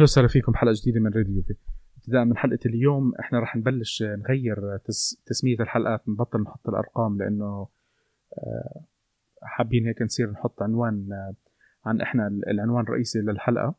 أهلا 0.00 0.04
وسهلا 0.04 0.28
فيكم. 0.28 0.52
بحلقه 0.52 0.74
جديدة 0.76 1.00
من 1.00 1.12
راديو 1.12 1.42
يوفي 1.42 1.54
ابتداء 1.96 2.24
من 2.24 2.36
حلقة 2.36 2.58
اليوم. 2.66 3.14
إحنا 3.14 3.40
راح 3.40 3.56
نبلش 3.56 4.02
نغير 4.02 4.76
تس... 4.76 5.22
تسمية 5.26 5.56
الحلقات 5.60 6.08
نبطل 6.08 6.40
نحط 6.40 6.68
الأرقام 6.68 7.18
لأنه 7.18 7.68
آه، 8.38 8.84
حابين 9.42 9.86
هيك 9.86 10.02
نصير 10.02 10.30
نحط 10.30 10.62
عنوان 10.62 11.12
آه، 11.12 11.34
عن 11.88 12.00
إحنا 12.00 12.26
العنوان 12.26 12.84
الرئيسي 12.84 13.18
للحلقة. 13.18 13.74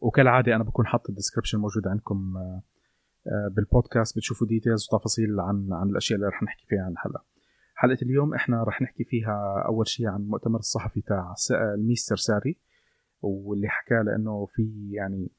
وكالعادة 0.00 0.56
أنا 0.56 0.64
بكون 0.64 0.86
حاط 0.86 1.08
ال 1.08 1.12
description 1.12 1.58
موجود 1.58 1.88
عندكم 1.88 2.36
آه، 2.36 3.48
بالبودكاست. 3.50 4.16
بتشوفوا 4.16 4.46
details 4.46 4.88
وتفاصيل 4.92 5.40
عن 5.40 5.68
عن 5.72 5.88
الأشياء 5.88 6.16
اللي 6.16 6.28
رح 6.28 6.42
نحكي 6.42 6.66
فيها 6.66 6.82
عن 6.82 6.92
الحلقة. 6.92 7.24
حلقة 7.74 8.02
اليوم 8.02 8.34
إحنا 8.34 8.62
رح 8.64 8.82
نحكي 8.82 9.04
فيها 9.04 9.64
أول 9.66 9.88
شيء 9.88 10.06
عن 10.06 10.20
المؤتمر 10.20 10.58
الصحفي 10.58 11.00
تاع 11.00 11.34
الميستر 11.50 12.16
ساري. 12.16 12.58
واللي 13.22 13.68
حكى 13.68 14.02
لأنه 14.04 14.46
في 14.46 14.90
يعني 14.92 15.30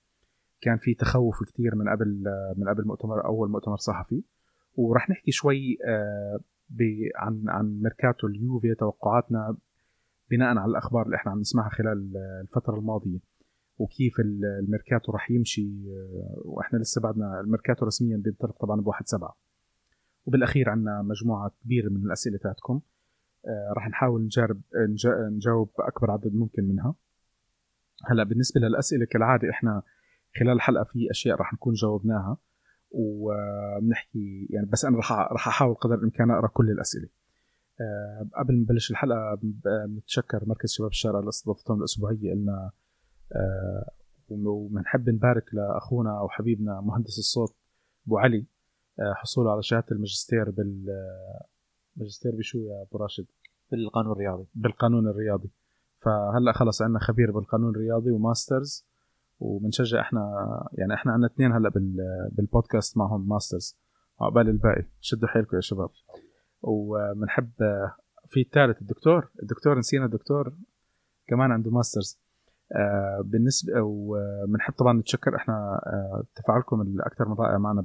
كان 0.62 0.78
في 0.78 0.94
تخوف 0.94 1.44
كثير 1.44 1.76
من 1.76 1.90
قبل 1.90 2.24
من 2.58 2.70
قبل 2.70 2.88
مؤتمر 2.88 3.26
أول 3.26 3.50
مؤتمر 3.50 3.78
صحفي. 3.78 4.24
وراح 4.76 5.10
نحكي 5.10 5.32
شوي 5.32 5.78
آه، 5.88 6.40
عن 7.16 7.44
عن 7.48 7.80
ميركاتو 7.82 8.28
اليوفي 8.28 8.76
توقعاتنا 8.76 9.58
بناء 10.32 10.58
على 10.58 10.70
الأخبار 10.70 11.06
اللي 11.06 11.16
إحنا 11.16 11.32
عم 11.32 11.40
نسمعها 11.40 11.70
خلال 11.70 12.18
الفترة 12.42 12.80
الماضية 12.80 13.20
وكيف 13.78 14.20
الميركاتو 14.20 15.12
راح 15.12 15.32
يمشي 15.32 15.92
آه، 15.92 16.42
وإحنا 16.46 16.78
لسه 16.78 17.02
بعدنا 17.02 17.40
الميركاتو 17.40 17.86
رسميا 17.86 18.18
بينطلق 18.18 18.58
طبعا 18.62 18.82
بواحد 18.82 19.08
سبعة. 19.08 19.38
وبالأخير 20.26 20.70
عندنا 20.70 21.02
مجموعة 21.02 21.52
كبيرة 21.64 21.90
من 21.90 22.06
الأسئلة 22.06 22.38
تاعتكم 22.38 22.82
آه، 23.46 23.74
راح 23.76 23.90
نحاول 23.90 24.24
نجرب 24.24 24.62
نجاوب 25.32 25.72
أكبر 25.80 26.12
عدد 26.12 26.34
ممكن 26.34 26.64
منها. 26.64 26.96
هلا 28.06 28.24
بالنسبة 28.24 28.62
للأسئلة 28.62 29.06
كالعادة 29.06 29.50
إحنا 29.50 29.84
خلال 30.40 30.52
الحلقة 30.52 30.84
في 30.84 31.12
أشياء 31.12 31.38
راح 31.38 31.54
نكون 31.54 31.74
جاوبناها 31.74 32.38
وبنحكي 32.92 34.48
يعني 34.50 34.66
بس 34.66 34.86
أنا 34.86 34.98
راح 34.98 35.12
راح 35.12 35.48
أحاول 35.48 35.76
قدر 35.76 35.96
الإمكان 35.96 36.32
أقرأ 36.32 36.48
كل 36.48 36.70
الأسئلة. 36.72 37.10
أه 37.82 38.30
قبل 38.40 38.54
ما 38.54 38.60
نبلش 38.60 38.92
الحلقة 38.92 39.40
بنتشكر 39.88 40.44
مركز 40.46 40.72
شباب 40.72 40.90
الشارع 40.90 41.20
لاستضافتهم 41.20 41.80
الأسبوعية 41.80 42.34
لنا 42.34 42.72
أه 43.36 43.86
وبنحب 44.30 45.10
نبارك 45.10 45.54
لأخونا 45.54 46.22
وحبيبنا 46.22 46.82
مهندس 46.82 47.20
الصوت 47.20 47.56
أبو 48.08 48.18
علي. 48.18 48.46
أه 49.00 49.14
حصوله 49.14 49.52
على 49.52 49.64
شهادة 49.64 49.86
الماجستير 49.92 50.50
بال 50.50 50.86
ماجستير 51.96 52.32
بشو 52.36 52.60
يا 52.60 52.82
أبو 52.82 52.98
راشد؟ 52.98 53.26
بالقانون 53.72 54.12
الرياضي. 54.12 54.46
بالقانون 54.56 55.08
الرياضي. 55.08 55.50
فهلأ 56.06 56.52
خلص 56.52 56.82
عندنا 56.82 57.00
خبير 57.00 57.32
بالقانون 57.32 57.76
الرياضي 57.76 58.12
و 58.12 58.21
masters 58.21 58.86
وبنشجع 59.40 60.02
إحنا 60.02 60.22
يعني 60.74 60.94
إحنا 60.94 61.12
عندنا 61.12 61.28
اثنين 61.28 61.52
هلأ 61.52 61.72
بالبودكاست 62.32 62.98
معهم 62.98 63.30
masters. 63.30 63.78
عقبال 64.22 64.50
الباقي. 64.50 64.86
شدوا 65.02 65.28
حيلكم 65.28 65.56
يا 65.56 65.62
شباب. 65.62 65.90
وبنحب 66.62 67.52
في 68.28 68.42
الثالث 68.42 68.82
الدكتور. 68.82 69.32
الدكتور 69.44 69.78
نسينا 69.78 70.06
الدكتور. 70.06 70.54
كمان 71.28 71.52
عنده 71.52 71.72
masters. 71.72 72.20
آه 72.72 73.22
بالنسبة 73.26 73.82
وبنحب 73.82 74.74
طبعا 74.74 74.94
نتشكر 74.94 75.36
إحنا 75.36 75.54
آه 75.86 76.24
تفاعلكم 76.36 76.82
الأكثر 76.82 77.30
من 77.30 77.36
رائع 77.36 77.58
معنا 77.58 77.82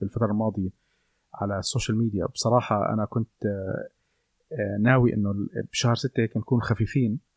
بالفترة 0.00 0.26
الماضية 0.26 0.70
على 1.34 1.58
ال 1.58 1.64
social 1.64 1.98
media. 1.98 2.26
بصراحة 2.26 2.92
أنا 2.92 3.04
كنت 3.04 3.46
آه, 3.46 3.88
آه، 4.52 4.78
ناوي 4.80 5.14
إنه 5.14 5.34
بشهر 5.72 5.94
ستة 5.94 6.20
هيك 6.20 6.36
نكون 6.36 6.60
خفيفين. 6.60 7.12
آه، 7.12 7.35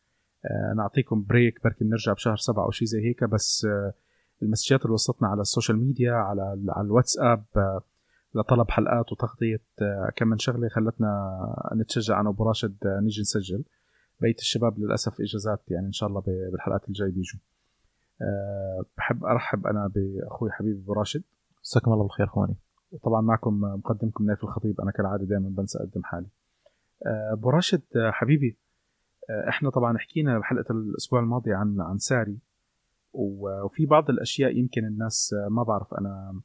نعطيكم 0.75 1.25
break 1.29 1.63
بركي 1.63 1.83
بنرجع 1.83 2.13
بشهر 2.13 2.35
سبعة 2.35 2.65
أو 2.65 2.71
شيء 2.71 2.87
زي 2.87 3.05
هيك. 3.05 3.23
بس 3.23 3.65
آه، 3.65 3.93
المسجات 4.41 4.81
اللي 4.81 4.93
وصلتنا 4.93 5.27
على 5.27 5.41
ال 5.41 5.46
social 5.46 5.77
media 5.77 6.13
على 6.13 6.41
على 6.69 6.85
الواتساب 6.85 7.45
آه، 7.57 7.81
لطلب 8.35 8.71
حلقات 8.71 9.11
وتغطية 9.11 9.61
كم 10.15 10.27
من 10.27 10.37
شغلة 10.37 10.69
خلتنا 10.69 11.71
نتشجع 11.75 12.21
أنا 12.21 12.29
وأبو 12.29 12.43
راشد 12.43 12.77
نيجي 12.85 13.21
نسجل. 13.21 13.63
بقية 14.21 14.35
الشباب 14.35 14.79
للأسف 14.79 15.21
إجازات 15.21 15.61
يعني 15.67 15.87
إن 15.87 15.91
شاء 15.91 16.09
الله 16.09 16.21
بالحلقات 16.21 16.87
الجاية 16.87 17.11
بيجوا. 17.11 17.39
بحب 18.97 19.25
أرحب 19.25 19.67
أنا 19.67 19.91
بأخوي 19.95 20.51
حبيبي 20.51 20.79
أبو 20.79 20.93
راشد. 20.93 21.23
مساكم 21.61 21.93
الله 21.93 22.03
بالخير 22.03 22.25
إخواني. 22.25 22.55
وطبعا 22.91 23.21
معكم 23.21 23.61
مقدمكم 23.61 24.25
نايف 24.25 24.43
الخطيب 24.43 24.81
أنا 24.81 24.91
كالعادة 24.91 25.25
دائما 25.25 25.49
بنسى 25.49 25.77
أقدم 25.77 26.03
حالي. 26.03 26.27
أبو 27.05 27.49
راشد 27.49 27.81
حبيبي 27.95 28.57
إحنا 29.49 29.69
طبعا 29.69 29.97
حكينا 29.97 30.39
بحلقة 30.39 30.71
الأسبوع 30.71 31.19
الماضي 31.19 31.53
عن 31.53 31.81
عن 31.81 31.97
ساري 31.97 32.39
وفي 33.13 33.85
بعض 33.85 34.09
الأشياء 34.09 34.57
يمكن 34.57 34.85
الناس 34.85 35.35
ما 35.49 35.63
بعرف 35.63 35.93
أنا 35.93 36.41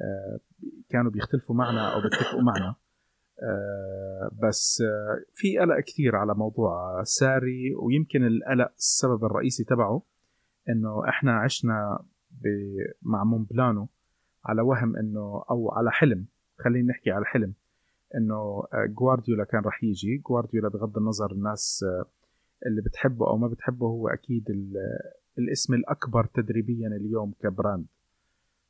آه، 0.00 0.40
كانوا 0.88 1.10
بيختلفوا 1.10 1.54
معنا 1.54 1.94
أو 1.94 2.00
بيتفقوا 2.00 2.42
معنا. 2.42 2.74
آه، 3.42 4.30
بس 4.42 4.82
آه، 4.86 5.24
في 5.34 5.58
قلق 5.58 5.80
كثير 5.80 6.16
على 6.16 6.34
موضوع 6.34 7.02
ساري 7.02 7.74
ويمكن 7.74 8.26
القلق 8.26 8.72
السبب 8.78 9.24
الرئيسي 9.24 9.64
تبعه 9.64 10.02
إنه 10.68 11.08
إحنا 11.08 11.38
عشنا 11.38 12.04
مع 13.02 13.24
مومبلانو 13.24 13.88
على 14.44 14.62
وهم 14.62 14.96
إنه 14.96 15.44
أو 15.50 15.70
على 15.70 15.90
حلم 15.90 16.26
خلينا 16.58 16.92
نحكي 16.92 17.10
على 17.10 17.24
حلم. 17.24 17.54
إنه 18.16 18.64
جوارديولا 18.74 19.44
كان 19.44 19.62
رح 19.62 19.84
يجي. 19.84 20.16
جوارديولا 20.16 20.68
بغض 20.68 20.98
النظر 20.98 21.32
الناس 21.32 21.84
اللي 22.66 22.82
بتحبه 22.82 23.26
أو 23.26 23.36
ما 23.36 23.48
بتحبه 23.48 23.86
هو 23.86 24.08
أكيد 24.08 24.44
الاسم 25.38 25.74
الأكبر 25.74 26.24
تدريبيا 26.24 26.88
اليوم 26.88 27.32
ك 27.42 27.48
brand. 27.48 27.86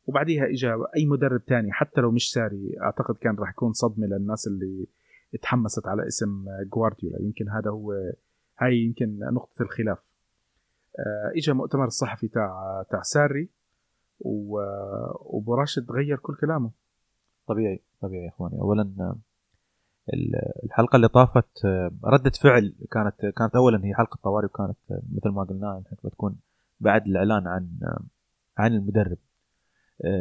وبعديها 0.06 0.46
اجى 0.46 0.72
أي 0.96 1.06
مدرب 1.06 1.44
تاني 1.44 1.72
حتى 1.72 2.00
لو 2.00 2.10
مش 2.10 2.32
ساري 2.32 2.76
أعتقد 2.82 3.14
كان 3.14 3.36
راح 3.36 3.50
يكون 3.50 3.72
صدمة 3.72 4.06
للناس 4.06 4.46
اللي 4.46 4.86
اتحمست 5.34 5.86
على 5.86 6.06
اسم 6.06 6.44
جوارديولا. 6.72 7.22
يمكن 7.22 7.48
هذا 7.48 7.70
هو 7.70 7.92
هاي 8.58 8.76
يمكن 8.76 9.18
نقطة 9.18 9.62
الخلاف. 9.62 9.98
آه، 10.98 11.32
اجى 11.36 11.52
مؤتمر 11.52 11.84
الصحفي 11.84 12.28
تاع 12.28 12.82
تاع 12.90 13.02
ساري 13.02 13.48
وأبو 14.20 15.54
راشد 15.54 15.90
غير 15.90 16.16
كل 16.16 16.34
كلامه. 16.34 16.70
طبيعي 17.46 17.82
طبيعي 18.00 18.24
يا 18.24 18.28
إخواني. 18.28 18.60
اولا 18.60 19.14
الحلقة 20.64 20.96
اللي 20.96 21.08
طافت 21.08 21.66
ردة 22.04 22.30
فعل 22.42 22.74
كانت 22.90 23.26
كانت 23.36 23.56
اولا 23.56 23.84
هي 23.84 23.94
حلقة 23.94 24.18
طوارئ 24.22 24.46
وكانت 24.46 24.76
مثل 24.90 25.28
ما 25.28 25.42
قلنا 25.42 25.82
بتكون 26.04 26.36
بعد 26.80 27.06
الإعلان 27.06 27.46
عن 27.46 27.68
عن 28.58 28.74
المدرب. 28.74 29.18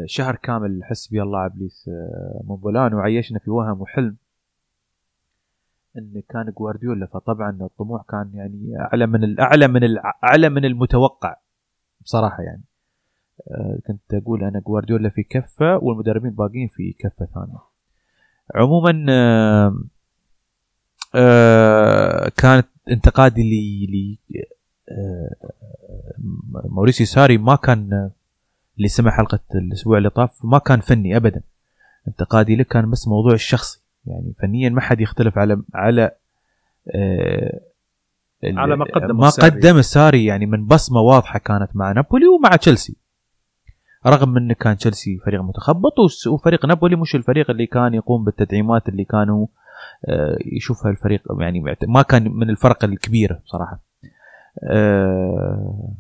شهر 0.06 0.36
كامل 0.36 0.84
حسبي 0.84 1.22
الله 1.22 1.46
إبليس 1.46 1.90
مونبولان 2.44 2.94
وعيشنا 2.94 3.40
في 3.40 3.52
وهم 3.52 3.82
وحلم 3.82 4.16
إن 5.98 6.22
كان 6.30 6.54
جوارديولا. 6.58 7.06
فطبعا 7.06 7.58
الطموح 7.62 8.04
كان 8.10 8.32
يعني 8.34 8.80
أعلى 8.80 9.08
من 9.08 9.24
الاعلى 9.24 9.68
من 9.68 9.82
أعلى 10.24 10.50
من 10.50 10.66
المتوقع 10.66 11.36
بصراحة 12.02 12.44
يعني. 12.44 12.64
كنت 13.88 14.14
أقول 14.14 14.44
أنا 14.44 14.60
جوارديولا 14.60 15.10
في 15.10 15.24
كفة 15.24 15.78
والمدربين 15.78 16.32
باقيين 16.32 16.68
في 16.68 16.94
كفة 17.00 17.26
ثانية. 17.26 17.69
عموما 18.56 19.06
آه 19.10 19.78
آه 21.16 22.32
كانت 22.38 22.68
انتقادي 22.92 23.44
ل 23.44 24.18
آه 24.92 25.36
موريسيو 26.70 27.06
ساري 27.06 27.38
ما 27.38 27.56
كان 27.56 28.10
اللي 28.78 28.88
سمع 28.88 29.12
حلقة 29.12 29.40
الأسبوع 29.56 29.98
اللي 29.98 30.10
طاف 30.10 30.46
ما 30.46 30.58
كان 30.58 30.80
فني 30.80 31.18
ابدا. 31.18 31.42
انتقادي 32.08 32.56
له 32.56 32.64
كان 32.64 32.90
بس 32.90 33.08
موضوع 33.08 33.34
الشخصي. 33.34 33.82
يعني 34.06 34.34
فنيا 34.40 34.70
ما 34.70 34.82
حد 34.82 35.02
يختلف 35.02 35.38
على 35.38 35.62
على 35.74 36.12
آه 36.96 37.60
على 38.44 38.76
ما 38.76 38.86
قدم 38.86 39.18
ما 39.18 39.30
قدم 39.30 39.78
الساري 39.78 40.26
يعني 40.26 40.46
من 40.46 40.66
بصمة 40.66 41.02
واضحة 41.02 41.40
كانت 41.40 41.70
مع 41.76 41.92
نابولي 41.92 42.28
ومع 42.28 42.56
تشيلسي. 42.56 42.96
رغم 44.06 44.38
انه 44.38 44.54
كان 44.54 44.78
تشيلسي 44.78 45.18
فريق 45.26 45.42
متخبط 45.42 45.94
وفريق 46.28 46.66
نابولي 46.66 46.96
مش 46.96 47.16
الفريق 47.16 47.50
اللي 47.50 47.68
كان 47.68 47.94
يقوم 47.94 48.24
بالتدعيمات 48.24 48.90
اللي 48.90 49.06
كانوا 49.06 49.48
آه، 50.06 50.38
يشوفها 50.46 50.92
الفريق 50.92 51.22
يعني 51.40 51.64
ما 51.88 52.02
كان 52.02 52.32
من 52.32 52.50
الفرق 52.50 52.84
الكبيرة 52.84 53.42
بصراحة. 53.46 53.84
آه، 54.64 55.94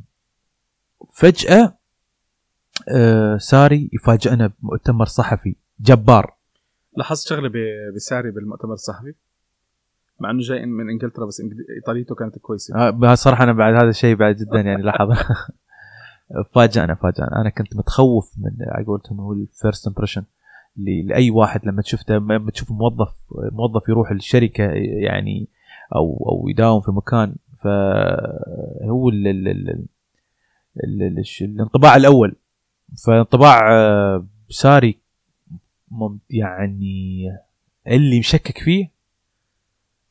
فجأة 1.13 1.77
آه، 2.95 3.37
ساري 3.37 3.89
يفاجئنا 3.93 4.51
بمؤتمر 4.59 5.05
صحفي 5.05 5.55
جبار. 5.79 6.33
لاحظت 6.97 7.27
شغلة 7.27 7.51
بساري 7.95 8.31
بالمؤتمر 8.31 8.73
الصحفي؟ 8.73 9.13
مع 10.19 10.31
إنه 10.31 10.39
جاي 10.39 10.65
من 10.65 10.89
إنجلترا 10.89 11.25
بس 11.25 11.41
إيطاليته 11.75 12.15
كانت 12.15 12.37
كويسة. 12.37 12.75
آه 12.75 13.15
صراحة 13.15 13.43
أنا 13.43 13.53
بعد 13.53 13.73
هذا 13.73 13.89
الشيء 13.89 14.15
بعد 14.15 14.35
جدا 14.35 14.59
يعني 14.61 14.81
لاحظ 14.81 15.09
فاجأنا 16.51 16.95
فاجأنا. 16.95 17.41
أنا 17.41 17.49
كنت 17.49 17.75
متخوف 17.75 18.33
من 18.37 18.51
على 18.67 18.85
قولتهم 18.85 19.19
هو 19.19 19.33
ال 19.33 19.42
first 19.42 19.87
impression 19.87 20.23
لأي 20.77 21.31
واحد 21.31 21.65
لما 21.65 21.81
شفته 21.81 22.15
لما 22.15 22.51
تشوف 22.51 22.71
موظف 22.71 23.15
موظف 23.31 23.89
يروح 23.89 24.11
الشركة 24.11 24.63
يعني 25.03 25.47
أو 25.95 26.29
أو 26.31 26.49
يداوم 26.49 26.81
في 26.81 26.91
مكان. 26.91 27.35
فهو 27.63 29.09
الانطباع 31.41 31.95
الأول. 31.95 32.35
فانطباع 33.05 33.71
آه، 33.71 34.25
ساري 34.49 34.99
يعني 36.29 37.25
اللي 37.87 38.19
مشكك 38.19 38.57
فيه 38.57 38.89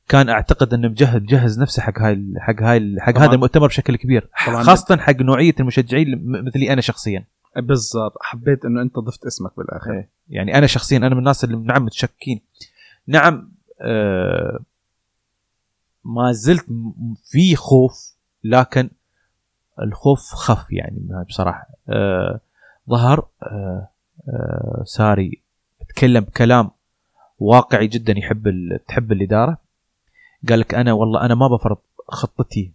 كان 0.08 0.28
أعتقد 0.28 0.74
إنه 0.74 0.88
مجهز 0.88 1.16
مجهز 1.22 1.60
نفسه 1.60 1.82
حق 1.82 1.98
هاي 1.98 2.34
حق 2.38 2.62
هاي 2.62 2.96
حق. 3.00 3.18
هذا 3.18 3.32
المؤتمر 3.32 3.66
بشكل 3.66 3.96
كبير. 3.96 4.28
خاصة 4.34 4.96
حق 4.96 5.16
نوعية 5.20 5.54
المشجعين 5.60 6.22
مثلي 6.46 6.72
أنا 6.72 6.80
شخصيا 6.80 7.24
بالضبط 7.56 8.12
حبيت 8.22 8.64
إنه 8.64 8.82
أنت 8.82 8.98
ضفت 8.98 9.26
اسمك 9.26 9.50
بالآخر 9.56 9.92
إيه. 9.92 10.08
يعني 10.30 10.58
أنا 10.58 10.66
شخصيا 10.66 10.96
أنا 10.98 11.08
من 11.08 11.18
الناس 11.18 11.44
اللي 11.44 11.56
نعم 11.56 11.84
متشككين 11.84 12.40
نعم 13.06 13.52
آه 13.80 14.58
ما 16.04 16.32
زلت 16.32 16.66
في 17.24 17.56
خوف 17.56 18.14
لكن 18.44 18.90
الخوف 19.82 20.20
خف 20.20 20.72
يعني 20.72 21.24
بصراحة 21.28 21.66
آه 21.88 22.40
ظهر 22.90 23.26
آه 23.42 23.88
آه 24.28 24.82
ساري 24.86 25.40
تكلم 25.88 26.24
بكلام 26.24 26.70
واقعي 27.38 27.86
جدا 27.86 28.18
يحب 28.18 28.46
ال- 28.48 28.80
تحب 28.88 29.12
الإدارة 29.12 29.58
قال 30.48 30.60
لك 30.60 30.74
أنا 30.74 30.92
والله 30.92 31.24
أنا 31.24 31.34
ما 31.34 31.48
بفرض 31.48 31.78
خطتي 32.08 32.72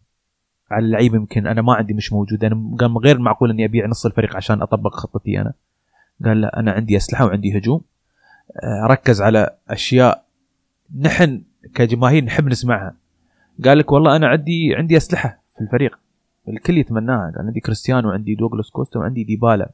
على 0.71 0.85
اللعيبة 0.85 1.15
يمكن 1.15 1.47
أنا 1.47 1.61
ما 1.61 1.73
عندي 1.73 1.93
مش 1.93 2.13
موجود. 2.13 2.43
أنا 2.43 2.77
قال 2.79 2.97
غير 2.97 3.19
معقول 3.19 3.49
إني 3.49 3.65
أبيع 3.65 3.87
نص 3.87 4.05
الفريق 4.05 4.35
عشان 4.35 4.61
أطبق 4.61 4.93
خطتي 4.93 5.41
أنا. 5.41 5.53
قال 6.25 6.41
لا 6.41 6.59
أنا 6.59 6.71
عندي 6.71 6.97
أسلحة 6.97 7.25
وعندي 7.25 7.57
هجوم. 7.57 7.81
آه، 8.63 8.87
ركز 8.87 9.21
على 9.21 9.55
أشياء 9.69 10.25
نحن 10.99 11.41
كجماهير 11.75 12.25
نحب 12.25 12.47
نسمعها. 12.47 12.95
قال 13.65 13.77
لك 13.77 13.91
والله 13.91 14.15
أنا 14.15 14.27
عندي 14.27 14.75
عندي 14.75 14.97
أسلحة 14.97 15.39
في 15.55 15.61
الفريق 15.61 15.99
الكل 16.47 16.77
يتمناها. 16.77 17.31
قال 17.35 17.45
عندي 17.45 17.59
كريستيانو 17.59 18.09
وعندي 18.09 18.35
دوغلاس 18.35 18.69
كوستا 18.69 18.99
وعندي 18.99 19.23
ديبالا. 19.23 19.69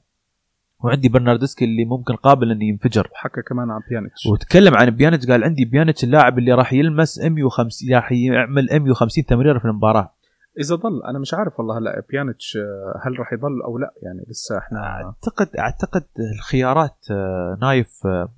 وعندي 0.83 1.09
برناردسكي 1.09 1.65
اللي 1.65 1.85
ممكن 1.85 2.15
قابل 2.15 2.51
إنه 2.51 2.63
ينفجر. 2.65 3.07
وحكى 3.11 3.41
كمان 3.41 3.71
عن 3.71 3.81
بيانيتش. 3.89 4.25
وتكلم 4.25 4.75
عن 4.75 4.89
بيانيتش 4.89 5.25
قال 5.27 5.43
عندي 5.43 5.65
بيانيتش 5.65 6.03
اللاعب 6.03 6.37
اللي 6.39 6.53
راح 6.53 6.73
يلمس 6.73 7.19
150 7.19 7.93
راح 7.95 8.11
يعمل 8.11 8.67
150 8.71 9.25
تمريرة 9.25 9.59
في 9.59 9.65
المباراة. 9.65 10.13
إذا 10.59 10.75
ضل 10.75 11.03
أنا 11.09 11.19
مش 11.19 11.33
عارف 11.33 11.59
والله 11.59 11.77
هلا 11.77 12.03
بيانيتش 12.09 12.57
آه، 12.57 13.01
هل 13.07 13.19
راح 13.19 13.33
يضل 13.33 13.61
أو 13.65 13.77
لا؟ 13.77 13.93
يعني 14.03 14.25
لسه 14.29 14.57
إحنا 14.57 14.79
اعتقد 15.05 15.55
أعتقد 15.59 16.03
الخيارات 16.35 17.05
آه، 17.11 17.57
نايف 17.61 17.89
آه، 18.05 18.29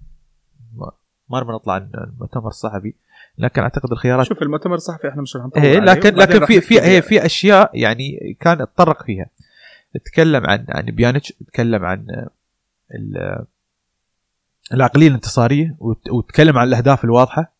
ما- 1.30 1.42
نبغى 1.42 1.56
نطلع 1.56 1.74
عن 1.74 1.90
المؤتمر 1.94 2.48
الصحفي 2.48 2.94
لكن 3.38 3.62
أعتقد 3.62 3.92
الخيارات 3.92 4.26
شوف 4.26 4.42
المؤتمر 4.42 4.76
الصحفي 4.76 5.10
إحنا 5.10 5.22
مش 5.22 5.36
رح 5.36 5.46
نطول 5.46 5.64
إيه 5.64 5.80
عليه، 5.80 5.92
لكن 5.92 6.16
لكن 6.16 6.46
في 6.46 6.62
في 6.62 6.82
هي 6.82 7.02
فيها. 7.02 7.02
في 7.02 7.26
أشياء 7.26 7.72
يعني 7.74 8.38
كان 8.40 8.62
اتطرق 8.62 9.04
فيها. 9.04 9.26
تكلم 10.06 10.46
عن 10.46 10.66
عن 10.70 10.86
بيانيتش 10.86 11.34
تكلم 11.48 11.86
عن 11.86 12.06
آه، 12.10 12.30
ال- 12.96 13.46
العقلية 14.74 15.08
الانتصارية 15.08 15.76
وت- 15.80 16.10
وتكلم 16.10 16.58
عن 16.58 16.68
الأهداف 16.68 17.04
الواضحة. 17.04 17.54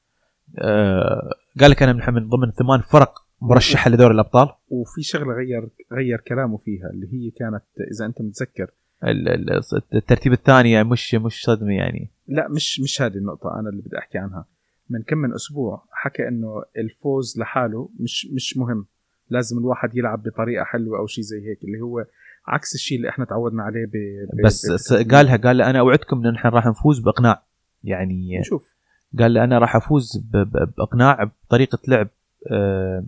آه، 0.60 1.30
قال 1.60 1.72
لك 1.72 1.83
أنا 1.83 1.94
من 1.94 2.13
من 2.13 2.30
ضمن 2.30 2.51
ثمان 2.51 2.81
فرق 2.81 3.13
مرشحة 3.42 3.89
لدوري 3.92 4.13
الأبطال. 4.13 4.50
وفي 4.69 5.01
شغلة 5.01 5.33
غير 5.33 5.69
غير 5.92 6.19
كلامه 6.19 6.57
فيها 6.57 6.89
اللي 6.89 7.07
هي 7.13 7.30
كانت 7.31 7.63
إذا 7.92 8.06
أنت 8.06 8.22
متذكر. 8.22 8.72
ال- 9.04 9.30
ال- 9.30 9.62
الترتيب 9.95 10.33
الثاني 10.33 10.83
مش 10.83 11.16
مش 11.16 11.44
صدمة 11.44 11.74
يعني. 11.74 12.10
لا 12.28 12.48
مش 12.48 12.80
مش 12.80 13.01
هذه 13.01 13.16
النقطة 13.16 13.60
أنا 13.60 13.69
اللي 13.69 13.81
بدي 13.81 13.98
أحكي 13.98 14.18
عنها. 14.18 14.45
من 14.89 15.01
كم 15.04 15.18
من 15.18 15.33
أسبوع 15.33 15.83
حكى 15.92 16.28
إنه 16.28 16.63
الفوز 16.78 17.39
لحاله 17.39 17.89
مش 18.00 18.25
مش 18.33 18.57
مهم. 18.57 18.86
لازم 19.30 19.57
الواحد 19.57 19.95
يلعب 19.98 20.24
بطريقة 20.24 20.63
حلوة 20.63 21.00
أو 21.00 21.07
شيء 21.07 21.24
زي 21.24 21.50
هيك 21.50 21.63
اللي 21.63 21.81
هو 21.81 22.06
عكس 22.47 22.75
الشيء 22.75 22.97
اللي 22.97 23.09
إحنا 23.09 23.25
تعودنا 23.25 23.63
عليه 23.63 23.85
ب... 23.85 23.91
ب... 24.33 24.45
بس 24.45 24.93
ب- 24.93 25.11
قالها 25.11 25.38
قال 25.38 25.61
أنا 25.61 25.79
أوعدكم 25.79 26.25
ان 26.27 26.33
نحن 26.33 26.47
راح 26.47 26.65
نفوز 26.65 26.99
بإقناع. 26.99 27.43
يعني 27.83 28.39
نشوف. 28.39 28.75
قال 29.19 29.31
لي 29.31 29.43
أنا 29.43 29.57
راح 29.59 29.75
أفوز 29.75 30.17
ب- 30.17 30.38
ب- 30.38 30.73
بإقناع 30.77 31.23
بطريقة 31.23 31.79
لعب 31.88 32.07
آه، 32.51 33.05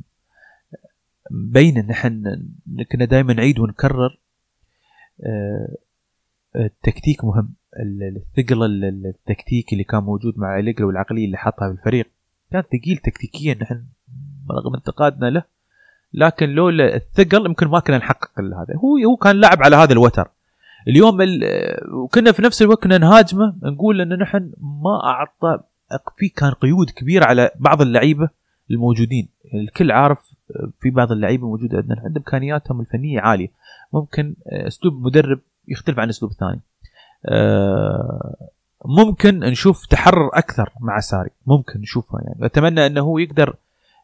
مبين 1.32 1.78
إن 1.78 1.90
إحنا 1.90 2.44
كنا 2.92 3.06
دائما 3.06 3.34
نعيد 3.34 3.60
ونكرر 3.60 4.20
آه، 5.26 5.76
التكتيك 6.56 7.24
مهم. 7.26 7.54
ال- 7.80 8.22
الثقل 8.38 8.64
ال- 8.64 8.86
ال- 8.86 9.06
التكتيكي 9.08 9.74
اللي 9.76 9.84
كان 9.84 10.04
موجود 10.04 10.34
مع 10.40 10.60
أليجري 10.60 10.84
والعقلية 10.84 11.26
اللي 11.26 11.38
حطها 11.38 11.68
في 11.74 11.80
الفريق 11.80 12.08
كان 12.52 12.62
ثقيل 12.62 12.98
تكتيكيا 12.98 13.54
نحن 13.62 13.84
رغم 14.52 14.76
انتقادنا 14.76 15.30
له 15.30 15.44
لكن 16.14 16.50
لولا 16.50 16.96
الثقل 16.96 17.46
يمكن 17.46 17.68
ما 17.68 17.80
كنا 17.80 17.98
نحقق 17.98 18.40
هذا. 18.40 18.76
هو 18.78 18.98
هو 18.98 19.16
كان 19.16 19.36
لاعب 19.36 19.64
على 19.64 19.76
هذا 19.76 19.94
الوتر. 19.94 20.28
اليوم 20.88 21.22
ال- 21.22 21.94
وكنا 21.94 22.32
في 22.32 22.42
نفس 22.42 22.62
الوقت 22.62 22.84
كنا 22.84 22.98
نهاجمه 22.98 23.54
نقول 23.64 24.02
ان 24.02 24.20
نحن 24.20 24.52
ما 24.62 25.04
اعطى 25.04 25.60
في 26.18 26.30
كان 26.30 26.52
قيود 26.52 26.90
كبيره 26.90 27.26
على 27.26 27.52
بعض 27.60 27.82
اللعيبة 27.82 28.30
الموجودين. 28.72 29.28
الكل 29.54 29.92
عارف 29.92 30.20
في 30.82 30.90
بعض 30.90 31.12
اللعيبة 31.12 31.48
موجودة 31.48 31.78
عندنا. 31.78 31.96
عندهم 31.96 32.16
إمكانياتهم 32.18 32.82
الفنية 32.82 33.22
عالية. 33.22 33.48
ممكن 33.94 34.36
أسلوب 34.48 35.06
مدرب 35.06 35.40
يختلف 35.68 36.00
عن 36.00 36.10
أسلوب 36.10 36.32
ثاني. 36.32 36.60
آه، 37.26 38.36
ممكن 38.86 39.40
نشوف 39.40 39.86
تحرر 39.86 40.30
أكثر 40.34 40.70
مع 40.80 41.00
ساري. 41.00 41.30
ممكن 41.48 41.80
نشوفها 41.80 42.22
يعني. 42.22 42.46
أتمنى 42.46 42.86
إنه 42.86 43.02
هو 43.02 43.18
يقدر 43.18 43.56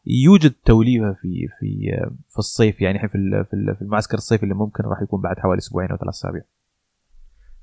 يوجد 0.06 0.52
توليفة 0.64 1.12
في 1.12 1.48
في 1.60 1.90
في 2.28 2.38
الصيف 2.38 2.80
يعني 2.80 2.98
في 2.98 3.08
في 3.08 3.54
ال- 3.54 3.76
في 3.76 3.82
المعسكر 3.82 4.14
الصيفي 4.14 4.42
اللي 4.42 4.54
ممكن 4.54 4.84
راح 4.84 5.02
يكون 5.02 5.20
بعد 5.20 5.38
حوالي 5.38 5.58
أسبوعين 5.58 5.90
أو 5.90 5.96
ثلاث 5.96 6.08
أسابيع. 6.14 6.42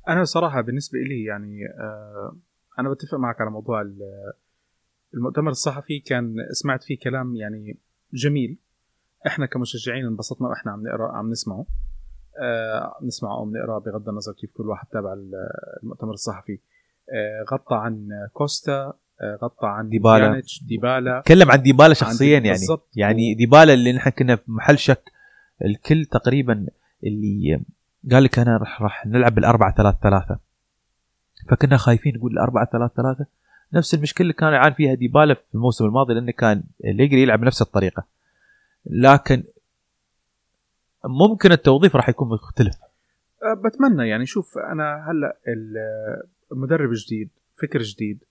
أنا 0.09 0.23
صراحة 0.23 0.61
بالنسبة 0.61 0.99
لي 0.99 1.23
يعني 1.23 1.65
آه 1.79 2.35
أنا 2.79 2.89
بتفق 2.89 3.17
معك 3.17 3.41
على 3.41 3.49
موضوع 3.49 3.81
ال- 3.81 4.33
المؤتمر 5.13 5.49
الصحفي. 5.51 5.99
كان 5.99 6.35
سمعت 6.51 6.83
فيه 6.83 6.99
كلام 6.99 7.35
يعني 7.35 7.77
جميل. 8.13 8.57
إحنا 9.27 9.45
كمشجعين 9.45 10.05
انبسطنا 10.05 10.47
وإحنا 10.47 10.71
عم 10.71 10.87
نقرأ 10.87 11.11
عم 11.11 11.29
نسمعه. 11.29 11.65
آه 12.41 12.95
نسمع 13.03 13.31
أو 13.31 13.45
بنقرأ 13.45 13.79
بغض 13.79 14.09
النظر 14.09 14.33
كيف 14.33 14.51
كل 14.53 14.69
واحد 14.69 14.87
تابع 14.87 15.13
ال- 15.13 15.49
المؤتمر 15.83 16.11
الصحفي. 16.13 16.59
آه 17.13 17.45
غطى 17.53 17.75
عن 17.75 18.09
كوستا 18.33 18.93
غطى 19.43 19.67
عن 19.67 19.89
ديبالا. 19.89 20.41
ديبالا. 20.61 21.21
تكلم 21.25 21.51
عن 21.51 21.61
ديبالا 21.61 21.93
شخصيا 21.93 22.33
يعني. 22.39 22.49
بالضبط. 22.49 22.89
يعني 22.95 23.33
ديبالا 23.33 23.73
اللي 23.73 23.93
نحن 23.93 24.09
كنا 24.09 24.35
في 24.35 24.51
محل 24.51 24.77
شك. 24.79 25.11
الكل 25.65 26.05
تقريبا 26.05 26.67
اللي 27.03 27.61
قال 28.11 28.23
لك 28.23 28.39
أنا 28.39 28.57
راح 28.57 28.81
راح 28.81 29.05
نلعب 29.05 29.35
بالأربعة 29.35 29.75
ثلاث 29.75 29.95
ثلاثة. 30.03 30.39
فكنا 31.49 31.77
خايفين 31.77 32.15
نقول 32.15 32.31
الأربعة 32.31 32.69
ثلاث 32.71 32.91
ثلاثة. 32.91 33.25
نفس 33.73 33.93
المشكلة 33.93 34.21
اللي 34.21 34.33
كان 34.33 34.53
يعاني 34.53 34.75
فيها 34.75 34.93
ديبالا 34.93 35.33
في 35.33 35.41
الموسم 35.55 35.85
الماضي 35.85 36.13
لأنه 36.13 36.31
كان 36.31 36.63
ليجري 36.83 37.21
يلعب 37.21 37.39
بنفس 37.39 37.61
الطريقة. 37.61 38.03
لكن 38.85 39.43
ممكن 41.05 41.51
التوظيف 41.51 41.95
راح 41.95 42.09
يكون 42.09 42.29
مختلف. 42.29 42.75
أه، 43.43 43.53
بتمنى 43.53 44.07
يعني. 44.09 44.25
شوف 44.25 44.57
أنا 44.57 45.05
هلأ 45.11 45.37
ال- 45.47 46.23
المدرب 46.51 46.89
جديد 46.93 47.29
فكر 47.61 47.81
جديد. 47.81 48.23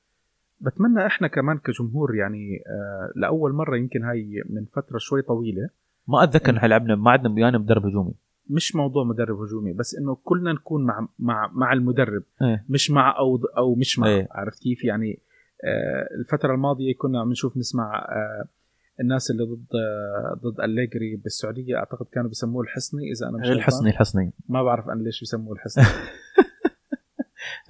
بتمنى 0.61 1.07
إحنا 1.07 1.29
كمان 1.29 1.59
كجمهور 1.59 2.15
يعني 2.15 2.63
آه، 2.67 3.13
لأول 3.17 3.53
مرة 3.53 3.77
يمكن 3.77 4.05
هاي 4.05 4.43
من 4.51 4.65
فترة 4.65 4.99
شوي 4.99 5.23
طويلة. 5.23 5.69
ما 6.09 6.23
أتذكر 6.25 6.51
ان 6.51 6.57
إحنا 6.57 6.69
لعبنا 6.69 6.97
ما 6.97 7.11
عندنا 7.11 7.35
ويانا 7.35 7.59
مدرب 7.59 7.87
هجومي. 7.87 8.15
مش 8.51 8.77
موضوع 8.77 9.05
مدرب 9.05 9.41
هجومي 9.41 9.73
بس 9.73 9.95
إنه 9.95 10.17
كلنا 10.25 10.53
نكون 10.53 10.85
مع 10.85 11.09
مع 11.19 11.51
مع 11.55 11.73
المدرب. 11.73 12.23
إيه. 12.43 12.65
مش 12.69 12.91
مع 12.91 13.19
أو 13.19 13.37
أو 13.57 13.75
مش 13.75 13.99
مع. 13.99 14.07
إيه. 14.07 14.29
عرفت 14.31 14.63
كيف؟ 14.63 14.85
يعني 14.85 15.19
آه، 15.65 16.09
الفترة 16.21 16.55
الماضية 16.55 16.95
كنا 16.99 17.21
عم 17.21 17.31
نشوف 17.31 17.57
نسمع 17.57 17.99
آه، 18.09 18.45
الناس 19.01 19.31
اللي 19.31 19.45
ضد 19.45 19.67
آه، 19.75 20.41
ضد 20.43 20.61
أليجري 20.61 21.17
بالسعودية 21.17 21.77
أعتقد 21.77 22.07
كانوا 22.13 22.29
بيسموه 22.29 22.63
الحصني 22.63 23.13
إذا 23.13 23.29
أنا 23.29 23.39
مش. 23.39 23.49
الحصني 23.49 23.91
الحصني. 23.91 24.33
ما 24.49 24.63
بعرف 24.63 24.89
أنا 24.89 25.03
ليش 25.03 25.21
بيسموه 25.21 25.53
الحصني. 25.55 25.85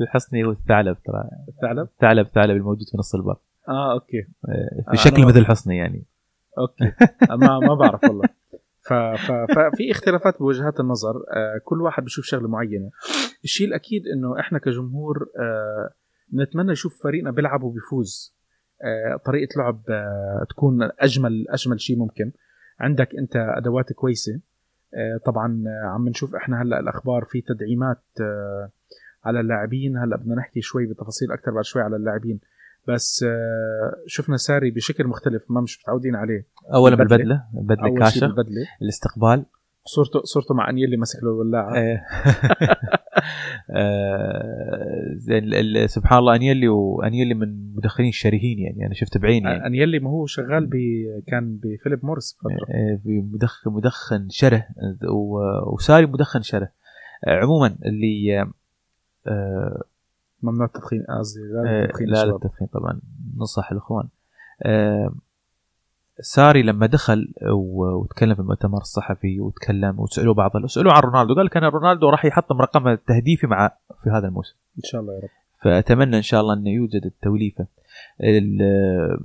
الحصني 0.00 0.45
هو 0.45 0.50
الثعلب 0.50 0.97
ترى. 1.05 1.25
الثعلب؟ 1.49 1.88
الثعلب 1.95 2.26
الثعلب 2.26 2.57
الموجود 2.57 2.87
في 2.91 2.99
نص 2.99 3.15
البر. 3.15 3.37
آه 3.69 3.93
okay. 3.93 4.23
في 4.23 4.93
آه، 4.93 4.95
شكل 4.95 5.26
مثل 5.26 5.38
الحصني 5.38 5.76
يعني. 5.76 6.05
okay. 6.59 6.93
ما 7.31 7.59
ما 7.59 7.75
بعرف 7.75 8.05
والله. 8.05 8.29
ف... 8.81 8.93
ف... 8.93 9.33
ففي 9.33 9.91
اختلافات 9.91 10.38
بوجهات 10.38 10.81
النظر. 10.81 11.17
آه 11.17 11.61
كل 11.65 11.83
واحد 11.83 12.03
بيشوف 12.03 12.25
شغلة 12.25 12.49
معينة. 12.49 12.91
الشيء 13.45 13.69
الأكيد 13.69 14.03
إنه 14.07 14.41
إحنا 14.41 14.59
كجمهور 14.59 15.29
آه 15.38 15.91
نتمنى 16.35 16.73
نشوف 16.73 17.03
فريقنا 17.03 17.31
بيلعب 17.31 17.62
وبيفوز. 17.62 18.35
آه 18.83 19.17
طريقة 19.25 19.49
لعب 19.59 19.83
آه 19.91 20.47
تكون 20.49 20.91
أجمل 21.00 21.47
أجمل 21.49 21.81
شيء 21.81 21.99
ممكن. 21.99 22.33
عندك 22.81 23.15
أنت 23.19 23.37
أدوات 23.37 23.93
كويسة. 23.93 24.41
آه 24.95 25.21
طبعا 25.26 25.65
آه، 25.67 25.88
عم 25.88 26.09
نشوف 26.09 26.35
إحنا 26.35 26.62
هلأ 26.62 26.81
الأخبار 26.81 27.25
في 27.25 27.41
تدعيمات 27.41 28.03
آه 28.21 28.71
على 29.26 29.40
اللاعبين. 29.40 29.97
هلأ 29.97 30.16
بدنا 30.16 30.35
نحكي 30.35 30.61
شوي 30.61 30.87
بتفاصيل 30.87 31.33
أكثر 31.33 31.50
بعد 31.50 31.64
شوي 31.64 31.83
على 31.83 31.97
اللاعبين. 31.97 32.40
بس 32.88 33.25
آه 33.28 33.95
شفنا 34.06 34.37
ساري 34.37 34.71
بشكل 34.71 35.06
مختلف 35.06 35.50
ما 35.50 35.61
مش 35.61 35.80
متعودين 35.80 36.14
عليه. 36.14 36.47
أولا. 36.75 36.97
بالبدلة 36.97 37.42
شيء 37.85 37.99
كاشة 37.99 38.26
بالبدلة. 38.26 38.66
الاستقبال. 38.83 39.45
صورته 39.87 40.21
صورته 40.25 40.54
مع 40.54 40.71
انيلي 40.71 40.97
ماسك 40.97 41.23
له 41.23 41.30
الولاعه 41.30 41.73
آه، 41.76 42.02
آه، 45.83 45.87
سبحان 45.87 46.18
الله 46.18 46.37
انيلي 46.37 46.68
وانيلي 46.68 47.35
من 47.35 47.42
المدخنين 47.42 48.09
الشرهين 48.09 48.59
يعني 48.59 48.87
أنا 48.87 48.95
شفت 48.95 49.18
بعيني 49.18 49.49
يعني. 49.49 49.66
انيلي 49.66 49.99
ما 49.99 50.11
هو 50.11 50.26
شغال 50.26 50.66
ب 50.66 50.73
كان 51.26 51.61
بفيليب 51.62 52.04
مورس 52.04 52.38
فترة. 52.40 52.66
في 53.02 53.23
مدخن 53.33 53.71
مدخن 53.71 54.28
شره 54.30 54.66
وساري 55.73 56.06
مدخن 56.06 56.42
شره. 56.42 56.68
آه، 57.26 57.40
عموما 57.42 57.76
اللي 57.87 58.47
آه، 59.28 59.83
ممنوع 60.42 60.66
التدخين 60.66 61.04
قصدي 61.18 61.40
لا 61.40 61.71
آه، 61.71 61.85
التدخين 61.85 62.06
لا 62.09 62.12
لا 62.12 62.23
الشباب. 62.23 62.45
التدخين 62.45 62.66
طبعا. 62.66 63.00
ننصح 63.37 63.73
الإخوان. 63.73 64.09
آه، 64.62 65.14
ساري 66.21 66.62
لما 66.62 66.87
دخل 66.87 67.35
وتكلم 67.52 68.35
في 68.35 68.40
المؤتمر 68.40 68.78
الصحفي 68.80 69.40
وتكلم 69.40 70.00
وسألوه 70.00 70.35
بعض 70.35 70.66
سألوه 70.66 70.92
عن 70.92 71.00
رونالدو 71.02 71.35
قال 71.35 71.49
كان 71.49 71.64
رونالدو 71.64 72.09
راح 72.09 72.25
يحطم 72.25 72.61
رقم 72.62 72.88
التهديفي 72.88 73.47
مع 73.47 73.68
في 74.04 74.11
هذا 74.11 74.28
الموسم. 74.28 74.56
إن 74.78 74.83
شاء 74.85 75.00
الله 75.00 75.14
يا 75.14 75.18
رب. 75.21 75.28
فأتمنى 75.62 76.16
إن 76.16 76.23
شاء 76.23 76.40
الله 76.40 76.54
أنه 76.54 76.71
يوجد 76.71 77.04
التوليفة. 77.06 77.66
ال- 78.21 79.18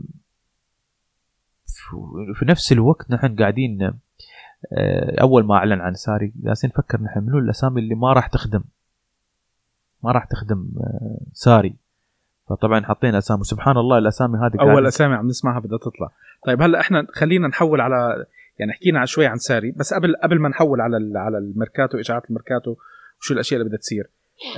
في 2.35 2.45
نفس 2.45 2.71
الوقت 2.71 3.11
نحن 3.11 3.35
قاعدين 3.35 3.81
آه، 4.73 5.21
أول 5.21 5.45
ما 5.45 5.55
أعلن 5.55 5.81
عن 5.81 5.93
ساري 5.93 6.33
جالسين 6.35 6.69
نفكر 6.69 7.01
نحن 7.01 7.19
منو 7.19 7.37
الأسامي 7.37 7.81
اللي 7.81 7.95
ما 7.95 8.13
راح 8.13 8.27
تخدم. 8.27 8.63
ما 10.03 10.11
راح 10.11 10.25
تخدم 10.25 10.69
آه، 10.77 11.17
ساري. 11.33 11.75
فطبعا 12.49 12.85
حطينا 12.85 13.17
أسامي. 13.17 13.43
سبحان 13.43 13.77
الله 13.77 13.97
الأسامي 13.97 14.37
هذه 14.37 14.61
أول 14.61 14.87
أسامي 14.87 15.15
عم 15.15 15.27
نسمعها 15.27 15.59
بدها 15.59 15.77
تطلع. 15.77 16.11
طيب 16.45 16.61
هلأ 16.61 16.79
إحنا 16.79 17.07
خلينا 17.13 17.47
نحول 17.47 17.81
على 17.81 18.25
يعني 18.59 18.73
حكينا 18.73 19.05
شوي 19.05 19.25
عن 19.25 19.37
ساري. 19.37 19.71
بس 19.71 19.93
قبل 19.93 20.15
قبل 20.23 20.39
ما 20.39 20.49
نحول 20.49 20.81
على 20.81 21.19
على 21.19 21.37
الميركاتو 21.37 21.99
إشاعات 21.99 22.25
الميركاتو 22.25 22.75
وشو 23.19 23.33
الأشياء 23.33 23.59
اللي 23.59 23.69
بدها 23.69 23.79
تصير. 23.79 24.09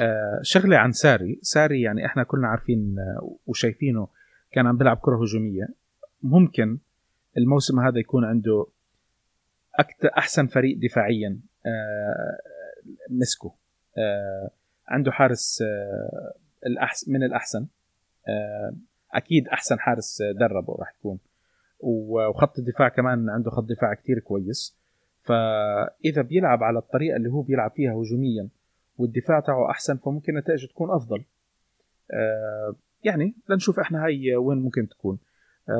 آه 0.01 0.39
شغلة 0.41 0.77
عن 0.77 0.91
ساري. 0.91 1.39
ساري 1.41 1.81
يعني 1.81 2.05
إحنا 2.05 2.23
كلنا 2.23 2.47
عارفين 2.47 2.95
آه 2.99 3.35
وشايفينه 3.47 4.07
كان 4.51 4.67
عم 4.67 4.77
بيلعب 4.77 4.97
كرة 4.97 5.21
هجومية. 5.23 5.67
ممكن 6.23 6.77
الموسم 7.37 7.79
هذا 7.79 7.99
يكون 7.99 8.25
عنده 8.25 8.67
أكتر 9.79 10.09
أحسن 10.17 10.47
فريق 10.47 10.77
دفاعيا 10.81 11.39
آه 11.65 12.37
مسكه. 13.09 13.53
آه 13.97 14.49
عنده 14.87 15.11
حارس 15.11 15.61
آه 15.61 16.33
الأحسن 16.65 17.13
من 17.13 17.23
الأحسن. 17.23 17.67
آه 18.27 18.73
أكيد 19.13 19.47
أحسن 19.47 19.79
حارس 19.79 20.21
دربه 20.39 20.75
راح 20.79 20.93
يكون. 20.99 21.19
وخط 21.79 22.59
الدفاع 22.59 22.89
كمان 22.89 23.29
عنده 23.29 23.51
خط 23.51 23.63
دفاع 23.63 23.93
كتير 23.93 24.19
كويس. 24.19 24.77
فإذا 25.21 26.21
بيلعب 26.21 26.63
على 26.63 26.79
الطريقة 26.79 27.15
اللي 27.15 27.29
هو 27.29 27.41
بيلعب 27.41 27.71
فيها 27.71 27.93
هجوميا 27.93 28.49
والدفاع 28.97 29.39
تاعه 29.39 29.69
أحسن 29.71 29.97
فممكن 29.97 30.37
نتائجه 30.37 30.67
تكون 30.67 30.91
أفضل. 30.91 31.23
آه، 32.13 32.75
يعني 33.03 33.35
لنشوف 33.49 33.79
إحنا 33.79 34.05
هاي 34.05 34.35
وين 34.35 34.57
ممكن 34.57 34.87
تكون. 34.87 35.19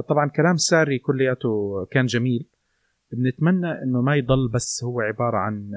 طبعا 0.08 0.30
كلام 0.30 0.58
ساري 0.58 1.00
كلياته 1.00 1.86
كان 1.92 2.06
جميل. 2.06 2.48
بنتمنى 3.12 3.72
إنه 3.84 4.02
ما 4.02 4.16
يضل 4.16 4.50
بس 4.54 4.84
هو 4.84 5.02
عبارة 5.02 5.38
عن 5.38 5.72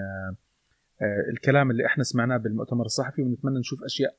الكلام 1.03 1.71
اللي 1.71 1.87
إحنا 1.87 2.05
سمعناه 2.05 2.37
بالمؤتمر 2.37 2.85
الصحفي 2.85 3.23
ونتمنى 3.23 3.59
نشوف 3.59 3.85
أشياء 3.85 4.17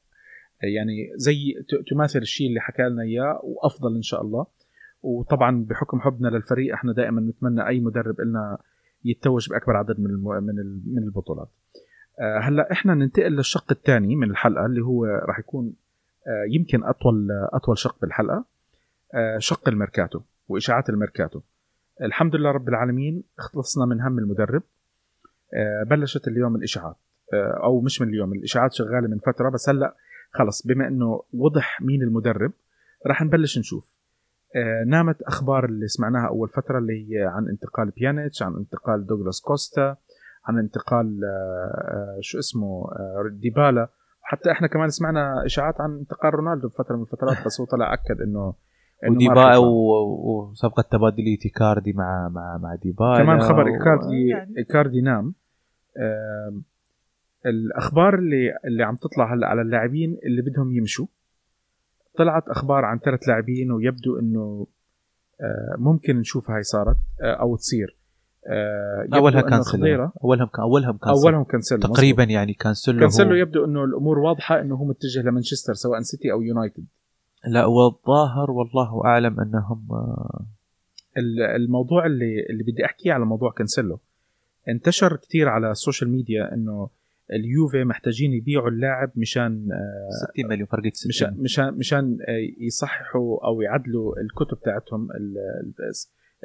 يعني 0.64 1.12
زي 1.16 1.66
تماثل 1.90 2.20
الشيء 2.20 2.48
اللي 2.48 2.60
حكى 2.60 2.84
لنا 2.84 3.02
إياه 3.04 3.40
وأفضل 3.44 3.96
إن 3.96 4.02
شاء 4.02 4.22
الله 4.22 4.46
وطبعا 5.04 5.66
بحكم 5.70 6.00
حبنا 6.00 6.28
للفريق 6.28 6.74
إحنا 6.74 6.94
دائما 6.94 7.22
نتمنى 7.22 7.68
أي 7.68 7.80
مدرب 7.80 8.22
لنا 8.22 8.58
يتوج 9.06 9.50
بأكبر 9.50 9.76
عدد 9.78 10.00
من. 10.00 10.24
من 10.24 10.82
من 10.86 11.04
البطولات. 11.04 11.50
آه، 12.20 12.40
هلأ 12.40 12.72
إحنا 12.72 12.94
ننتقل 12.94 13.32
للشق 13.32 13.72
الثاني 13.72 14.16
من 14.16 14.30
الحلقة 14.30 14.66
اللي 14.66 14.82
هو 14.82 15.06
راح 15.06 15.40
يكون 15.40 15.74
آه، 16.28 16.46
يمكن 16.50 16.84
أطول 16.84 17.28
أطول 17.54 17.78
شق 17.78 18.02
بالحلقة 18.02 18.46
آه، 19.14 19.38
شق 19.38 19.70
الميركاتو 19.70 20.22
وإشاعات 20.50 20.90
الميركاتو. 20.90 21.42
الحمد 22.02 22.36
لله 22.36 22.52
رب 22.52 22.70
العالمين 22.70 23.24
خلصنا 23.38 23.86
من 23.86 24.02
هم 24.02 24.20
المدرب 24.20 24.62
آه، 24.62 24.77
بلشت 25.90 26.28
اليوم 26.28 26.56
الإشاعات. 26.56 26.96
آه، 27.34 27.60
أو 27.64 27.82
مش 27.82 28.02
من 28.02 28.10
اليوم 28.10 28.34
الإشاعات 28.34 28.74
شغالة 28.74 29.08
من 29.08 29.20
فترة 29.20 29.50
بس 29.50 29.70
هلأ 29.70 29.96
خلص 30.32 30.68
بما 30.68 30.88
إنه 30.88 31.24
وضح 31.34 31.82
مين 31.82 32.02
المدرب 32.02 32.52
راح 33.08 33.22
نبلش 33.22 33.58
نشوف. 33.60 33.98
آه، 34.56 34.84
نامت 34.88 35.22
أخبار 35.22 35.66
اللي 35.66 35.88
سمعناها 35.88 36.28
أول 36.28 36.50
فترة 36.50 36.78
اللي 36.78 36.94
هي 36.94 37.26
عن 37.26 37.48
انتقال 37.50 37.90
بيانيتش 37.90 38.44
عن 38.44 38.56
انتقال 38.56 39.06
دوغلاس 39.06 39.42
كوستا 39.42 39.96
عن 40.46 40.60
انتقال 40.60 41.22
آه، 41.24 42.18
آه، 42.18 42.18
شو 42.22 42.40
اسمه 42.40 42.88
آه، 42.92 43.30
ديبالا. 43.32 43.90
حتى 44.22 44.52
إحنا 44.52 44.68
كمان 44.68 44.90
سمعنا 44.90 45.46
إشاعات 45.46 45.82
عن 45.82 45.98
انتقال 45.98 46.34
رونالدو 46.34 46.68
بفترة 46.68 46.96
من 46.96 47.02
الفترات 47.02 47.46
بس 47.46 47.62
هو 47.62 47.66
طلع 47.66 47.94
أكد 47.94 48.22
إنه 48.22 48.54
وديبالا 49.10 49.42
يطلع. 49.42 49.58
و- 49.58 50.50
وصفقه 50.52 50.84
تبادليه 50.92 51.38
ايكاردي 51.46 51.94
مع 51.94 52.30
مع 52.30 52.58
مع 52.58 52.76
ديبالا 52.76 53.18
كمان 53.24 53.40
خبر 53.42 53.64
و- 53.70 53.74
ايكاردي 53.74 54.28
يعني 54.28 54.54
إيكاردي 54.58 55.02
نام. 55.02 55.34
الأخبار 57.46 58.16
اللي 58.16 58.58
اللي 58.66 58.84
عم 58.84 58.96
تطلع 58.96 59.34
هلأ 59.34 59.48
على 59.48 59.62
اللاعبين 59.62 60.18
اللي 60.26 60.42
بدهم 60.42 60.72
يمشوا. 60.76 61.06
طلعت 62.18 62.50
أخبار 62.50 62.86
عن 62.86 63.00
ثلاث 63.00 63.28
لاعبين 63.28 63.72
ويبدو 63.72 64.20
إنه 64.20 64.68
آه، 65.42 65.76
ممكن 65.78 66.18
نشوف 66.20 66.52
هاي 66.52 66.64
صارت 66.64 66.98
آه، 67.24 67.34
أو 67.34 67.56
تصير. 67.56 67.98
آه، 68.48 69.08
أولها 69.14 69.42
كانسلو. 69.42 70.10
أولهم 70.24 70.48
كان 70.48 70.62
أولهم 70.64 70.98
كانسلو. 70.98 71.24
أولهم 71.30 71.44
كانسلو 71.44 71.80
تقريبا 71.80 72.24
يعني 72.24 72.54
كانسلو 72.54 73.00
كانسلو 73.00 73.36
يبدو 73.36 73.66
إنه 73.66 73.84
الأمور 73.84 74.20
واضحة 74.20 74.62
إنه 74.62 74.76
هو 74.76 74.86
متجه 74.86 75.22
لمانشستر 75.22 75.74
سواء 75.74 76.02
سيتي 76.02 76.32
أو 76.32 76.42
يونايتد. 76.42 76.86
لا 77.48 77.66
والظاهر 77.66 78.52
والله 78.52 79.06
أعلم 79.06 79.40
أنهم 79.40 79.88
آه، 79.92 80.46
ال- 81.18 81.42
الموضوع 81.42 82.06
اللي 82.06 82.46
اللي 82.50 82.64
بدي 82.64 82.86
أحكيه 82.86 83.14
على 83.14 83.26
موضوع 83.26 83.52
كانسيلو. 83.52 84.00
انتشر 84.70 85.16
كتير 85.16 85.50
على 85.50 85.72
ال 85.72 85.77
social 85.77 86.10
media 86.12 86.54
إنه 86.54 86.90
اليوفي 87.34 87.84
محتاجين 87.84 88.34
يبيعوا 88.34 88.70
اللاعب 88.70 89.12
مشان 89.16 89.70
آه، 89.72 90.30
60 90.34 90.48
مليون 90.50 90.66
فرقت 90.68 90.96
60 90.96 91.10
مشان 91.10 91.38
مشان 91.44 91.74
مشان 91.74 92.18
آه، 92.28 92.64
يصححوا 92.66 93.46
أو 93.48 93.62
يعدلوا 93.62 94.20
الكتب 94.22 94.60
تاعتهم 94.66 95.12
ال- 95.12 95.38
ال- 95.64 95.74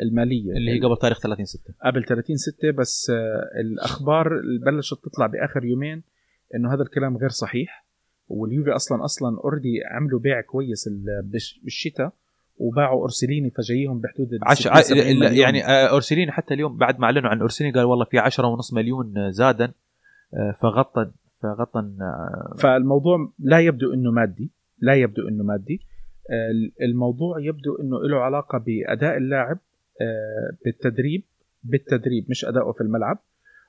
المالية. 0.02 0.52
اللي 0.52 0.70
هي 0.70 0.80
قبل 0.80 0.96
تاريخ 0.96 1.18
30 1.20 1.44
6 1.44 1.74
قبل 1.84 2.04
30 2.04 2.36
6 2.36 2.70
بس 2.70 3.10
آه، 3.10 3.60
الأخبار 3.60 4.38
اللي 4.38 4.58
بلشت 4.64 5.04
تطلع 5.04 5.26
بآخر 5.26 5.64
يومين 5.64 6.02
إنه 6.54 6.74
هذا 6.74 6.82
الكلام 6.82 7.16
غير 7.16 7.28
صحيح. 7.28 7.81
واليوفي 8.32 8.70
أصلا 8.70 9.04
أصلا 9.04 9.38
already 9.44 9.80
عملوا 9.90 10.20
بيع 10.20 10.40
كويس 10.40 10.86
ال- 10.88 11.22
بالش- 11.32 11.60
بالشتاء 11.64 12.12
وباعوا 12.58 13.00
اورسوليني 13.00 13.50
فجايهم 13.50 14.00
بحدود 14.00 14.28
عش... 14.42 14.58
60 14.58 14.72
ع... 14.72 14.80
70 14.80 15.06
لا، 15.06 15.14
مليون. 15.14 15.34
يعني 15.34 15.64
آه، 15.66 15.86
اورسوليني 15.90 16.32
حتى 16.32 16.54
اليوم 16.54 16.76
بعد 16.76 16.98
ما 16.98 17.04
أعلنوا 17.04 17.30
عن 17.30 17.40
اورسوليني 17.40 17.74
قال 17.74 17.84
والله 17.84 18.04
في 18.04 18.18
10 18.18 18.46
ونص 18.46 18.72
مليون 18.74 19.18
آه، 19.18 19.30
زادا 19.30 19.72
آه، 20.34 20.52
فغطى 20.62 21.10
فغطى 21.42 21.78
آه، 21.78 22.54
فالموضوع 22.58 23.32
لا 23.38 23.60
يبدو 23.60 23.94
إنه 23.94 24.10
مادي 24.10 24.50
لا 24.78 24.94
يبدو 24.94 25.28
إنه 25.28 25.44
مادي 25.44 25.80
آه، 26.30 26.84
الموضوع 26.84 27.40
يبدو 27.40 27.74
إنه 27.82 27.96
له 28.10 28.16
علاقة 28.16 28.58
بأداء 28.58 29.16
اللاعب 29.16 29.58
آه، 30.00 30.56
بالتدريب 30.64 31.22
بالتدريب 31.64 32.26
مش 32.30 32.44
أداؤه 32.44 32.72
في 32.72 32.80
الملعب 32.80 33.18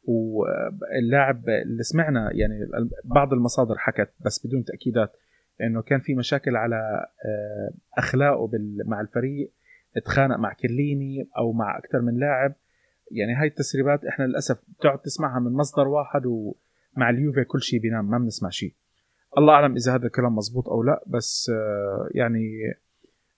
واللاعب 0.04 1.50
اللي 1.50 1.84
سمعنا 1.84 2.30
يعني 2.34 2.56
بعض 3.04 3.34
المصادر 3.34 3.76
حكت 3.78 4.14
بس 4.26 4.48
بدون 4.48 4.64
تأكيدات 4.64 5.12
إنه 5.62 5.82
كان 5.82 6.00
في 6.00 6.16
مشاكل 6.16 6.56
على 6.56 7.06
آه، 7.26 7.74
أخلاقه 7.98 8.50
مع 8.86 9.02
الفريق 9.02 9.52
اتخانق 9.98 10.38
مع 10.38 10.54
كليني 10.54 11.30
أو 11.38 11.52
مع 11.52 11.78
أكثر 11.78 12.02
من 12.02 12.20
لاعب. 12.20 12.56
يعني 13.12 13.34
هاي 13.34 13.48
التسريبات 13.48 14.06
إحنا 14.06 14.24
للأسف 14.24 14.58
بتقعد 14.68 15.00
تسمعها 15.00 15.40
من 15.40 15.52
مصدر 15.52 15.88
واحد 15.88 16.26
ومع 16.26 17.10
اليوفي 17.10 17.44
كل 17.44 17.62
شيء 17.62 17.80
بينام 17.80 18.10
ما 18.10 18.18
بنسمع 18.18 18.50
شيء 18.50 18.76
الله 19.38 19.54
أعلم 19.54 19.76
إذا 19.76 19.96
هذا 19.96 20.06
الكلام 20.06 20.36
مزبوط 20.36 20.70
أو 20.70 20.84
لا 20.84 21.04
بس 21.08 21.52
آه، 21.54 22.10
يعني 22.12 22.74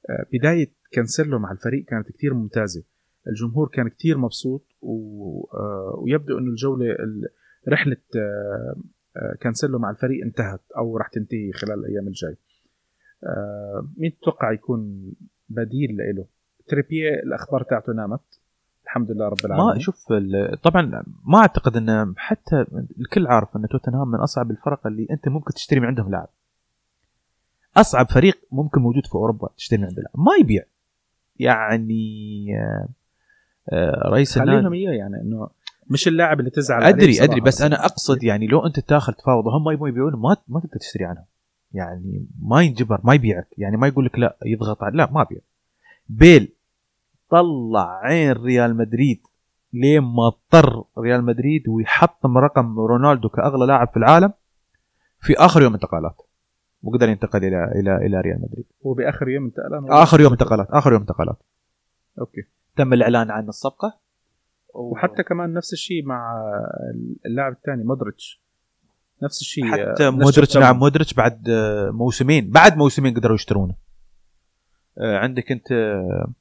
آه، 0.10 0.26
بداية 0.34 0.72
كانسيلو 0.92 1.40
مع 1.40 1.52
الفريق 1.52 1.86
كانت 1.86 2.12
كتير 2.12 2.34
ممتازة. 2.34 2.84
الجمهور 3.28 3.70
كان 3.74 3.88
كتير 3.90 4.18
مبسوط 4.18 4.66
و... 4.82 4.94
آه، 5.54 5.96
ويبدو 5.98 6.38
إنه 6.38 6.50
الجولة 6.50 6.86
ال- 6.92 7.30
رحلة 7.70 7.98
آه، 8.16 8.76
آه، 9.18 9.36
كانسيلو 9.42 9.80
مع 9.80 9.90
الفريق 9.90 10.26
انتهت 10.26 10.62
أو 10.78 10.98
راح 10.98 11.08
تنتهي 11.08 11.52
خلال 11.52 11.80
الأيام 11.80 12.08
الجاي. 12.08 12.38
مين 13.98 14.18
تتوقع 14.22 14.52
يكون 14.52 15.12
بديل 15.50 15.98
له؟ 16.16 16.26
تريبير 16.68 17.10
الأخبار 17.10 17.64
تاعته 17.64 17.94
نامت. 17.94 18.20
الحمد 18.84 19.12
لله 19.12 19.28
رب 19.28 19.46
العالمين. 19.46 19.74
ما 19.74 19.80
شوف 19.80 20.06
طبعا 20.64 21.04
ما 21.26 21.38
أعتقد 21.38 21.76
ان 21.78 22.14
حتى 22.18 22.66
الكل 23.00 23.28
عارف 23.28 23.56
إن 23.58 23.68
توتنهام 23.68 24.08
من 24.08 24.20
أصعب 24.20 24.52
الفرق 24.52 24.88
اللي 24.88 25.08
أنت 25.12 25.28
ممكن 25.28 25.54
تشتري 25.54 25.80
من 25.80 25.86
عندهم 25.86 26.12
لاعب. 26.12 26.30
أصعب 27.78 28.06
فريق 28.10 28.36
ممكن 28.52 28.82
موجود 28.82 29.06
في 29.06 29.16
أوروبا 29.16 29.50
تشتري 29.58 29.80
من 29.80 29.86
عنده 29.86 30.02
لاعب. 30.02 30.20
ما 30.20 30.32
يبيع. 30.42 30.64
يعني 31.40 32.46
آه، 33.70 34.10
رئيس 34.10 34.40
خليهم 34.40 34.58
النادي. 34.58 34.76
اياه 34.76 34.92
يعني 34.92 35.22
إنه 35.22 35.48
مش 35.90 36.08
اللاعب 36.08 36.40
اللي 36.40 36.52
تزعل 36.52 36.84
أدري. 36.84 37.24
أدري 37.24 37.42
بس 37.42 37.62
أنا 37.62 37.86
أقصد 37.86 38.24
يعني 38.24 38.48
لو 38.48 38.66
أنت 38.66 38.80
تاخذ 38.80 39.14
تفاوض 39.14 39.46
وهم 39.46 39.64
ما 39.64 39.74
يبون 39.74 39.90
يبيعون 39.90 40.14
ما 40.14 40.38
ما 40.48 40.60
تقدر 40.60 40.78
تشتري 40.80 41.06
عنهم 41.06 41.26
يعني 41.74 42.26
ما 42.42 42.62
ينجبر 42.62 43.00
ما 43.04 43.14
يبيعك. 43.14 43.48
يعني 43.58 43.78
ما 43.78 43.88
يقول 43.88 44.06
لك 44.06 44.20
لا 44.20 44.38
يضغط 44.46 44.84
على 44.84 44.98
لا 44.98 45.12
ما 45.12 45.24
بيع 45.24 45.40
بيل 46.10 46.54
طلع 47.30 48.00
عين 48.04 48.32
ريال 48.32 48.78
مدريد 48.78 49.22
لين 49.74 50.02
ما 50.02 50.28
اضطر 50.28 50.84
ريال 51.00 51.24
مدريد 51.24 51.68
ويحطم 51.68 52.38
رقم 52.38 52.80
رونالدو 52.80 53.30
كأغلى 53.30 53.66
لاعب 53.66 53.88
في 53.88 53.98
العالم 53.98 54.34
في 55.20 55.34
آخر 55.38 55.62
يوم 55.62 55.74
انتقالات. 55.74 56.22
وقدر 56.84 57.10
ينتقل 57.10 57.46
إلى 57.46 57.72
إلى 57.76 57.96
إلى 57.96 58.22
ريال 58.22 58.42
مدريد. 58.42 58.66
هو 58.86 58.94
باخر 58.94 59.30
يوم 59.30 59.46
انتقل 59.46 59.90
آخر 59.90 60.22
يوم 60.22 60.32
انتقالات 60.32 60.68
آخر 60.72 60.92
يوم 60.92 61.02
انتقالات. 61.02 61.38
okay. 62.20 62.42
تم 62.76 62.94
الإعلان 62.94 63.32
عن 63.32 63.48
الصفقة؟ 63.48 63.98
وحتى 64.74 65.24
كمان 65.24 65.54
نفس 65.54 65.74
الشيء 65.74 66.06
مع 66.06 66.44
اللاعب 67.26 67.54
الثاني 67.54 67.84
مودريتش. 67.84 68.42
نفس 69.24 69.42
الشيء 69.42 69.66
حتى 69.66 70.10
مودريتش. 70.10 70.58
نعم 70.58 70.80
مودريتش 70.80 71.14
بعد 71.14 71.50
موسمين 71.92 72.50
بعد 72.50 72.78
موسمين 72.78 73.14
قدروا 73.14 73.36
يشترونه. 73.36 73.76
آه، 74.98 75.18
عندك 75.18 75.52
أنت 75.52 75.72
آه، 75.72 76.34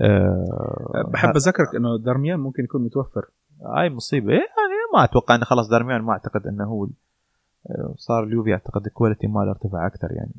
آه، 0.00 1.10
بحب 1.12 1.36
أذكرك 1.36 1.74
إنه 1.76 1.98
دارميان 1.98 2.40
ممكن 2.40 2.64
يكون 2.64 2.84
متوفر. 2.84 3.30
هاي 3.76 3.90
مصيبة. 3.90 4.32
إيه، 4.32 4.38
يعني 4.38 4.78
ما 4.94 5.04
أتوقع 5.04 5.34
إنه 5.34 5.44
خلاص 5.44 5.68
دارميان 5.68 6.02
ما 6.02 6.12
أعتقد 6.12 6.46
إنه 6.46 6.64
هو 6.64 6.88
صار 7.96 8.24
اليوفي 8.24 8.52
أعتقد 8.52 8.86
الكواليتي 8.86 9.26
ماله 9.26 9.50
ارتفع 9.50 9.86
أكثر 9.86 10.08
يعني. 10.12 10.32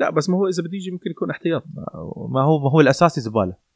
لا 0.00 0.10
بس 0.10 0.30
ما 0.30 0.36
هو 0.36 0.48
إذا 0.48 0.62
بده 0.62 0.74
يجي 0.74 0.90
ممكن 0.90 1.10
يكون 1.10 1.30
احتياط. 1.30 1.64
ما 2.28 2.42
هو 2.42 2.58
ما 2.58 2.70
هو 2.70 2.80
الاساسي 2.80 3.20
زباله 3.20 3.67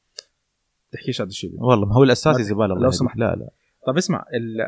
تحكيش 0.93 1.21
هذا 1.21 1.29
الشيء 1.29 1.53
والله 1.63 1.87
ما 1.87 1.95
هو 1.95 2.03
الأساسي 2.03 2.43
زبالة 2.43 2.75
لو. 2.75 2.91
سمحت. 2.91 3.17
لا 3.17 3.35
لا 3.35 3.49
طب 3.87 3.97
اسمع 3.97 4.25
ال- 4.35 4.61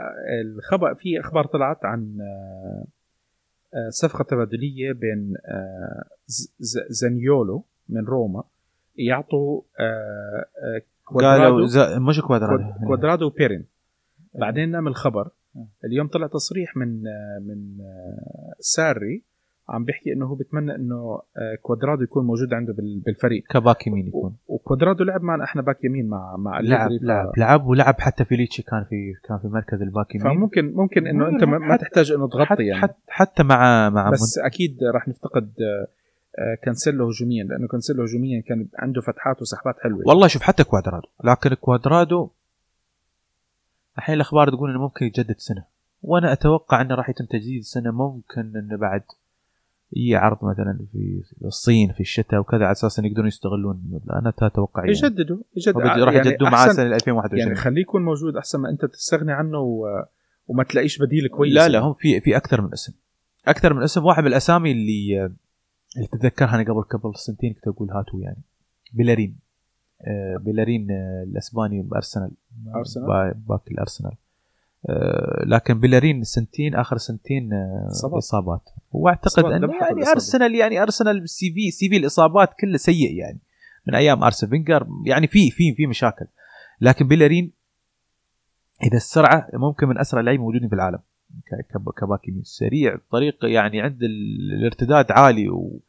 الخبر 0.56 0.94
في 0.94 1.20
أخبار 1.20 1.46
طلعت 1.46 1.84
عن 1.84 2.18
آه، 2.20 2.84
آه، 3.74 3.88
صفقة 3.90 4.24
تبادلية 4.24 4.92
بين 4.92 5.34
آه، 5.46 6.04
زانيولو 6.90 7.64
من 7.88 8.04
روما 8.04 8.42
يعطوا 8.96 9.60
قالوا 9.78 10.80
كوادرادو 11.04 11.64
ز... 11.66 11.78
مش 11.78 12.20
كوادرادو 12.20 12.62
كواد- 12.64 12.86
كوادرادو 12.86 13.26
وبيرين 13.26 13.64
بعدين 14.34 14.70
نعمل 14.70 14.94
خبر 14.94 15.30
اليوم 15.84 16.08
طلع 16.08 16.26
تصريح 16.26 16.76
من 16.76 17.02
من 17.46 17.78
ساري 18.60 19.22
عم 19.68 19.84
بيحكي 19.84 20.12
إنه 20.12 20.26
هو 20.26 20.34
بيتمنى 20.34 20.74
إنه 20.74 21.20
آه، 21.36 21.54
كوادرادو 21.62 22.02
يكون 22.02 22.26
موجود 22.26 22.54
عنده 22.54 22.72
بال- 22.72 23.00
بالفريق. 23.06 23.44
ك 23.50 23.57
back 23.57 23.86
يمين 23.86 24.06
يكون. 24.06 24.36
وكوادرادو 24.48 25.04
لعب 25.04 25.22
معنا 25.22 25.44
إحنا 25.44 25.62
back 25.62 25.84
يمين 25.84 26.08
مع 26.08 26.36
مع 26.36 26.60
لعب 26.60 26.90
ف- 26.90 27.02
لعب 27.02 27.32
لعب 27.38 27.66
ولعب 27.66 27.94
حتى 28.00 28.24
فيليتشي 28.24 28.62
كان 28.62 28.84
في 28.84 29.14
كان 29.28 29.38
في 29.38 29.48
مركز 29.48 29.82
ال 29.82 29.88
back 29.88 30.14
يمين. 30.14 30.26
فممكن 30.34 30.72
ممكن 30.74 31.06
إنه 31.06 31.28
أنت 31.28 31.44
ما 31.44 31.58
ما 31.58 31.76
تحتاج 31.76 32.12
إنه 32.12 32.28
تغطي 32.28 32.46
حتى, 32.46 32.62
يعني. 32.66 32.82
حتى, 32.82 32.94
حتى 33.08 33.42
مع 33.42 33.90
مع 33.90 34.10
بس 34.10 34.38
أكيد 34.38 34.78
راح 34.94 35.08
نفتقد 35.08 35.52
آه، 36.38 36.54
كانسيلو 36.62 37.08
هجوميا 37.08 37.44
لأنه 37.44 37.68
كانسيلو 37.68 38.02
هجوميا 38.02 38.40
كان 38.40 38.66
عنده 38.78 39.00
فتحات 39.00 39.42
وسحبات 39.42 39.74
حلوة. 39.80 40.02
والله 40.06 40.26
شوف 40.26 40.42
حتى 40.42 40.64
كوادرادو. 40.64 41.06
لكن 41.24 41.54
كوادرادو 41.54 42.28
الحين 43.98 44.14
الأخبار 44.14 44.48
تقول 44.50 44.70
إنه 44.70 44.80
ممكن 44.80 45.06
يجدد 45.06 45.34
سنة. 45.38 45.64
وأنا 46.02 46.32
أتوقع 46.32 46.80
إنه 46.80 46.94
راح 46.94 47.08
يتم 47.08 47.24
تجديد 47.24 47.62
سنة 47.62 47.90
ممكن 47.90 48.56
إنه 48.56 48.76
بعد. 48.76 49.02
يجي 49.92 50.16
عرض 50.16 50.36
مثلا 50.44 50.78
في 50.92 51.22
الصين 51.44 51.92
في 51.92 52.00
الشتاء 52.00 52.40
وكذا 52.40 52.64
على 52.64 52.72
أساس 52.72 52.98
انه 52.98 53.08
يقدرون 53.08 53.26
يستغلون. 53.28 54.00
أنا 54.12 54.32
أتوقع 54.42 54.82
يعني. 54.82 54.90
يجددوا 54.92 55.38
يجدد 55.56 55.76
وبدي- 55.76 55.88
راح 55.88 56.14
يعني 56.14 56.28
يجددوا 56.28 56.48
معاه 56.48 56.68
سنة 56.68 56.82
2021 56.96 57.38
يعني 57.38 57.54
خليه 57.54 57.80
يكون 57.82 58.04
موجود 58.04 58.36
أحسن 58.36 58.60
ما 58.60 58.70
أنت 58.70 58.84
تستغني 58.84 59.32
عنه 59.32 59.58
و... 59.58 59.86
وما 60.46 60.64
تلاقيش 60.64 60.98
بديل 60.98 61.28
كويس 61.28 61.54
لا 61.54 61.68
لا 61.68 61.78
هم 61.78 61.94
في 61.94 62.20
في 62.20 62.36
أكثر 62.36 62.60
من 62.62 62.72
اسم. 62.72 62.92
أكثر 63.48 63.74
من 63.74 63.82
اسم. 63.82 64.04
واحد 64.04 64.22
من 64.22 64.28
الأسامي 64.28 64.72
اللي 64.72 65.24
اللي 65.96 66.06
تتذكرها 66.12 66.54
أنا 66.54 66.62
قبل 66.62 66.82
قبل 66.82 67.16
سنتين 67.16 67.52
كنت 67.52 67.68
أقول 67.68 67.90
هاتوا 67.90 68.20
يعني. 68.20 68.42
بيلارين. 68.92 69.36
آه 70.06 70.36
بيلارين 70.36 70.90
آه 70.90 71.22
الأسباني 71.22 71.82
بارسنال 71.82 72.30
أرسنال؟ 72.76 73.06
با- 73.06 73.34
back 73.48 73.70
الأرسنال. 73.70 74.12
لكن 75.46 75.80
بيلارين 75.80 76.22
سنتين 76.22 76.74
آخر 76.74 76.96
سنتين 76.96 77.52
آه. 77.52 77.88
إصابات. 78.18 78.68
واعتقد 78.92 79.44
انه 79.44 79.66
لمحة 79.66 79.86
يعني. 79.86 80.10
أرسنال 80.10 80.54
يعني 80.54 80.82
أرسنال 80.82 81.28
سيء 81.28 81.52
في 81.54 81.70
سيء 81.70 81.88
في 81.88 81.96
الإصابات 81.96 82.48
كله 82.60 82.76
سيء 82.76 83.14
يعني 83.14 83.38
من 83.86 83.94
أيام 83.94 84.24
أرسن 84.24 84.48
فينجر. 84.48 84.86
يعني 85.06 85.26
في 85.26 85.50
في 85.50 85.74
في 85.74 85.86
مشاكل. 85.86 86.26
لكن 86.80 87.08
بيلارين 87.08 87.52
إذا 88.82 88.96
السرعة 88.96 89.48
ممكن 89.54 89.88
من 89.88 89.98
أسرع 89.98 90.20
اللعيبه 90.20 90.42
موجودين 90.42 90.68
في 90.68 90.74
العالم. 90.74 90.98
كباك 92.00 92.28
يمين. 92.28 92.42
سريع 92.44 92.94
بطريقه 92.96 93.48
يعني 93.48 93.80
عند 93.80 94.02
ال- 94.02 94.52
الارتداد 94.58 95.06
عالي 95.12 95.48
و 95.48 95.80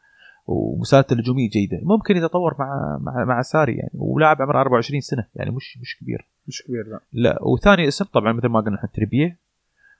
ومساعدته 0.47 1.13
الهجومية 1.13 1.49
جيدة. 1.49 1.79
ممكن 1.83 2.17
يتطور 2.17 2.55
مع 2.59 2.97
مع 3.01 3.25
مع 3.25 3.41
ساري 3.41 3.73
يعني. 3.75 3.91
ولاعب 3.93 4.41
عمره 4.41 4.61
24 4.61 5.01
سنة 5.01 5.27
يعني 5.35 5.51
مش 5.51 5.77
مش 5.81 5.97
كبير. 6.01 6.27
مش 6.47 6.63
كبير 6.67 6.83
لا. 6.87 6.99
لا 7.13 7.43
وثاني 7.43 7.87
اسم 7.87 8.05
طبعا 8.05 8.33
مثل 8.33 8.47
ما 8.47 8.59
قلنا 8.59 8.77
إحنا 8.77 8.89
تريبية. 8.93 9.37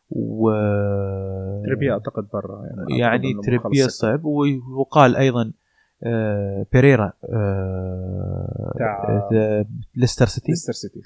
و 0.10 0.52
تريبيا 1.66 1.94
أعتقد 1.94 2.28
برا 2.34 2.64
يعني, 2.66 3.00
يعني 3.00 3.42
تريبية 3.46 3.88
صعب. 3.88 4.26
وقال 4.78 5.16
أيضا 5.16 5.52
آه 6.04 6.66
بيريرا 6.74 7.14
آه 7.34 8.74
آه 8.82 9.66
ليستر 9.96 10.26
سيتي. 10.26 10.52
ليستر 10.52 10.74
سيتي. 10.74 11.02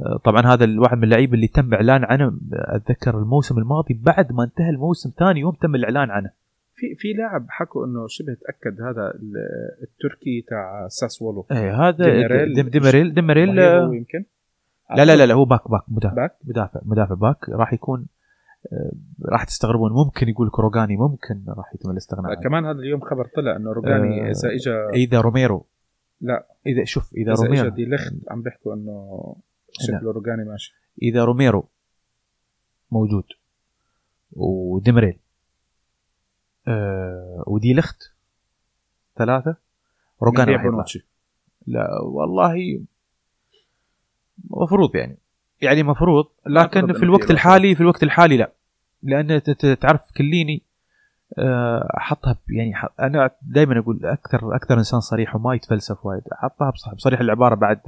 آه، 0.00 0.20
طبعا 0.24 0.42
هذا 0.46 0.64
الواحد 0.64 0.96
من 0.96 1.04
اللعيبة 1.04 1.34
اللي 1.34 1.46
تم 1.48 1.74
إعلان 1.74 2.04
عنه. 2.04 2.38
أتذكر 2.52 3.18
الموسم 3.18 3.58
الماضي 3.58 3.94
بعد 3.94 4.32
ما 4.32 4.44
انتهى 4.44 4.70
الموسم 4.70 5.12
ثاني 5.18 5.40
يوم 5.40 5.54
تم 5.54 5.74
الإعلان 5.74 6.10
عنه. 6.10 6.30
في 6.74 6.94
في 6.94 7.12
لاعب 7.12 7.46
حكوا 7.48 7.86
إنه 7.86 8.06
شبه 8.08 8.34
تأكد 8.34 8.80
هذا 8.80 9.10
ال- 9.14 9.82
التركي 9.82 10.44
تاع 10.48 10.88
ساسولو. 10.88 11.46
إيه 11.52 11.88
هذا 11.88 12.04
ديميريل. 12.04 12.54
ديم- 12.54 12.68
ديميريل 12.68 13.14
ديميريل 13.14 13.60
آه، 13.60 13.90
يمكن. 13.94 14.24
لا 14.96 15.04
لا 15.04 15.16
لا 15.16 15.26
لا 15.26 15.34
هو 15.34 15.44
back 15.44 15.70
back 15.70 15.82
مدافع. 15.88 16.14
back؟ 16.14 16.36
مدافع 16.44 16.80
مدافع 16.84 17.14
back. 17.14 17.48
راح 17.48 17.72
يكون 17.72 18.06
آه، 18.72 18.92
راح 19.24 19.44
تستغربون. 19.44 19.92
ممكن 19.92 20.28
يقول 20.28 20.50
روجاني 20.50 20.96
ممكن 20.96 21.44
راح 21.48 21.74
يتم 21.74 21.90
الاستغناء 21.90 22.34
كمان 22.42 22.64
هذا 22.64 22.78
اليوم 22.78 23.00
خبر 23.00 23.26
طلع 23.36 23.56
إنه 23.56 23.72
روجاني 23.72 24.20
آه، 24.20 24.30
إذا 24.30 24.48
اجى 24.54 25.04
إذا 25.04 25.20
روميرو. 25.20 25.66
لا. 26.20 26.46
إذا 26.66 26.84
شوف 26.84 27.12
إذا 27.14 27.32
إذا 27.32 27.42
اجى 27.42 27.46
روميرو. 27.46 27.68
دي 27.68 27.84
ليخت 27.84 28.14
عم 28.30 28.42
بيحكوا 28.42 28.74
إنه 28.74 29.36
شكله 29.70 30.12
روجاني 30.12 30.44
ماشي. 30.44 30.74
إذا 31.02 31.24
روميرو 31.24 31.68
موجود. 32.90 33.24
وديمريل 34.32 35.18
آه 36.68 37.44
ودي 37.46 37.74
لخت 37.74 38.12
راح 40.52 40.60
يطلع. 40.60 40.70
بونوتشي 40.70 41.06
لا 41.66 42.00
والله 42.02 42.80
مفروض 44.50 44.96
يعني. 44.96 45.16
يعني 45.62 45.82
مفروض 45.82 46.24
لكن 46.46 46.92
في 46.92 47.02
الوقت 47.02 47.30
الحالي 47.30 47.74
في 47.74 47.80
الوقت 47.80 48.02
الحالي 48.02 48.36
لا. 48.36 48.52
لأن 49.02 49.42
تعرف 49.80 50.00
كيليني 50.16 50.62
آه، 51.38 51.88
أحطها 51.96 52.36
يعني 52.48 52.72
أنا 53.00 53.30
دائما 53.42 53.78
أقول 53.78 54.06
أكثر 54.06 54.56
أكثر 54.56 54.78
إنسان 54.78 55.00
صريح 55.00 55.36
وما 55.36 55.54
يتفلسف 55.54 56.06
وايد. 56.06 56.22
أحطها 56.32 56.72
بصريح 56.96 57.20
العبارة 57.20 57.54
بعد 57.54 57.80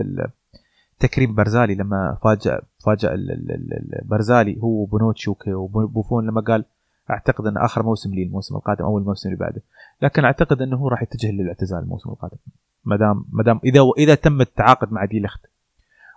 تكريم 0.99 1.35
برزالي 1.35 1.75
لما 1.75 2.19
فاجأ 2.25 2.63
فاجأ 2.87 3.15
ال- 3.15 3.31
ال- 3.31 3.51
ال- 3.53 3.73
ال- 3.73 4.01
برزالي 4.05 4.59
هو 4.63 4.69
وبونوتشي 4.83 5.31
وبوفون 5.47 6.27
لما 6.27 6.41
قال 6.41 6.65
أعتقد 7.11 7.47
أن 7.47 7.57
آخر 7.57 7.83
موسم 7.83 8.15
لي 8.15 8.23
الموسم 8.23 8.57
القادم 8.57 8.85
أو 8.85 8.99
الموسم 8.99 9.29
اللي 9.29 9.39
بعده. 9.41 9.63
لكن 10.03 10.25
أعتقد 10.25 10.63
أنه 10.63 10.77
هو 10.77 10.89
راح 10.89 11.03
يتجه 11.03 11.31
للاعتزال 11.31 11.79
الموسم 11.79 12.11
القادم. 12.11 12.37
ما 12.85 12.97
دام 12.97 13.25
ما 13.33 13.43
دام 13.43 13.61
إذا 13.65 13.81
اذا 13.99 14.15
تم 14.15 14.41
التعاقد 14.41 14.93
مع 14.93 15.05
دي 15.05 15.21
لخت 15.21 15.41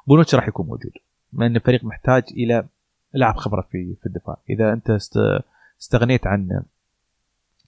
بونوتشي 0.08 0.36
راح 0.36 0.47
يكون 0.47 0.65
موجود 0.65 0.91
لأن 1.34 1.56
الفريق 1.56 1.84
محتاج 1.84 2.23
إلى 2.32 2.65
لاعب 3.13 3.36
خبرة 3.36 3.62
في 3.62 3.95
في 4.02 4.06
الدفاع. 4.06 4.38
إذا 4.49 4.73
أنت 4.73 4.89
است- 4.89 5.43
استغنيت 5.82 6.28
عن 6.28 6.63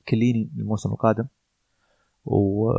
كليني 0.07 0.49
الموسم 0.57 0.89
القادم 0.91 1.25
و 2.25 2.71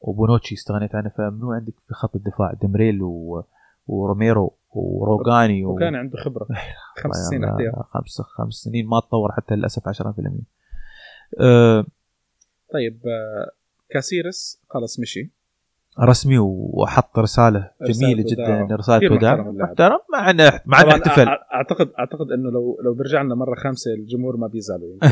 وبونوتشي 0.00 0.54
استغنيت 0.54 0.94
عنه 0.94 1.08
فمنو 1.08 1.52
عندك 1.52 1.74
في 1.88 1.94
خط 1.94 2.16
الدفاع؟ 2.16 2.52
ديمريل 2.52 3.02
و... 3.02 3.44
وروميرو 3.88 4.54
وروغاني 4.70 5.64
و... 5.64 5.74
وكان 5.74 5.94
عنده 5.94 6.18
خبرة. 6.18 6.46
خمس 7.02 7.16
سنين 7.16 7.44
احتياط. 7.44 7.74
خمس 7.74 8.20
خمس 8.20 8.54
سنين 8.54 8.86
ما 8.86 9.00
تطور 9.00 9.32
حتى 9.32 9.54
للأسف 9.54 9.88
10% 9.88 9.92
أه 11.40 11.84
طيب 12.72 13.00
آه، 13.06 13.50
كاسيرس 13.90 14.60
خلص 14.68 15.00
مشي. 15.00 15.38
رسمي 16.00 16.38
وحط 16.38 17.18
رسالة 17.18 17.70
جميلة. 17.82 18.24
جدا 18.28 18.76
رسالة 18.76 19.12
وداع 19.12 19.36
محترم 19.36 19.98
مع 20.12 20.30
انه 20.30 20.60
مع 20.66 20.80
انه 20.80 20.90
احتفل 20.90 21.26
اعتقد 21.28 21.90
أعتقد 21.98 22.32
إنه 22.32 22.50
لو 22.50 22.80
لو 22.84 22.94
بيرجع 22.94 23.22
لنا 23.22 23.34
مرة 23.34 23.54
خامسة 23.54 23.94
الجمهور 23.94 24.36
ما 24.36 24.46
بيزعلوا. 24.46 24.88
يمكن 24.92 25.08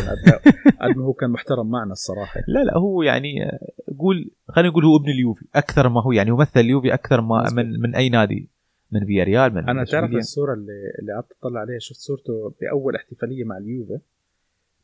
قد 0.80 0.96
ما 0.96 1.04
هو 1.04 1.12
كان 1.12 1.30
محترم 1.30 1.70
معنا 1.70 1.92
الصراحة. 1.92 2.40
لا 2.48 2.64
لا 2.64 2.78
هو 2.78 3.02
يعني 3.02 3.44
آه، 3.44 3.58
قول 3.98 4.30
خلينا 4.48 4.70
نقول 4.70 4.84
هو 4.84 4.96
ابن 4.96 5.10
اليوفي 5.10 5.44
أكثر 5.54 5.88
ما 5.88 6.02
هو 6.02 6.12
يعني 6.12 6.30
هو 6.30 6.36
مثل 6.36 6.60
اليوفي 6.60 6.94
أكثر 6.94 7.20
ما. 7.20 7.44
من 7.52 7.80
من 7.80 7.94
أي 7.94 8.08
نادي. 8.08 8.55
من 8.92 9.06
فيا 9.06 9.24
ريال 9.24 9.54
من 9.54 9.68
أنا 9.68 9.84
تعرف. 9.84 10.10
الصورة 10.10 10.54
اللي 10.54 10.72
اللي 10.98 11.12
قعدت 11.12 11.32
أطلع 11.42 11.60
عليها؟ 11.60 11.78
شفت 11.78 11.98
صورته 11.98 12.54
بأول 12.60 12.96
احتفالية 12.96 13.44
مع 13.44 13.58
اليوفي 13.58 13.98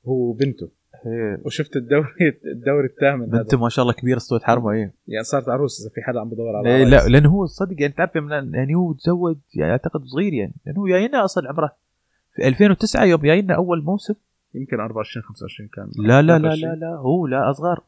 هو 0.06 0.30
وبنته. 0.30 0.70
إيه، 1.06 1.40
وشفت 1.44 1.76
الدوري 1.76 2.08
الدوري 2.54 2.86
الثامن 2.86 3.26
بنته 3.26 3.58
ما 3.58 3.68
شاء 3.68 3.82
الله 3.82 3.94
كبيرة 3.94 4.18
صوت 4.18 4.42
حرمه 4.42 4.70
إيه. 4.70 4.92
يعني 5.08 5.24
صارت 5.24 5.48
عروس 5.48 5.80
إذا 5.80 5.90
في 5.94 6.02
حدا 6.02 6.20
عم 6.20 6.28
بدور 6.30 6.56
على 6.56 6.76
إيه،. 6.76 6.84
لا 6.84 7.08
لأنه 7.08 7.28
هو 7.28 7.46
صدق 7.46 7.80
يعني 7.80 7.92
تعرف 7.92 8.16
من 8.16 8.54
يعني 8.54 8.74
هو 8.74 8.92
تزوج 8.92 9.36
يعني 9.54 9.72
أعتقد 9.72 10.04
صغير 10.04 10.32
يعني 10.32 10.54
لأنه 10.66 10.80
هو 10.80 10.88
جاينا 10.88 11.24
أصلا 11.24 11.48
عمره 11.48 11.76
في 12.34 12.48
2009 12.48 13.04
يوم 13.04 13.20
جاينا 13.20 13.54
أول 13.54 13.84
موسم. 13.84 14.14
يمكن 14.54 14.80
24 14.80 15.22
25 15.22 15.68
كان. 15.68 15.90
لا 15.98 16.22
لا 16.22 16.38
لا 16.38 16.48
23. 16.48 16.72
لا 16.72 16.86
لا 16.86 16.96
هو 16.96 17.26
لا 17.26 17.50
أصغر. 17.50 17.80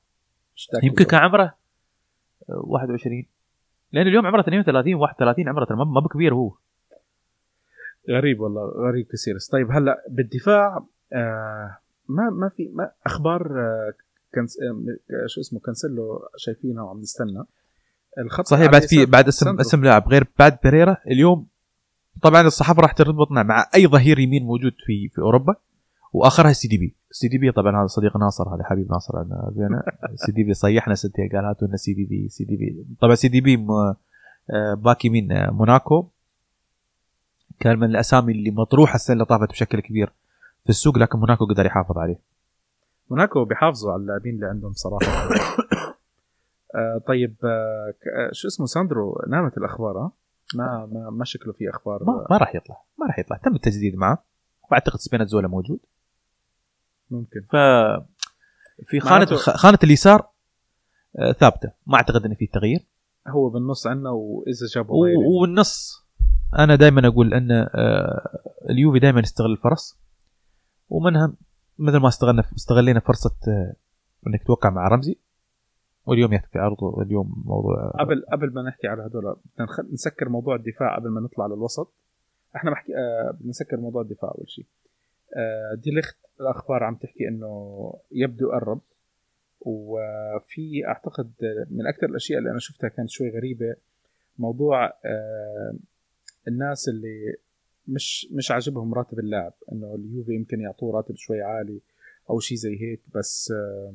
يمكن 0.82 1.04
كان 1.04 1.20
عمره 1.20 1.54
آه، 2.50 2.62
21 2.64 3.26
لأن 3.94 4.06
اليوم 4.06 4.26
عمره 4.26 4.40
32 4.40 4.94
31 4.94 5.48
عمره 5.48 5.64
ترى 5.64 5.76
ما 5.76 5.84
ما 5.84 6.00
بكبير 6.00 6.34
هو. 6.34 6.52
غريب 8.10 8.40
والله 8.40 8.62
غريب 8.62 9.06
كثير. 9.06 9.34
طيب 9.52 9.70
هلأ 9.70 10.04
بالدفاع 10.08 10.84
آه 11.12 11.78
ما 12.08 12.30
ما 12.30 12.48
في 12.48 12.70
ما 12.74 12.90
أخبار 13.06 13.60
آه 13.60 13.92
كنس 14.34 14.58
آه 14.62 15.26
شو 15.26 15.40
اسمه 15.40 15.60
كانسيلو 15.60 16.28
شايفينها 16.36 16.82
وعم 16.82 17.00
نستنى. 17.00 17.44
الخط 18.18 18.46
صحيح 18.46 18.70
بعد 18.70 18.82
في 18.82 19.06
بعد 19.06 19.28
اسم 19.28 19.46
ساندرو. 19.46 19.60
اسم 19.60 19.84
لاعب 19.84 20.08
غير 20.08 20.26
بعد 20.38 20.58
بيريرا 20.62 20.96
اليوم 21.06 21.46
طبعا 22.22 22.40
الصحافة 22.42 22.82
راح 22.82 22.92
تربطنا 22.92 23.42
مع 23.42 23.70
أي 23.74 23.86
ظهير 23.86 24.18
يمين 24.18 24.42
موجود 24.44 24.72
في 24.86 25.08
في 25.08 25.18
أوروبا. 25.18 25.56
وآخرها 26.14 26.52
سي 26.52 26.68
دي 26.68 26.78
بي. 26.78 26.94
سي 27.10 27.28
دي 27.28 27.38
بي 27.38 27.52
طبعا 27.52 27.80
هذا 27.80 27.86
صديق 27.86 28.16
ناصر 28.16 28.54
هذا 28.54 28.64
حبيب 28.64 28.90
ناصر 28.90 29.20
انا 29.22 29.52
بينا 29.56 29.82
سيديبي 30.26 30.54
صيحنا 30.54 30.94
سنتين 30.94 31.28
قال 31.28 31.44
هاتوا 31.44 31.68
لنا 31.68 31.76
سي 31.76 31.94
دي 31.94 32.04
بي 32.04 32.28
سي 32.28 32.44
دي 32.44 32.56
بي. 32.56 32.86
طبعا 33.00 33.14
سي 33.14 33.28
دي 33.28 33.40
بي 33.40 33.66
آه، 34.50 34.74
باك 34.74 35.04
يمين 35.04 35.32
آه، 35.32 35.50
موناكو. 35.50 36.08
كان 37.60 37.78
من 37.78 37.90
الأسامي 37.90 38.32
اللي 38.32 38.50
مطروحة 38.50 38.94
السنة 38.94 39.14
اللي 39.14 39.24
طافت 39.24 39.48
بشكل 39.48 39.80
كبير 39.80 40.12
في 40.64 40.70
السوق 40.70 40.98
لكن 40.98 41.18
موناكو 41.18 41.46
قدر 41.46 41.66
يحافظ 41.66 41.98
عليه. 41.98 42.18
موناكو 43.10 43.44
بيحافظوا 43.44 43.92
على 43.92 44.02
اللاعبين 44.02 44.34
اللي 44.34 44.46
عندهم 44.46 44.72
صراحة. 44.72 45.06
آه 46.74 46.98
طيب 47.06 47.34
آه 47.44 47.94
آه، 48.16 48.30
شو 48.32 48.48
اسمه 48.48 48.66
ساندرو 48.66 49.22
نامت 49.28 49.58
الأخبار 49.58 49.98
ها؟ 49.98 50.12
ما 50.54 50.88
ما 50.92 51.10
ما 51.10 51.24
شكله 51.24 51.52
في 51.52 51.70
أخبار. 51.70 52.04
ما, 52.04 52.26
ما 52.30 52.36
راح 52.36 52.54
يطلع 52.54 52.76
ما 52.98 53.06
راح 53.06 53.18
يطلع. 53.18 53.36
تم 53.36 53.54
التجديد 53.54 53.96
معه. 53.96 54.24
وأعتقد 54.70 54.98
سبيناتزولا 54.98 55.48
موجود. 55.48 55.78
ممكن. 57.10 57.40
ف 57.40 57.56
في 58.86 59.00
خانة 59.00 59.14
معناته- 59.26 59.36
خانة 59.36 59.78
اليسار 59.84 60.28
آه، 61.18 61.32
ثابتة. 61.32 61.72
ما 61.86 61.96
أعتقد 61.96 62.24
إن 62.24 62.34
في 62.34 62.46
تغيير. 62.46 62.86
هو 63.28 63.48
بالنص 63.50 63.86
عندنا 63.86 64.10
وإذا 64.10 64.66
جابوا 64.74 65.04
غيري 65.06 65.16
والنص. 65.40 66.04
أنا 66.58 66.74
دائما 66.74 67.08
أقول 67.08 67.34
أن 67.34 67.50
آه، 67.52 68.40
اليوفي 68.70 68.98
دائما 68.98 69.20
يستغل 69.20 69.52
الفرص. 69.52 69.98
ومنها 70.88 71.32
مثل 71.78 71.96
ما 71.96 72.08
استغلنا 72.08 72.42
استغلينا 72.56 73.00
فرصة 73.00 73.36
آه، 73.48 73.74
إنك 74.26 74.46
توقع 74.46 74.70
مع 74.70 74.88
رمزي. 74.88 75.18
واليوم 76.06 76.32
يكفي 76.32 76.58
عرضه 76.58 77.02
اليوم 77.02 77.42
موضوع 77.46 77.90
قبل 78.00 78.24
قبل 78.32 78.52
ما 78.54 78.62
نحكي 78.62 78.86
على 78.88 79.10
نخ- 79.60 79.92
نسكر 79.92 80.28
موضوع 80.28 80.54
الدفاع 80.56 80.96
قبل 80.96 81.08
ما 81.08 81.20
نطلع 81.20 81.46
للوسط. 81.46 81.92
إحنا 82.56 82.70
بحكي 82.70 82.92
آه 82.96 83.30
بدنا 83.32 83.48
نسكر 83.48 83.76
موضوع 83.76 84.02
الدفاع 84.02 84.30
أول 84.38 84.50
شيء. 84.50 84.66
آه 85.36 85.74
دي 85.74 85.90
ليخت 85.90 86.16
الأخبار 86.40 86.84
عم 86.84 86.94
تحكي 86.94 87.28
إنه 87.28 87.92
يبدو 88.12 88.50
قرب 88.50 88.80
وفي 89.60 90.86
أعتقد 90.86 91.32
من 91.70 91.86
أكثر 91.86 92.06
الأشياء 92.06 92.38
اللي 92.38 92.50
أنا 92.50 92.58
شفتها 92.58 92.88
كانت 92.88 93.10
شوي 93.10 93.30
غريبة 93.30 93.76
موضوع 94.38 94.86
آه 95.04 95.74
الناس 96.48 96.88
اللي 96.88 97.34
مش 97.88 98.28
مش 98.32 98.50
عاجبهم 98.50 98.94
راتب 98.94 99.18
اللاعب 99.18 99.52
إنه 99.72 99.94
اليوفي 99.94 100.34
يمكن 100.34 100.60
يعطوه 100.60 100.96
راتب 100.96 101.14
شوي 101.16 101.42
عالي 101.42 101.80
أو 102.30 102.40
شيء 102.40 102.58
زي 102.58 102.80
هيك 102.82 103.00
بس 103.14 103.52
آه 103.56 103.94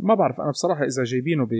ما 0.00 0.14
بعرف 0.14 0.40
أنا 0.40 0.50
بصراحة 0.50 0.84
إذا 0.84 1.04
جايبينه 1.04 1.46
ب 1.46 1.50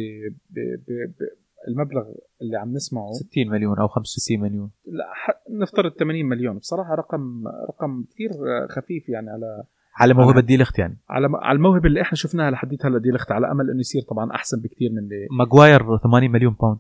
المبلغ 1.68 2.04
اللي 2.42 2.56
عم 2.56 2.72
نسمعه. 2.72 3.12
60 3.12 3.48
مليون 3.48 3.78
أو 3.78 3.88
65 3.88 4.40
مليون. 4.40 4.70
لا 4.86 5.04
نفترض 5.50 5.92
80 5.92 6.26
مليون. 6.26 6.58
بصراحة 6.58 6.94
رقم 6.94 7.48
رقم 7.48 8.04
كثير 8.10 8.30
خفيف 8.68 9.08
يعني 9.08 9.30
على 9.30 9.64
على 9.96 10.14
موهبة 10.14 10.40
دي 10.40 10.56
لخت 10.56 10.78
يعني. 10.78 10.98
على 11.08 11.28
على 11.34 11.56
الموهبة 11.56 11.88
اللي 11.88 12.00
إحنا 12.00 12.16
شفناها 12.16 12.50
لحديت 12.50 12.86
هلأ 12.86 12.98
دي 12.98 13.10
لخت 13.10 13.32
على 13.32 13.50
أمل 13.50 13.70
إنه 13.70 13.80
يصير 13.80 14.02
طبعا 14.02 14.30
أحسن 14.34 14.60
بكثير 14.60 14.90
من 14.92 14.98
اللي 14.98 15.26
ماجواير 15.30 15.98
80 15.98 16.30
مليون 16.30 16.56
pound 16.60 16.78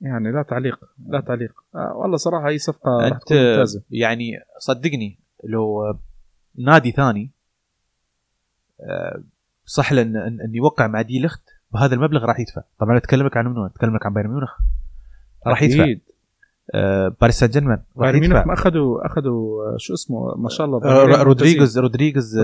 يعني 0.00 0.32
لا 0.32 0.42
تعليق 0.42 0.78
لا 1.08 1.20
تعليق. 1.20 1.52
آه 1.74 1.96
والله 1.96 2.16
صراحة 2.16 2.48
هي 2.48 2.58
صفقة 2.58 3.06
أنت 3.06 3.32
ممتازة. 3.32 3.82
يعني 3.90 4.32
صدقني 4.58 5.18
لو 5.44 5.94
نادي 6.58 6.90
ثاني 6.90 7.30
آه، 8.80 9.22
صح 9.64 9.92
له 9.92 10.02
إن 10.02 10.54
يوقع 10.54 10.86
مع 10.86 11.02
دي 11.02 11.18
بهذا 11.72 11.94
المبلغ 11.94 12.24
راح 12.24 12.40
يدفع. 12.40 12.62
طبعا 12.78 12.96
أتكلمك 12.96 13.36
عن 13.36 13.46
منو 13.46 13.66
أتكلمك 13.66 14.06
عن 14.06 14.12
بايرن 14.12 14.30
ميونخ. 14.30 14.50
راح 15.46 15.62
يدفع. 15.62 15.82
أكيد. 15.84 16.00
آه، 16.74 17.14
باريس 17.20 17.38
سان 17.38 17.48
جيرمان. 17.50 17.78
بايرن 17.96 18.20
ميونخ 18.20 18.46
ما 18.46 18.52
أخذوا 18.54 19.06
أخذوا 19.06 19.62
آه، 19.64 19.76
شو 19.78 19.94
اسمه؟ 19.94 20.34
ما 20.36 20.48
شاء 20.48 20.66
الله 20.66 20.84
آه، 20.84 21.22
رودريغيز 21.22 21.78
آه، 21.78 21.82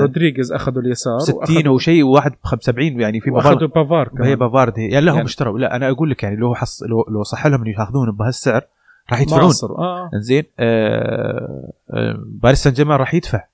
رودريغيز 0.01 0.53
أخذوا 0.53 0.83
اليسار 0.83 1.19
60 1.19 1.69
وشيء 1.69 2.03
وواحد 2.05 2.33
ب 2.33 2.63
70 2.63 3.01
يعني 3.01 3.21
في 3.21 3.31
مبالغ 3.31 3.47
وأخذوا 3.49 3.69
بافار 3.69 4.09
كمان. 4.09 4.29
هي 4.29 4.37
بافارد 4.37 4.79
يعني 4.79 5.05
لا 5.07 5.13
هم 5.13 5.17
يعني- 5.17 5.27
اشتروا. 5.27 5.59
لا 5.59 5.77
أنا 5.77 5.91
أقول 5.91 6.11
لك 6.11 6.23
يعني 6.23 6.37
لو 6.37 6.55
حص 6.55 6.83
لو 6.83 7.05
لو 7.11 7.23
صح 7.23 7.47
لهم 7.47 7.63
إنه 7.63 7.71
يأخذون 7.71 8.11
بهالسعر 8.11 8.63
راح 9.11 9.21
يدفعون. 9.21 9.43
ناصر 9.43 9.79
آه. 9.79 10.11
إنزين 10.15 10.45
آه 10.59 11.73
آه 11.91 12.17
باريس 12.27 12.63
سان 12.63 12.73
جيرمان 12.73 12.99
راح 12.99 13.15
يدفع. 13.15 13.45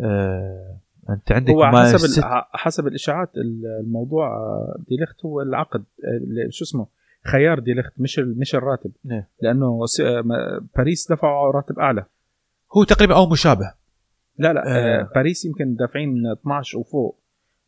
آه 0.00 0.69
أنت 1.14 1.32
عندك 1.32 1.50
هو 1.52 1.66
حسب 1.66 1.96
ست- 1.98 2.24
حسب 2.52 2.86
الإشاعات 2.86 3.36
ال- 3.36 3.80
الموضوع 3.80 4.26
آه، 4.36 4.76
ديليخت 4.88 5.24
هو 5.24 5.40
العقد 5.42 5.84
شو 6.50 6.64
اسمه 6.64 6.86
خيار 7.24 7.58
ديليخت 7.58 7.92
مش 7.98 8.18
ال- 8.18 8.38
مش 8.38 8.54
الراتب 8.54 8.90
نعم. 9.04 9.22
لأنه 9.42 9.86
س- 9.86 10.00
آه، 10.00 10.60
باريس 10.76 11.12
دفعوا 11.12 11.52
راتب 11.52 11.78
أعلى 11.78 12.04
هو 12.76 12.84
تقريبا 12.84 13.16
أو 13.16 13.26
مشابه 13.28 13.72
لا 14.38 14.52
لا 14.52 14.66
آه. 14.66 15.00
آه. 15.00 15.08
باريس 15.14 15.44
يمكن 15.44 15.74
دافعين 15.74 16.26
12 16.32 16.78
وفوق 16.78 17.18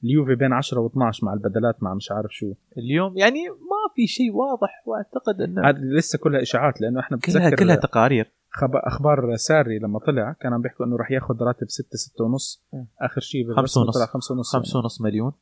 اليوفي 0.05 0.35
بين 0.35 0.53
10 0.53 0.89
و12 0.89 1.25
مع 1.25 1.33
البدلات 1.33 1.83
مع 1.83 1.95
مش 1.95 2.13
عارف 2.13 2.31
شو 2.35 2.53
اليوم 2.79 3.19
يعني 3.19 3.49
ما 3.49 3.93
في 3.97 4.07
شيء 4.07 4.33
واضح 4.35 4.83
وأعتقد 4.87 5.41
إنه 5.41 5.71
لسه 5.71 6.19
كلها 6.19 6.43
إشاعات 6.43 6.81
لأنه 6.81 7.01
إحنا 7.01 7.19
كلها 7.19 7.51
كلها 7.51 7.77
تقارير. 7.77 8.31
أخبار 8.61 9.37
ساري 9.37 9.79
لما 9.79 9.99
طلع 9.99 10.33
كان 10.41 10.53
عم 10.53 10.63
بيحكوا 10.63 10.87
إنه 10.87 10.97
راح 10.97 11.11
ياخذ 11.11 11.43
راتب 11.43 11.67
6 11.69 11.89
6 11.97 12.25
ونص. 12.25 12.63
آخر 13.01 13.21
شيء 13.21 13.43
خمسة 13.45 13.55
بالرسم 13.57 13.81
ونص. 13.81 13.97
طلع 13.99 14.07
5 14.07 14.35
ونص 14.35 14.57
خمسة 14.57 14.79
ونص 14.79 15.01
مليون. 15.01 15.33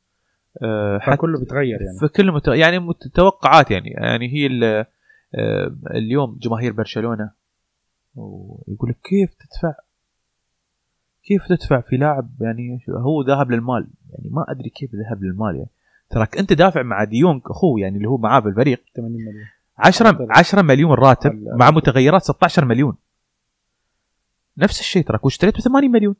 يعني. 0.61 1.17
فكله 1.17 1.39
بيتغير 1.39 1.81
يعني. 1.81 1.97
فكل 2.01 2.31
مت... 2.31 2.47
يعني 2.47 2.79
مت- 2.79 3.07
توقعات 3.07 3.71
يعني. 3.71 3.89
يعني 3.89 4.33
هي 4.33 4.45
ال- 4.47 4.85
آه، 5.35 5.75
اليوم 5.91 6.37
جماهير 6.41 6.73
برشلونة 6.73 7.31
ويقول 8.15 8.89
لك 8.89 8.97
كيف 9.03 9.29
تدفع؟ 9.33 9.73
كيف 11.23 11.47
تدفع 11.47 11.81
في 11.81 11.97
لاعب 11.97 12.29
يعني 12.41 12.79
هو 12.89 13.21
ذهب 13.21 13.51
للمال؟ 13.51 13.87
يعني 14.09 14.29
ما 14.29 14.45
أدري 14.49 14.69
كيف 14.69 14.89
ذهب 14.95 15.23
للمال 15.23 15.55
يعني. 15.55 15.69
تراك 16.09 16.37
أنت 16.37 16.53
دافع 16.53 16.83
مع 16.83 17.03
ديونج 17.03 17.41
أخوه 17.45 17.79
يعني 17.79 17.97
اللي 17.97 18.07
هو 18.07 18.17
معاه 18.17 18.39
بالفريق 18.39 18.83
80 18.95 19.11
مليون. 19.15 19.43
10 19.77 20.27
10 20.31 20.61
مليون 20.61 20.91
راتب 20.93 21.43
مع 21.59 21.71
متغيرات 21.71 22.21
16 22.23 22.65
مليون. 22.65 22.95
نفس 24.57 24.79
الشيء 24.79 25.03
تراك 25.03 25.25
واشتريته 25.25 25.61
80 25.61 25.91
مليون. 25.91 26.15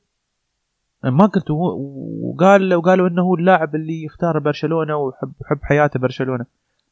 ما 1.03 1.25
قلت 1.25 1.51
وقال 1.51 2.73
وقالوا 2.73 3.07
إنه 3.07 3.21
هو 3.21 3.35
اللاعب 3.35 3.75
اللي 3.75 4.03
يختار 4.03 4.39
برشلونة 4.39 4.95
ويحب 4.95 5.31
يحب 5.41 5.59
حياته 5.61 5.99
برشلونة. 5.99 6.45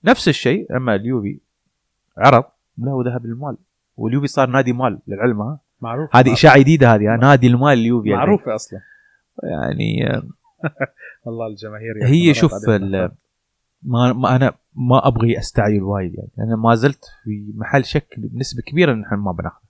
نفس 0.04 0.28
الشيء 0.28 0.76
أما 0.78 0.96
اليوفي 0.96 1.40
عرض 2.18 2.44
لا 2.78 2.92
هو 2.92 3.02
ذهب 3.02 3.26
للمال. 3.26 3.58
واليوفي 3.98 4.28
صار 4.28 4.50
نادي 4.50 4.74
مال 4.74 5.00
للعلم 5.08 5.42
ها؟ 5.42 5.60
معروف. 5.82 6.16
هذه 6.16 6.34
إشاعة 6.34 6.60
جديدة 6.60 6.96
هذه 6.96 7.16
نادي 7.16 7.48
المال 7.48 7.80
اليوفي 7.80 8.10
يعني. 8.10 8.20
معروفة 8.20 8.56
أصلا. 8.56 8.80
يعني 9.44 10.22
والله 11.26 11.48
الجماهير 11.48 11.98
يا 12.02 12.08
هي 12.08 12.34
شوف. 12.34 12.52
ما, 13.84 14.14
ما 14.14 14.36
أنا 14.36 14.54
ما 14.76 15.08
أبغي 15.08 15.40
أستعجل 15.40 15.84
وايد 15.84 16.16
يعني. 16.16 16.30
أنا 16.40 16.56
ما 16.56 16.76
زلت 16.76 17.06
في 17.24 17.54
محل 17.56 17.86
شك 17.86 18.08
بنسبة 18.18 18.62
كبيرة 18.62 18.94
إن 18.94 19.04
إحنا 19.04 19.18
ما 19.18 19.32
بناخذ 19.32 19.62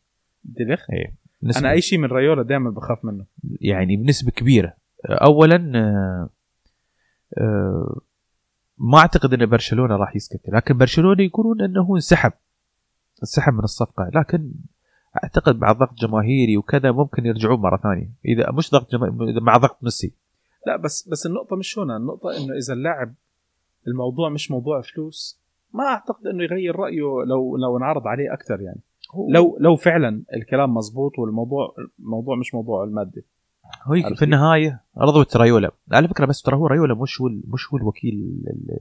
ديليخت 0.43 0.89
إيه. 0.89 1.15
أنا 1.43 1.71
أي 1.71 1.81
شيء 1.81 1.99
من 1.99 2.05
ريولا 2.05 2.43
دائما 2.43 2.69
بخاف 2.69 3.05
منه. 3.05 3.25
يعني 3.61 3.97
بنسبة 3.97 4.31
كبيرة. 4.31 4.73
اولا 5.09 5.71
آه، 5.75 6.29
آه، 7.37 8.01
ما 8.77 8.97
أعتقد 8.97 9.33
إن 9.33 9.45
برشلونة 9.45 9.95
راح 9.95 10.15
يسكت. 10.15 10.49
لكن 10.49 10.77
برشلونة 10.77 11.23
يقولون 11.23 11.61
إنه 11.61 11.81
هو 11.81 11.95
انسحب. 11.95 12.31
انسحب 13.23 13.53
من 13.53 13.63
الصفقة. 13.63 14.11
لكن 14.13 14.51
أعتقد 15.23 15.59
مع 15.59 15.71
ضغط 15.71 15.93
جماهيري 15.93 16.57
وكذا 16.57 16.91
ممكن 16.91 17.25
يرجعون 17.25 17.59
مرة 17.59 17.77
ثانية. 17.77 18.09
إذا 18.25 18.51
مش 18.51 18.71
ضغط 18.71 18.91
جما... 18.91 19.39
مع 19.41 19.57
ضغط 19.57 19.83
ميسي. 19.83 20.13
لا 20.67 20.77
بس 20.77 21.09
بس 21.09 21.25
النقطة 21.25 21.55
مش 21.55 21.79
هنا. 21.79 21.97
النقطة 21.97 22.29
إنه 22.37 22.57
إذا 22.57 22.73
اللاعب 22.73 23.15
الموضوع 23.87 24.29
مش 24.29 24.51
موضوع 24.51 24.81
فلوس. 24.81 25.39
ما 25.73 25.83
أعتقد 25.83 26.27
إنه 26.27 26.43
يغير 26.43 26.75
رأيه 26.75 27.25
لو 27.27 27.57
لو 27.57 27.77
انعرض 27.77 28.07
عليه 28.07 28.33
أكثر 28.33 28.61
يعني. 28.61 28.81
لو 29.29 29.57
لو 29.59 29.75
فعلا 29.75 30.23
الكلام 30.33 30.73
مزبوط 30.73 31.19
والموضوع 31.19 31.75
الموضوع 31.99 32.35
مش 32.35 32.55
موضوع 32.55 32.83
المادي. 32.83 33.25
هو 33.83 34.15
في 34.15 34.25
النهاية 34.25 34.81
رضوت 34.97 35.37
رايولا 35.37 35.71
على 35.91 36.07
فكرة 36.07 36.25
بس 36.25 36.41
ترى 36.41 36.55
هو 36.55 36.67
رايولا 36.67 36.95
مش 36.95 37.21
هو 37.21 37.27
ال- 37.27 37.43
مش 37.47 37.73
هو 37.73 37.77
الوكيل 37.77 38.13
ال- 38.47 38.79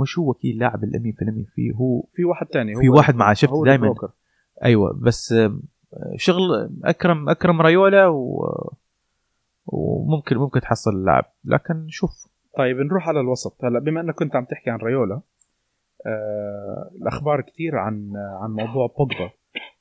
مش 0.00 0.18
هو 0.18 0.30
وكيل 0.30 0.58
لاعب 0.58 0.84
الامين 0.84 1.12
في 1.12 1.22
الامين 1.22 1.44
في 1.44 1.72
هو 1.74 2.02
في 2.12 2.24
واحد 2.24 2.46
تاني. 2.46 2.74
في 2.80 2.88
واحد 2.88 3.14
معاه 3.14 3.34
شفت 3.34 3.52
دائما. 3.64 3.94
أيوه 4.64 4.92
بس 5.02 5.32
آم، 5.32 5.62
شغل 6.16 6.70
أكرم 6.84 7.28
أكرم 7.28 7.60
رايولا 7.60 8.06
و 8.06 8.44
وممكن 9.66 10.36
ممكن 10.36 10.60
تحصل 10.60 10.90
اللاعب. 10.90 11.24
لكن 11.44 11.86
شوف. 11.88 12.28
طيب 12.56 12.76
نروح 12.76 13.08
على 13.08 13.20
الوسط. 13.20 13.64
هلا 13.64 13.78
بما 13.78 14.00
إنك 14.00 14.14
كنت 14.14 14.36
عم 14.36 14.44
تحكي 14.44 14.70
عن 14.70 14.78
ريولا 14.78 15.20
آه 16.06 16.90
الأخبار 17.02 17.40
كثير 17.40 17.76
عن 17.76 18.12
عن 18.16 18.50
موضوع 18.50 18.86
بوجبا. 18.98 19.30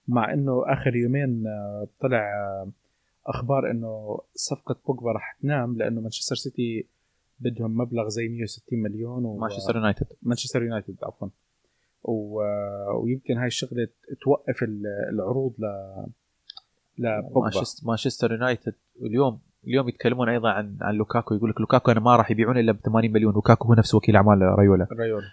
مع 0.08 0.34
إنه 0.34 0.63
آخر 0.67 0.96
يومين 0.96 1.48
آه 1.48 1.88
طلع 2.02 2.17
آه 2.20 2.67
أخبار 3.28 3.72
إنه 3.72 4.20
صفقة 4.36 4.76
بوجبا 4.88 5.12
رح 5.12 5.38
تنام 5.41 5.78
لأنه 5.78 6.02
مانشستر 6.02 6.36
سيتي 6.36 6.88
بدهم 7.39 7.78
مبلغ 7.78 8.08
زي 8.08 8.28
160 8.28 8.80
مليون 8.80 9.26
و 9.26 9.38
مانشستر 9.38 9.76
يونايتد. 9.76 10.06
مانشستر 10.22 10.63
يونايتد 10.63 10.96
عفوا. 11.04 11.28
و... 12.04 12.41
ويمكن 13.04 13.38
هاي 13.38 13.48
الشغلة 13.48 13.88
توقف 14.22 14.63
ال- 14.63 14.84
العروض 15.13 15.54
ل 15.60 15.65
لبوجبا. 16.98 17.62
مانشستر 17.86 18.32
يونايتد 18.32 18.74
اليوم 19.02 19.39
اليوم 19.67 19.89
يتكلمون 19.89 20.30
أيضا 20.30 20.50
عن 20.50 20.78
عن 20.82 20.96
لوكاكو 20.96 21.36
يقول 21.36 21.50
لك 21.50 21.60
لوكاكو 21.62 21.91
أنا 21.91 22.00
ما 22.00 22.15
راح 22.15 22.32
يبيعونه 22.32 22.60
إلا 22.60 22.72
ب 22.72 22.78
80 22.78 23.12
مليون 23.12 23.34
لوكاكو 23.34 23.67
هو 23.67 23.74
نفس 23.74 23.96
وكيل 23.96 24.15
أعمال 24.15 24.41
رايولا 24.41 24.88
ريولا. 25.00 25.26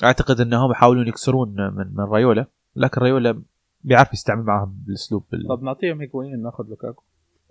فأعتقد 0.00 0.40
إنهم 0.40 0.70
يحاولون 0.70 1.08
يكسرون 1.08 1.48
من 1.74 1.86
من 1.94 2.04
رايولا 2.04 2.46
لكن 2.78 3.00
رايولا 3.00 3.42
بيعرف 3.84 4.12
يستعمل 4.12 4.42
معهم 4.42 4.82
بالأسلوب 4.86 5.24
ال... 5.34 5.48
طب 5.48 5.62
نعطيهم 5.62 6.00
هيجوين 6.00 6.42
ناخذ 6.42 6.64
لوكاكو. 6.68 7.02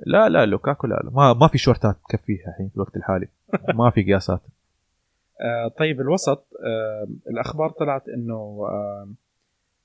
لا 0.06 0.30
لا 0.30 0.46
لوكاكو 0.46 0.88
لا, 0.88 1.02
لا. 1.04 1.10
ما 1.12 1.34
ما 1.34 1.48
في 1.48 1.58
شورتات 1.58 1.98
تكفيها 2.10 2.48
الحين 2.48 2.70
في 2.70 2.76
الوقت 2.76 2.96
الحالي. 2.96 3.28
ما 3.80 3.90
في 3.90 4.04
قياسات. 4.04 4.42
آه 5.42 5.68
طيب 5.68 6.02
الوسط 6.02 6.48
آه 6.66 7.08
الأخبار 7.30 7.70
طلعت 7.70 8.10
إنه 8.10 8.34
آه 8.70 9.08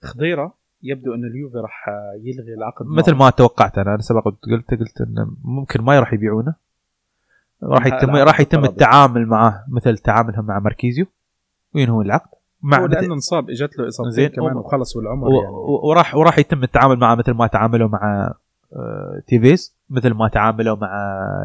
خضيرة 0.03 0.55
يبدو 0.83 1.15
إنه 1.15 1.27
اليوفي 1.27 1.57
راح 1.59 1.89
آه، 1.89 2.21
يلغي 2.23 2.55
العقد. 2.55 2.87
مثل 2.87 3.15
ما 3.15 3.31
توقعت 3.31 3.79
أنا. 3.79 3.95
أنا 3.95 4.03
سبق 4.03 4.25
قلت 4.25 4.71
قلت 4.71 5.01
انه 5.01 5.37
ممكن 5.45 5.83
ما 5.83 6.01
راح 6.01 6.13
يبيعونه. 6.13 6.55
راح 7.63 7.87
يتم 7.87 8.17
راح 8.17 8.41
يتم. 8.41 8.65
التعامل 8.65 9.27
معه 9.27 9.65
مثل 9.69 9.99
تعاملهم 9.99 10.45
مع 10.45 10.59
ماركيزيو. 10.59 11.07
وينهوا 11.75 12.05
العقد؟ 12.05 12.42
مع 12.63 12.79
لأنه 12.85 13.15
انصاب 13.15 13.51
إجت 13.51 13.79
له 13.79 13.89
إصابتين 13.89 14.29
كمان 14.29 14.57
وخلص 14.57 14.97
والعمر 14.97 15.29
و- 15.29 15.43
يعني. 15.43 15.55
وراح 15.91 16.15
وراح 16.15 16.39
يتم 16.39 16.63
التعامل 16.63 16.97
معه 16.97 17.15
مثل 17.15 17.33
ما 17.33 17.47
تعاملوا 17.47 17.89
مع 17.89 18.35
آه، 18.73 19.23
تيفيز 19.27 19.77
مثل 19.91 20.11
ما 20.15 20.29
تعاملوا 20.29 20.77
مع 20.77 20.93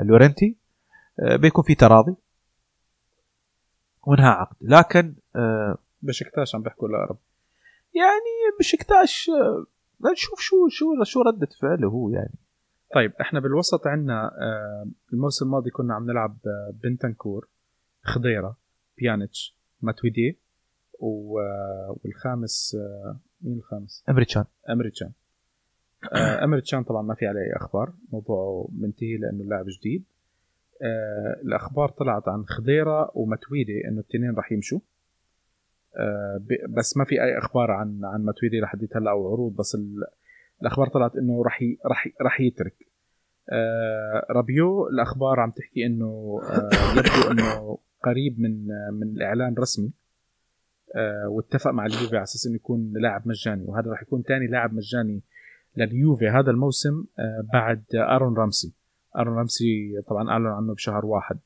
لورنتي. 0.06 0.58
آه، 1.20 1.36
بيكون 1.36 1.64
في 1.64 1.76
تراضي. 1.76 2.16
وانهاء 4.08 4.38
عقد. 4.38 4.56
لكن 4.62 5.16
آه، 5.36 5.78
بشكتاش 6.02 6.56
عم 6.56 6.62
بيحكوا 6.62 6.88
لاقرب 6.88 7.18
يعني 7.94 8.58
بشكتاش 8.60 9.32
نشوف 10.12 10.40
شو 10.40 10.56
شو 10.70 11.04
شو 11.04 11.22
ردة 11.22 11.48
فعله 11.62 11.88
هو 11.88 12.10
يعني. 12.10 12.34
طيب 12.96 13.14
إحنا 13.22 13.40
بالوسط 13.40 13.88
عندنا 13.88 14.32
الموسم 15.14 15.46
الماضي 15.46 15.70
كنا 15.70 15.94
عم 15.94 16.12
نلعب 16.12 16.38
بنتنكور 16.84 17.48
خضيرة 18.04 18.58
بيانيتش 18.98 19.58
ماتويدي 19.82 20.40
والخامس 21.00 22.76
آه 22.80 23.20
مين 23.42 23.58
الخامس؟ 23.58 24.04
إيمري 24.10 24.29
كان. 24.29 24.44
امريتشان 24.70 25.12
آه 26.14 26.44
امريتشان 26.44 26.84
طبعا 26.84 27.02
ما 27.02 27.16
في 27.16 27.28
عليه 27.28 27.40
اي 27.42 27.56
أخبار 27.56 27.94
موضوعه 28.14 28.70
منتهي 28.72 29.18
لأنه 29.18 29.44
لاعب 29.44 29.66
جديد. 29.80 30.04
آه 30.82 31.42
الأخبار 31.44 31.90
طلعت 31.90 32.28
عن 32.28 32.46
خضيرة 32.46 33.12
ومتويدي 33.14 33.88
إنه 33.88 34.00
الاثنين 34.00 34.36
راح 34.36 34.52
يمشوا. 34.52 34.80
آه 35.98 36.42
بس 36.70 36.98
ما 36.98 37.04
في 37.06 37.24
أي 37.24 37.38
أخبار 37.38 37.72
عن 37.72 38.00
عن 38.06 38.26
متويدي 38.26 38.60
لحد 38.60 38.88
هلا 38.96 39.12
أو 39.12 39.32
عروض 39.34 39.56
بس 39.56 39.76
ال- 39.76 40.08
الأخبار 40.62 40.88
طلعت 40.88 41.16
إنه 41.16 41.44
راح 41.44 41.60
راح 41.86 42.08
راح 42.22 42.42
يترك. 42.42 42.88
آه 43.50 44.26
رابيو 44.30 44.88
الأخبار 44.88 45.40
عم 45.40 45.52
تحكي 45.52 45.86
إنه 45.86 46.40
آه 46.44 46.70
يبدو 46.98 47.32
إنه 47.32 47.78
قريب 48.04 48.40
من 48.40 48.72
آه 48.72 48.92
من 48.92 49.04
الإعلان 49.08 49.56
رسمي. 49.60 49.88
آه 49.88 50.07
واتفق 51.28 51.72
مع 51.72 51.86
اليوفي 51.86 52.16
على 52.16 52.24
أساس 52.24 52.48
إنه 52.48 52.56
يكون 52.56 52.94
لاعب 52.96 53.28
مجاني 53.28 53.64
وهذا 53.66 53.92
راح 53.92 54.02
يكون 54.02 54.22
ثاني 54.22 54.48
لاعب 54.48 54.74
مجاني 54.74 55.22
لليوفي 55.78 56.30
هذا 56.30 56.52
الموسم 56.52 57.06
آه 57.20 57.44
بعد 57.54 57.84
آه 57.96 58.16
آرون 58.16 58.38
رامسي. 58.38 58.74
آرون 59.18 59.38
رامسي 59.38 60.02
طبعا 60.10 60.30
أعلن 60.30 60.46
عنه 60.48 60.74
بشهر 60.74 61.06
واحد. 61.06 61.40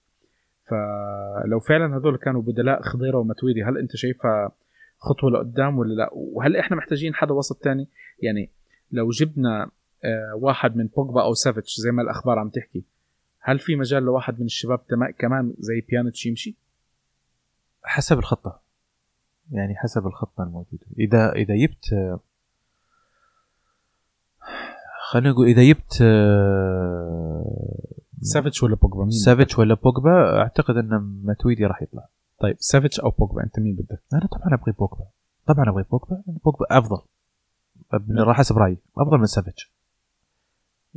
فلو 0.70 1.60
فعلا 1.60 1.98
هذول 1.98 2.18
كانوا 2.18 2.42
بدلاء 2.42 2.82
خضيرة 2.82 3.18
ومتويدي 3.18 3.64
هل 3.64 3.78
أنت 3.78 3.96
شايفها 3.96 4.52
خطوة 4.98 5.32
لقدام 5.32 5.78
ولا 5.78 5.94
لا؟ 5.94 6.10
وهل 6.14 6.58
إحنا 6.58 6.78
محتاجين 6.78 7.14
حدا 7.14 7.34
وسط 7.34 7.64
تاني؟ 7.64 7.88
يعني 8.20 8.50
لو 8.92 9.10
جبنا 9.10 9.70
آه 10.04 10.36
واحد 10.36 10.76
من 10.76 10.88
بوجبا 10.88 11.24
أو 11.24 11.34
سافيتش 11.34 11.76
زي 11.80 11.92
ما 11.92 12.02
الأخبار 12.02 12.40
عم 12.40 12.50
تحكي 12.50 12.84
هل 13.40 13.60
في 13.60 13.76
مجال 13.76 14.04
لواحد 14.04 14.40
من 14.40 14.46
الشباب 14.46 14.80
كمان 15.20 15.54
زي 15.60 15.82
بيانيتش 15.82 16.26
يمشي؟ 16.26 16.56
حسب 17.84 18.20
الخطة. 18.20 18.71
يعني 19.52 19.76
حسب 19.76 20.08
الخطة 20.08 20.44
الموجودة. 20.44 20.86
إذا 21.00 21.32
إذا 21.32 21.56
جبت 21.56 21.86
خلينا 25.10 25.30
نقول 25.30 25.48
إذا 25.48 25.64
جبت 25.64 26.02
آه، 26.02 27.82
سافيتش 28.22 28.64
ولا 28.64 28.76
بوجبا 28.76 29.02
مين؟ 29.02 29.12
سافيتش 29.12 29.60
ولا 29.60 29.74
بوجبا 29.74 30.40
أعتقد 30.40 30.78
أن 30.78 31.20
ماتويدي 31.24 31.66
راح 31.66 31.82
يطلع. 31.82 32.08
طيب 32.40 32.56
سافيتش 32.60 33.00
أو 33.00 33.10
بوجبا 33.10 33.44
أنت 33.44 33.60
مين 33.60 33.76
بدك؟ 33.76 34.02
أنا 34.14 34.28
طبعا 34.28 34.54
أبغي 34.54 34.72
بوجبا 34.72 35.06
طبعا 35.48 35.70
أبغي 35.70 35.84
بوجبا 35.92 36.24
بوجبا 36.28 36.66
أفضل. 36.72 37.02
راح 38.20 38.38
حسب 38.38 38.58
رأيي. 38.58 38.78
أفضل 38.98 39.18
من 39.18 39.26
سافيتش 39.26 39.72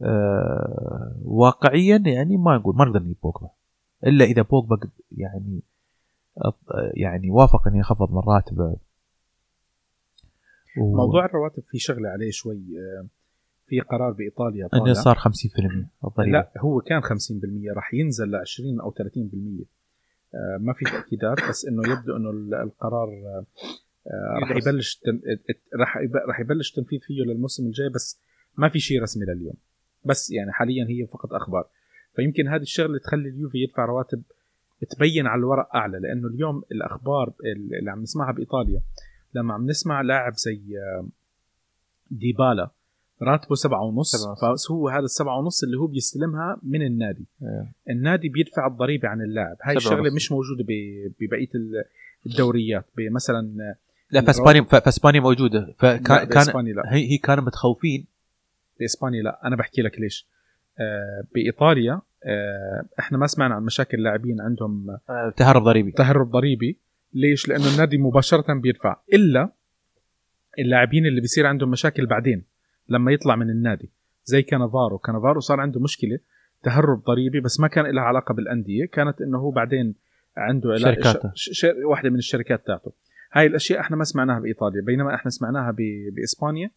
أه 0.02 1.16
واقعيا 1.24 2.02
يعني 2.06 2.36
ما 2.36 2.56
نقول 2.56 2.76
ما 2.76 2.84
نقدر 2.84 3.02
نجيب 3.02 3.16
بوجبا 3.22 3.50
إلا 4.06 4.24
إذا 4.24 4.42
بوجبا 4.42 4.78
يعني 5.12 5.62
يعني 6.94 7.30
وافق 7.30 7.68
أن 7.68 7.74
يخفض 7.76 8.10
من 8.12 8.22
راتبه 8.34 8.76
و- 10.78 10.96
موضوع 10.96 11.24
الرواتب 11.24 11.62
في 11.66 11.78
شغلة 11.78 12.08
عليه 12.08 12.30
شوي 12.30 12.56
آه، 12.78 13.06
في 13.66 13.80
قرار 13.80 14.12
بإيطاليا 14.12 14.66
طالع. 14.68 14.84
انه 14.84 14.92
صار 14.92 15.16
50% 15.16 15.88
الضريبة. 16.04 16.32
لا 16.38 16.52
هو 16.58 16.80
كان 16.80 17.00
50% 17.02 17.72
راح 17.76 17.94
ينزل 17.94 18.30
ل 18.30 18.36
20 18.36 18.80
أو 18.80 18.90
30% 18.90 19.64
آه، 20.34 20.58
ما 20.60 20.72
في 20.72 20.84
تاكيدات 20.84 21.48
بس 21.48 21.64
إنه 21.64 21.92
يبدو 21.92 22.16
إنه 22.16 22.30
ال- 22.30 22.54
القرار 22.54 23.08
آه، 23.08 23.44
راح. 24.40 24.50
يبلش 24.56 25.00
راح 25.80 25.96
يب- 25.96 26.16
راح 26.28 26.40
يبلش 26.40 26.70
تنفيذ 26.72 27.00
فيه 27.00 27.22
للموسم 27.22 27.66
الجاي 27.66 27.88
بس 27.88 28.20
ما 28.56 28.68
في 28.68 28.78
شيء 28.78 29.02
رسمي 29.02 29.24
لليوم. 29.26 29.54
بس 30.04 30.30
يعني 30.30 30.52
حاليا 30.52 30.86
هي 30.88 31.06
فقط 31.06 31.32
أخبار. 31.32 31.68
فيمكن 32.16 32.48
هذه 32.48 32.60
الشغلة 32.62 32.98
تخلي 32.98 33.28
اليوفي 33.28 33.58
يدفع 33.58 33.84
رواتب 33.84 34.22
تبين 34.84 35.26
على 35.26 35.38
الورق 35.38 35.76
أعلى 35.76 35.98
لأنه 35.98 36.28
اليوم 36.28 36.62
الأخبار 36.72 37.32
اللي 37.80 37.90
عم 37.90 38.02
نسمعها 38.02 38.32
بإيطاليا 38.32 38.80
لما 39.34 39.54
عم 39.54 39.66
نسمع 39.66 40.00
لاعب 40.00 40.32
زي 40.36 40.60
آه، 40.78 41.06
ديبالا 42.10 42.70
راتبه 43.22 43.54
سبعة 43.54 43.82
ونص. 43.82 44.26
فهو 44.68 44.88
هذا 44.88 45.04
السبعة 45.04 45.38
ونص 45.38 45.62
اللي 45.64 45.76
هو 45.76 45.86
بيستلمها 45.86 46.60
من 46.62 46.82
النادي. 46.82 47.26
إيه. 47.42 47.72
النادي 47.90 48.28
بيدفع 48.28 48.66
الضريبة 48.66 49.08
عن 49.08 49.20
اللاعب. 49.22 49.56
هاي 49.62 49.74
ونص. 49.76 50.14
مش 50.14 50.32
موجودة 50.32 50.64
ب- 50.68 51.12
ببقية 51.20 51.48
ال- 51.54 51.84
الدوريات 52.26 52.84
مثلا 52.98 53.74
لا 54.10 54.20
في 54.20 54.30
اسبانيا 54.30 54.62
في 54.62 54.80
في 54.80 54.88
اسبانيا 54.88 55.20
موجوده 55.20 55.74
فكان 55.78 55.98
كان 56.28 56.66
لا. 56.72 56.82
هي 56.94 57.10
هي 57.12 57.18
كانوا 57.18 57.44
متخوفين. 57.44 58.06
بإسبانيا 58.80 59.22
لا. 59.22 59.40
أنا 59.46 59.56
بحكي 59.56 59.82
لك 59.82 60.00
ليش. 60.00 60.26
آه 60.80 61.24
بإيطاليا 61.34 61.92
آه 61.92 62.02
إحنا 62.98 63.18
ما 63.18 63.26
سمعنا 63.26 63.54
عن 63.54 63.62
مشاكل 63.62 64.02
لاعبين 64.02 64.40
عندهم 64.40 64.90
آه، 64.90 65.32
تهرب 65.36 65.62
ضريبي. 65.62 65.92
تهرب 65.92 66.30
ضريبي. 66.30 66.78
ليش؟ 67.14 67.48
لأنه 67.48 67.72
النادي 67.72 67.98
مباشرة 67.98 68.54
بيدفع. 68.54 68.96
إلا 69.12 69.52
اللاعبين 70.58 71.06
اللي 71.06 71.20
بيصير 71.20 71.46
عندهم 71.46 71.70
مشاكل 71.70 72.06
بعدين 72.06 72.44
لما 72.88 73.12
يطلع 73.12 73.36
من 73.36 73.50
النادي. 73.50 73.90
زي 74.24 74.42
كانافارو 74.42 74.98
كانافارو 74.98 75.40
صار 75.40 75.60
عنده 75.60 75.80
مشكلة 75.80 76.18
تهرب 76.62 77.02
ضريبي 77.04 77.40
بس 77.40 77.60
ما 77.60 77.68
كان 77.68 77.86
لها 77.86 78.02
علاقة 78.02 78.34
بالأندية. 78.34 78.86
كانت 78.86 79.20
إنه 79.20 79.38
هو 79.38 79.50
بعدين 79.50 79.94
عنده 80.36 80.76
شركاته. 80.76 81.30
ش... 81.34 81.50
ش... 81.52 81.66
واحدة 81.84 82.10
من 82.10 82.18
الشركات 82.18 82.66
تاعته. 82.66 82.92
هاي 83.32 83.46
الأشياء 83.46 83.80
إحنا 83.80 83.96
ما 83.96 84.04
سمعناها 84.04 84.40
بإيطاليا 84.40 84.82
بينما 84.82 85.14
إحنا 85.14 85.30
سمعناها 85.30 85.70
ب... 85.70 85.76
بإسبانيا. 86.14 86.70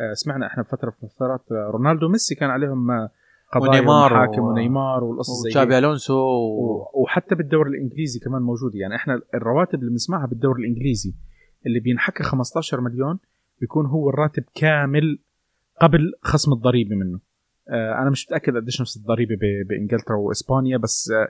آه، 0.00 0.12
سمعنا 0.12 0.46
إحنا 0.46 0.62
بفتره 0.62 0.94
من 1.02 1.08
الفترات 1.08 1.52
آه، 1.52 1.70
رونالدو 1.70 2.06
وميسي 2.06 2.34
كان 2.34 2.50
عليهم 2.50 2.90
آه، 2.90 3.10
قضايا 3.60 3.70
ونيمار 3.80 4.12
ومحاكم 4.12 4.42
و- 4.42 4.50
ونيمار 4.50 5.04
والقصص 5.04 5.42
زي. 5.44 5.50
ألونسو 5.78 6.14
و... 6.14 6.62
و- 6.62 6.90
وحتى 7.02 7.34
بالدوري 7.34 7.70
الإنجليزي 7.70 8.20
كمان 8.20 8.42
موجودة. 8.42 8.78
يعني 8.78 8.94
إحنا 8.96 9.20
الرواتب 9.34 9.78
اللي 9.78 9.90
بنسمعها 9.90 10.26
بالدوري 10.26 10.62
الإنجليزي 10.62 11.14
اللي 11.66 11.80
بينحكى 11.80 12.22
15 12.22 12.80
مليون 12.80 13.18
بيكون 13.60 13.86
هو 13.86 14.10
الراتب 14.10 14.44
كامل 14.54 15.18
قبل 15.80 16.12
خصم 16.22 16.52
الضريبة 16.52 16.96
منه. 16.96 17.20
آه 17.68 18.02
أنا 18.02 18.10
مش 18.10 18.26
متأكد 18.26 18.56
قديش 18.56 18.80
نفس 18.80 18.96
الضريبة 18.96 19.34
ب- 19.34 19.68
بإنجلترا 19.68 20.16
وإسبانيا 20.16 20.76
بس 20.76 21.10
آه 21.10 21.28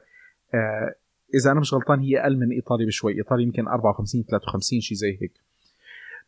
آه 0.56 0.94
إذا 1.34 1.50
أنا 1.52 1.60
مش 1.60 1.74
غلطان 1.74 2.00
هي 2.00 2.20
أقل 2.22 2.36
من 2.38 2.50
إيطاليا 2.52 2.86
بشوي. 2.86 3.12
إيطاليا 3.18 3.44
يمكن 3.44 3.68
54 3.68 4.22
53 4.22 4.80
شيء 4.80 4.96
زي 4.98 5.18
هيك. 5.22 5.32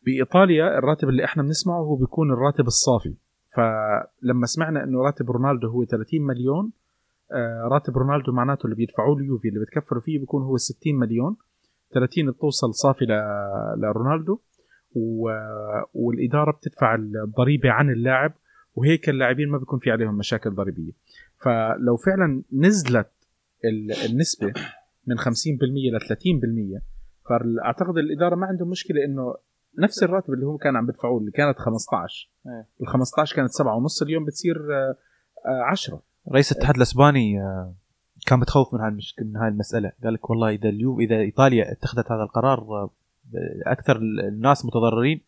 بإيطاليا 0.05 0.77
الراتب 0.77 1.09
اللي 1.09 1.25
إحنا 1.25 1.43
بنسمعه 1.43 1.79
هو 1.79 1.95
بيكون 1.95 2.31
الراتب 2.31 2.67
الصافي. 2.67 3.13
فلما 3.57 4.45
سمعنا 4.45 4.83
إنه 4.83 5.01
راتب 5.01 5.31
رونالدو 5.31 5.67
هو 5.67 5.85
30 5.85 6.21
مليون 6.21 6.71
آه 7.31 7.67
راتب 7.71 7.97
رونالدو 7.97 8.31
معناته 8.31 8.65
اللي 8.65 8.75
بيدفعوه 8.75 9.17
اليوفي 9.17 9.47
اللي 9.47 9.59
بتكفروا 9.59 10.01
فيه 10.01 10.19
بيكون 10.19 10.43
هو 10.43 10.57
60 10.57 10.95
مليون. 10.95 11.35
30 11.93 12.31
بتوصل 12.31 12.73
صافي 12.73 13.05
لرونالدو. 13.77 14.39
و... 14.95 15.29
والإدارة 15.93 16.51
بتدفع 16.51 16.95
الضريبة 16.95 17.69
عن 17.71 17.89
اللاعب 17.89 18.33
وهيك 18.75 19.09
اللاعبين 19.09 19.49
ما 19.49 19.57
بيكون 19.57 19.79
في 19.79 19.91
عليهم 19.91 20.17
مشاكل 20.17 20.49
ضريبية. 20.55 20.91
فلو 21.43 21.97
فعلا 21.97 22.43
نزلت 22.53 23.09
ال- 23.65 24.11
النسبة 24.11 24.53
من 25.07 25.17
50% 25.19 25.23
ل 25.93 25.99
30% 26.79 26.81
فأعتقد 27.29 27.97
الإدارة 27.97 28.35
ما 28.35 28.45
عندهم 28.47 28.69
مشكلة 28.69 29.05
إنه 29.05 29.35
نفس 29.77 30.03
الراتب 30.03 30.33
اللي 30.33 30.45
هو 30.45 30.57
كان 30.57 30.75
عم 30.75 30.85
بدفعوه 30.85 31.19
اللي 31.19 31.31
كانت 31.31 31.57
15 31.59 32.29
إيه. 32.47 32.65
ال 32.81 32.87
15 32.87 33.35
كانت 33.35 33.51
7 33.51 33.75
ونص 33.75 34.01
اليوم 34.01 34.25
بتصير 34.25 34.57
آه، 34.75 34.95
آه، 35.45 35.61
10 35.71 36.01
رئيس 36.31 36.51
الاتحاد 36.51 36.75
الأسباني 36.75 37.41
آه، 37.41 37.73
كان 38.27 38.39
متخوف 38.39 38.73
من 38.73 38.79
هاي 38.79 38.89
المشكلة 38.89 39.25
من 39.27 39.35
هاي 39.37 39.47
المسألة. 39.47 39.91
قال 40.03 40.13
لك 40.13 40.29
والله 40.29 40.49
إذا 40.49 40.69
اليوم 40.69 40.99
إذا 40.99 41.15
إيطاليا 41.15 41.71
اتخذت 41.71 42.11
هذا 42.11 42.23
القرار 42.23 42.59
آه، 42.59 42.89
أكثر 43.65 43.95
الناس 43.97 44.65
متضررين 44.65 45.21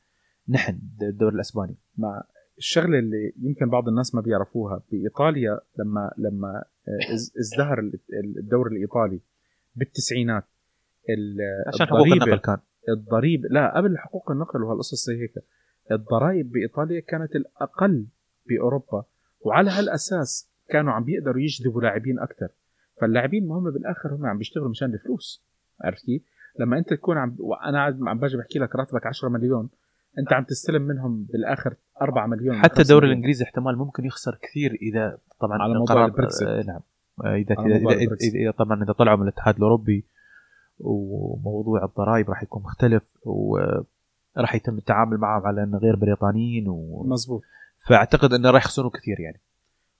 نحن 0.49 0.79
الدوري 1.01 1.35
الأسباني. 1.35 1.75
مع 1.97 2.23
الشغلة 2.57 2.99
اللي 2.99 3.33
يمكن 3.41 3.69
بعض 3.69 3.88
الناس 3.88 4.15
ما 4.15 4.21
بيعرفوها 4.21 4.81
بإيطاليا 4.91 5.59
لما 5.79 6.12
لما 6.17 6.63
آه، 6.88 6.99
إز- 7.15 7.39
ازدهر 7.39 7.79
ال- 7.79 7.99
الدوري 8.38 8.75
الإيطالي 8.75 9.19
بالتسعينات 9.75 10.43
ال- 11.09 11.38
عشان 11.67 11.85
حقوق 11.88 12.01
النقل 12.07 12.38
كان. 12.38 12.57
الضريبه 12.89 13.49
لا 13.49 13.78
قبل 13.78 13.97
حقوق 13.97 14.32
النقل 14.32 14.63
وهالقصص 14.63 15.06
زي 15.06 15.21
هيك 15.21 15.34
الضرائب 15.91 16.52
بإيطاليا 16.52 16.99
كانت 16.99 17.36
الأقل 17.36 18.06
بأوروبا 18.45 19.04
وعلى 19.41 19.69
هالأساس 19.69 20.49
كانوا 20.69 20.93
عم 20.93 21.04
بيقدروا 21.04 21.41
يجذبوا 21.41 21.82
لاعبين 21.82 22.19
أكثر 22.19 22.47
فاللاعبين 23.02 23.47
ما 23.47 23.56
هم 23.56 23.71
بالآخر 23.71 24.13
هم 24.13 24.25
عم 24.25 24.38
بيشتغلوا 24.38 24.69
مشان 24.69 24.93
الفلوس 24.93 25.43
عرفت 25.82 26.06
كيف؟ 26.06 26.21
لما 26.60 26.78
أنت 26.78 26.93
تكون 26.93 27.17
عم 27.17 27.36
وأنا 27.39 27.82
عم 27.82 28.19
باجي 28.19 28.38
بحكي 28.38 28.60
لك 28.60 28.75
راتبك 28.75 29.06
10 29.06 29.30
مليون 29.30 29.69
أنت 30.19 30.34
عم 30.34 30.43
تستلم 30.43 30.82
منهم 30.82 31.23
بالآخر 31.23 31.75
4 32.02 32.28
مليون 32.28 32.56
حتى 32.56 32.75
5 32.75 32.82
الدوري. 32.82 33.08
الإنجليزي 33.08 33.43
احتمال 33.43 33.78
ممكن 33.78 34.06
يخسر 34.06 34.38
كثير 34.41 34.78
إذا 34.82 35.17
طبعا 35.39 35.62
على 35.62 35.73
موضوع 35.73 36.06
البريكسيت. 36.06 36.47
آه، 36.47 36.63
نعم 36.67 36.80
آه، 37.25 37.36
إذا 37.36 37.56
إذا, 37.60 37.93
إذا. 37.93 38.15
إذا 38.36 38.52
طبعا 38.52 38.84
إذا 38.84 38.93
طلعوا 38.93 39.17
من 39.17 39.23
الاتحاد 39.23 39.56
الأوروبي 39.56 40.06
وموضوع 40.79 41.85
الضرائب 41.85 42.29
راح 42.29 42.43
يكون 42.43 42.63
مختلف 42.63 43.03
وراح 43.23 44.55
يتم 44.55 44.77
التعامل 44.77 45.17
معهم 45.17 45.43
على 45.47 45.63
إنه 45.63 45.77
غير 45.77 45.95
بريطانيين 45.95 46.67
و... 46.67 47.03
مزبوط 47.03 47.41
فأعتقد 47.87 48.33
إنه 48.33 48.51
راح 48.51 48.63
يخسروا 48.65 48.91
كثير 48.91 49.19
يعني. 49.19 49.41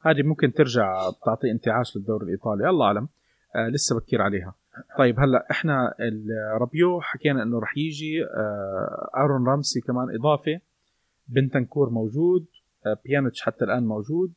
هذه 0.02 0.24
ممكن 0.24 0.54
ترجع 0.54 1.10
تعطي 1.26 1.52
انتعاش 1.52 1.98
للدوري 1.98 2.26
الإيطالي 2.26 2.70
الله 2.70 2.86
أعلم. 2.86 3.10
آه 3.56 3.68
لسه 3.70 4.00
بكير 4.00 4.22
عليها. 4.22 4.54
طيب 4.98 5.20
هلأ 5.20 5.48
إحنا 5.52 5.94
الرابيو 6.56 7.02
حكينا 7.02 7.44
إنه 7.44 7.60
رح 7.60 7.78
يجي 7.78 8.24
آه 8.24 9.10
أرون 9.18 9.48
رامسي 9.48 9.82
كمان 9.82 10.16
إضافة. 10.16 10.60
بنتنكور 11.28 11.90
موجود 11.90 12.46
آه 12.86 12.98
بيانيتش 13.06 13.42
حتى 13.42 13.66
الآن 13.66 13.88
موجود 13.88 14.34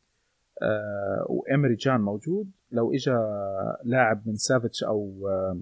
آه 0.62 1.26
وإيمري 1.28 1.74
كان 1.74 2.00
موجود. 2.00 2.50
لو 2.70 2.92
اجى 2.92 3.16
لاعب 3.84 4.22
من 4.26 4.36
سافيتش 4.36 4.84
أو 4.84 5.28
آه 5.28 5.60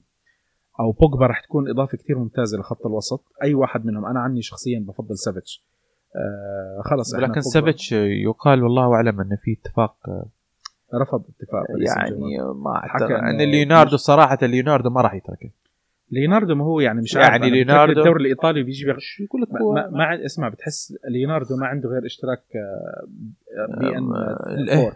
أو 0.81 0.93
بوجبا 0.93 1.27
رح 1.27 1.41
تكون 1.45 1.71
إضافة 1.71 1.99
كثير 1.99 2.19
ممتازة 2.19 2.59
لخط 2.59 2.87
الوسط. 2.87 3.25
أي 3.43 3.55
واحد 3.55 3.85
منهم 3.87 4.07
أنا 4.07 4.21
عني 4.21 4.43
شخصيا 4.43 4.85
بفضل 4.89 5.19
سافيتش. 5.19 5.65
آه 6.17 6.83
خلص 6.85 7.15
لكن 7.15 7.41
سافيتش 7.41 7.93
يقال 7.93 8.63
والله 8.63 8.95
أعلم 8.95 9.21
إنه 9.21 9.37
في 9.37 9.57
اتفاق 9.61 9.97
رفض 10.95 11.23
اتفاق. 11.29 11.65
يعني 11.97 12.39
ما 12.55 12.81
حكى 12.85 13.03
اعتقد 13.05 13.11
يعني 13.11 13.47
ليوناردو 13.47 13.97
صراحة 13.97 14.39
ليوناردو 14.43 14.91
ما 14.91 15.01
راح 15.01 15.15
يتركه. 15.15 15.51
ليوناردو 16.13 16.55
ما 16.55 16.65
هو 16.65 16.81
يعني 16.81 17.01
مش 17.01 17.15
يعني 17.15 17.27
عارف 17.27 17.43
ليوناردو- 17.45 17.99
الدوري 17.99 18.21
الإيطالي 18.23 18.63
بيجي 18.63 18.85
بيغ... 18.85 18.97
يقول 19.21 19.43
لك 19.43 19.49
ما, 19.53 19.91
ما, 19.91 20.25
اسمع 20.25 20.49
بتحس 20.49 20.95
ليوناردو 21.11 21.57
ما 21.57 21.67
عنده 21.67 21.89
غير 21.89 22.07
اشتراك 22.07 22.43
آه، 22.57 23.81
بي 23.81 23.99
إن 23.99 24.13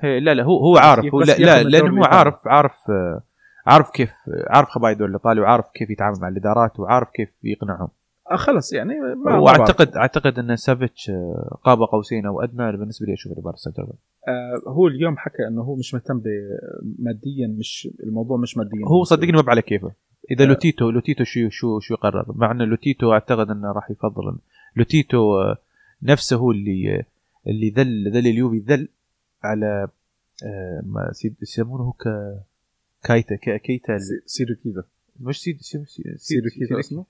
آه، 0.05 0.19
لا 0.19 0.35
لا 0.35 0.43
هو 0.43 0.59
هو 0.59 0.77
عارف 0.77 1.05
هو 1.15 1.21
لا, 1.21 1.39
لا 1.39 1.63
لأنه 1.63 2.01
هو. 2.01 2.05
عارف 2.05 2.35
عارف 2.47 2.91
آه، 2.91 3.23
عارف 3.67 3.91
كيف 3.91 4.11
عارف 4.51 4.69
خبايا 4.69 4.93
الدوري 4.93 5.11
الايطالي 5.11 5.41
وعارف 5.41 5.65
كيف 5.75 5.91
يتعامل 5.91 6.17
مع 6.21 6.29
الإدارات 6.29 6.81
وعارف 6.81 7.09
كيف 7.11 7.29
يقنعهم. 7.45 7.89
آه 8.31 8.37
خلص 8.37 8.73
يعني 8.73 8.95
ما 9.01 9.15
ما. 9.15 9.39
وأعتقد 9.39 9.97
أعتقد 9.97 10.39
إن 10.39 10.57
سافيتش 10.57 11.11
آه، 11.11 11.59
قاب 11.65 11.79
قوسين 11.79 12.27
أو 12.27 12.41
أدنى 12.43 12.73
بالنسبة 12.77 13.07
لي 13.07 13.13
أشوف 13.13 13.33
سان 13.59 13.73
جيرمان 13.73 13.97
آه 14.29 14.71
هو 14.71 14.87
اليوم 14.87 15.17
حكى 15.17 15.47
إنه 15.49 15.63
هو 15.63 15.77
مش 15.77 15.95
مهتم 15.95 16.19
ب- 16.19 16.59
ماديا 16.99 17.47
مش 17.59 17.89
الموضوع 18.03 18.37
مش 18.37 18.57
ماديا 18.57 18.87
هو 18.87 19.05
صدقني 19.05 19.33
ما 19.33 19.45
على 19.49 19.63
كيفه. 19.63 19.93
إذا 20.31 20.45
آه. 20.45 20.49
لوتيتو 20.49 20.91
لوتيتو 20.91 21.25
شو 21.25 21.49
شو 21.51 21.81
شو 21.81 21.95
يقرر؟ 21.95 22.25
مع 22.29 22.51
ان 22.51 22.63
لوتيتو 22.63 23.13
أعتقد 23.13 23.51
إنه 23.51 23.73
راح 23.73 23.91
يفضل 23.91 24.39
لوتيتو 24.77 25.41
آه، 25.41 25.57
نفسه 26.03 26.37
هو 26.37 26.51
اللي 26.51 27.05
اللي 27.47 27.71
ذل 27.71 28.11
ذل 28.13 28.27
اليوفي 28.27 28.59
ذل 28.59 28.89
على 29.45 29.89
آه، 30.47 30.83
ما 30.87 31.11
يسمونه 31.43 31.93
ك 31.93 32.05
كايتا 33.05 33.35
ك- 33.37 33.61
كيتا 33.61 33.95
ال- 33.95 34.01
سي- 34.01 34.23
سيدو 34.27 34.55
كذا 34.65 34.85
مش 35.21 35.41
سيد 35.43 35.57
سيد 35.61 35.85
سيد 35.85 36.17
سيدو 36.17 36.49
كذا 36.69 36.81
اسمه 36.81 37.05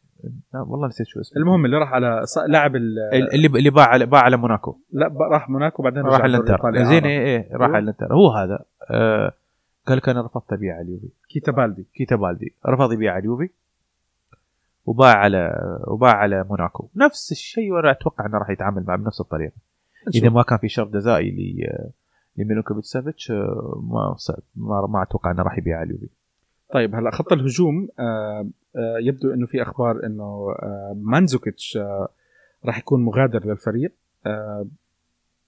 لا 0.55 0.61
والله 0.61 0.87
نسيت 0.89 1.07
شو 1.07 1.21
اسمه. 1.21 1.43
المهم 1.43 1.65
اللي 1.65 1.77
راح 1.79 1.93
على 1.93 2.21
ص- 2.25 2.39
لاعب 2.49 2.77
ال- 2.77 2.99
اللي 3.35 3.47
اللي 3.47 3.71
باع 3.71 3.85
على 3.89 4.07
باع 4.07 4.21
على 4.21 4.37
موناكو. 4.37 4.79
لا 4.93 5.15
راح 5.33 5.49
موناكو 5.51 5.83
بعدين 5.83 6.03
راح 6.03 6.25
الانتر. 6.25 6.59
زين 6.75 6.85
إعارة. 6.85 7.07
إيه 7.07 7.19
إيه 7.27 7.49
راح؟ 7.57 7.71
على 7.71 7.79
الإنتر. 7.79 8.15
هو 8.15 8.31
هذا. 8.31 8.65
آه 8.91 9.33
قال 9.87 9.97
لك 9.99 10.09
أنا 10.09 10.23
رفضت 10.23 10.53
أبيع 10.53 10.75
على 10.75 10.83
اليوفي. 10.83 11.09
كيتا 11.29 11.53
بالدي 11.53 11.87
كيتا 11.95 12.17
بالدي 12.17 12.55
رفض 12.67 12.93
يبيع 12.93 13.13
على 13.13 13.21
اليوفي. 13.21 13.49
وباع 14.87 15.15
على 15.17 15.53
وباع 15.87 16.13
على 16.17 16.45
موناكو. 16.51 16.89
نفس 16.97 17.33
الشيء 17.33 17.73
وأنا 17.73 17.91
أتوقع 17.91 18.27
إنه 18.27 18.39
راح 18.39 18.51
يتعامل 18.51 18.85
معه 18.89 18.97
بنفس 18.99 19.21
الطريقة. 19.21 19.53
إذا. 20.15 20.29
ما 20.29 20.43
كان 20.43 20.59
في 20.59 20.69
شرط 20.69 20.89
جزائي 20.95 21.31
لميلوكوفيتش 22.37 22.87
سافيتش 22.87 23.31
آه، 23.31 23.83
ما 24.57 24.87
ما, 24.87 25.03
أتوقع 25.03 25.31
إنه 25.31 25.43
راح 25.43 25.59
يبيع 25.59 25.83
اليوفي. 25.83 26.09
طيب 26.73 26.95
هلأ 26.95 27.11
خط 27.11 27.33
الهجوم 27.33 27.89
آه 27.99 28.49
آه 28.77 28.99
يبدو 29.03 29.35
إنه 29.35 29.47
في 29.47 29.63
أخبار 29.63 30.07
إنه 30.07 30.55
مانزوكيتش 30.95 31.79
راح 32.65 32.79
يكون 32.79 33.05
مغادر 33.05 33.47
للفريق. 33.47 33.93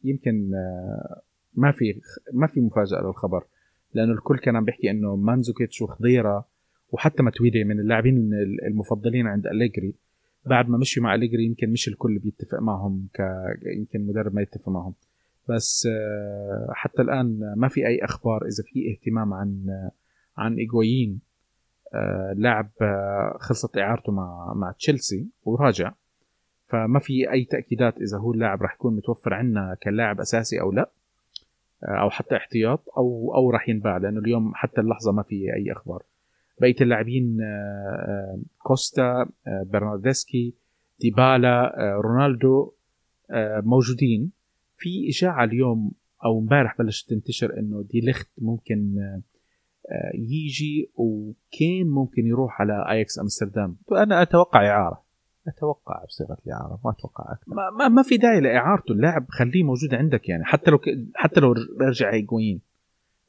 يمكن 0.05 0.51
ما 1.55 1.73
في 1.73 2.01
ما 2.33 2.47
في 2.47 2.61
مفاجأة 2.61 3.01
للخبر 3.01 3.45
لأنه 3.95 4.13
الكل 4.13 4.39
كان 4.39 4.57
عم 4.57 4.65
بيحكي 4.65 4.91
إنه 4.91 5.17
مانزوكيتش 5.17 5.83
وخضيرة 5.83 6.47
وحتى 6.93 7.23
ماتويدي 7.23 7.65
من 7.65 7.81
اللاعبين 7.81 8.31
المفضلين 8.67 9.27
عند 9.27 9.47
أليجري. 9.47 9.95
بعد 10.47 10.69
ما 10.69 10.79
مشي 10.79 11.01
مع 11.01 11.15
أليجري 11.15 11.45
يمكن 11.45 11.71
مش 11.71 11.89
الكل 11.89 12.19
بيتفق 12.19 12.59
معهم 12.61 13.09
ك 13.15 13.21
يمكن 13.77 14.07
مدرب 14.07 14.35
ما 14.35 14.43
يتفق 14.43 14.69
معهم. 14.69 14.95
بس 15.49 15.89
آه 15.91 16.69
حتى 16.73 17.03
الآن 17.03 17.55
ما 17.57 17.69
في 17.69 17.87
أي 17.87 18.05
أخبار 18.05 18.45
إذا 18.47 18.65
في 18.65 18.91
اهتمام 18.91 19.35
عن 19.35 19.67
آه 19.69 19.91
عن 20.37 20.55
ايجوين 20.55 21.21
آه 21.95 22.33
لاعب 22.37 22.71
خلصت 23.41 23.79
إعارته 23.79 24.13
مع 24.13 24.53
مع 24.55 24.73
تشيلسي 24.73 25.27
وراجع. 25.45 25.93
فما 26.69 26.99
في 26.99 27.31
أي 27.33 27.45
تأكيدات 27.45 27.99
إذا 27.99 28.19
هو 28.19 28.33
اللاعب 28.33 28.63
راح 28.63 28.75
يكون 28.75 28.97
متوفر 28.97 29.35
عندنا 29.35 29.77
كلاعب 29.83 30.21
أساسي 30.21 30.61
أو 30.61 30.73
لا 30.73 30.91
أو 31.85 32.11
حتى 32.11 32.37
احتياط 32.37 32.83
أو 32.97 33.33
أو 33.35 33.51
راح 33.51 33.69
ينباع 33.69 33.97
لأنه 33.97 34.21
اليوم 34.21 34.55
حتى 34.55 34.81
اللحظة 34.81 35.13
ما 35.13 35.23
في 35.23 35.55
أي 35.55 35.73
أخبار. 35.73 36.03
بقية 36.61 36.77
اللاعبين 36.81 37.39
كوستا 38.59 39.27
برنارديسكي 39.47 40.55
ديبالا 41.01 41.75
رونالدو 42.05 42.73
موجودين. 43.63 44.31
في 44.77 45.09
إشاعة 45.09 45.45
اليوم 45.45 45.93
أو 46.25 46.39
امبارح 46.39 46.79
بلشت 46.79 47.11
تنتشر 47.11 47.59
إنه 47.59 47.83
دي 47.83 48.01
ليخت 48.01 48.29
ممكن 48.39 48.95
يجي 50.15 50.91
وكين 50.95 51.89
ممكن 51.89 52.27
يروح 52.27 52.61
على 52.61 52.87
اياكس 52.89 53.19
أمستردام. 53.19 53.77
أنا 53.93 54.23
أتوقع 54.23 54.67
إعارة. 54.71 55.07
أتوقع 55.49 56.05
بصيغة 56.05 56.37
الإعارة 56.47 56.81
ما 56.85 56.91
أتوقع 56.91 57.33
أكثر. 57.33 57.55
ما, 57.55 57.71
ما, 57.79 57.89
ما 57.89 58.03
في 58.03 58.17
داعي 58.17 58.41
لإعارته. 58.41 58.93
اللاعب 58.93 59.27
خليه 59.29 59.63
موجود 59.63 59.95
عندك 59.95 60.29
يعني 60.29 60.45
حتى 60.45 60.71
لو 60.71 60.79
ك... 60.79 60.83
حتى 61.15 61.41
لو 61.41 61.55
رجع 61.81 62.15
هيجوين. 62.15 62.61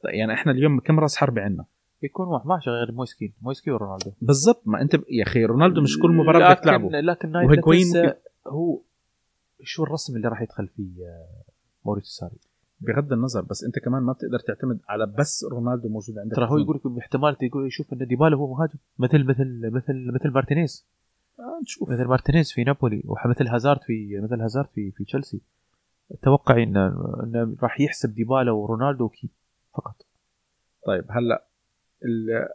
يعني 0.04 0.32
إحنا 0.34 0.52
اليوم 0.52 0.80
كم 0.80 1.00
راس 1.00 1.16
حربة 1.16 1.42
عندنا؟ 1.42 1.64
بيكون 2.02 2.26
واحد 2.26 2.46
ماشي 2.46 2.70
غير 2.70 2.92
مويس 2.92 3.15
كين 3.15 3.32
مويس 3.42 3.58
كين 3.58 3.70
ورونالدو. 3.70 4.10
بالضبط. 4.22 4.62
ما 4.66 4.82
أنت 4.82 4.96
ب... 4.96 5.04
يا 5.10 5.22
أخي 5.22 5.44
رونالدو 5.44 5.80
مش 5.80 5.98
كل 5.98 6.10
مباراة 6.10 6.52
بدك 6.52 6.62
تلعبه 6.62 6.88
لكن 6.88 7.32
ممكن 7.32 8.12
هو 8.46 8.80
شو 9.62 9.84
الرسم 9.84 10.16
اللي 10.16 10.28
راح 10.28 10.42
يدخل 10.42 10.68
فيه 10.68 11.06
آه، 11.06 11.42
ماوريسيو 11.84 12.06
ساري؟ 12.06 12.36
بغض 12.80 13.12
النظر 13.12 13.42
بس 13.42 13.64
انت 13.64 13.78
كمان 13.78 14.02
ما 14.02 14.12
بتقدر 14.12 14.38
تعتمد 14.38 14.80
على 14.88 15.06
بس 15.06 15.44
رونالدو 15.50 15.88
موجود 15.88 16.18
عندك 16.18 16.36
ترى 16.36 16.48
هو 16.50 16.58
يقول 16.58 16.76
لك 16.84 16.98
احتمال 16.98 17.36
يشوف 17.66 17.92
إن 17.92 18.06
ديبالا 18.06 18.36
هو 18.36 18.54
مهاجم 18.54 18.78
مثل 18.98 19.24
مثل 19.24 19.70
مثل 19.72 20.12
مثل 20.14 20.30
ميرتينز. 20.30 20.86
آه 21.38 21.60
نشوف. 21.62 21.90
مثل 21.90 22.04
ميرتينز 22.04 22.52
في 22.52 22.64
نابولي 22.64 23.02
ومثل 23.04 23.46
هازارد 23.48 23.80
في 23.82 24.20
مثل 24.20 24.40
هازارد 24.40 24.68
في 24.74 24.90
في 24.90 25.04
تشيلسي. 25.04 25.40
توقعي 26.22 26.62
ان 26.62 26.76
انه 26.76 27.56
راح 27.62 27.80
يحسب 27.80 28.14
ديبالا 28.14 28.50
ورونالدو 28.52 29.04
وكين 29.04 29.28
فقط. 29.74 30.06
طيب 30.86 31.04
هلا 31.10 31.46
ال- 32.04 32.48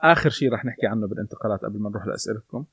آخر 0.00 0.30
شيء 0.30 0.52
رح 0.52 0.64
نحكي 0.64 0.86
عنه 0.86 1.06
بالانتقالات 1.06 1.60
قبل 1.60 1.78
ما 1.80 1.90
نروح 1.90 2.06
لأسئلتكم. 2.06 2.64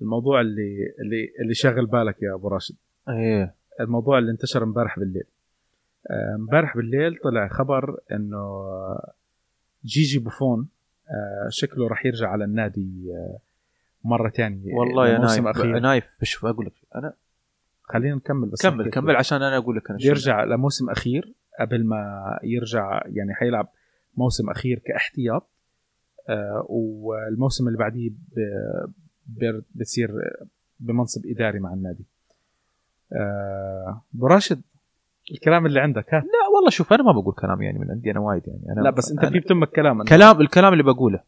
الموضوع 0.00 0.40
اللي 0.40 0.94
اللي 1.00 1.28
اللي 1.42 1.54
شاغل 1.54 1.86
بالك 1.86 2.22
يا 2.22 2.34
أبو 2.34 2.48
راشد. 2.48 2.76
إيه. 3.08 3.54
الموضوع 3.80 4.18
اللي 4.18 4.30
انتشر 4.30 4.62
امبارح 4.62 4.98
بالليل. 4.98 5.24
آه، 6.10 6.34
امبارح 6.34 6.76
بالليل 6.76 7.16
طلع 7.24 7.48
خبر 7.48 7.98
إنه 8.12 8.64
جيجي 9.84 10.18
بوفون 10.18 10.68
آه، 11.10 11.48
شكله 11.48 11.88
رح 11.88 12.06
يرجع 12.06 12.28
على 12.28 12.44
النادي 12.44 13.12
آه، 13.12 13.38
مرة 14.04 14.28
ثانية 14.28 14.74
والله 14.74 15.08
يا 15.08 15.18
نايف 15.18 15.46
أخير. 15.46 15.80
نايف 15.80 16.04
شوف 16.22 16.44
أقول 16.46 16.66
لك 16.66 16.72
أنا 16.94 17.12
خلينا 17.82 18.14
نكمل 18.14 18.48
بس 18.48 18.62
كمل 18.62 18.90
كمل 18.90 19.16
عشان 19.16 19.42
أنا 19.42 19.56
أقول 19.56 19.76
لك 19.76 19.90
أنا 19.90 19.98
يرجع 20.02 20.44
لموسم 20.44 20.90
أخير 20.90 21.34
قبل 21.60 21.84
ما 21.86 22.22
يرجع 22.42 23.02
يعني 23.06 23.34
حيلعب 23.34 23.68
موسم 24.16 24.50
أخير 24.50 24.78
كاحتياط. 24.78 25.50
آه 26.28 26.66
والموسم 26.68 27.66
اللي 27.68 27.78
بعديه 27.78 28.10
بصير 29.74 30.10
بمنصب 30.80 31.26
إداري 31.26 31.60
مع 31.60 31.74
النادي. 31.74 32.04
آه 33.12 34.02
أبو 34.14 34.26
راشد 34.26 34.62
الكلام 35.30 35.66
اللي 35.66 35.80
عندك 35.80 36.14
ها؟ 36.14 36.18
لا 36.18 36.48
والله 36.54 36.70
شوف 36.70 36.92
أنا 36.92 37.02
ما 37.02 37.12
بقول 37.12 37.34
كلام 37.34 37.62
يعني 37.62 37.78
من 37.78 37.90
عندي 37.90 38.10
أنا 38.10 38.20
وايد 38.20 38.42
يعني. 38.46 38.62
أنا 38.72 38.80
لا 38.80 38.90
بس 38.90 39.10
أنت 39.10 39.24
في 39.26 39.38
بتمك 39.40 39.68
كلام 39.70 40.02
أنا- 40.04 40.08
كلام 40.08 40.40
الكلام 40.40 40.72
اللي 40.72 40.82
بقوله. 40.84 41.20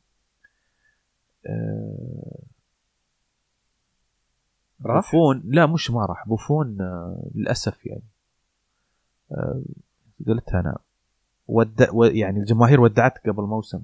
آه، 1.46 2.38
راح؟ 4.86 4.96
بوفون 5.12 5.42
لا 5.44 5.66
مش 5.66 5.90
ما 5.90 6.06
راح 6.06 6.28
بوفون 6.28 6.80
آه، 6.80 7.30
للأسف 7.34 7.86
يعني. 7.86 8.02
آه، 9.32 9.62
قلتها 10.26 10.60
أنا. 10.60 10.76
ود... 11.48 11.88
و- 11.92 12.04
يعني 12.04 12.38
الجماهير 12.40 12.80
ودعتك 12.80 13.28
قبل 13.28 13.42
موسم. 13.42 13.82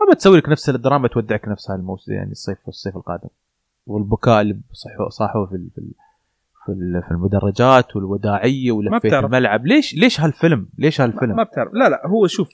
ما 0.00 0.14
بتسوي 0.14 0.38
لك 0.38 0.48
نفس 0.48 0.68
الدراما 0.68 1.08
تودعك 1.08 1.48
نفسها 1.48 1.76
الموسم 1.76 2.12
يعني 2.12 2.30
الصيف 2.32 2.68
الصيف 2.68 2.96
القادم. 2.96 3.28
والبكاء 3.86 4.40
اللي 4.40 4.60
صاحوا 5.08 5.46
في 5.46 5.54
في 6.66 6.72
ال- 6.72 6.74
في 6.78 6.96
ال- 6.96 7.02
في 7.02 7.10
المدرجات 7.10 7.96
والوداعية 7.96 8.72
ولفيت. 8.72 9.12
الملعب. 9.12 9.66
ليش 9.66 9.94
ليش 9.94 10.20
هالفيلم؟ 10.20 10.68
ليش 10.78 11.00
هالفيلم؟ 11.00 11.36
ما 11.36 11.42
بتعرف. 11.42 11.72
لا 11.74 11.88
لا 11.88 12.06
هو 12.06 12.26
شوف 12.26 12.48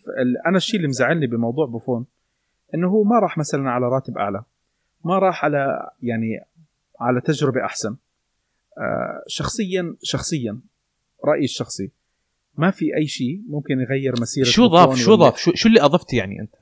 أنا 0.46 0.56
الشيء 0.56 0.76
اللي 0.76 0.88
مزعلني 0.88 1.26
بموضوع 1.26 1.66
بوفون 1.66 2.06
إنه 2.74 2.88
هو 2.88 3.04
ما 3.04 3.18
راح 3.18 3.38
مثلا 3.38 3.70
على 3.70 3.86
راتب 3.86 4.18
أعلى. 4.18 4.42
ما 5.04 5.18
راح 5.18 5.44
على 5.44 5.90
يعني 6.02 6.40
على 7.00 7.20
تجربة 7.20 7.64
أحسن. 7.64 7.96
آه 8.78 9.22
شخصيا 9.26 9.96
شخصيا 10.02 10.60
رأيي 11.24 11.44
الشخصي 11.44 11.90
ما 12.56 12.70
في 12.70 12.96
أي 12.96 13.06
شيء 13.06 13.42
ممكن 13.48 13.80
يغير 13.80 14.12
مسيرة 14.20 14.44
شو 14.44 14.66
ضاف 14.66 14.96
شو 14.96 15.14
ضاف؟ 15.14 15.36
شو, 15.36 15.52
شو 15.54 15.68
اللي 15.68 15.80
أضفت 15.82 16.12
يعني 16.14 16.40
أنت؟ 16.40 16.54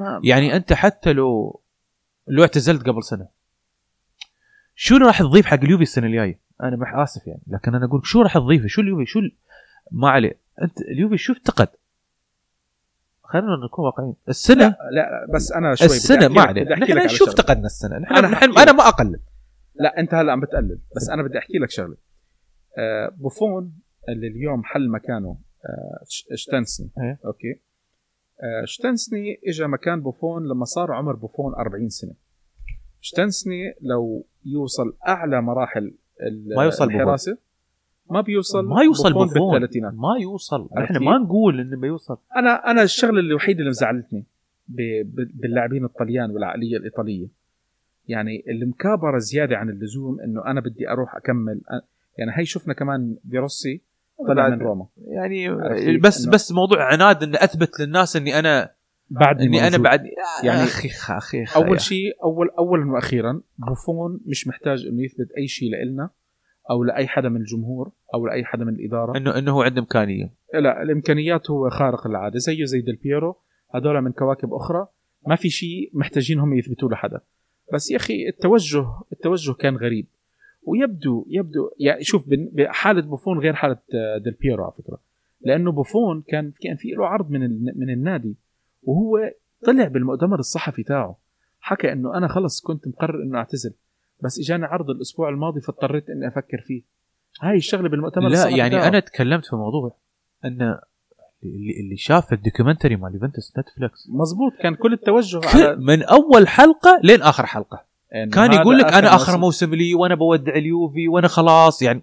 آه، 0.00 0.20
يعني 0.24 0.56
أنت 0.56 0.72
حتى 0.72 1.12
لو 1.12 1.60
لو 2.28 2.42
اعتزلت 2.42 2.86
قبل 2.86 3.04
سنة 3.04 3.28
شو 4.74 4.96
راح 4.96 5.18
تضيف 5.22 5.46
حق 5.46 5.60
اليوفي 5.62 5.82
السنة 5.82 6.06
الجاية؟ 6.06 6.45
أنا 6.62 6.76
مح 6.76 6.94
آسف 6.94 7.26
يعني. 7.26 7.42
لكن 7.46 7.74
أنا 7.74 7.84
أقول 7.86 8.00
شو 8.06 8.22
راح 8.22 8.34
تضيفه؟ 8.34 8.66
شو 8.66 8.80
اليوفي؟ 8.80 9.06
شو 9.06 9.18
ال... 9.18 9.36
ما 9.92 10.10
عليه. 10.10 10.38
أنت 10.62 10.80
اليوفي 10.80 11.16
شو 11.16 11.32
افتقد؟ 11.32 11.68
خلينا 13.22 13.46
نكون 13.64 13.84
واقعيين. 13.84 14.14
السنة؟ 14.28 14.64
لا, 14.66 14.76
لا 14.92 15.26
بس 15.34 15.52
أنا 15.52 15.74
شوي 15.74 15.86
السنة 15.86 16.28
ما 16.28 16.40
لك- 16.40 16.46
عليه 16.48 16.62
نحن 16.62 17.08
شو. 17.08 17.24
افتقدنا 17.24 17.66
السنة؟ 17.66 17.98
نحن 17.98 18.14
أنا 18.14 18.28
نحن 18.28 18.58
أنا 18.58 18.72
ما 18.72 18.88
أقلل. 18.88 19.20
لا 19.74 19.98
أنت 20.00 20.14
هلا 20.14 20.32
عم 20.32 20.40
بتقلل. 20.40 20.78
بس 20.96 21.08
أنا 21.10 21.22
بدي 21.22 21.38
أحكي 21.38 21.58
لك 21.58 21.70
شغلة. 21.70 21.96
آه 22.78 23.08
بوفون 23.08 23.78
اللي 24.08 24.26
اليوم 24.26 24.64
حل 24.64 24.90
مكانه 24.90 25.38
آه 25.64 26.04
شتنسني. 26.34 26.90
إيه. 26.98 27.18
okay. 27.24 27.60
آه 28.42 28.64
شتنسني 28.64 29.40
اجى 29.48 29.66
مكان 29.66 30.00
بوفون 30.00 30.48
لما 30.48 30.64
صار 30.64 30.92
عمر 30.92 31.16
بوفون 31.16 31.54
40 31.54 31.88
سنة. 31.88 32.14
شتنسني 33.00 33.74
لو 33.80 34.26
يوصل 34.44 34.96
أعلى 35.08 35.42
مراحل 35.42 35.94
ما 36.56 36.64
يوصل 36.64 36.86
بوفون. 36.86 37.00
الحراسة. 37.00 37.38
ما 38.10 38.20
بيوصل 38.20 38.64
ما 38.66 38.82
يوصل 38.82 39.12
بوفون 39.12 39.50
بالثلاثينات 39.52 39.92
ما 39.94 40.16
يوصل. 40.22 40.68
كيف؟ 40.88 41.02
ما 41.02 41.18
نقول 41.18 41.60
إنه 41.60 41.76
بيوصل 41.76 42.18
أنا 42.36 42.70
أنا 42.70 42.82
الشغلة 42.82 43.20
الوحيدة 43.20 43.58
اللي 43.58 43.70
مزعلتني 43.70 44.24
ب- 44.68 45.30
باللاعبين 45.40 45.84
الطليان 45.84 46.30
والعقلية 46.30 46.76
الإيطالية. 46.76 47.28
يعني 48.08 48.44
المكابرة 48.48 49.18
زيادة 49.18 49.56
عن 49.56 49.68
اللزوم 49.70 50.20
إنه 50.20 50.46
أنا 50.46 50.60
بدي 50.60 50.90
أروح 50.90 51.16
أكمل. 51.16 51.60
يعني 52.18 52.30
هي 52.34 52.44
شفنا 52.44 52.74
كمان 52.74 53.16
بيروسي 53.24 53.82
طلع 54.28 54.48
من 54.48 54.58
روما. 54.58 54.86
يعني؟ 55.06 55.48
بس 55.98 56.26
بس 56.26 56.52
موضوع 56.52 56.92
عناد 56.92 57.22
اني 57.22 57.44
أثبت 57.44 57.80
للناس 57.80 58.16
إني 58.16 58.38
أنا 58.38 58.70
بعد 59.10 59.40
اني 59.42 59.66
أنا 59.68 59.78
بعد 59.78 60.04
يعني 60.42 60.62
أخي 60.62 60.88
أخي 61.18 61.44
أول 61.56 61.80
شيء 61.80 62.16
اول 62.22 62.48
اولا 62.58 62.92
وأخيرا 62.92 63.40
بوفون 63.58 64.20
مش 64.26 64.48
محتاج 64.48 64.86
إنه 64.86 65.04
يثبت 65.04 65.32
أي 65.38 65.48
شيء 65.48 65.70
لإلنا 65.70 66.10
أو 66.70 66.84
لأي 66.84 67.06
حدا 67.06 67.28
من 67.28 67.36
الجمهور 67.40 67.90
أو 68.14 68.26
لأي 68.26 68.44
حدا 68.44 68.64
من 68.64 68.74
الإدارة. 68.74 69.16
انه 69.16 69.38
إنه 69.38 69.52
هو 69.52 69.62
عنده 69.62 69.80
إمكانية. 69.80 70.30
لا 70.54 70.82
الإمكانيات 70.82 71.50
هو 71.50 71.70
خارق 71.70 72.06
للعاده 72.08 72.38
زيه 72.38 72.64
زي 72.64 72.80
ديل 72.80 72.96
بيرو 72.96 73.36
هذول 73.74 74.00
من 74.00 74.12
كواكب 74.12 74.54
أخرى 74.54 74.86
ما 75.26 75.36
في 75.36 75.50
شيء 75.50 75.90
محتاجين 75.94 76.38
هم 76.38 76.54
يثبتوه 76.54 76.90
لحدا. 76.90 77.20
بس 77.72 77.90
يا 77.90 77.96
أخي 77.96 78.28
التوجه 78.28 78.84
التوجه 79.12 79.52
كان 79.52 79.76
غريب. 79.76 80.06
ويبدو 80.62 81.26
يبدو 81.28 81.70
يعني 81.78 82.04
شوف 82.04 82.28
بن- 82.28 82.50
بحالة 82.52 83.00
بوفون 83.02 83.38
غير 83.38 83.54
حالة 83.54 83.76
ديل 84.24 84.32
بيرو 84.40 84.64
على 84.64 84.72
فكرة. 84.78 84.98
لأنه 85.40 85.72
بوفون 85.72 86.22
كان 86.28 86.52
كان 86.62 86.76
في 86.76 86.88
له 86.88 87.06
عرض 87.06 87.30
من 87.30 87.42
ال- 87.42 87.72
من 87.76 87.90
النادي. 87.90 88.36
وهو 88.86 89.18
طلع 89.66 89.88
بالمؤتمر 89.88 90.38
الصحفي 90.38 90.82
تاعه. 90.82 91.16
حكى 91.60 91.92
إنه 91.92 92.16
أنا 92.16 92.28
خلص 92.28 92.60
كنت 92.60 92.88
مقرر 92.88 93.22
إنه 93.22 93.38
أعتزل 93.38 93.74
بس 94.20 94.38
إجاني 94.38 94.64
عرض 94.64 94.90
الأسبوع 94.90 95.28
الماضي 95.28 95.60
فاضطريت 95.60 96.10
إني 96.10 96.28
أفكر 96.28 96.60
فيه. 96.66 96.82
هاي 97.42 97.56
الشغلة 97.56 97.88
بالمؤتمر 97.88 98.28
لا 98.28 98.48
يعني 98.48 98.70
تاعه. 98.70 98.88
أنا 98.88 99.00
تكلمت 99.00 99.46
في 99.46 99.56
موضوع 99.56 99.96
إن 100.44 100.78
اللي 101.42 101.80
اللي 101.80 101.96
شاف 101.96 102.32
ال 102.32 102.37
documentary 102.37 102.96
مال 102.96 103.14
يوفنتوس 103.14 103.58
نتفلكس 103.58 104.08
مظبوط 104.08 104.52
كان 104.62 104.74
كل 104.74 104.92
التوجه 104.92 105.40
على 105.44 105.76
من 105.76 106.02
أول 106.02 106.48
حلقة 106.48 107.00
لين 107.02 107.22
آخر 107.22 107.46
حلقة. 107.46 107.84
إنه 108.14 108.30
كان 108.30 108.52
يقول 108.52 108.78
لك 108.78 108.84
أنا 108.84 109.14
آخر 109.14 109.32
موسم. 109.32 109.40
موسم 109.40 109.74
لي 109.74 109.94
وأنا 109.94 110.14
بودع 110.14 110.54
اليوفي 110.54 111.08
وأنا 111.08 111.28
خلاص 111.28 111.82
يعني 111.82 112.02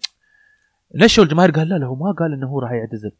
نشوا 0.96 1.24
الجماهير 1.24 1.52
قال 1.52 1.70
لا 1.70 1.76
لا 1.76 1.86
هو 1.86 1.96
ما 1.96 2.12
قال 2.12 2.34
إنه 2.34 2.48
هو 2.48 2.60
راح 2.60 2.72
يعتزل. 2.72 3.12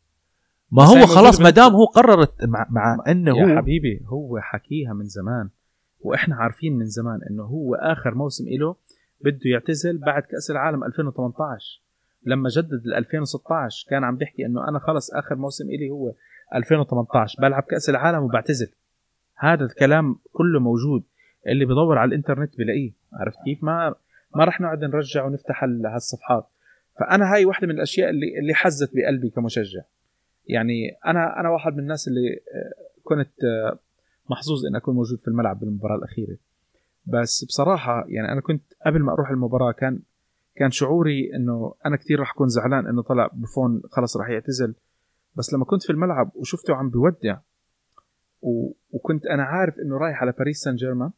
ما 0.74 0.84
هو 0.84 1.06
خلاص 1.06 1.42
ما 1.42 1.50
دام 1.50 1.72
هو 1.74 1.86
قررت 1.86 2.44
مع, 2.46 2.68
مع 2.70 3.04
إنه 3.08 3.38
يا 3.38 3.44
هو 3.54 3.58
حبيبي 3.58 4.02
هو 4.06 4.40
حكيها 4.40 4.94
من 4.94 5.06
زمان 5.06 5.50
وإحنا 6.02 6.36
عارفين 6.36 6.78
من 6.78 6.86
زمان 6.86 7.20
إنه 7.30 7.44
هو 7.44 7.76
آخر 7.76 8.16
موسم 8.16 8.46
له 8.60 8.76
بده 9.22 9.40
يعتزل 9.46 9.98
بعد 9.98 10.22
كأس 10.24 10.52
العالم 10.52 10.84
2018 10.84 11.82
لما 12.26 12.50
جدد 12.50 12.82
ل 12.86 12.94
2016 12.94 13.88
كان 13.90 14.04
عم 14.04 14.18
بيحكي 14.18 14.46
إنه 14.46 14.68
أنا 14.70 14.80
خلص 14.80 15.14
آخر 15.14 15.36
موسم 15.36 15.66
إلي 15.66 15.90
هو 15.90 16.14
2018 16.56 17.42
بلعب 17.42 17.64
كأس 17.64 17.90
العالم 17.90 18.24
وبعتزل. 18.24 18.68
هذا 19.36 19.66
الكلام 19.66 20.16
كله 20.34 20.60
موجود. 20.60 21.04
اللي 21.48 21.66
بدور 21.66 21.98
على 21.98 22.08
الإنترنت 22.10 22.58
بلاقيه. 22.58 22.92
عرفت 23.14 23.38
كيف؟ 23.46 23.64
ما 23.64 23.96
ما 24.36 24.46
رح 24.46 24.62
نقعد 24.62 24.84
نرجع 24.84 25.26
ونفتح 25.26 25.64
ال- 25.64 25.86
هالصفحات. 25.86 26.48
فأنا 27.00 27.34
هاي 27.34 27.46
واحدة 27.46 27.68
من 27.68 27.74
الأشياء 27.76 28.10
اللي 28.10 28.40
اللي 28.40 28.54
حزت 28.54 28.92
بقلبي 28.96 29.30
كمشجع. 29.30 29.82
يعني 30.48 30.98
أنا 31.06 31.40
أنا 31.40 31.50
واحد 31.50 31.74
من 31.74 31.80
الناس 31.80 32.08
اللي 32.08 32.30
آه، 32.30 32.74
كنت 33.04 33.44
آه، 33.44 33.80
محظوظ 34.30 34.66
إني 34.66 34.78
أكون 34.78 34.96
موجود 34.96 35.20
في 35.20 35.28
الملعب 35.28 35.60
بالمباراة 35.60 35.96
الأخيرة. 35.96 36.38
بس 37.06 37.46
بصراحة 37.46 38.06
يعني 38.08 38.32
أنا 38.32 38.42
كنت 38.42 38.64
قبل 38.86 39.00
ما 39.00 39.14
أروح 39.14 39.30
المباراة 39.30 39.72
كان 39.72 40.00
كان 40.56 40.72
شعوري 40.72 41.36
إنه 41.36 41.74
أنا 41.86 41.96
كثير 41.98 42.20
راح 42.20 42.32
أكون 42.32 42.48
زعلان 42.48 42.88
إنه 42.88 43.02
طلع 43.02 43.30
بوفون 43.34 43.82
خلص 43.92 44.18
راح 44.18 44.30
يعتزل. 44.30 44.76
بس 45.36 45.54
لما 45.54 45.66
كنت 45.66 45.84
في 45.84 45.90
الملعب 45.90 46.32
وشفته 46.36 46.76
عم 46.76 46.90
بيودع 46.90 47.38
و... 48.42 48.72
وكنت 48.92 49.26
أنا 49.26 49.44
عارف 49.44 49.80
إنه 49.80 49.98
رايح 49.98 50.22
على 50.22 50.34
باريس 50.40 50.58
سان 50.58 50.76
جيرمان 50.76 51.12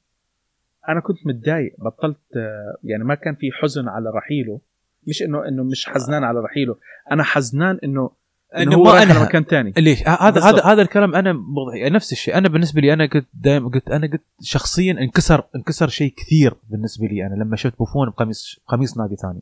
أنا 0.90 1.00
كنت 1.00 1.28
متضايق 1.28 1.76
بطلت 1.80 2.38
آه، 2.38 2.78
يعني 2.84 3.04
ما 3.04 3.16
كان 3.16 3.36
في 3.36 3.52
حزن 3.52 3.88
على 3.88 4.10
رحيله. 4.10 4.60
مش 5.08 5.22
إنه 5.22 5.48
إنه 5.48 5.64
مش 5.64 5.86
حزنان 5.86 6.24
على 6.24 6.40
رحيله 6.40 6.78
أنا 7.12 7.24
حزنان 7.24 7.80
إنه 7.84 8.12
إنه 8.58 8.84
ما 8.84 9.04
أنهى. 9.04 9.24
مكان 9.24 9.46
تاني 9.46 9.74
ليش؟ 9.78 10.04
ه- 10.04 10.10
هذا. 10.10 10.42
هذا 10.42 10.64
هذا 10.64 10.82
الكلام 10.82 11.16
أنا 11.16 11.34
بض- 11.34 11.92
نفس 11.92 12.12
الشيء. 12.12 12.38
أنا 12.38 12.50
بالنسبة 12.50 12.82
لي 12.82 12.94
أنا 12.94 13.06
قلت 13.06 13.26
دائما 13.34 13.70
قلت 13.70 13.90
أنا 13.90 14.08
قلت 14.08 14.22
شخصيا 14.42 14.92
انكسر 14.92 15.44
انكسر 15.56 15.88
شيء 15.88 16.14
كثير 16.18 16.54
بالنسبة 16.70 17.08
لي 17.08 17.26
أنا 17.26 17.44
لما 17.44 17.56
شفت 17.56 17.78
بوفون 17.78 18.10
بقميص 18.10 18.60
قميص 18.68 18.98
نادي 18.98 19.16
ثاني. 19.16 19.42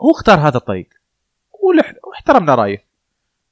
هو 0.00 0.10
اختار 0.10 0.38
هذا 0.40 0.56
الطريق. 0.56 0.88
واحترمنا 2.08 2.54
رأيه. 2.54 2.84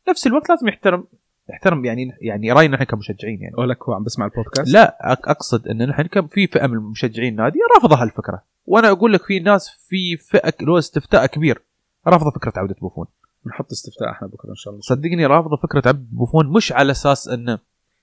نفس 0.08 0.26
الوقت 0.26 0.48
لازم 0.50 0.68
يحترم 0.68 1.04
يحترم 1.50 1.84
يعني 1.84 2.12
يعني 2.20 2.52
رأينا 2.52 2.74
نحن 2.76 2.84
كمشجعين 2.84 3.42
يعني. 3.42 3.54
أقول 3.54 3.68
لك 3.68 3.82
هو 3.82 3.92
عم 3.94 4.04
بسمع 4.04 4.26
البودكاست؟ 4.26 4.72
لا 4.74 4.96
أقصد 5.12 5.68
إن 5.68 5.88
نحن 5.88 6.02
كم 6.02 6.26
في 6.26 6.46
فئة 6.46 6.66
من 6.66 6.76
مشجعين 6.76 7.32
النادي 7.32 7.58
رافضه 7.76 8.02
هالفكره 8.02 8.42
وأنا 8.66 8.90
أقول 8.90 9.12
لك 9.12 9.22
في 9.24 9.40
ناس 9.40 9.68
في 9.88 10.16
فئه 10.16 10.52
لو 10.60 10.78
استفتاء 10.78 11.26
كبير 11.26 11.62
رافضه 12.06 12.30
فكرة 12.30 12.52
عودة 12.56 12.76
بوفون. 12.80 13.06
نحط 13.46 13.70
استفتاء 13.72 14.10
إحنا 14.10 14.28
بكرة 14.28 14.50
إن 14.50 14.54
شاء 14.54 14.72
الله. 14.72 14.82
صدقني 14.82 15.26
رافضه 15.26 15.56
فكرة 15.56 15.82
عوده 15.86 16.04
بوفون 16.12 16.46
مش 16.46 16.72
على 16.72 16.90
أساس 16.92 17.28
إنه 17.28 17.58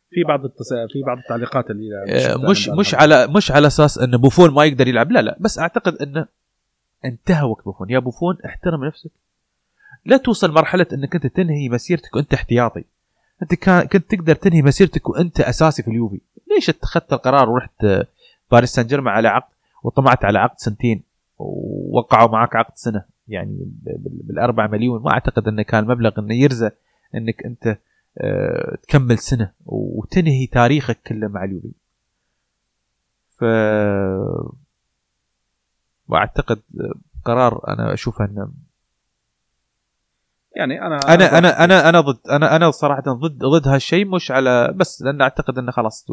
في 0.09 0.23
بعض 0.27 0.45
التص... 0.45 0.73
في 0.73 1.03
بعض 1.05 1.17
التعليقات 1.17 1.71
اللي 1.71 1.89
آه، 2.09 2.37
مش 2.49 2.69
مش 2.69 2.95
على 2.95 3.27
مش 3.27 3.51
على 3.51 3.67
أساس 3.67 3.97
إن 3.97 4.17
بوفون 4.17 4.49
ما 4.53 4.65
يقدر 4.65 4.87
يلعب. 4.87 5.11
لا 5.11 5.21
لا 5.21 5.37
بس 5.39 5.59
أعتقد 5.59 5.95
إنه 5.95 6.27
انتهى 7.05 7.43
وقت 7.43 7.65
بوفون. 7.65 7.89
يا 7.89 7.99
بوفون 7.99 8.37
احترم 8.45 8.85
نفسك. 8.85 9.11
لا 10.05 10.17
توصل 10.17 10.51
مرحلة 10.51 10.85
إنك 10.93 11.15
أنت 11.15 11.27
تنهي 11.27 11.69
مسيرتك 11.69 12.15
وأنت 12.15 12.33
احتياطي. 12.33 12.83
أنت 13.41 13.53
كان 13.53 13.87
كنت 13.87 14.11
تقدر 14.11 14.35
تنهي 14.35 14.61
مسيرتك 14.61 15.09
وأنت 15.09 15.41
أساسي 15.41 15.83
في 15.83 15.91
اليوفي. 15.91 16.19
ليش 16.55 16.69
اتخذت 16.69 17.13
القرار 17.13 17.49
ورحت 17.49 17.85
باريس 18.51 18.69
سان 18.69 18.87
جيرمان 18.87 19.13
على 19.13 19.27
عقد 19.27 19.53
وطمعت 19.83 20.25
على 20.25 20.39
عقد 20.39 20.59
سنتين 20.59 21.03
ووقعوا 21.39 22.29
معك 22.29 22.55
عقد 22.55 22.73
سنة؟ 22.75 23.12
يعني 23.27 23.57
ب- 23.65 24.03
بال- 24.03 24.21
بالاربع 24.23 24.67
مليون 24.67 25.01
ما 25.03 25.11
أعتقد 25.11 25.47
انه 25.47 25.61
كان 25.63 25.87
مبلغ 25.87 26.19
إنه 26.19 26.33
يرزى 26.35 26.69
إنك 27.15 27.45
أنت 27.45 27.77
آه، 28.17 28.75
تكمل 28.83 29.17
سنة 29.17 29.51
وتنهي 29.65 30.47
تاريخك 30.47 30.99
كله 31.07 31.27
مع 31.27 31.43
اليوفي. 31.43 31.71
ف 33.37 33.43
وأعتقد 36.07 36.61
قرار 37.25 37.61
أنا 37.67 37.93
أشوفه 37.93 38.25
إنه 38.25 38.51
يعني 40.55 40.81
أنا 40.81 40.95
أنا 41.13 41.37
أنا 41.37 41.63
أنا 41.63 41.89
أنا 41.89 42.01
ضد 42.01 42.19
أنا 42.31 42.55
أنا 42.55 42.71
صراحة 42.71 43.01
ضد 43.01 43.37
ضد 43.45 43.67
هالشيء 43.67 44.05
مش 44.05 44.31
على 44.31 44.73
بس 44.75 45.01
لأن 45.01 45.21
أعتقد 45.21 45.57
إنه 45.57 45.71
خلاص 45.71 46.05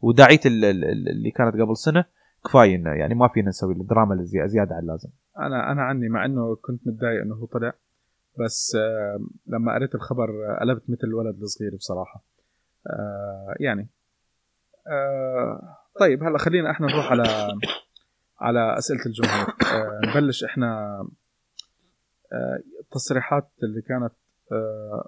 وداعية 0.00 0.40
ال- 0.46 0.64
ال- 0.64 0.84
ال- 0.84 1.08
اللي 1.08 1.30
كانت 1.30 1.54
قبل 1.54 1.76
سنة 1.76 2.04
كفاية 2.44 2.76
إنه 2.76 2.90
يعني 2.90 3.14
ما 3.14 3.28
فينا 3.28 3.48
نسوي 3.48 3.74
الدراما 3.74 4.22
زيادة 4.24 4.74
عن 4.74 4.82
اللازم. 4.82 5.08
أنا 5.38 5.72
أنا 5.72 5.82
عني 5.82 6.08
مع 6.08 6.24
إنه 6.24 6.56
كنت 6.56 6.86
متضايق 6.86 7.22
إنه 7.22 7.34
هو 7.34 7.46
طلع 7.46 7.72
بس 8.38 8.76
لما 9.46 9.74
قريت 9.74 9.94
الخبر 9.94 10.30
آه، 10.30 10.58
قلبت 10.60 10.90
مثل 10.90 11.06
الولد 11.06 11.42
الصغير 11.42 11.76
بصراحة. 11.76 12.24
آه، 12.86 13.54
يعني 13.60 13.88
آه، 14.86 15.76
طيب 16.00 16.22
هلأ 16.22 16.38
خلينا 16.38 16.70
إحنا 16.70 16.86
نروح 16.86 17.10
على 17.10 17.24
على 18.40 18.78
أسئلة 18.78 19.00
الجمهور. 19.06 19.46
نبلش 20.04 20.44
إحنا 20.44 20.98
التصريحات 22.80 23.50
اللي 23.62 23.82
كانت 23.82 24.12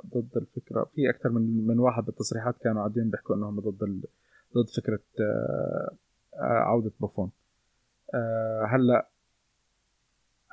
ضد 0.07 0.37
الفكرة. 0.37 0.91
في 0.95 1.11
أكثر 1.11 1.29
من 1.29 1.67
من 1.67 1.79
واحد 1.79 2.05
بالتصريحات 2.05 2.59
كانوا 2.59 2.79
قاعدين 2.79 3.11
بيحكوا 3.11 3.37
إنهم 3.37 3.61
ضد 3.61 3.83
ال... 3.83 4.03
ضد 4.57 4.69
فكرة 4.77 5.01
عودة 6.41 6.93
بوفون. 7.01 7.31
هلأ 8.67 9.09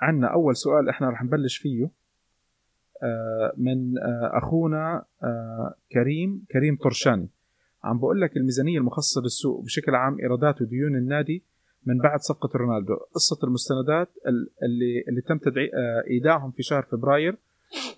عندنا 0.03 0.27
أول 0.27 0.55
سؤال 0.55 0.89
إحنا 0.89 1.09
رح 1.09 1.23
نبلش 1.23 1.57
فيه 1.57 1.89
آه، 3.03 3.53
من 3.57 3.97
آه، 3.97 4.31
أخونا 4.37 5.05
آه، 5.23 5.75
كريم 5.91 6.45
كريم 6.51 6.75
طرشاني. 6.83 7.27
عم 7.83 7.97
بقول 7.99 8.21
لك 8.21 8.37
الميزانية 8.37 8.77
المخصصة 8.79 9.21
للسوق 9.21 9.63
بشكل 9.63 9.95
عام 9.95 10.19
إيرادات 10.19 10.61
وديون 10.61 10.95
النادي 10.95 11.43
من 11.85 11.97
بعد 11.97 12.19
صفقة 12.19 12.49
رونالدو. 12.57 12.95
قصة 12.95 13.39
المستندات 13.47 14.09
ال- 14.27 14.49
اللي 14.63 15.03
اللي 15.07 15.21
تم 15.21 15.37
تدعي 15.37 15.71
إيداعهم 16.09 16.51
في 16.51 16.63
شهر 16.63 16.81
فبراير 16.83 17.37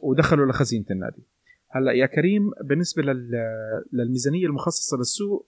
ودخلوا 0.02 0.46
لخزينة 0.46 0.86
النادي. 0.92 1.24
هلأ 1.70 1.92
يا 1.92 2.06
كريم 2.06 2.52
بالنسبة 2.64 3.04
لل- 3.04 3.84
للميزانية 3.94 4.46
المخصصة 4.46 4.98
للسوق 4.98 5.46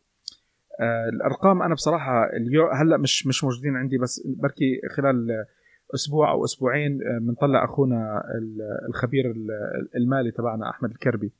الأرقام 1.13 1.61
أنا 1.61 1.73
بصراحة 1.73 2.23
اليوم 2.33 2.69
هلأ 2.73 2.97
مش 2.97 3.27
مش 3.27 3.43
موجودين 3.43 3.75
عندي 3.75 3.97
بس 3.97 4.27
بركي 4.27 4.81
خلال 4.95 5.45
أسبوع 5.95 6.31
أو 6.31 6.45
أسبوعين 6.45 6.91
آه، 7.01 7.19
بنطلع 7.19 7.65
أخونا 7.65 8.23
ال- 8.37 8.87
الخبير 8.89 9.31
ال- 9.31 9.49
المالي 9.95 10.31
تبعنا 10.31 10.69
أحمد 10.69 10.91
الكربي. 10.91 11.31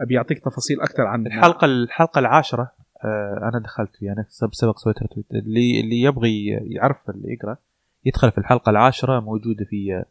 آه، 0.00 0.04
بيعطيك 0.04 0.38
تفاصيل 0.38 0.80
أكثر 0.80 1.02
عن 1.02 1.26
الحلقة 1.26 1.64
الحلقة 1.64 2.18
العاشرة 2.18 2.72
آه، 3.04 3.50
أنا 3.52 3.58
دخلت 3.64 3.96
فيها 3.96 4.12
أنا 4.12 4.24
سب- 4.28 4.54
سبق 4.54 4.76
سويت 4.78 5.02
رتويت 5.02 5.26
اللي 5.32 5.80
اللي 5.80 6.00
يبغي 6.00 6.46
يعرف 6.46 7.10
اللي 7.10 7.32
يقرأ 7.32 7.56
يدخل 8.04 8.30
في 8.30 8.38
الحلقة 8.38 8.70
العاشرة 8.70 9.20
موجودة 9.20 9.64
في 9.64 9.94
آه، 9.94 10.04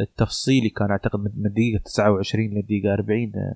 التفصيلي 0.00 0.68
كان 0.68 0.90
أعتقد 0.90 1.20
من 1.20 1.46
الدقيقه 1.46 1.82
29 1.84 2.44
للدقيقه 2.54 2.94
40 2.94 3.32
آه، 3.36 3.54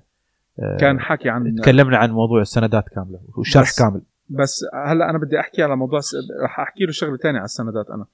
آه، 0.59 0.77
كان 0.77 0.99
حكي 0.99 1.29
عن 1.29 1.55
تكلمنا 1.55 1.97
عن 1.97 2.11
موضوع 2.11 2.41
السندات 2.41 2.89
كاملة 2.89 3.19
والشرح 3.37 3.63
بس- 3.63 3.79
كامل. 3.79 4.01
بس 4.29 4.65
هلأ 4.73 5.09
أنا 5.09 5.17
بدي 5.17 5.39
أحكي 5.39 5.63
على 5.63 5.75
موضوع 5.75 5.99
س... 5.99 6.15
رح 6.43 6.59
أحكي 6.59 6.83
له 6.85 6.91
شغلة 6.91 7.17
ثانية 7.17 7.37
على 7.37 7.45
السندات 7.45 7.89
أنا. 7.89 8.01
آه 8.03 8.07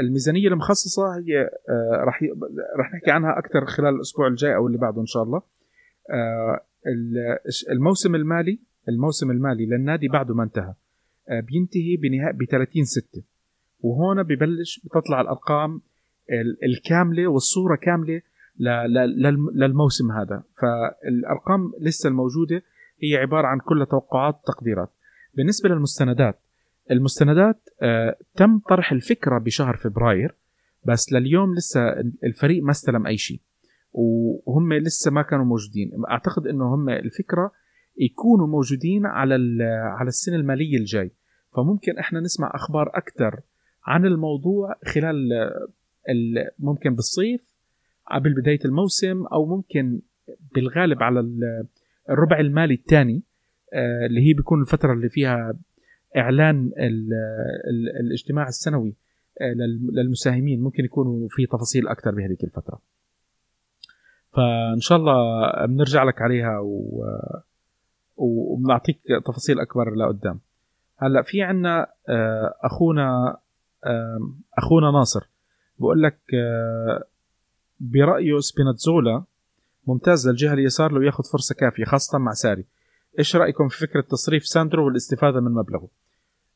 الميزانية 0.00 0.48
المخصصة 0.48 1.16
هي 1.18 1.40
آه 1.68 2.04
رح 2.04 2.22
ي... 2.22 2.26
رح 2.78 2.94
نحكي 2.94 3.10
عنها 3.10 3.38
أكثر 3.38 3.64
خلال 3.66 3.94
الأسبوع 3.94 4.26
الجاي 4.26 4.54
أو 4.54 4.66
اللي 4.66 4.78
بعده 4.78 5.00
إن 5.00 5.06
شاء 5.06 5.22
الله. 5.22 5.42
آه 6.10 6.60
ال- 6.86 7.38
الموسم 7.70 8.14
المالي 8.14 8.58
الموسم 8.88 9.30
المالي 9.30 9.66
للنادي 9.66 10.08
بعده 10.08 10.34
ما 10.34 10.42
انتهى 10.42 10.74
آه 11.28 11.40
بينتهي 11.40 11.96
بنهاية 11.96 12.32
ب 12.32 12.44
30 12.44 12.84
6 12.84 13.22
وهون 13.80 14.22
ببلش 14.22 14.80
بتطلع 14.84 15.20
الأرقام 15.20 15.80
ال- 16.30 16.64
الكاملة 16.64 17.26
والصورة 17.28 17.76
كاملة 17.76 18.22
للموسم 19.54 20.12
هذا. 20.12 20.42
فالأرقام 20.62 21.72
لسه 21.80 22.08
الموجودة 22.08 22.62
هي 23.02 23.16
عبارة 23.16 23.46
عن 23.46 23.58
كل 23.58 23.86
توقعات 23.90 24.34
وتقديرات 24.34 24.90
بالنسبة 25.34 25.68
للمستندات 25.68 26.38
المستندات 26.90 27.68
آه 27.82 28.16
تم 28.36 28.58
طرح 28.58 28.92
الفكرة 28.92 29.38
بشهر 29.38 29.76
فبراير 29.76 30.34
بس 30.86 31.12
لليوم 31.12 31.54
لسه 31.54 31.80
الفريق 32.24 32.62
ما 32.62 32.70
استلم 32.70 33.06
أي 33.06 33.16
شيء 33.16 33.40
وهم 33.92 34.72
لسه 34.72 35.10
ما 35.10 35.22
كانوا 35.22 35.44
موجودين. 35.44 35.90
أعتقد 36.10 36.46
إنه 36.46 36.74
هم 36.74 36.88
الفكرة 36.88 37.52
يكونوا 37.98 38.46
موجودين 38.46 39.06
على 39.06 39.34
على 39.98 40.08
السنة 40.08 40.36
المالية 40.36 40.76
الجاي. 40.78 41.10
فممكن 41.56 41.98
إحنا 41.98 42.20
نسمع 42.20 42.50
أخبار 42.54 42.90
أكثر 42.94 43.40
عن 43.86 44.06
الموضوع 44.06 44.74
خلال 44.84 45.32
ال- 46.10 46.50
ممكن 46.58 46.94
بالصيف 46.94 47.40
قبل 48.10 48.34
بداية 48.34 48.58
الموسم 48.64 49.26
أو 49.26 49.46
ممكن 49.56 50.00
بالغالب 50.54 51.02
على 51.02 51.20
ال- 51.20 51.66
الربع 52.10 52.40
المالي 52.40 52.74
الثاني 52.74 53.22
آه، 53.74 54.06
اللي 54.06 54.20
هي 54.28 54.32
بيكون 54.32 54.60
الفترة 54.60 54.92
اللي 54.92 55.08
فيها 55.08 55.54
إعلان 56.16 56.72
ال 56.78 57.08
ال 57.70 57.88
الاجتماع 58.06 58.48
السنوي 58.48 58.94
آه، 59.40 59.44
لل- 59.52 59.90
للمساهمين 59.94 60.62
ممكن 60.62 60.84
يكونوا 60.84 61.28
في 61.30 61.46
تفاصيل 61.46 61.88
أكثر 61.88 62.10
بهذيك 62.14 62.44
الفترة. 62.44 62.78
فإن 64.32 64.80
شاء 64.80 64.98
الله 64.98 65.50
بنرجع 65.66 66.04
لك 66.04 66.22
عليها 66.22 66.58
و 66.58 67.04
وبنعطيك 68.16 69.00
تفاصيل 69.26 69.60
أكبر 69.60 69.94
لقدام. 69.94 70.40
هلأ 70.96 71.22
في 71.22 71.42
عنا 71.42 71.86
آه، 72.08 72.54
أخونا 72.62 73.36
أخونا 74.58 74.90
ناصر. 74.90 75.28
بقول 75.78 76.02
لك 76.02 76.18
آه، 76.34 77.04
برايه 77.80 78.38
سبيناتزولا 78.40 79.24
ممتاز 79.86 80.28
للجهة 80.28 80.52
اليسار 80.54 80.92
لو 80.92 81.02
ياخذ 81.02 81.24
فرصة 81.32 81.54
كافية 81.54 81.84
خاصة 81.84 82.18
مع 82.18 82.32
ساري. 82.32 82.64
إيش 83.18 83.36
رأيكم 83.36 83.68
في 83.68 83.78
فكرة 83.78 84.00
تصريف 84.00 84.46
ساندرو 84.46 84.86
والاستفادة 84.86 85.40
من 85.40 85.50
مبلغه؟ 85.50 85.88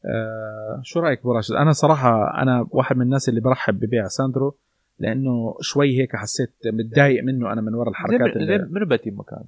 آه 0.05 0.81
شو 0.83 1.01
رأيك 1.01 1.21
أبو 1.21 1.33
راشد؟ 1.33 1.55
أنا 1.55 1.73
صراحة 1.73 2.43
أنا 2.43 2.67
واحد 2.71 2.97
من 2.97 3.03
الناس 3.03 3.29
اللي 3.29 3.41
برحب 3.41 3.81
ببيع 3.81 4.07
ساندرو 4.09 4.57
لأنه 4.99 5.57
شوي 5.61 5.99
هيك 6.01 6.17
حسيت 6.17 6.55
متضايق 6.67 7.25
منه 7.25 7.53
أنا 7.53 7.61
من 7.61 7.75
وراء 7.75 7.91
الحركات 7.91 8.37
اللي 8.37 8.47
زين 8.47 8.69
من 8.71 8.85
يأتي 8.85 9.11
مكانه؟ 9.11 9.45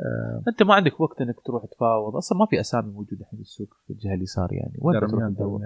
آه 0.00 0.42
أنت 0.48 0.62
ما 0.62 0.74
عندك 0.74 1.00
وقت 1.00 1.20
إنك 1.20 1.40
تروح 1.40 1.64
تفاوض 1.64 2.16
أصلا 2.16 2.38
ما 2.38 2.46
في 2.46 2.60
أسامي 2.60 2.92
موجودة 2.92 3.20
الحين 3.20 3.38
بالسوق 3.38 3.68
في 3.86 3.92
الجهة 3.92 4.14
اليسار 4.14 4.52
يعني 4.52 4.74
وين 4.78 5.00
درميان 5.00 5.34
تدور. 5.34 5.60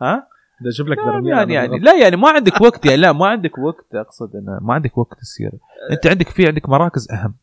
ها؟ 0.00 0.28
بدي 0.60 0.68
أجيب 0.68 0.88
لك 0.88 0.96
درميان 0.98 1.50
يعني, 1.50 1.54
يعني 1.54 1.78
لا 1.78 2.02
يعني 2.02 2.16
ما 2.16 2.28
عندك 2.30 2.60
وقت 2.60 2.86
يعني 2.86 3.00
لا 3.00 3.12
ما 3.12 3.26
عندك 3.26 3.58
وقت 3.58 3.94
أقصد 3.94 4.36
إنه 4.36 4.58
ما 4.62 4.74
عندك 4.74 4.98
وقت 4.98 5.18
تصير 5.20 5.52
أنت 5.90 6.06
عندك 6.06 6.28
في 6.28 6.46
عندك 6.46 6.68
مراكز 6.68 7.10
أهم. 7.12 7.34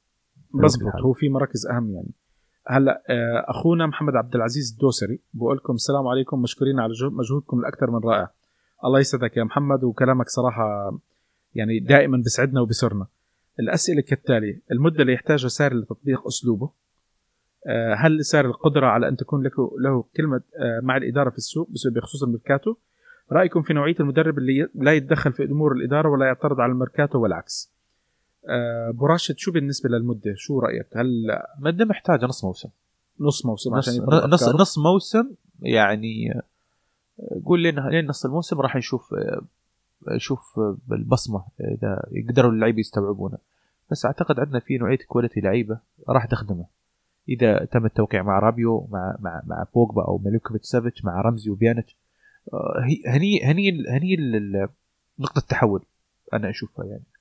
بالحال. 0.53 1.01
هو 1.01 1.13
في 1.13 1.29
مراكز 1.29 1.67
أهم 1.67 1.91
يعني. 1.91 2.11
هلا 2.67 3.03
آه، 3.09 3.45
أخونا 3.47 3.85
محمد 3.85 4.15
عبد 4.15 4.35
العزيز 4.35 4.71
الدوسري 4.73 5.19
بقول 5.33 5.57
لكم 5.57 5.73
السلام 5.73 6.07
عليكم 6.07 6.41
مشكورين 6.41 6.79
على 6.79 6.93
مجهودكم 7.01 7.59
الأكثر 7.59 7.91
من 7.91 7.99
رائع. 7.99 8.31
الله 8.85 8.99
يسعدك 8.99 9.37
يا 9.37 9.43
محمد 9.43 9.83
وكلامك 9.83 10.29
صراحة 10.29 10.97
يعني 11.55 11.79
دائما 11.79 12.17
بسعدنا 12.17 12.61
وبسرنا 12.61 13.07
الأسئلة 13.59 14.01
كالتالي 14.01 14.61
المدة 14.71 15.01
اللي 15.01 15.13
يحتاجها 15.13 15.47
ساري 15.47 15.75
لتطبيق 15.75 16.27
أسلوبه 16.27 16.69
آه، 17.67 17.93
هل 17.93 18.17
لساري 18.17 18.47
القدرة 18.47 18.87
على 18.87 19.07
أن 19.07 19.17
تكون 19.17 19.43
له 19.43 19.51
له 19.79 20.03
كلمة 20.17 20.41
آه، 20.59 20.79
مع 20.83 20.97
الإدارة 20.97 21.29
في 21.29 21.37
السوق 21.37 21.69
بخصوص 21.91 22.23
الميركاتو 22.23 22.75
رأيكم 23.31 23.61
في 23.61 23.73
نوعية 23.73 23.95
المدرب 23.99 24.37
اللي 24.37 24.69
لا 24.75 24.93
يتدخل 24.93 25.33
في 25.33 25.43
أمور 25.43 25.71
الإدارة 25.71 26.09
ولا 26.09 26.25
يعترض 26.25 26.59
على 26.59 26.71
الميركاتو 26.71 27.19
والعكس؟ 27.19 27.74
أبو 28.89 29.05
راشد 29.05 29.37
شو 29.37 29.51
بالنسبة 29.51 29.89
للمدة؟ 29.89 30.33
شو 30.35 30.59
رأيك؟ 30.59 30.87
هل 30.97 31.07
مدة 31.59 31.85
محتاجة 31.85 32.25
نص 32.25 32.45
موسم. 32.45 32.69
نص 33.19 33.45
موسم 33.45 33.75
نص 33.75 33.89
عشان 33.89 34.05
نص؟ 34.29 34.49
نص 34.49 34.77
موسم 34.77 35.31
يعني 35.61 36.31
آه، 36.31 37.41
قول 37.45 37.59
لين 37.59 37.79
لين 37.79 38.07
نص 38.07 38.25
الموسم 38.25 38.61
راح 38.61 38.75
نشوف 38.75 39.13
آه، 39.13 39.41
نشوف 40.07 40.59
آه، 40.59 40.77
بالبصمة 40.87 41.45
إذا 41.59 42.05
يقدروا 42.11 42.51
اللعيبة 42.51 42.79
يستوعبونه. 42.79 43.37
بس 43.91 44.05
أعتقد 44.05 44.39
عندنا 44.39 44.59
في 44.59 44.77
نوعية 44.77 44.97
quality 45.07 45.39
لعيبة 45.39 45.79
راح 46.09 46.25
تخدمه. 46.25 46.65
إذا 47.29 47.65
تم 47.65 47.85
التوقيع 47.85 48.23
مع 48.23 48.39
رابيو 48.39 48.87
مع 48.91 49.15
مع 49.19 49.41
مع 49.45 49.65
بوجبا 49.75 50.03
أو 50.03 50.17
ميلوكوفيتش 50.25 50.65
سافيتش 50.65 51.05
مع 51.05 51.21
رمزي 51.21 51.49
وبيانيتش 51.49 51.95
آه، 52.53 52.81
هي 52.83 53.03
هني 53.07 53.43
هني 53.43 53.87
هني 53.89 54.15
نقطة 55.19 55.39
التحول 55.39 55.83
أنا 56.33 56.49
أشوفها 56.49 56.85
يعني. 56.85 57.03
آه، 57.03 57.14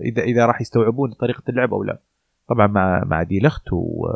اذا 0.00 0.22
إذا 0.22 0.46
راح 0.46 0.60
يستوعبون 0.60 1.12
طريقة 1.12 1.42
اللعب 1.48 1.74
أو 1.74 1.82
لا. 1.82 1.98
طبعا 2.48 2.66
مع 2.66 3.04
مع 3.04 3.22
دي 3.22 3.40
لخت 3.40 3.72
و 3.72 4.06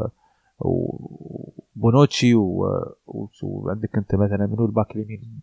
وبونوتشي 0.58 2.34
و- 2.34 2.94
و- 3.06 3.28
وعندك 3.42 3.96
أنت 3.96 4.14
مثلا 4.14 4.46
منو 4.46 4.66
الباك 4.66 4.96
اليمين؟ 4.96 5.40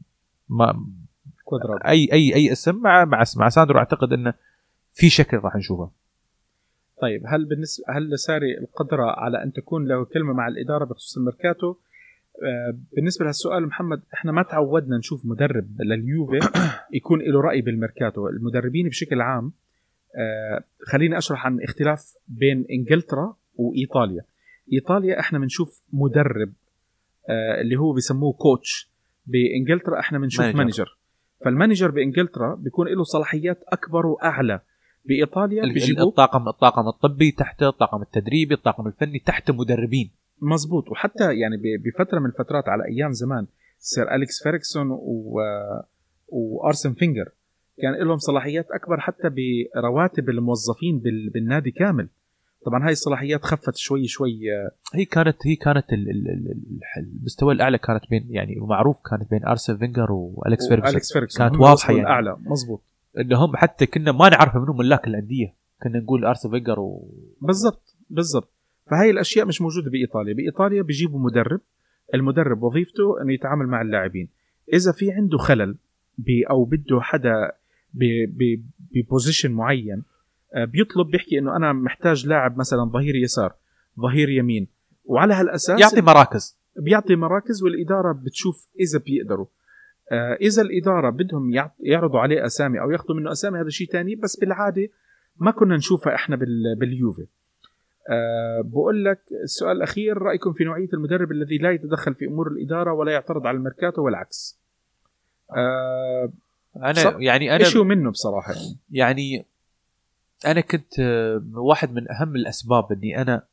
ما 0.49 0.85
كوادرادو 1.45 1.77
اي 1.87 2.09
اي 2.13 2.35
أي 2.35 2.51
اسم 2.51 2.75
مع 2.75 3.05
مع 3.05 3.23
مع 3.37 3.49
ساندرو 3.49 3.79
أعتقد 3.79 4.13
إنه 4.13 4.33
في 4.93 5.09
شكل 5.09 5.37
راح 5.37 5.55
نشوفه. 5.55 5.91
طيب 7.01 7.23
هل 7.27 7.45
بالنسبة 7.45 7.83
هل 7.89 8.09
لساري 8.09 8.57
القدرة 8.57 9.03
على 9.03 9.43
أن 9.43 9.53
تكون 9.53 9.87
له 9.87 10.05
كلمة 10.05 10.33
مع 10.33 10.47
الإدارة 10.47 10.85
بخصوص 10.85 11.17
الميركاتو؟ 11.17 11.75
آه، 12.43 12.77
بالنسبة 12.95 13.23
لهالسؤال 13.25 13.67
محمد 13.67 14.01
إحنا 14.13 14.31
ما 14.31 14.43
تعودنا 14.43 14.97
نشوف 14.97 15.25
مدرب 15.25 15.67
لليوفي 15.81 16.39
يكون 16.97 17.19
له 17.21 17.41
رأي 17.41 17.61
بالميركاتو. 17.61 18.27
المدربين 18.27 18.87
بشكل 18.89 19.21
عام 19.21 19.45
آه، 19.45 19.51
خليني 20.91 21.17
أشرح 21.17 21.45
عن 21.45 21.59
اختلاف 21.63 22.13
بين 22.27 22.65
إنجلترا 22.71 23.35
وإيطاليا. 23.55 24.21
إيطاليا 24.73 25.19
إحنا 25.19 25.39
بنشوف 25.39 25.81
مدرب 25.93 26.53
آه، 27.29 27.61
اللي 27.61 27.75
هو 27.75 27.93
بيسموه 27.93 28.33
coach 28.33 28.89
بإنجلترا 29.25 29.99
إحنا 29.99 30.19
بنشوف 30.19 30.41
manager. 30.45 30.57
manager 30.57 30.97
فال 31.45 31.55
manager 31.55 31.91
بإنجلترا 31.91 32.55
بيكون 32.55 32.87
له 32.87 33.03
صلاحيات 33.03 33.63
أكبر 33.67 34.05
وأعلى. 34.05 34.59
بإيطاليا 35.05 35.63
ال- 35.63 35.73
بيجيبوه 35.73 36.03
الطاقم 36.09 36.47
الطاقم 36.47 36.87
الطبي 36.87 37.31
تحته 37.31 37.69
الطاقم 37.69 38.01
التدريبي 38.01 38.53
الطاقم 38.53 38.87
الفني 38.87 39.19
تحته 39.19 39.53
مدربين. 39.53 40.11
مزبوط 40.41 40.89
وحتى 40.91 41.23
يعني 41.39 41.57
بفترة 41.85 42.19
من 42.19 42.25
الفترات 42.25 42.69
على 42.69 42.85
أيام 42.85 43.11
زمان 43.11 43.47
سير 43.79 44.15
أليكس 44.15 44.43
فيرجسون 44.43 44.87
و... 44.91 45.39
وأرسين 46.27 46.93
فينجر. 46.93 47.29
كان 47.81 48.07
لهم 48.07 48.17
صلاحيات 48.17 48.67
أكبر 48.71 48.99
حتى 48.99 49.29
برواتب 49.75 50.29
الموظفين 50.29 50.99
بال... 50.99 51.29
بالنادي 51.29 51.71
كامل. 51.71 52.09
طبعا 52.65 52.85
هاي 52.85 52.91
الصلاحيات 52.91 53.43
خفت 53.45 53.75
شوي 53.75 54.07
شوي 54.07 54.53
آه، 54.53 54.71
هي 54.95 55.05
كانت 55.05 55.37
هي 55.47 55.55
كانت 55.55 55.93
ال- 55.93 56.09
ال- 56.09 56.29
ال- 56.29 56.51
ال- 56.51 56.79
المستوى 57.19 57.53
الأعلى 57.53 57.77
كانت 57.77 58.03
بين 58.09 58.27
يعني 58.29 58.55
معروف 58.59 58.97
كانت 59.09 59.31
بين 59.31 59.45
ارسن 59.45 59.77
فينجر 59.77 60.11
والكس 60.11 60.67
فيرجسون. 60.69 61.27
كانت 61.37 61.55
وصلوا 61.55 61.97
يعني. 61.97 62.01
الأعلى 62.01 62.37
مزبوط 62.45 62.81
إنهم 63.19 63.55
حتى 63.55 63.85
كنا 63.85 64.11
ما 64.11 64.29
نعرف 64.29 64.55
منهم 64.55 64.77
ملاك 64.77 65.07
الأندية. 65.07 65.53
كنا 65.83 65.99
نقول 65.99 66.25
ارسن 66.25 66.49
فينجر 66.49 66.79
و... 66.79 67.11
بالضبط 67.41 67.95
بالضبط. 68.09 68.49
فهي 68.91 69.09
الأشياء 69.09 69.45
مش 69.45 69.61
موجودة 69.61 69.89
بإيطاليا. 69.91 70.33
بإيطاليا 70.33 70.81
بيجيبوا 70.81 71.19
مدرب 71.19 71.59
المدرب 72.13 72.63
وظيفته 72.63 73.21
إنه 73.21 73.33
يتعامل 73.33 73.67
مع 73.67 73.81
اللاعبين. 73.81 74.29
إذا 74.73 74.91
في 74.91 75.11
عنده 75.11 75.37
خلل 75.37 75.75
ب 76.17 76.29
أو 76.49 76.63
بده 76.65 77.01
حدا 77.01 77.51
ب 77.93 78.11
position 78.11 79.51
معين 79.51 80.03
آه، 80.55 80.65
بيطلب 80.65 81.07
بيحكي 81.07 81.39
إنه 81.39 81.55
أنا 81.55 81.73
محتاج 81.73 82.27
لاعب 82.27 82.57
مثلا 82.57 82.83
ظهير 82.83 83.15
يسار 83.15 83.53
ظهير 83.99 84.29
يمين. 84.29 84.67
وعلى 85.05 85.33
هالأساس 85.33 85.79
يعطي 85.81 86.01
مراكز. 86.01 86.57
بيعطي 86.79 87.15
مراكز 87.15 87.63
والإدارة 87.63 88.11
بتشوف 88.11 88.67
إذا 88.79 88.99
بيقدروا. 88.99 89.45
آه، 90.11 90.33
إذا 90.41 90.61
الإدارة 90.61 91.09
بدهم 91.09 91.51
يعرضوا 91.79 92.19
عليه 92.19 92.45
أسامي 92.45 92.81
أو 92.81 92.91
ياخذوا 92.91 93.15
منه 93.15 93.31
أسامي 93.31 93.59
هذا 93.59 93.69
شيء 93.69 93.87
تاني 93.87 94.15
بس 94.15 94.39
بالعادة 94.39 94.89
ما 95.37 95.51
كنا 95.51 95.75
نشوفها 95.75 96.15
إحنا 96.15 96.35
بال- 96.35 96.75
باليوفي. 96.79 97.25
أه 98.09 98.61
بقول 98.61 99.05
لك 99.05 99.19
السؤال 99.43 99.77
الأخير 99.77 100.17
رأيكم 100.17 100.53
في 100.53 100.63
نوعية 100.63 100.89
المدرب 100.93 101.31
الذي 101.31 101.57
لا 101.57 101.71
يتدخل 101.71 102.13
في 102.13 102.25
أمور 102.25 102.47
الإدارة 102.47 102.93
ولا 102.93 103.11
يعترض 103.11 103.47
على 103.47 103.57
الميركاتو 103.57 104.01
والعكس؟ 104.05 104.59
أه 105.57 106.31
أنا. 106.75 107.17
يعني 107.19 107.55
أنا 107.55 107.65
إيش 107.65 107.77
منه 107.77 108.11
بصراحة؟ 108.11 108.53
يعني 108.53 108.77
يعني 108.91 109.45
أنا 110.45 110.61
كنت 110.61 110.99
آه، 110.99 111.41
واحد 111.55 111.93
من 111.93 112.11
أهم 112.11 112.35
الأسباب 112.35 112.91
إني 112.91 113.21
أنا 113.21 113.43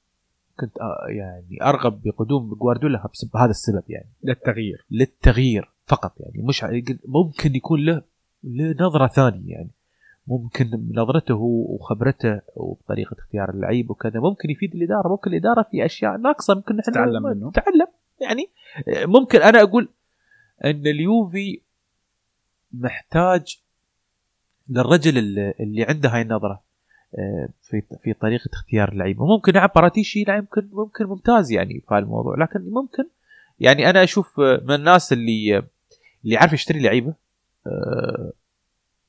كنت 0.60 0.78
آه، 0.80 1.06
يعني 1.08 1.62
أرغب 1.62 2.02
بقدوم 2.04 2.54
جوارديولا 2.54 3.06
بسبب 3.12 3.36
هذا 3.36 3.50
السبب 3.50 3.82
يعني. 3.88 4.08
للتغيير. 4.24 4.84
للتغيير 4.90 5.70
فقط 5.86 6.12
يعني. 6.20 6.42
مش 6.48 6.64
ممكن 7.04 7.54
يكون 7.56 7.80
له 7.84 8.02
له 8.44 8.74
نظرة 8.86 9.06
ثانية 9.06 9.52
يعني. 9.52 9.70
ممكن 10.26 10.70
نظرته 10.94 11.34
وخبرته 11.34 12.40
وطريقة 12.56 13.16
اختيار 13.18 13.50
اللعيب 13.50 13.90
وكذا 13.90 14.20
ممكن 14.20 14.50
يفيد 14.50 14.74
الإدارة 14.74 15.08
ممكن 15.08 15.30
الإدارة 15.30 15.66
في 15.70 15.84
أشياء 15.84 16.16
ناقصة 16.16 16.54
ممكن 16.54 16.76
نحن 16.76 16.92
تتعلم 16.92 17.22
ما- 17.22 17.34
منه. 17.34 17.50
تتعلم 17.50 17.86
يعني. 18.20 18.50
آه، 18.88 19.06
ممكن 19.06 19.42
أنا 19.42 19.62
أقول 19.62 19.88
إن 20.64 20.86
اليوفي 20.86 21.60
محتاج 22.72 23.60
للرجل 24.68 25.18
اللي, 25.18 25.84
عنده 25.88 26.08
هاي 26.08 26.22
النظرة 26.22 26.62
آه، 27.18 27.48
في 27.62 27.82
في 28.02 28.12
طريقة 28.12 28.50
اختيار 28.52 28.92
اللعيبه 28.92 29.26
ممكن 29.26 29.52
نعم 29.52 29.68
باراتيشي 29.74 30.24
لا 30.24 30.36
يمكن 30.36 30.68
ممكن 30.72 31.04
ممتاز 31.06 31.52
يعني 31.52 31.80
في 31.88 31.94
هالموضوع 31.94 32.36
لكن 32.38 32.60
ممكن 32.70 33.04
يعني 33.60 33.90
أنا 33.90 34.02
أشوف 34.04 34.40
آه، 34.40 34.60
من 34.64 34.74
الناس 34.74 35.12
اللي 35.12 35.56
آه، 35.56 35.62
اللي 36.24 36.36
عارف 36.36 36.52
يشتري 36.52 36.80
لعيبة 36.80 37.14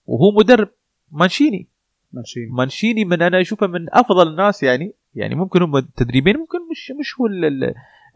وهو 0.07 0.31
مدرب 0.31 0.69
مانشيني. 1.11 1.67
ماشي 2.13 2.45
مانشيني 2.45 3.05
من 3.05 3.21
أنا 3.21 3.41
أشوفه 3.41 3.67
من 3.67 3.85
أفضل 3.93 4.27
الناس 4.27 4.63
يعني 4.63 4.93
يعني 5.15 5.35
ممكن 5.35 5.61
هم 5.61 5.79
تدريبين 5.79 6.37
ممكن 6.37 6.57
مش 6.71 6.91
مش 6.99 7.19
هو 7.19 7.27
ال- 7.27 7.45
ال- 7.45 7.63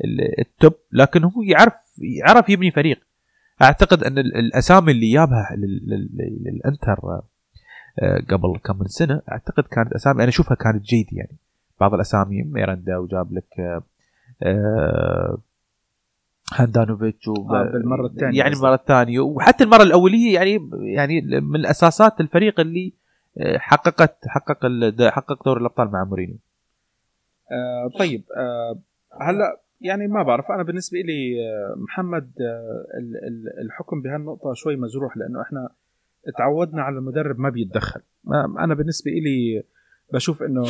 ال- 0.03 0.39
ال 0.39 0.48
top 0.48 0.73
لكن 0.91 1.23
هو 1.23 1.41
يعرف 1.41 1.73
يعرف 1.97 2.49
يبني 2.49 2.71
فريق. 2.71 2.99
أعتقد 3.62 4.03
أن 4.03 4.18
ال- 4.18 4.36
الأسامي 4.38 4.91
اللي 4.91 5.14
جابها 5.14 5.56
لل- 5.56 5.89
لل- 5.89 6.43
للإنتر 6.45 6.99
آه، 7.99 8.20
قبل 8.30 8.60
كم 8.64 8.80
من 8.80 8.88
سنة 8.88 9.22
أعتقد 9.32 9.64
كانت 9.64 9.93
أسامي 9.93 10.20
أنا 10.22 10.30
أشوفها 10.30 10.56
كانت 10.56 10.84
جيده 10.84 11.10
يعني. 11.12 11.38
بعض 11.80 11.93
الأسامي 11.93 12.43
ميراندا 12.43 12.97
وجاب 12.97 13.34
لك 13.34 13.60
آه، 13.60 13.84
آه، 14.43 15.38
هاندانوفيتش 16.53 17.26
بالمرة 17.74 18.06
الثانية 18.06 18.38
يعني. 18.39 18.53
المره 18.56 18.76
الثانية. 18.76 19.20
وحتى 19.20 19.64
المرة 19.64 19.84
الأولية 19.84 20.34
يعني 20.36 20.70
يعني 20.95 21.22
من 21.22 21.56
الأساسات 21.56 22.22
الفريق 22.22 22.60
اللي 22.60 22.93
حققت 23.58 24.18
حقق 24.28 24.66
حقق 25.10 25.43
دوري 25.45 25.60
الأبطال 25.62 25.91
مع 25.91 26.03
مورينيو. 26.03 26.38
آه 27.51 27.97
طيب 27.99 28.24
آه 28.38 28.80
هلا 29.22 29.62
يعني 29.82 30.07
ما 30.07 30.23
بعرف. 30.23 30.51
أنا 30.51 30.63
بالنسبة 30.63 30.99
لي 30.99 31.36
آه، 31.49 31.76
محمد 31.78 32.32
آه 32.41 32.97
ال- 32.99 33.17
ال- 33.28 33.65
الحكم 33.65 34.01
بهالنقطة 34.01 34.53
شوي 34.53 34.76
مجروح 34.76 35.17
لأنه 35.17 35.41
إحنا 35.41 35.69
تعودنا 36.38 36.82
على 36.82 36.97
المدرب 36.97 37.39
ما 37.39 37.49
بيتدخل. 37.49 38.01
أنا 38.59 38.73
بالنسبة 38.76 39.11
لي 39.11 39.63
بشوف 40.13 40.43
إنه 40.43 40.63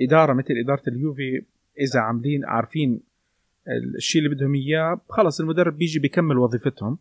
إدارة 0.00 0.32
مثل 0.32 0.54
إدارة 0.64 0.82
اليوفي 0.88 1.42
إذا 1.80 2.00
عاملين 2.00 2.44
عارفين 2.44 3.00
الشيء 3.96 4.22
اللي 4.24 4.34
بدهم 4.34 4.54
إياه 4.54 5.00
خلص 5.08 5.40
المدرب 5.40 5.76
بيجي 5.76 5.98
بيكمل 5.98 6.38
وظيفتهم. 6.38 6.98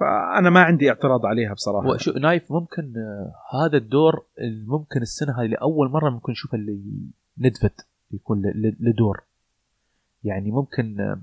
فأنا 0.00 0.50
ما 0.50 0.60
عندي 0.60 0.88
اعتراض 0.90 1.26
عليها 1.26 1.52
بصراحة. 1.54 1.88
وشو 1.88 2.12
نايف 2.12 2.52
ممكن 2.52 2.92
آه، 2.96 3.32
هذا 3.66 3.76
الدور 3.76 4.26
ممكن 4.66 5.02
السنة 5.02 5.40
هذه 5.40 5.46
لأول 5.46 5.90
مرة 5.90 6.10
ممكن 6.10 6.32
نشوف 6.32 6.54
اللي 6.54 6.80
ندفد 7.38 7.86
يكون 8.10 8.42
لدور. 8.80 9.20
يعني 10.24 10.50
ممكن 10.50 11.00
آه، 11.00 11.20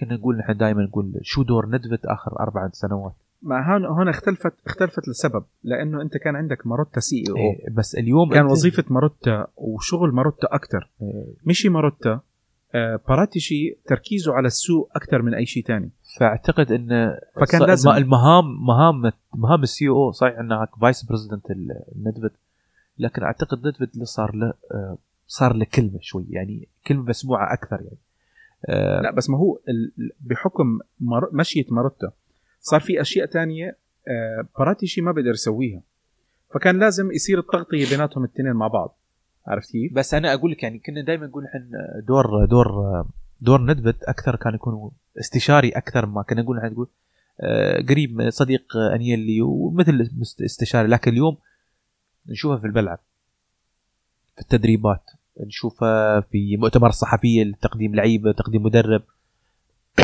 كنا 0.00 0.14
نقول 0.16 0.36
نحن 0.36 0.56
دائما 0.56 0.82
نقول 0.82 1.12
شو 1.22 1.42
دور 1.42 1.66
ندفد 1.68 2.06
آخر 2.06 2.40
أربع 2.40 2.68
سنوات؟ 2.72 3.12
ما 3.42 3.72
هون 3.74 3.84
هون 3.84 4.08
اختلفت 4.08 4.52
اختلفت 4.66 5.08
لسبب 5.08 5.44
لأنه 5.64 6.02
أنت 6.02 6.16
كان 6.16 6.36
عندك 6.36 6.66
ماروتا 6.66 7.00
CEO. 7.00 7.36
إيه 7.36 7.70
بس 7.70 7.94
اليوم 7.94 8.30
كان 8.34 8.46
وظيفة 8.46 8.84
ماروتا 8.90 9.46
وشغل 9.56 10.10
ماروتا 10.12 10.48
أكثر 10.54 10.90
إيه، 11.02 11.24
مشي 11.46 11.68
ماروتا 11.68 12.20
آه 12.74 13.00
باراتيشي 13.08 13.78
تركيزه 13.86 14.32
على 14.34 14.46
السوق 14.46 14.90
أكثر 14.96 15.22
من 15.22 15.34
أي 15.34 15.46
شيء 15.46 15.64
تاني. 15.64 15.90
فأعتقد 16.20 16.72
إن 16.72 17.16
فكان 17.40 17.62
لازم- 17.62 17.90
المهام 17.90 18.44
مهام 18.66 19.12
مهام 19.34 19.62
ال 19.62 19.88
CEO 19.88 20.10
صحيح 20.12 20.38
إنها 20.38 20.68
vice 20.80 21.04
president 21.04 21.46
ندفت 21.96 22.32
لكن 22.98 23.22
أعتقد 23.22 23.66
ندفت 23.66 23.94
اللي 23.94 24.04
صار 24.04 24.34
له 24.36 24.52
آه، 24.74 24.98
صار 25.26 25.52
له 25.56 25.66
كلمة 25.74 25.98
شوي 26.00 26.26
يعني 26.30 26.68
كلمة 26.86 27.02
مسموعة 27.08 27.52
أكثر 27.54 27.76
يعني. 27.80 27.96
آه، 28.64 29.00
لا 29.00 29.10
بس 29.10 29.30
ما 29.30 29.38
هو 29.38 29.58
بحكم 30.20 30.78
مر... 31.00 31.30
مشية 31.32 31.64
ماروتا 31.70 32.12
صار 32.60 32.80
في 32.80 33.00
أشياء 33.00 33.26
تانية 33.26 33.76
آه، 34.08 34.48
باراتيشي 34.58 35.00
ما 35.00 35.12
بيقدر 35.12 35.30
يسويها. 35.30 35.82
فكان 36.54 36.78
لازم 36.78 37.12
يصير 37.12 37.38
التغطية 37.38 37.90
بيناتهم 37.90 38.24
الاثنين 38.24 38.52
مع 38.52 38.66
بعض. 38.68 38.98
عرفت 39.46 39.70
كيف؟ 39.70 39.92
بس 39.92 40.14
أنا 40.14 40.34
أقول 40.34 40.50
لك 40.50 40.62
يعني 40.62 40.78
كنا 40.78 41.00
دائما 41.00 41.26
نقول 41.26 41.44
إحنا 41.44 42.02
دور 42.06 42.44
دور 42.44 42.66
دور 43.40 43.60
ندفت 43.60 44.02
أكثر 44.02 44.36
كان 44.36 44.54
يكون 44.54 44.90
استشاري 45.20 45.68
أكثر 45.68 46.06
ما 46.06 46.22
كنا 46.22 46.42
نقول. 46.42 46.58
إحنا 46.58 46.70
نقول 46.70 46.88
آه، 47.40 47.82
قريب 47.82 48.30
صديق 48.30 48.76
أنيلي 48.76 49.42
ومثل 49.42 50.10
استشاري. 50.44 50.88
لكن 50.88 51.10
اليوم 51.10 51.36
نشوفه 52.26 52.56
في 52.60 52.66
الملعب 52.66 52.98
في 54.34 54.42
التدريبات. 54.42 55.10
نشوفه 55.40 56.20
في 56.20 56.56
مؤتمر 56.56 56.90
صحفيه 56.90 57.44
لتقديم 57.44 57.94
لعيبه 57.94 58.32
تقديم 58.32 58.62
مدرب. 58.62 59.02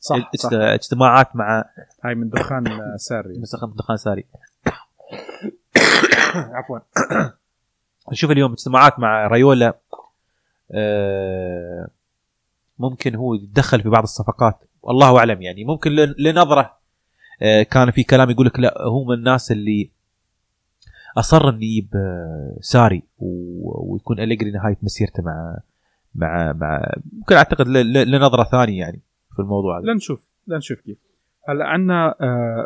صح, 0.00 0.30
صح. 0.36 0.50
اجتماعات 0.52 1.36
مع 1.36 1.64
هاي 2.04 2.14
من 2.14 2.28
دخان 2.28 2.64
ساري. 2.96 3.28
من 3.62 3.74
دخان 3.76 3.96
ساري. 3.96 4.24
عفوا. 6.56 6.78
نشوف 8.12 8.30
اليوم 8.30 8.52
اجتماعات 8.52 8.98
مع 8.98 9.26
رايولا. 9.26 9.78
آه، 10.72 11.88
ممكن 12.78 13.14
هو 13.14 13.34
يتدخل 13.34 13.82
في 13.82 13.88
بعض 13.88 14.02
الصفقات. 14.02 14.58
والله 14.82 15.18
أعلم 15.18 15.42
يعني. 15.42 15.64
ممكن 15.64 15.90
لنظرة 16.18 16.76
آه، 17.42 17.62
كان 17.62 17.90
في 17.90 18.02
كلام 18.02 18.30
يقول 18.30 18.46
لك 18.46 18.60
لا 18.60 18.82
هو 18.82 19.04
من 19.04 19.14
الناس 19.14 19.52
اللي 19.52 19.90
أصر 21.18 21.48
انه 21.48 21.64
يجيب 21.64 21.88
آه، 21.94 22.56
ساري 22.60 23.02
ويكون 23.18 24.20
أليجري 24.20 24.50
نهايه 24.50 24.76
مسيرته 24.82 25.22
مع 25.22 25.58
مع 26.14 26.52
مع 26.52 26.92
ممكن 27.12 27.34
أعتقد 27.34 27.68
لنظرة 27.68 28.44
ثانية 28.44 28.80
يعني 28.80 29.00
في 29.36 29.42
الموضوع 29.42 29.78
هذا. 29.78 29.86
لنشوف 29.86 30.30
لنشوف 30.48 30.80
كيف. 30.80 30.98
هلا 31.48 31.64
عندنا 31.64 32.14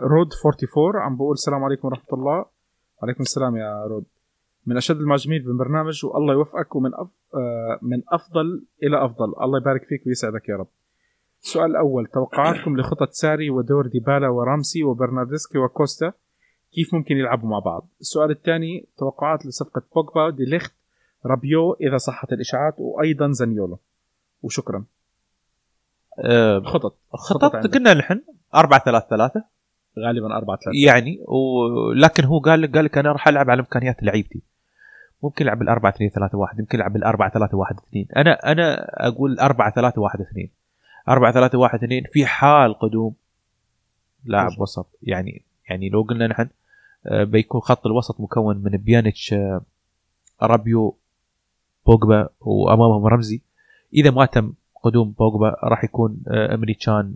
رود 0.03 0.29
44 0.47 0.97
عم 0.97 1.17
بقول 1.17 1.33
السلام 1.33 1.65
عليكم 1.65 1.89
ورحمة 1.89 2.13
الله. 2.13 2.45
وعليكم 3.03 3.23
السلام 3.23 3.57
يا 3.57 3.85
رود. 3.85 4.05
من 4.67 4.77
أشد 4.77 4.97
المعجبين 4.97 5.43
بالبرنامج 5.43 6.05
والله 6.05 6.33
يوفقك 6.33 6.77
ومن 6.77 6.95
أف... 6.95 7.09
آه، 7.35 7.79
من 7.83 8.03
أفضل 8.13 8.65
إلى 8.83 9.05
أفضل. 9.05 9.33
الله 9.43 9.59
يبارك 9.59 9.85
فيك 9.85 10.07
ويسعدك 10.07 10.49
يا 10.49 10.57
رب. 10.57 10.69
السؤال 11.43 11.71
الأول 11.71 12.07
توقعاتكم 12.07 12.77
لخطط 12.77 13.11
ساري 13.11 13.51
ودور 13.51 13.87
ديبالا 13.87 14.29
ورامسي 14.29 14.85
وبرناردسكي 14.85 15.59
وكوستا؟ 15.59 16.13
كيف 16.75 16.95
ممكن 16.95 17.17
يلعبوا 17.17 17.49
مع 17.49 17.59
بعض. 17.59 17.89
السؤال 18.01 18.31
الثاني 18.31 18.87
توقعات 18.99 19.47
لصفقة 19.47 19.83
بوجبا 19.95 20.31
دي 20.31 20.45
ليخت 20.45 20.75
رابيو 21.27 21.73
إذا 21.73 21.97
صحت 21.97 22.33
الإشاعات 22.33 22.75
وأيضا 22.79 23.33
زانيولو. 23.33 23.79
وشكرا. 24.43 24.85
أه 26.19 26.61
خطط. 26.61 26.97
خطط 27.13 27.75
قلنا 27.75 27.95
نحن 27.95 28.23
4 28.55 28.85
3 28.85 29.07
3 29.09 29.45
غالبا 29.99 30.37
4 30.37 30.57
3 30.57 30.71
يعني 30.87 31.25
ولكن 31.29 32.25
هو 32.25 32.39
قال 32.39 32.61
لك 32.61 32.77
قال 32.77 32.85
لك 32.85 32.99
أنا 32.99 33.13
راح 33.13 33.29
ألعب 33.29 33.51
على 33.51 33.61
إمكانيات 33.61 34.03
لعيبتي. 34.03 34.43
ممكن 35.23 35.45
يلعب 35.45 35.63
الأربعة 35.63 35.91
اثنين 35.91 36.11
ثلاثة 36.11 36.39
واحد 36.39 36.59
يمكن 36.59 36.79
يلعب 36.79 36.97
الأربعة 36.97 37.31
ثلاثة 37.31 37.57
واحد 37.57 37.77
اثنين. 37.89 38.09
أنا 38.17 38.53
أنا 38.53 38.87
أقول 39.09 39.39
أربعة 39.39 39.75
ثلاثة 39.75 40.01
واحد 40.01 40.21
اثنين. 40.21 40.51
أربعة 41.09 41.33
ثلاثة 41.33 41.59
واحد 41.59 41.85
اثنين 41.85 42.05
في 42.13 42.27
حال 42.27 42.79
قدوم 42.79 43.15
لاعب 44.25 44.61
وسط. 44.61 44.99
يعني 45.03 45.45
يعني 45.71 45.89
لو 45.89 46.03
قلنا 46.03 46.27
نحن 46.27 46.49
بيكون 47.11 47.61
خط 47.61 47.87
الوسط 47.87 48.21
مكون 48.21 48.57
من 48.57 48.71
بيانيتش 48.77 49.33
آه، 49.33 49.63
رابيو 50.43 50.97
بوجبا 51.87 52.29
وأمامهم 52.41 53.07
رمزي. 53.07 53.43
إذا 53.95 54.11
ما 54.11 54.27
تم 54.27 54.53
قدوم 54.83 55.11
بوجبا 55.19 55.57
راح 55.65 55.85
يكون 55.85 56.23
آه، 56.29 56.55
إمري 56.55 56.91
كان 56.91 57.15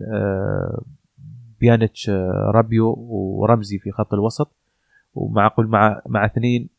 بيانيتش 1.59 2.09
رابيو 2.53 2.95
ورمزي 3.09 3.79
في 3.79 3.91
خط 3.91 4.13
الوسط. 4.13 4.51
ومعقول 5.15 5.67
مع 5.67 6.01
مع 6.05 6.25
اثنين 6.25 6.69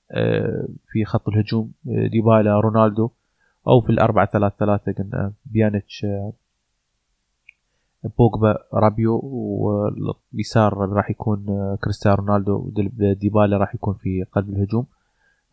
في 0.92 1.04
خط 1.04 1.28
الهجوم 1.28 1.72
ديبالا 1.84 2.60
رونالدو. 2.60 3.10
أو 3.68 3.80
في 3.80 3.90
الأربعة 3.90 4.26
ثلاثة 4.26 4.56
ثلاثة 4.56 4.92
قلنا 4.92 5.32
بيانيتش 5.46 6.06
بوجبا 8.04 8.58
رابيو 8.74 9.20
واليسار 9.24 10.74
راح 10.74 11.10
يكون 11.10 11.46
آه، 11.48 11.78
كريستيانو 11.84 12.16
رونالدو 12.16 12.70
ديبالا 13.14 13.56
راح 13.56 13.74
يكون 13.74 13.94
في 13.94 14.24
قلب 14.32 14.50
الهجوم. 14.50 14.86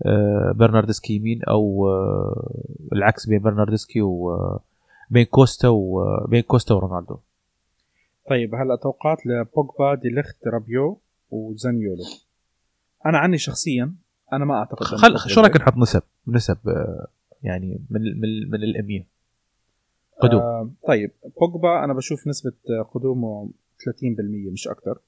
آه، 0.06 0.52
برناردسكي 0.56 1.14
يمين 1.14 1.44
أو 1.44 1.90
آه، 1.90 2.64
العكس 2.94 3.26
بين 3.26 3.40
برناردسكي 3.40 4.02
وبين 4.02 5.26
كوستا 5.30 5.68
وبين 5.68 6.42
كوستا 6.42 6.74
ورونالدو. 6.76 7.18
طيب 8.30 8.56
هلا 8.56 8.76
توقعات 8.76 9.26
لبوجبا 9.26 9.96
دي 9.96 10.10
ليخت 10.10 10.48
رابيو 10.48 11.00
وزانيولو. 11.32 12.04
أنا 13.06 13.18
عني 13.18 13.38
شخصيا 13.38 13.94
أنا 14.34 14.46
ما 14.46 14.56
أعتقد 14.56 14.84
خل 14.84 15.20
شو 15.30 15.42
رايك 15.42 15.58
نحط 15.58 15.78
نسب 15.78 16.02
نسب 16.28 16.58
يعني 17.44 17.80
من 17.90 18.02
من 18.02 18.50
من 18.50 18.64
ال 18.64 18.78
قدوم. 20.22 20.42
آه 20.42 20.70
طيب 20.88 21.12
بوجبا 21.42 21.84
أنا 21.84 21.94
بشوف 21.94 22.28
نسبة 22.28 22.54
قدومه 22.94 23.50
30% 23.50 24.52
مش 24.52 24.68
أكثر 24.68 25.00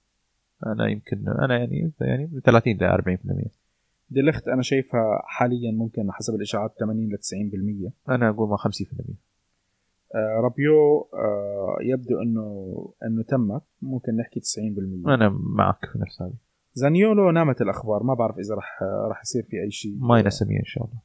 أنا 0.66 0.88
يمكن 0.88 1.28
أنا 1.28 1.58
يعني 1.58 1.92
يعني 2.02 2.42
30 2.46 2.74
ل 2.74 3.48
40% 3.48 3.50
ديليخت 4.10 4.48
أنا 4.48 4.62
شايفها 4.62 5.22
حاليا 5.26 5.72
ممكن 5.72 6.12
حسب 6.12 6.36
الإشاعات 6.36 6.74
80 6.80 7.10
ل 7.10 7.18
90% 7.88 7.92
أنا 8.10 8.30
أقول 8.30 8.50
ما 8.50 8.58
50% 8.58 8.60
آه 10.16 10.40
رابيو 10.44 11.10
آه 11.14 11.78
يبدو 11.82 12.22
إنه 12.22 12.76
إنه 13.06 13.24
تمت 13.24 13.64
ممكن 13.82 14.16
نحكي 14.16 14.40
90% 14.40 15.10
أنا 15.10 15.30
معك 15.30 15.86
في 15.86 16.00
نفس 16.00 16.22
هذه 16.22 16.34
زانيولو 16.74 17.32
نامت 17.32 17.62
الأخبار. 17.62 18.04
ما 18.04 18.14
بعرف 18.14 18.38
إذا 18.40 18.56
راح 18.56 18.84
راح 18.84 19.22
يصير 19.22 19.44
في 19.44 19.62
أي 19.62 19.72
شيء. 19.72 19.98
ماينس 20.00 20.44
100 20.44 20.60
إن 20.60 20.66
شاء 20.66 20.84
الله. 20.84 21.00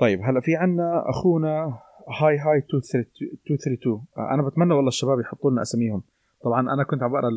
طيب 0.00 0.20
هلأ 0.20 0.40
في 0.40 0.56
عنا 0.56 1.04
أخونا 1.10 1.78
هاي 2.08 2.38
هاي 2.38 2.62
232 2.74 4.02
آه، 4.18 4.34
أنا 4.34 4.42
بتمنى 4.42 4.74
والله 4.74 4.88
الشباب 4.88 5.20
يحطوا 5.20 5.50
لنا 5.50 5.62
أساميهم. 5.62 6.02
طبعا 6.44 6.60
أنا 6.74 6.84
كنت 6.84 7.02
عم 7.02 7.12
بقرأ 7.12 7.30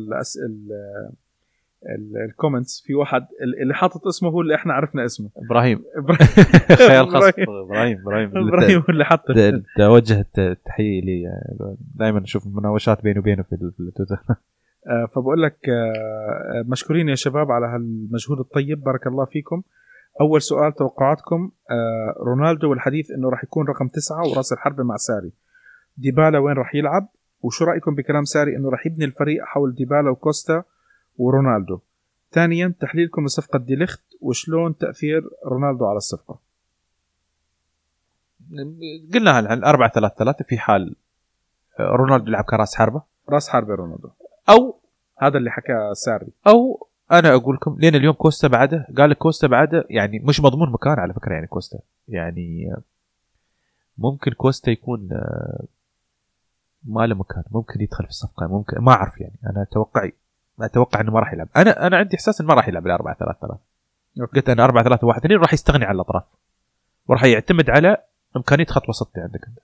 ال 2.28 2.34
comments 2.34 2.82
في 2.86 2.94
واحد 2.94 3.26
اللي 3.62 3.74
حاطط 3.74 4.06
اسمه 4.06 4.28
هو 4.28 4.40
اللي 4.40 4.54
إحنا 4.54 4.72
عرفنا 4.72 5.04
اسمه. 5.04 5.30
إبراهيم. 5.36 5.84
خيال 6.88 7.08
خاص. 7.08 7.32
إبراهيم. 7.38 7.98
إبراهيم 8.00 8.30
إبراهيم 8.48 8.78
هو 8.78 8.84
اللي 8.88 9.04
حط 9.04 9.24
توجه 9.76 10.26
التحية 10.38 11.00
لي. 11.00 11.24
دائما 11.94 12.22
أشوف 12.22 12.46
مناوشات 12.46 13.02
بيني 13.02 13.18
وبينه 13.18 13.42
في 13.42 13.52
التويتر. 13.52 14.16
آه، 14.86 15.06
فبقول 15.14 15.42
لك 15.42 15.68
آه، 15.68 16.64
مشكورين 16.66 17.08
يا 17.08 17.14
شباب 17.14 17.50
على 17.50 17.66
هالمجهود 17.66 18.38
الطيب. 18.38 18.82
بارك 18.82 19.06
الله 19.06 19.24
فيكم. 19.24 19.62
أول 20.20 20.42
سؤال 20.42 20.74
توقعاتكم 20.74 21.50
آه 21.70 22.14
رونالدو 22.18 22.70
والحديث 22.70 23.10
إنه 23.10 23.30
راح 23.30 23.44
يكون 23.44 23.66
رقم 23.66 23.88
تسعة 23.88 24.28
وراس 24.28 24.52
الحربة 24.52 24.84
مع 24.84 24.96
ساري. 24.96 25.32
ديبالا 25.96 26.38
وين 26.38 26.56
راح 26.56 26.74
يلعب؟ 26.74 27.08
وشو 27.42 27.64
رأيكم 27.64 27.94
بكلام 27.94 28.24
ساري 28.24 28.56
إنه 28.56 28.70
راح 28.70 28.86
يبني 28.86 29.04
الفريق 29.04 29.44
حول 29.44 29.74
ديبالا 29.74 30.10
وكوستا 30.10 30.62
ورونالدو؟ 31.18 31.80
ثانيا 32.32 32.74
تحليلكم 32.80 33.24
لصفقة 33.24 33.58
دي 33.58 33.71
ليخت 33.71 34.02
وشلون 34.20 34.76
تأثير 34.76 35.30
رونالدو 35.46 35.86
على 35.86 35.96
الصفقة؟ 35.96 36.38
قلنا 39.14 39.30
عن 39.30 39.64
4 39.64 39.90
3 39.92 40.14
3 40.14 40.44
في 40.44 40.58
حال 40.58 40.96
رونالدو 41.80 42.28
يلعب 42.28 42.44
كراس 42.44 42.74
حربة؟ 42.74 43.02
راس 43.28 43.48
حربة 43.48 43.74
رونالدو. 43.74 44.08
أو 44.48 44.80
هذا 45.18 45.38
اللي 45.38 45.50
حكى 45.50 45.90
ساري. 45.94 46.32
أو 46.46 46.86
أنا 47.12 47.34
أقول 47.34 47.54
لكم 47.54 47.76
لين 47.78 47.94
اليوم 47.94 48.14
كوستا 48.14 48.48
بعده 48.48 48.86
قال 48.98 49.10
لك 49.10 49.18
كوستا 49.18 49.46
بعده 49.46 49.84
يعني 49.90 50.18
مش 50.18 50.40
مضمون 50.40 50.72
مكان 50.72 50.98
على 50.98 51.14
فكرة 51.14 51.34
يعني 51.34 51.46
كوستا. 51.46 51.78
يعني 52.08 52.74
ممكن 53.98 54.32
كوستا 54.32 54.70
يكون 54.70 55.08
آه، 55.12 55.64
ما 56.84 57.06
له 57.06 57.14
مكان 57.14 57.42
ممكن 57.50 57.80
يدخل 57.80 58.04
في 58.04 58.10
الصفقة 58.10 58.46
ممكن 58.46 58.78
ما 58.78 58.92
أعرف 58.92 59.20
يعني. 59.20 59.38
أنا 59.46 59.66
توقعي 59.70 60.12
أتوقع 60.60 61.00
إنه 61.00 61.12
ما 61.12 61.20
راح 61.20 61.32
يلعب. 61.32 61.48
أنا 61.56 61.86
أنا 61.86 61.96
عندي 61.96 62.16
إحساس 62.16 62.40
إنه 62.40 62.48
ما 62.48 62.54
راح 62.54 62.68
يلعب 62.68 62.86
ال 62.86 62.90
4 62.90 63.14
3 63.14 63.38
3 63.40 63.58
قلت 64.34 64.48
أنا 64.48 64.64
4 64.64 64.84
3 64.84 65.06
1 65.06 65.24
2 65.24 65.40
راح 65.40 65.52
يستغني 65.52 65.84
عن 65.84 65.94
الأطراف. 65.94 66.24
وراح 67.08 67.24
يعتمد 67.24 67.70
على 67.70 67.96
إمكانية 68.36 68.64
خط 68.64 68.88
وسط 68.88 69.10
عندك 69.16 69.46
أنت. 69.48 69.58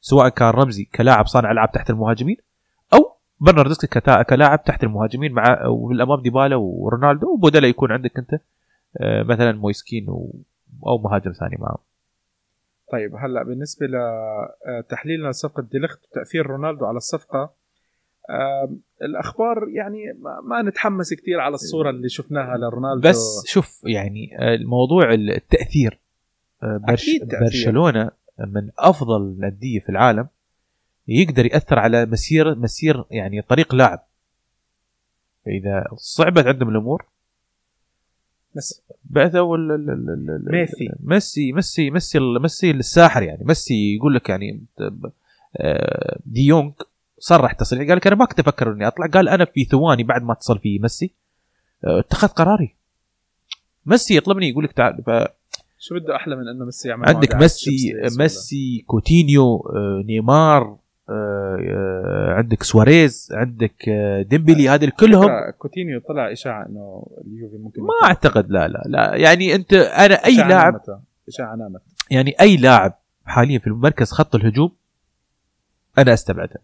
سواء 0.00 0.28
كان 0.28 0.48
رمزي 0.48 0.84
كلاعب 0.84 1.26
صانع 1.26 1.50
ألعاب 1.50 1.72
تحت 1.72 1.90
المهاجمين 1.90 2.36
برناردسكي 3.40 4.00
كلاعب 4.22 4.64
تحت 4.64 4.84
المهاجمين 4.84 5.32
مع 5.32 5.66
والأمام 5.66 6.22
ديبالا 6.22 6.56
ورونالدو. 6.56 7.34
وبدلا 7.34 7.68
يكون 7.68 7.92
عندك 7.92 8.18
أنت 8.18 8.40
آه، 9.00 9.22
مثلا 9.22 9.52
مويسكين 9.52 10.06
أو 10.86 10.98
مهاجم 10.98 11.32
ثاني 11.32 11.56
معه 11.58 11.78
طيب 12.92 13.14
هلأ 13.16 13.42
بالنسبة 13.42 13.86
لتحليلنا 13.86 15.26
آه، 15.26 15.30
لصفقة 15.30 15.62
ديليخت 15.62 16.00
وتأثير 16.04 16.46
رونالدو 16.46 16.84
على 16.84 16.96
الصفقة 16.96 17.60
الأخبار 19.02 19.68
يعني 19.68 19.98
ما 20.44 20.62
نتحمس 20.62 21.14
كثير 21.14 21.40
على 21.40 21.54
الصورة 21.54 21.90
اللي 21.90 22.08
شفناها 22.08 22.56
لرونالدو. 22.56 23.08
بس 23.08 23.44
شوف 23.46 23.80
يعني 23.84 24.30
الموضوع 24.54 25.12
التأثير 25.14 26.00
آه، 26.62 26.80
برش 26.88 27.06
برشلونة 27.40 28.10
من 28.38 28.70
أفضل 28.78 29.22
الأندية 29.22 29.80
في 29.80 29.88
العالم. 29.88 30.28
يقدر 31.10 31.46
يأثر 31.46 31.78
على 31.78 32.06
مسير 32.06 32.54
مسير 32.58 33.04
يعني 33.10 33.42
طريق 33.42 33.74
لاعب. 33.74 34.04
اذا 35.46 35.84
صعبت 35.96 36.46
عندهم 36.46 36.68
الأمور 36.68 37.06
بس 38.56 38.82
بعثوا 39.04 39.56
ال- 39.56 39.70
ال- 39.72 39.90
ال- 39.90 40.10
ال- 40.10 40.30
ال- 40.30 40.52
ميسي. 40.52 40.88
ميسي 41.00 41.52
ميسي 41.52 41.90
ميسي 41.90 42.18
ميسي 42.18 42.70
الساحر 42.70 43.22
يعني. 43.22 43.44
ميسي 43.44 43.94
يقول 43.96 44.14
لك 44.14 44.28
يعني 44.28 44.64
آه، 45.56 46.18
دي 46.26 46.46
يونغ 46.46 46.72
صرح 47.18 47.52
تصريح. 47.52 47.88
قال 47.88 47.96
لك 47.96 48.06
أنا 48.06 48.16
ما 48.16 48.24
كنت 48.24 48.40
أفكر 48.40 48.72
إني 48.72 48.86
أطلع. 48.86 49.06
قال 49.06 49.28
أنا 49.28 49.44
في 49.44 49.64
ثواني 49.64 50.02
بعد 50.04 50.22
ما 50.22 50.32
اتصل 50.32 50.58
في 50.58 50.78
ميسي 50.78 51.14
آه، 51.84 52.00
اتخذت 52.00 52.32
قراري. 52.32 52.74
ميسي 53.86 54.16
يطلبني 54.16 54.48
يقول 54.48 54.64
لك 54.64 54.72
تعال 54.72 55.02
ف- 55.06 55.30
شو 55.78 55.94
بده 55.94 56.16
أحلى 56.16 56.36
من 56.36 56.48
إنه 56.48 56.64
ميسي 56.64 56.88
يعمل 56.88 57.08
عندك 57.08 57.34
ميسي 57.34 57.92
ميسي 58.18 58.84
كوتينيو 58.86 59.56
آه، 59.56 60.02
نيمار. 60.06 60.76
عندك 62.36 62.62
سواريز 62.62 63.28
عندك 63.32 63.88
آه، 63.88 64.22
ديمبلي 64.22 64.68
هذه 64.68 64.92
كلهم. 65.00 65.50
كوتينيو 65.58 66.00
طلع 66.00 66.32
إشاعة 66.32 66.66
إنه 66.66 67.06
اليوفي 67.26 67.56
ممكن 67.56 67.82
ما 67.82 67.88
أعتقد 68.04 68.50
لا 68.50 68.68
لا 68.68 68.82
لا. 68.86 69.16
يعني 69.16 69.54
أنت 69.54 69.72
أنا 69.72 70.14
أي 70.14 70.36
لاعب. 70.36 70.80
إشاعة 71.28 71.56
نامت 71.56 71.80
يعني 72.10 72.34
أي 72.40 72.56
لاعب 72.56 72.98
حاليا 73.24 73.58
في 73.58 73.70
مركز 73.70 74.10
خط 74.12 74.34
الهجوم 74.34 74.72
أنا 75.98 76.12
أستبعده. 76.12 76.60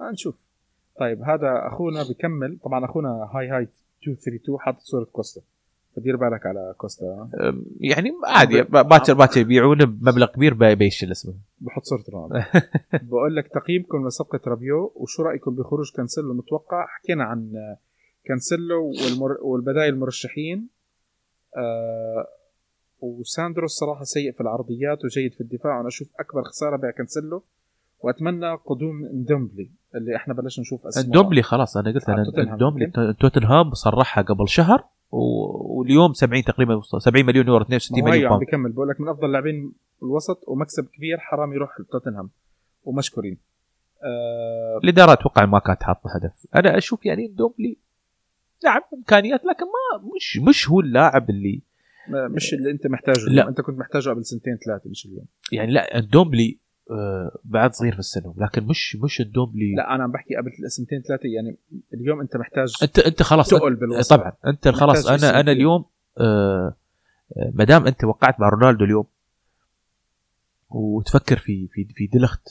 آه 0.00 0.10
نشوف. 0.10 0.38
طيب 1.00 1.22
هذا 1.22 1.62
أخونا 1.72 2.02
بكمل 2.02 2.58
طبعا 2.64 2.84
أخونا 2.84 3.08
هاي 3.34 3.48
هاي 3.48 3.68
232 4.06 4.58
حاطط 4.60 4.80
صورة 4.80 5.04
كوستا. 5.04 5.40
فدير 5.98 6.16
بالك 6.16 6.46
على 6.46 6.74
كوستا؟ 6.78 7.30
يعني 7.80 8.10
عادي 8.26 8.62
باكر 8.62 9.14
باكر 9.14 9.40
يبيعونه 9.40 9.84
بمبلغ 9.84 10.26
كبير 10.26 10.74
بيشيل 10.74 11.10
اسمه. 11.10 11.34
بحط 11.60 11.82
صورة 11.82 12.04
رونالدو. 12.12 12.48
بقول 13.10 13.36
لك 13.36 13.48
تقييمكم 13.48 14.06
لصفقة 14.06 14.40
رابيو 14.46 14.92
وشو 14.96 15.22
رأيكم 15.22 15.54
بخروج 15.54 15.92
كانسيلو؟ 15.96 16.34
متوقع 16.34 16.86
حكينا 16.86 17.24
عن 17.24 17.52
آه، 17.56 17.78
كانسيلو 18.24 18.86
والمر... 18.86 19.36
والبدايل 19.42 19.94
المرشحين. 19.94 20.68
آه 21.56 22.26
وساندرو 23.00 23.64
الصراحة 23.64 24.04
سيء 24.04 24.32
في 24.32 24.40
العرضيات 24.40 25.04
وجيد 25.04 25.32
في 25.32 25.40
الدفاع 25.40 25.76
وأنا 25.76 25.88
أشوف 25.88 26.08
أكبر 26.20 26.42
خسارة 26.42 26.76
بيع 26.76 26.90
كانسيلو. 26.90 27.44
وأتمنى 28.00 28.54
قدوم 28.54 29.04
ندومبلي 29.14 29.70
اللي 29.94 30.16
إحنا 30.16 30.34
بلشنا 30.34 30.62
نشوف 30.62 30.86
أسماء. 30.86 31.06
ندومبلي 31.06 31.42
خلاص 31.42 31.76
أنا 31.76 31.92
قلت 31.92 32.08
على 32.08 32.22
أنا 32.22 32.58
يمكن؟ 32.60 33.16
توتنهام 33.20 33.74
صرحها 33.74 34.24
قبل 34.24 34.48
شهر. 34.48 34.84
واليوم 35.10 36.12
70 36.12 36.44
تقريبا 36.44 36.74
وصل 36.74 37.02
70 37.02 37.26
مليون 37.26 37.46
يورو 37.46 37.62
62 37.62 38.02
ما 38.02 38.08
هو 38.08 38.12
هي 38.12 38.18
مليون 38.18 38.30
باوند 38.30 38.46
بكمل 38.48 38.72
بقول 38.72 38.88
لك 38.88 39.00
من 39.00 39.08
أفضل 39.08 39.32
لاعبين 39.32 39.72
الوسط 40.02 40.44
ومكسب 40.46 40.86
كبير 40.88 41.18
حرام 41.18 41.52
يروح 41.52 41.80
لتوتنهام 41.80 42.30
ومشكورين. 42.84 43.38
آه 44.04 44.80
الإدارة 44.84 45.12
أتوقع 45.12 45.46
ما 45.46 45.58
كانت 45.58 45.82
حاطه 45.82 46.10
هدف. 46.16 46.46
أنا 46.56 46.78
أشوف 46.78 47.06
يعني 47.06 47.26
ندومبلي 47.26 47.76
لاعب 48.64 48.82
إمكانيات 48.94 49.40
لكن 49.44 49.64
ما 49.64 50.10
مش 50.16 50.38
مش 50.38 50.68
هو 50.70 50.80
اللاعب 50.80 51.30
اللي 51.30 51.62
مش 52.08 52.54
اللي 52.54 52.70
أنت 52.70 52.86
محتاجه 52.86 53.18
لا. 53.28 53.48
أنت 53.48 53.60
كنت 53.60 53.78
محتاجه 53.78 54.10
قبل 54.10 54.24
سنتين 54.24 54.58
ثلاثة 54.66 54.90
مش 54.90 55.06
اليوم. 55.06 55.26
يعني 55.52 55.72
لا 55.72 55.98
الدومبلي 55.98 56.50
آه 56.52 56.67
بعد 57.44 57.74
صغير 57.74 57.92
في 57.92 57.98
السن 57.98 58.34
لكن 58.36 58.64
مش 58.64 58.96
مش 58.96 59.20
الدومبلي 59.20 59.74
لا 59.74 59.94
أنا 59.94 60.04
عم 60.04 60.12
بحكي 60.12 60.36
قبل 60.36 60.70
سنتين 60.70 61.02
ثلاثة 61.02 61.28
يعني 61.28 61.56
اليوم 61.94 62.20
أنت 62.20 62.36
محتاج 62.36 62.72
انت 62.82 62.98
أنت 62.98 63.22
خلاص 63.22 63.48
تقل 63.48 63.74
بالوسط 63.74 64.12
طبعا 64.14 64.32
أنت 64.46 64.68
خلاص 64.68 65.06
أنا 65.06 65.40
أنا 65.40 65.52
اليوم 65.52 65.84
آه 66.20 66.74
آه، 67.36 67.50
ما 67.54 67.64
دام 67.64 67.86
أنت 67.86 68.04
وقعت 68.04 68.40
مع 68.40 68.48
رونالدو 68.48 68.84
اليوم 68.84 69.04
وتفكر 70.70 71.38
في 71.38 71.66
في 71.72 71.84
في 71.94 72.06
ديلخت 72.06 72.48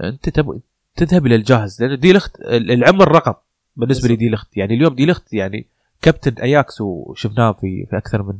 أنت 0.00 0.28
تبغى 0.28 0.60
تذهب 0.96 1.26
إلى 1.26 1.34
الجاهز 1.34 1.82
لأن 1.82 1.98
ديلخت 1.98 2.40
ال- 2.40 2.70
العمر 2.70 3.12
رقم 3.12 3.34
بالنسبة. 3.76 4.08
لديلخت 4.14 4.56
يعني 4.56 4.74
اليوم 4.74 4.94
ديلخت 4.94 5.32
يعني 5.34 5.66
كابتن 6.02 6.42
أياكس 6.42 6.80
وشفناه 6.80 7.52
في 7.52 7.86
في 7.90 7.96
أكثر 7.96 8.22
من 8.22 8.38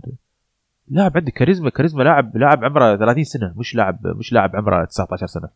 لاعب 0.89 1.17
عنده 1.17 1.31
كاريزما 1.31 1.71
كاريزما 1.71 2.03
لاعب 2.03 2.37
لاعب 2.37 2.65
عمره 2.65 2.97
30 2.97 3.25
سنة 3.25 3.55
مش 3.57 3.75
لاعب 3.75 4.07
مش 4.07 4.33
لاعب 4.33 4.57
عمره 4.57 4.85
19 4.85 5.27
سنة. 5.27 5.49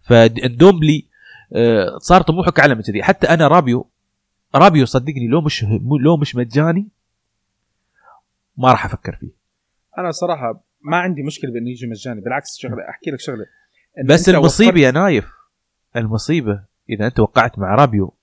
فندومبلي 0.00 1.06
آه، 1.52 1.98
صار 1.98 2.22
طموحك 2.22 2.60
أعلى 2.60 2.74
من 2.74 2.82
كذي. 2.82 3.02
حتى 3.02 3.26
أنا 3.26 3.48
رابيو 3.48 3.90
رابيو 4.54 4.86
صدقني 4.86 5.28
لو 5.28 5.40
مش 5.40 5.64
لو 6.00 6.16
مش 6.16 6.36
مجاني 6.36 6.88
ما 8.56 8.70
راح 8.70 8.84
أفكر 8.84 9.16
فيه. 9.16 9.30
أنا 9.98 10.10
صراحة 10.10 10.64
ما 10.82 10.96
عندي 10.96 11.22
مشكلة 11.22 11.52
بإنه 11.52 11.70
يجي 11.70 11.86
مجاني 11.86 12.20
بالعكس 12.20 12.56
شغلة 12.58 12.88
أحكي 12.88 13.10
لك 13.10 13.20
شغلة. 13.20 13.46
بس 14.04 14.28
المصيبة 14.28 14.80
يا 14.80 14.90
نايف 14.90 15.32
المصيبة 15.96 16.64
إذا 16.90 17.06
أنت 17.06 17.20
وقعت 17.20 17.58
مع 17.58 17.74
رابيو 17.74 18.14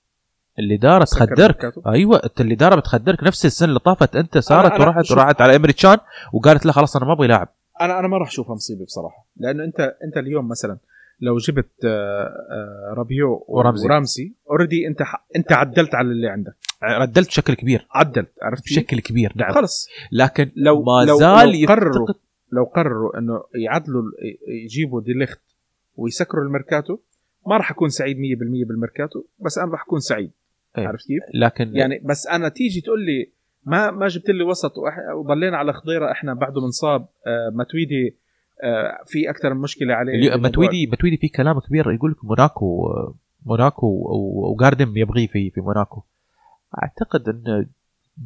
سكر 0.60 1.26
تخدرك. 1.26 1.40
ميركاتو. 1.40 1.82
أيوه 1.92 2.22
انت 2.24 2.42
الاداره 2.42 2.76
بتخدرك 2.76 3.24
نفس 3.24 3.46
السنة 3.46 3.70
اللي 3.70 3.80
طافت 3.80 4.16
انت 4.16 4.38
صارت 4.38 4.72
أنا 4.72 5.02
شوف- 5.04 5.18
ورحت 5.18 5.42
على 5.42 5.56
امريتشان 5.56 5.98
وقالت 6.34 6.66
لا 6.66 6.72
خلاص 6.72 6.96
أنا 6.96 7.06
ما 7.06 7.14
أبغي 7.14 7.28
لاعب. 7.28 7.48
أنا 7.82 8.00
أنا 8.00 8.08
ما 8.08 8.18
راح 8.18 8.28
اشوفها 8.28 8.56
مصيبه 8.56 8.86
بصراحة. 8.86 9.28
لأنه 9.38 9.64
انت 9.64 9.80
أنت 9.80 10.18
اليوم 10.18 10.48
مثلا 10.48 10.78
لو 11.22 11.38
جبت 11.38 11.72
آه، 11.86 12.24
آه، 12.52 12.94
رابيو 12.98 13.46
ورمزي. 13.48 13.86
ورمزي 13.88 14.34
اوريدي 14.50 14.88
أنت 14.88 15.02
أنت 15.36 15.52
عدلت 15.52 15.96
على 15.96 16.08
اللي 16.08 16.28
عندك. 16.30 16.56
ردلت 16.84 17.28
بشكل 17.28 17.54
كبير. 17.54 17.88
عدلت 17.92 18.32
عرفت؟ 18.42 18.64
بشكل 18.64 19.00
كبير 19.00 19.34
نعم. 19.36 19.52
خلص. 19.54 19.88
لكن 20.12 20.52
لو 20.56 20.84
ما 20.84 21.06
لو 21.08 21.18
زال 21.18 21.62
لو 21.62 21.68
قرروا 21.68 21.90
يفتقد 22.04 22.16
لو 22.52 22.64
قرروا 22.64 23.18
إنه 23.20 23.44
يعدلوا 23.56 24.04
يجيبوا 24.66 25.02
ديليخت 25.02 25.42
ويسكروا 25.96 26.44
الميركاتو 26.44 26.98
ما 27.48 27.58
راح 27.58 27.72
أكون 27.72 27.90
سعيد 27.90 28.18
100% 28.18 28.68
بالميركاتو 28.68 29.24
بس 29.40 29.58
أنا 29.58 29.72
راح 29.72 29.82
أكون 29.84 30.00
سعيد. 30.00 30.32
أيوة. 30.78 30.90
عرفت 30.90 31.08
كيف؟ 31.08 31.24
لكن 31.34 31.76
يعني 31.76 32.00
بس 32.04 32.28
أنا 32.28 32.50
تيجي 32.50 32.82
تقول 32.82 33.06
لي 33.06 33.32
ما 33.66 33.92
ما 33.92 34.08
جبت 34.08 34.30
لي 34.30 34.44
وسط 34.44 34.74
وضلينا 35.16 35.58
على 35.58 35.74
خضيرة 35.74 36.12
إحنا 36.12 36.34
بعده 36.34 36.62
منصاب 36.62 37.02
آه 37.28 37.50
ماتويدي 37.54 38.18
آه 38.64 39.04
في 39.06 39.30
أكثر 39.30 39.54
من 39.54 39.62
مشكلة 39.62 39.94
عليه 39.94 40.36
ماتويدي 40.38 40.88
ماتويدي 40.92 41.18
في 41.18 41.28
كلام 41.28 41.60
كبير 41.60 41.92
يقول 41.92 42.12
لك 42.12 42.26
موناكو 42.26 42.88
موناكو 43.46 43.88
و- 43.88 44.52
وجاردن 44.54 44.98
يبغيه 44.98 45.28
في 45.28 45.50
في 45.50 45.62
موناكو 45.62 46.02
أعتقد 46.84 47.30
إن 47.30 47.66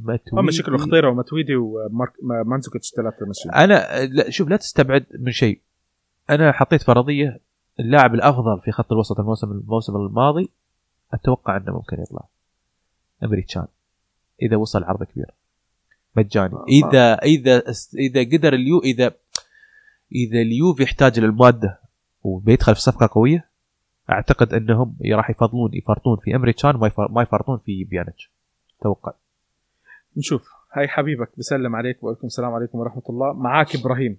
ماتويدي 0.03 0.19
هم 0.47 0.51
شكله 0.51 0.77
خضيره 0.77 1.09
وماتويدي 1.09 1.55
وماندزوكيتش 1.55 2.91
ثلاثة 2.97 3.25
ماشيين 3.25 3.53
أنا 3.53 4.05
لا 4.05 4.29
شوف 4.29 4.49
لا 4.49 4.55
تستبعد 4.57 5.05
من 5.19 5.31
شيء 5.31 5.61
أنا 6.29 6.51
حطيت 6.51 6.83
فرضية 6.83 7.39
اللاعب 7.79 8.13
الأفضل 8.15 8.61
في 8.65 8.71
خط 8.71 8.91
الوسط 8.91 9.19
الموسم 9.19 9.51
الموسم 9.51 9.95
الماضي 9.95 10.49
أتوقع 11.13 11.57
إنه 11.57 11.73
ممكن 11.73 12.01
يطلع 12.01 12.25
ايمري 13.23 13.45
تشان 13.45 13.67
إذا 14.41 14.57
وصل 14.57 14.83
عرض 14.83 15.03
كبير 15.03 15.31
مجاني. 16.15 16.53
آه. 16.53 16.65
إذا 16.67 17.13
إذا 17.13 17.63
إذا 17.99 18.37
قدر 18.37 18.53
اليو 18.53 18.79
اذا 18.79 19.11
إذا 20.15 20.41
اليوفي 20.41 20.83
يحتاج 20.83 21.19
للمادة 21.19 21.79
وبيدخل 22.23 22.75
في 22.75 22.81
صفقة 22.81 23.09
قوية 23.13 23.49
أعتقد 24.09 24.53
إنهم 24.53 24.97
راح 25.11 25.29
يفضلون 25.29 25.73
يفرطون 25.73 26.17
في 26.17 26.35
ايمري 26.35 26.53
تشان 26.53 26.71
ما 26.75 26.87
يفر- 26.87 27.11
ما 27.11 27.21
يفرطون 27.21 27.57
في 27.57 27.83
بيانيتش 27.83 28.31
توقع. 28.81 29.13
نشوف. 30.17 30.49
هاي 30.73 30.87
حبيبك 30.87 31.29
بسلم 31.37 31.75
عليك 31.75 32.03
وعليكم 32.03 32.27
السلام 32.27 32.53
عليكم 32.53 32.77
ورحمة 32.79 33.03
الله. 33.09 33.33
معاك 33.33 33.75
إبراهيم. 33.75 34.17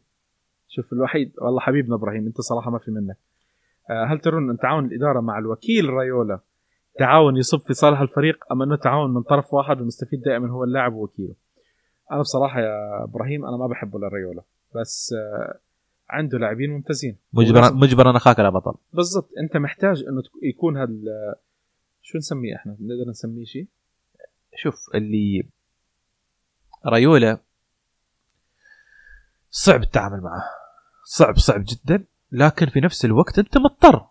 شوف 0.69 0.93
الوحيد 0.93 1.33
والله 1.39 1.61
حبيبنا 1.61 1.95
إبراهيم 1.95 2.27
أنت 2.27 2.41
صراحة 2.41 2.71
ما 2.71 2.79
في 2.79 2.91
منك. 2.91 3.17
آه، 3.91 4.05
هل 4.05 4.19
ترون 4.21 4.51
أن 4.51 4.59
تعاون 4.59 4.85
الإدارة 4.85 5.21
مع 5.21 5.39
الوكيل 5.39 5.91
رايولا؟ 5.91 6.41
تعاون 6.99 7.37
يصب 7.37 7.61
في 7.67 7.75
صالح 7.75 8.01
الفريق 8.01 8.53
أم 8.53 8.63
أنه 8.63 8.77
تعاون 8.77 9.15
من 9.15 9.23
طرف 9.23 9.55
واحد 9.55 9.77
والمستفيد 9.77 10.23
دائما 10.23 10.51
هو 10.51 10.65
اللاعب 10.65 10.95
ووكيله. 10.95 11.35
أنا 12.13 12.21
بصراحة 12.21 12.61
يا 12.61 13.05
إبراهيم 13.05 13.47
أنا 13.47 13.57
ما 13.57 13.67
بحبه 13.67 13.99
لرايولا 13.99 14.43
بس 14.75 15.15
آه، 15.19 15.59
عنده 16.11 16.39
لاعبين 16.39 16.71
ممتازين. 16.71 17.17
مجبرا 17.33 17.71
مجبرا 17.71 18.17
أخاك 18.17 18.39
لا 18.39 18.51
بطل. 18.51 18.75
بالضبط 18.93 19.29
أنت 19.43 19.57
محتاج 19.57 20.05
إنه 20.09 20.23
يكون 20.43 20.77
هال 20.77 21.05
شو 22.03 22.19
نسميه 22.19 22.57
إحنا؟ 22.57 22.77
نقدر 22.81 23.11
نسميه 23.11 23.45
شيء؟ 23.45 23.67
شوف 24.55 24.75
اللي 24.95 25.47
رايولا 26.87 27.39
صعب 29.51 29.83
التعامل 29.83 30.21
معه 30.21 30.43
صعب 31.05 31.37
صعب 31.37 31.65
جدا 31.67 32.05
لكن 32.33 32.67
في 32.67 32.81
نفس 32.81 33.05
الوقت 33.05 33.39
أنت 33.39 33.59
مضطر. 33.59 34.07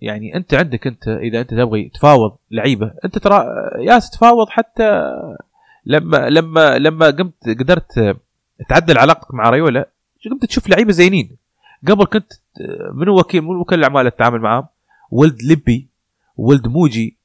يعني 0.00 0.36
أنت 0.36 0.54
عندك 0.54 0.86
أنت 0.86 1.08
إذا 1.08 1.40
أنت 1.40 1.50
تبغي 1.50 1.90
تفاوض 1.94 2.36
لعيبة 2.50 2.92
أنت 3.04 3.18
ترى 3.18 3.46
ياس 3.78 4.10
تفاوض 4.10 4.48
حتى 4.48 5.02
لما 5.86 6.30
لما 6.30 6.78
لما 6.78 7.10
قمت 7.10 7.48
قدرت 7.60 8.16
تعدل 8.68 8.98
علاقتك 8.98 9.34
مع 9.34 9.50
رايولا 9.50 9.88
قمت 10.30 10.44
تشوف 10.44 10.68
لعيبة 10.68 10.92
زينين. 10.92 11.36
قبل 11.88 12.04
كنت 12.04 12.32
منو 12.92 13.18
وكيل 13.18 13.42
منو 13.42 13.60
وكيل 13.60 13.78
الأعمال 13.78 14.10
تتعامل 14.10 14.40
معاه 14.40 14.68
ولد 15.10 15.42
ليبي 15.42 15.88
ولد 16.36 16.66
موجي. 16.66 17.16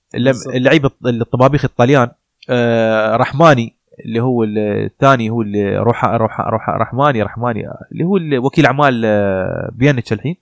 اللعيبة 0.55 0.91
الطبابيخ 1.05 1.65
الطليان 1.65 2.09
آه، 2.49 3.15
رحماني 3.15 3.75
اللي 4.05 4.19
هو 4.19 4.43
الثاني 4.43 5.29
هو 5.29 5.41
اللي 5.41 5.77
روح 5.77 6.05
روح 6.05 6.41
روح 6.41 6.69
رحماني 6.69 7.21
رحماني 7.21 7.63
اللي 7.91 8.03
هو 8.03 8.45
وكيل 8.45 8.65
أعمال 8.65 9.01
آه، 9.05 9.71
بيانيتش 9.73 10.13
الحين. 10.13 10.35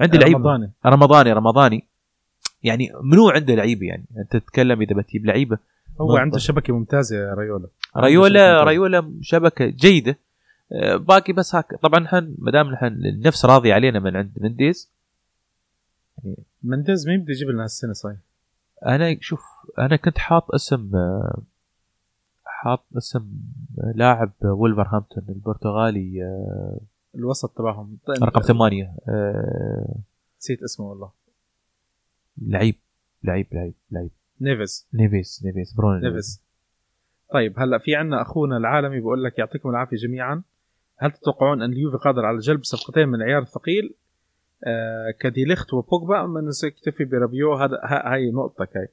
عنده 0.00 0.18
لعيبه 0.18 0.38
رمضاني. 0.38 0.72
رمضاني 0.86 1.32
رمضاني. 1.32 1.84
يعني 2.62 2.90
منو 3.02 3.30
عنده 3.30 3.54
لعيبه 3.54 3.86
يعني؟ 3.86 4.04
أنت 4.18 4.36
تتكلم 4.36 4.82
إذا 4.82 4.96
بتجيب 4.96 5.26
لعيبة. 5.26 5.58
هو 6.00 6.16
عنده 6.16 6.38
شبكة 6.38 6.72
ممتازة 6.72 7.16
يا 7.16 7.34
ريولا. 7.34 7.68
ريولا 7.96 8.64
ريولا 8.64 9.12
شبكة 9.20 9.66
جيدة. 9.66 10.18
آه، 10.72 10.96
باقي 10.96 11.32
بس 11.32 11.54
هاك. 11.54 11.74
طبعا 11.82 12.00
نحن 12.00 12.34
ما 12.38 12.50
دام 12.50 12.70
نحن 12.70 12.86
النفس 12.86 13.44
راضي 13.44 13.72
علينا 13.72 14.00
من 14.00 14.16
عند 14.16 14.32
منديز. 14.36 14.90
يعني 16.24 16.36
منديز 16.62 17.08
مين 17.08 17.20
بده 17.20 17.32
يجيب 17.32 17.48
لنا 17.48 17.62
هالسنة 17.62 17.92
صحيح؟ 17.92 18.16
أنا 18.86 19.16
شوف 19.20 19.42
أنا 19.78 19.96
كنت 19.96 20.18
حاط 20.18 20.54
اسم 20.54 20.90
آه، 20.96 21.42
حاط 22.44 22.84
اسم 22.96 23.28
لاعب 23.94 24.32
ولفرهامبتون 24.42 25.24
البرتغالي 25.28 26.22
آه، 26.22 26.80
الوسط 27.14 27.58
تبعهم. 27.58 27.98
طيب 28.06 28.24
رقم 28.24 28.40
ثمانية 28.40 28.94
نسيت 30.40 30.62
اسمه 30.62 30.86
والله. 30.86 31.10
لعيب 32.42 32.74
لعيب 33.24 33.46
لعيب 33.52 33.74
لعيب. 33.90 34.10
نيفيز. 34.40 34.88
نيفيز 34.94 35.42
نيفيز 35.44 35.72
برونو 35.72 35.98
نيفيز. 35.98 36.42
طيب 37.32 37.58
هلا 37.58 37.78
في 37.78 37.94
عندنا 37.94 38.22
أخونا 38.22 38.56
العالمي 38.56 38.96
بيقول 38.96 39.24
لك 39.24 39.38
يعطيكم 39.38 39.70
العافية 39.70 39.96
جميعا. 39.96 40.42
هل 40.98 41.12
تتوقعون 41.12 41.62
أن 41.62 41.72
اليوفي 41.72 41.96
قادر 41.96 42.24
على 42.24 42.38
جلب 42.38 42.64
صفقتين 42.64 43.08
من 43.08 43.14
العيار 43.14 43.42
الثقيل 43.42 43.94
آه 44.64 45.10
كديليخت 45.20 45.74
وبوجبا 45.74 46.24
ام 46.24 46.50
سيكتفي 46.50 47.04
برابيو. 47.04 47.54
هذا 47.54 47.80
هاي 47.84 48.30
نقطتك 48.30 48.76
هاي. 48.76 48.88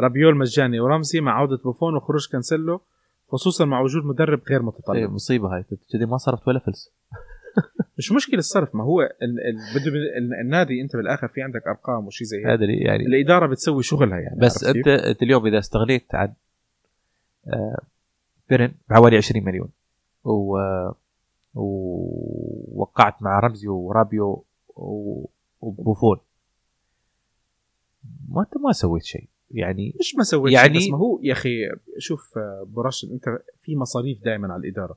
رابيو 0.00 0.30
المجاني 0.30 0.80
ورمزي 0.80 1.20
مع 1.20 1.38
عودة 1.38 1.56
بوفون 1.56 1.96
وخروج 1.96 2.28
كانسيلو 2.32 2.80
خصوصا 3.28 3.64
مع 3.64 3.80
وجود 3.80 4.04
مدرب 4.04 4.40
غير 4.48 4.62
متطلب. 4.62 4.96
إيه 4.96 5.06
مصيبة 5.06 5.56
هاي. 5.56 5.64
ما 5.94 6.16
صرفت 6.16 6.48
ولا 6.48 6.58
فلس. 6.58 6.92
مش 7.98 8.12
مشكلة 8.12 8.38
الصرف 8.38 8.74
ما 8.74 8.84
هو 8.84 9.08
بده 9.74 9.92
النادي 10.40 10.80
أنت 10.80 10.96
بالآخر 10.96 11.28
في 11.28 11.42
عندك 11.42 11.66
أرقام 11.66 12.06
وشيء 12.06 12.26
زي 12.26 12.36
هيك. 12.36 12.60
يعني 12.60 13.06
الإدارة 13.06 13.46
بتسوي 13.46 13.82
شغلها 13.82 14.18
يعني 14.18 14.40
بس 14.40 14.64
انت 14.64 14.88
أنت 14.88 15.22
اليوم 15.22 15.46
إذا 15.46 15.58
استغنيت 15.58 16.14
عن 16.14 16.32
بيرين 18.50 18.72
بحوالي 18.90 19.16
20 19.16 19.44
مليون. 19.44 19.68
و 20.24 20.58
ووقعت 21.54 23.22
مع 23.22 23.40
رمزي 23.40 23.68
ورابيو 23.68 24.44
وبوفون. 25.60 26.18
ما 28.28 28.42
أنت 28.42 28.56
ما 28.56 28.72
سويت 28.72 29.02
شيء. 29.02 29.28
يعني 29.50 29.94
مش 30.00 30.14
ما 30.16 30.22
سويت 30.22 30.54
يعني 30.54 30.80
شيء 30.80 30.88
بس 30.88 30.92
ما 30.92 30.98
هو 30.98 31.20
يا 31.22 31.32
أخي 31.32 31.50
شوف 31.98 32.38
ابو 32.38 32.80
راشد 32.80 33.12
أنت 33.12 33.24
في 33.58 33.76
مصاريف 33.76 34.24
دائما 34.24 34.52
على 34.52 34.60
الإدارة. 34.60 34.96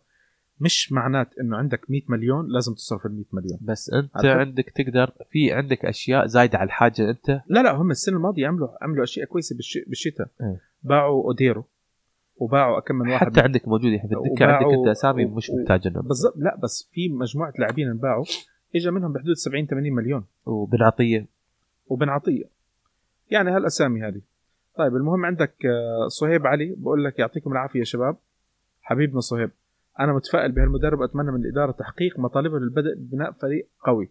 مش 0.60 0.92
معنات 0.92 1.40
إنه 1.40 1.58
عندك 1.58 1.92
100 1.92 2.02
مليون 2.08 2.48
لازم 2.48 2.74
تصرف 2.74 3.06
ال 3.06 3.12
100 3.16 3.24
مليون. 3.34 3.60
بس 3.62 3.90
أنت 3.90 4.12
عارف؟ 4.16 4.38
عندك 4.38 4.70
تقدر 4.70 5.12
في 5.32 5.52
عندك 5.52 5.86
أشياء 5.86 6.26
زايدة 6.26 6.58
على 6.58 6.68
الحاجة 6.68 7.10
أنت. 7.10 7.30
لا 7.30 7.64
لا 7.64 7.72
هم 7.72 7.92
السنة 7.92 8.18
الماضية 8.18 8.48
عملوا 8.48 8.68
عملوا 8.82 9.04
أشياء 9.04 9.26
كويسة 9.26 9.56
بالشتاء. 9.88 10.28
آه. 10.42 10.58
باعوا 10.84 11.24
أوديرو 11.24 11.66
وباعوا 12.38 12.80
كم 12.80 12.96
من 12.96 13.10
واحد 13.10 13.28
حتى 13.28 13.42
عندك 13.42 13.68
موجود 13.68 13.98
في 13.98 14.04
الدكه 14.04 14.46
عندك 14.46 14.74
أنت 14.80 14.88
أسامي 14.88 15.26
مش 15.26 15.52
محتاج 15.52 15.88
إنه. 15.88 16.02
بالضبط 16.02 16.34
لا 16.38 16.58
بس 16.64 16.90
في 16.92 17.10
مجموعة 17.10 17.54
لاعبين 17.60 17.88
انباعوا 17.88 18.26
اجى 18.76 18.92
منهم 18.92 19.14
بحدود 19.14 19.36
70 19.36 19.68
80 19.68 19.94
مليون. 19.94 20.26
وبن 20.46 20.84
عطيه 20.84 21.26
وبن 21.88 22.10
عطيه 22.10 22.44
يعني 23.32 23.52
هالأسامي 23.52 24.02
هذه. 24.02 24.22
طيب 24.78 24.96
المهم 24.96 25.26
عندك 25.26 25.66
آه، 25.66 26.08
صهيب 26.08 26.48
علي 26.48 26.76
بقول 26.78 27.04
لك 27.06 27.20
يعطيكم 27.20 27.52
العافية 27.52 27.80
يا 27.80 27.84
شباب. 27.84 28.18
حبيبنا 28.82 29.20
صهيب. 29.20 29.52
أنا 30.00 30.14
متفائل 30.14 30.52
بهالمدرب 30.52 31.02
أتمنى 31.02 31.32
من 31.32 31.42
الإدارة 31.46 31.72
تحقيق 31.72 32.20
مطالبها 32.20 32.60
للبدء 32.60 32.96
ببناء 32.98 33.32
فريق 33.32 33.68
قوي. 33.80 34.10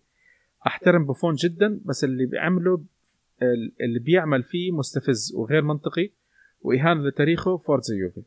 أحترم 0.66 1.05
بوفون 1.05 1.34
جدا 1.34 1.80
بس 1.84 2.05
اللي 2.05 2.26
بيعمله 2.26 2.84
اللي 3.80 3.99
بيعمل 3.99 4.43
فيه 4.43 4.72
مستفز 4.72 5.34
وغير 5.37 5.62
منطقي 5.62 6.11
وإهانة 6.61 7.01
لتاريخه 7.01 7.57
فورزا 7.57 7.95
يوفي. 7.95 8.22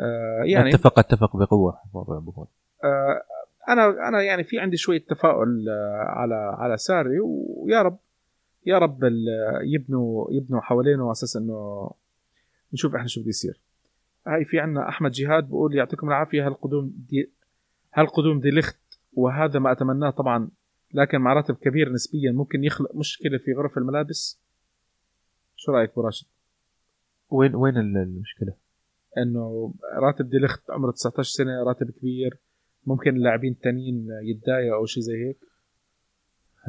آه 0.00 0.42
يعني 0.44 0.70
اتفق 0.70 0.98
اتفق 0.98 1.36
بقوة 1.36 1.78
موضوع 1.94 2.18
بوفون 2.18 2.46
آه 2.84 3.22
أنا 3.68 4.08
أنا 4.08 4.22
يعني 4.22 4.44
في 4.44 4.58
عندي 4.58 4.76
شوية 4.76 5.04
تفاؤل 5.08 5.68
آه 5.68 6.04
على 6.08 6.34
على 6.34 6.76
ساري 6.76 7.20
ويا 7.20 7.82
رب 7.82 7.98
يا 8.66 8.78
رب 8.78 8.98
يبنوا 9.64 10.26
يبنوا 10.30 10.60
حوالينه 10.60 11.02
على 11.02 11.12
أساس 11.12 11.36
إنه 11.36 11.90
نشوف 12.72 12.94
إحنا 12.94 13.06
شو 13.06 13.20
بده 13.20 13.28
يصير. 13.28 13.60
هاي 14.26 14.44
في 14.44 14.60
عنا 14.60 14.88
أحمد 14.88 15.10
جهاد 15.10 15.48
بقول 15.48 15.74
يعطيكم 15.74 16.08
العافية 16.08 16.46
هالقدوم 16.46 16.94
دي 17.08 17.30
هالقدوم 17.94 18.40
دي 18.40 18.50
لخت 18.50 18.78
وهذا 19.12 19.58
ما 19.58 19.72
أتمناه 19.72 20.10
طبعا 20.10 20.48
لكن 20.94 21.18
مع 21.18 21.32
راتب 21.32 21.54
كبير 21.54 21.92
نسبيا 21.92 22.32
ممكن 22.32 22.64
يخلق 22.64 22.96
مشكلة 22.96 23.38
في 23.38 23.52
غرف 23.52 23.78
الملابس 23.78 24.40
شو 25.56 25.72
رأيك 25.72 25.90
أبو 25.90 26.00
راشد؟ 26.00 26.26
وين 27.30 27.54
وين 27.54 27.76
المشكلة؟ 27.76 28.54
إنه 29.18 29.74
راتب 29.94 30.30
ديليخت 30.30 30.70
عمره 30.70 30.90
19 30.90 31.30
سنة 31.30 31.62
راتب 31.62 31.90
كبير 31.90 32.38
ممكن 32.86 33.16
اللاعبين 33.16 33.52
الثانيين 33.52 34.08
يتضايقوا 34.22 34.76
أو 34.76 34.86
شيء 34.86 35.02
زي 35.02 35.26
هيك 35.26 35.38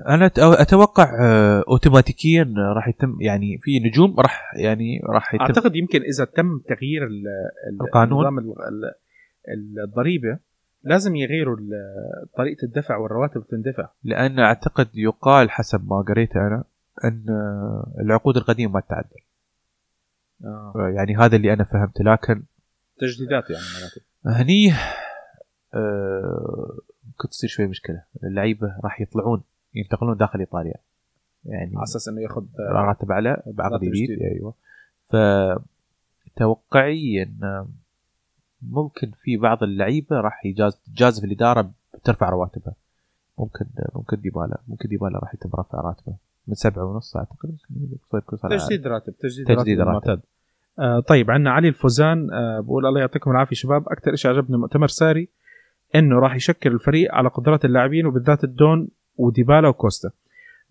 أنا 0.07 0.31
أتوقع 0.37 1.17
آه، 1.21 1.63
اوتوماتيكيا 1.67 2.53
راح 2.75 2.87
يتم 2.87 3.17
يعني 3.21 3.57
في 3.61 3.79
نجوم 3.79 4.19
راح 4.19 4.53
يعني 4.55 5.01
راح 5.03 5.33
يتم. 5.33 5.43
أعتقد 5.43 5.75
يمكن 5.75 6.01
إذا 6.01 6.25
تم 6.25 6.59
تغيير 6.59 7.07
القانون. 7.81 8.19
نظام 8.19 8.53
الضريبة 9.83 10.39
لازم 10.83 11.15
يغيروا 11.15 11.57
طريقة 12.37 12.63
الدفع 12.63 12.97
والرواتب 12.97 13.43
تندفع. 13.47 13.89
لأن 14.03 14.39
أعتقد 14.39 14.87
يقال 14.93 15.51
حسب 15.51 15.87
ما 15.89 16.01
قريته 16.01 16.47
أنا 16.47 16.63
أن 17.03 17.25
العقود 17.99 18.37
القديمة 18.37 18.73
ما 18.73 18.79
تتعدل 18.79 19.21
آه. 20.45 20.73
يعني 20.95 21.17
هذا 21.17 21.35
اللي 21.35 21.53
أنا 21.53 21.63
فهمته. 21.63 22.03
لكن 22.03 22.43
تجديدات 22.99 23.49
يعني 23.49 23.65
معناته 23.73 24.01
هني 24.41 24.71
آه 25.73 26.77
ممكن 27.07 27.29
تصير 27.29 27.49
شوي 27.49 27.67
مشكلة. 27.67 28.03
اللعيبة 28.23 28.75
راح 28.83 29.01
يطلعون. 29.01 29.43
ينتقلون 29.77 30.17
داخل 30.17 30.39
إيطاليا. 30.39 30.75
يعني 31.45 31.71
على 31.75 31.83
أساس 31.83 32.07
إنه 32.07 32.21
ياخذ 32.21 32.45
راتب 32.59 33.11
أعلى 33.11 33.43
بعقد 33.45 33.79
جديد. 33.79 34.21
أيوه. 34.21 34.53
فتوقعي 36.35 37.23
ان 37.23 37.65
ممكن 38.61 39.11
في 39.21 39.37
بعض 39.37 39.63
اللعيبة 39.63 40.21
راح 40.21 40.45
يجاز 40.45 40.75
تجازف 40.75 41.23
الإدارة 41.23 41.71
بترفع 41.93 42.29
رواتبها. 42.29 42.73
ممكن 43.39 43.65
ممكن 43.95 44.21
ديبالا 44.21 44.57
ممكن 44.67 44.89
ديبالا 44.89 45.19
راح 45.19 45.33
يتم 45.33 45.49
رفع 45.59 45.81
راتبه. 45.81 46.15
من 46.47 46.53
سبعة 46.53 46.85
ونص 46.85 47.17
اعتقد 47.17 47.57
تجديد 48.49 48.87
راتب 48.87 49.13
تجديد, 49.19 49.47
تجديد 49.47 49.79
راتب, 49.79 50.09
راتب. 50.09 50.21
آه 50.79 50.99
طيب 50.99 51.31
عندنا 51.31 51.51
علي 51.51 51.67
الفوزان 51.67 52.33
آه 52.33 52.59
بقول 52.59 52.85
الله 52.85 52.99
يعطيكم 52.99 53.31
العافية 53.31 53.55
شباب. 53.55 53.89
أكثر 53.89 54.15
شيء 54.15 54.31
عجبني 54.31 54.57
مؤتمر 54.57 54.87
ساري 54.87 55.29
إنه 55.95 56.19
راح 56.19 56.35
يشكل 56.35 56.71
الفريق 56.71 57.13
على 57.15 57.29
قدرات 57.29 57.65
اللاعبين 57.65 58.05
وبالذات 58.05 58.43
الدون 58.43 58.87
وديبالا 59.17 59.67
وكوستا. 59.67 60.09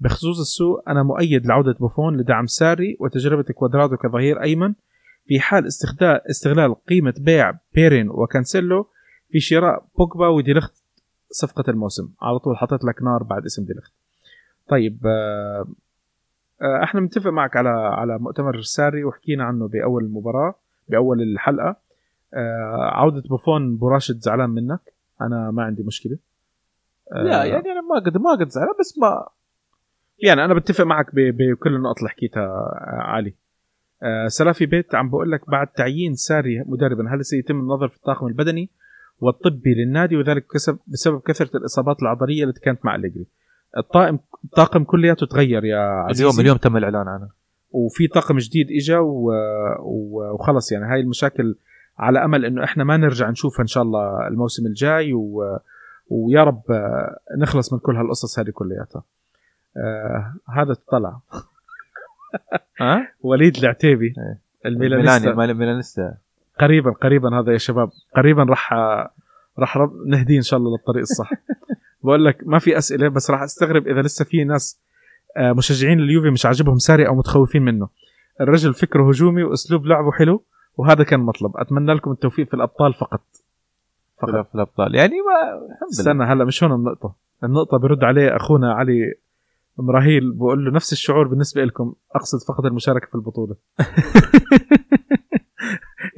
بخصوص 0.01 0.41
السوق 0.41 0.89
أنا 0.89 1.03
مؤيد 1.03 1.47
لعودة 1.47 1.73
بوفون 1.73 2.17
لدعم 2.17 2.47
ساري 2.47 2.97
وتجربة 3.01 3.43
كوادرادو 3.43 3.97
كظهير 3.97 4.43
أيمن 4.43 4.75
في 5.27 5.41
حال 5.41 5.67
استخدام 5.67 6.21
استغلال 6.31 6.85
قيمة 6.85 7.15
بيع 7.19 7.53
بيرين 7.75 8.09
وكانسيلو 8.11 8.87
في 9.31 9.41
شراء 9.41 9.87
بوجبا 9.99 10.29
وديلخت 10.29 10.75
صفقة 11.31 11.71
الموسم. 11.71 12.09
على 12.23 12.39
طول 12.39 12.57
حطيت 12.57 12.85
لك 12.85 13.03
نار 13.03 13.23
بعد 13.23 13.45
اسم 13.45 13.65
ديلخت. 13.65 13.93
طيب 14.69 15.07
آه، 15.07 15.67
آه، 16.63 16.83
أحنا 16.83 17.01
متفق 17.01 17.31
معك 17.31 17.57
على 17.57 17.69
على 17.69 18.19
مؤتمر 18.19 18.61
ساري 18.61 19.05
وحكينا 19.05 19.45
عنه 19.45 19.69
بأول 19.69 20.05
المباراة 20.05 20.55
بأول 20.89 21.23
الحلقة. 21.23 21.77
آه، 22.35 22.91
عودة 22.93 23.23
بوفون 23.29 23.77
براشد 23.79 24.19
زعلان 24.21 24.51
منك. 24.51 24.81
أنا 25.21 25.51
ما 25.51 25.63
عندي 25.63 25.83
مشكلة. 25.83 26.19
لا 27.13 27.45
يعني 27.45 27.73
أنا 27.73 27.81
ما 27.81 27.99
قد 28.07 28.17
ما 28.17 28.31
قد 28.31 28.49
زعلان 28.49 28.75
بس 28.81 28.99
ما 28.99 29.27
يعني 30.25 30.45
أنا 30.45 30.55
بتفق 30.55 30.85
معك 30.85 31.07
بكل 31.15 31.75
النقط 31.75 31.99
اللي 31.99 32.11
حكيتها 32.11 32.49
علي. 32.87 33.35
سلافي 34.27 34.67
بيت 34.67 34.95
عم 34.95 35.11
بقول 35.11 35.31
لك 35.31 35.51
بعد 35.51 35.67
تعيين 35.67 36.15
ساري 36.15 36.65
مدربا 36.67 37.15
هل 37.15 37.25
سيتم 37.25 37.61
النظر 37.61 37.89
في 37.89 37.97
الطاقم 37.97 38.27
البدني 38.27 38.71
والطبي 39.21 39.75
للنادي 39.75 40.17
وذلك 40.17 40.45
بسبب 40.87 41.21
كثرة 41.21 41.57
الإصابات 41.57 42.03
العضلية 42.03 42.45
التي 42.45 42.61
كانت 42.61 42.85
مع 42.85 42.95
اليجري 42.95 43.27
الطاقم 43.77 44.19
الطاقم 44.45 44.85
كلياته 44.85 45.27
تغير 45.27 45.65
يا 45.65 45.79
عزيزي. 45.79 46.25
اليوم 46.25 46.41
اليوم 46.41 46.57
تم 46.57 46.77
الإعلان 46.77 47.09
عنه. 47.09 47.29
وفي 47.71 48.09
طاقم 48.09 48.39
جديد 48.39 48.71
اجى 48.71 48.97
و... 48.97 49.31
و... 49.81 50.35
وخلص 50.35 50.73
يعني 50.73 50.85
هاي 50.85 51.01
المشاكل 51.01 51.55
على 51.99 52.25
أمل 52.25 52.45
إنه 52.45 52.65
إحنا 52.65 52.85
ما 52.85 52.97
نرجع 52.97 53.31
نشوفها 53.31 53.63
إن 53.63 53.67
شاء 53.67 53.83
الله 53.83 54.29
الموسم 54.29 54.67
الجاي 54.67 55.13
و... 55.13 55.59
ويا 56.11 56.45
رب 56.45 56.63
نخلص 57.39 57.73
من 57.73 57.79
كل 57.79 57.97
هالقصص 57.97 58.39
هذه 58.39 58.51
كلياتها. 58.51 59.03
آه 59.77 60.35
هذا 60.49 60.77
طلع 60.91 61.19
ها؟ 62.81 63.09
وليد 63.23 63.57
العتيبي 63.57 64.07
إيه. 64.07 64.39
الميلانيستا. 64.67 65.31
الميلانيستا. 65.31 66.15
قريبا 66.61 66.91
قريبا 66.91 67.41
هذا 67.41 67.53
يا 67.53 67.59
شباب. 67.59 67.91
قريبا 68.17 68.43
راح 68.43 68.73
راح 69.59 69.79
نهديه 70.07 70.37
إن 70.37 70.43
شاء 70.43 70.59
الله 70.61 70.71
للطريق 70.71 71.01
الصح. 71.01 71.31
بقول 72.05 72.25
لك 72.25 72.39
ما 72.43 72.59
في 72.59 72.79
أسئلة 72.79 73.09
بس 73.09 73.31
راح 73.31 73.43
أستغرب 73.43 73.89
إذا 73.89 74.03
لسه 74.03 74.25
في 74.25 74.45
ناس 74.45 74.81
آه، 75.37 75.53
مشجعين 75.53 76.01
اليوفي 76.01 76.31
مش 76.31 76.47
عاجبهم 76.47 76.79
ساري 76.79 77.07
أو 77.07 77.15
متخوفين 77.15 77.63
منه. 77.63 77.89
الرجل 78.41 78.75
فكره 78.75 79.09
هجومي 79.09 79.43
وأسلوب 79.43 79.87
لعبه 79.87 80.13
حلو 80.13 80.43
وهذا 80.77 81.05
كان 81.05 81.21
مطلب. 81.21 81.57
أتمنى 81.57 81.95
لكم 81.95 82.11
التوفيق 82.13 82.47
في 82.47 82.55
الأبطال 82.55 82.95
فقط. 82.95 83.23
فقط. 84.23 84.49
في 84.49 84.55
الأبطال. 84.55 84.95
يعني 84.95 85.15
ما 85.15 85.67
الحمد 85.73 85.89
استنى 85.91 86.25
هلا 86.25 86.45
مش 86.45 86.65
هون 86.65 86.73
النقطة. 86.73 87.15
النقطة 87.45 87.79
برد 87.79 88.05
عليه 88.05 88.37
أخونا 88.37 88.73
علي 88.73 89.15
مراهيل 89.79 90.33
بقول 90.33 90.65
له 90.65 90.71
نفس 90.71 90.93
الشعور 90.93 91.29
بالنسبة 91.29 91.65
لكم 91.65 91.95
أقصد 92.15 92.39
فقط 92.49 92.65
المشاركة 92.65 93.07
في 93.07 93.15
البطولة. 93.15 93.57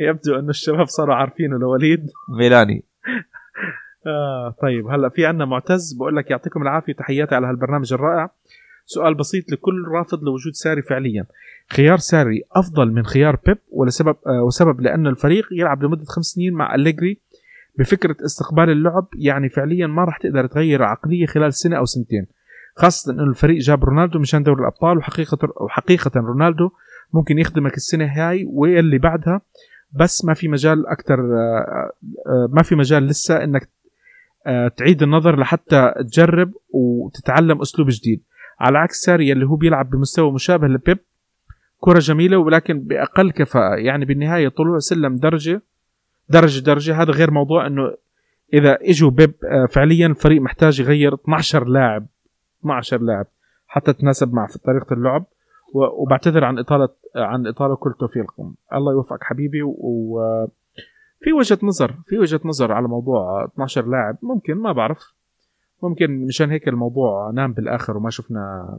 يبدو 0.01 0.39
أن 0.39 0.49
الشباب 0.49 0.87
صاروا 0.87 1.15
عارفينه 1.15 1.59
لوليد 1.59 2.11
ميلاني. 2.39 2.85
آه 4.07 4.55
طيب 4.63 4.87
هلا 4.87 5.09
في 5.09 5.27
عنا 5.27 5.45
معتز 5.45 5.93
بقول 5.93 6.17
لك 6.17 6.31
يعطيكم 6.31 6.63
العافية 6.63 6.93
تحياتي 6.93 7.35
على 7.35 7.47
هالبرنامج 7.47 7.93
الرائع. 7.93 8.31
سؤال 8.87 9.15
بسيط 9.15 9.53
لكل 9.53 9.85
رافض 9.89 10.23
لوجود 10.23 10.53
ساري 10.53 10.83
فعليا. 10.83 11.27
خيار 11.73 11.99
ساري 11.99 12.43
أفضل 12.53 12.93
من 12.93 13.07
خيار 13.07 13.39
بيب 13.47 13.59
ولسبب 13.71 14.17
آه 14.27 14.43
وسبب 14.43 14.81
لأن 14.81 15.07
الفريق 15.07 15.49
يلعب 15.53 15.83
لمدة 15.83 16.05
خمس 16.05 16.25
سنين 16.27 16.55
مع 16.55 16.75
أليجري 16.75 17.21
بفكرة 17.79 18.17
استقبال 18.25 18.71
اللعب 18.71 19.07
يعني 19.17 19.49
فعليا 19.49 19.87
ما 19.87 20.05
راح 20.05 20.19
تقدر 20.19 20.47
تغير 20.47 20.83
عقلية 20.83 21.27
خلال 21.27 21.55
سنة 21.55 21.77
أو 21.77 21.85
سنتين. 21.85 22.27
خاصة 22.77 23.13
أنه 23.13 23.23
الفريق 23.23 23.59
جاب 23.59 23.85
رونالدو 23.85 24.19
مشان 24.19 24.43
دوري 24.43 24.61
الأبطال 24.61 24.99
وحقيقة 24.99 25.39
وحقيقة 25.57 26.11
رونالدو 26.17 26.71
ممكن 27.13 27.39
يخدمك 27.39 27.75
السنة 27.75 28.05
هاي 28.05 28.45
واللي 28.49 28.99
بعدها. 28.99 29.41
بس 29.93 30.25
ما 30.25 30.35
في 30.35 30.49
مجال 30.49 30.87
أكتر 30.87 31.21
آه، 31.21 31.93
آه، 32.27 32.49
ما 32.53 32.63
في 32.63 32.75
مجال 32.75 33.07
لسه 33.07 33.45
أنك 33.45 33.69
آه، 34.47 34.69
تعيد 34.69 35.03
النظر 35.03 35.39
لحتى 35.39 35.93
تجرب 36.01 36.53
وتتعلم 36.71 37.61
أسلوب 37.61 37.89
جديد. 37.91 38.23
على 38.61 38.79
عكس 38.79 39.01
ساري 39.01 39.33
اللي 39.33 39.47
هو 39.47 39.57
بيلعب 39.57 39.91
بمستوى 39.91 40.33
مشابه 40.33 40.67
لبيب 40.67 40.99
كرة 41.81 41.99
جميلة 41.99 42.39
ولكن 42.39 42.81
بأقل 42.81 43.31
كفاءة. 43.31 43.77
يعني 43.77 44.05
بالنهاية 44.05 44.49
طلوع 44.49 44.79
سلم 44.79 45.17
درجة 45.17 45.63
درجة 46.31 46.61
درجة. 46.61 47.03
هذا 47.03 47.13
غير 47.13 47.31
موضوع 47.31 47.67
أنه 47.67 47.95
إذا 48.53 48.79
إجوا 48.83 49.11
بيب 49.11 49.35
آه، 49.45 49.67
فعليا 49.67 50.07
الفريق 50.07 50.43
محتاج 50.43 50.81
يغير 50.81 51.15
12 51.15 51.65
لاعب 51.65 52.07
12 52.61 53.01
لاعب 53.03 53.27
حتى 53.67 53.93
تناسب 53.93 54.35
مع 54.35 54.47
في 54.47 54.59
طريقة 54.59 54.95
اللعب. 54.95 55.25
وبعتذر 55.75 56.45
عن 56.45 56.59
إطالة 56.59 56.89
عن 57.17 57.47
إطالة 57.47 57.77
كل 57.77 57.95
توفيقكم. 58.01 58.55
الله 58.73 58.93
يوفقك 58.93 59.25
حبيبي. 59.25 59.63
وفي 59.63 61.33
وجهة 61.39 61.59
نظر 61.63 61.95
في 62.05 62.19
وجهة 62.19 62.41
نظر 62.45 62.73
على 62.73 62.89
موضوع 62.89 63.45
12 63.45 63.87
لاعب. 63.87 64.17
ممكن 64.23 64.55
ما 64.55 64.73
بعرف. 64.73 65.15
ممكن 65.83 66.27
مشان 66.27 66.51
هيك 66.51 66.69
الموضوع 66.69 67.31
نام 67.31 67.53
بالآخر 67.53 67.97
وما 67.97 68.11
شفنا 68.11 68.79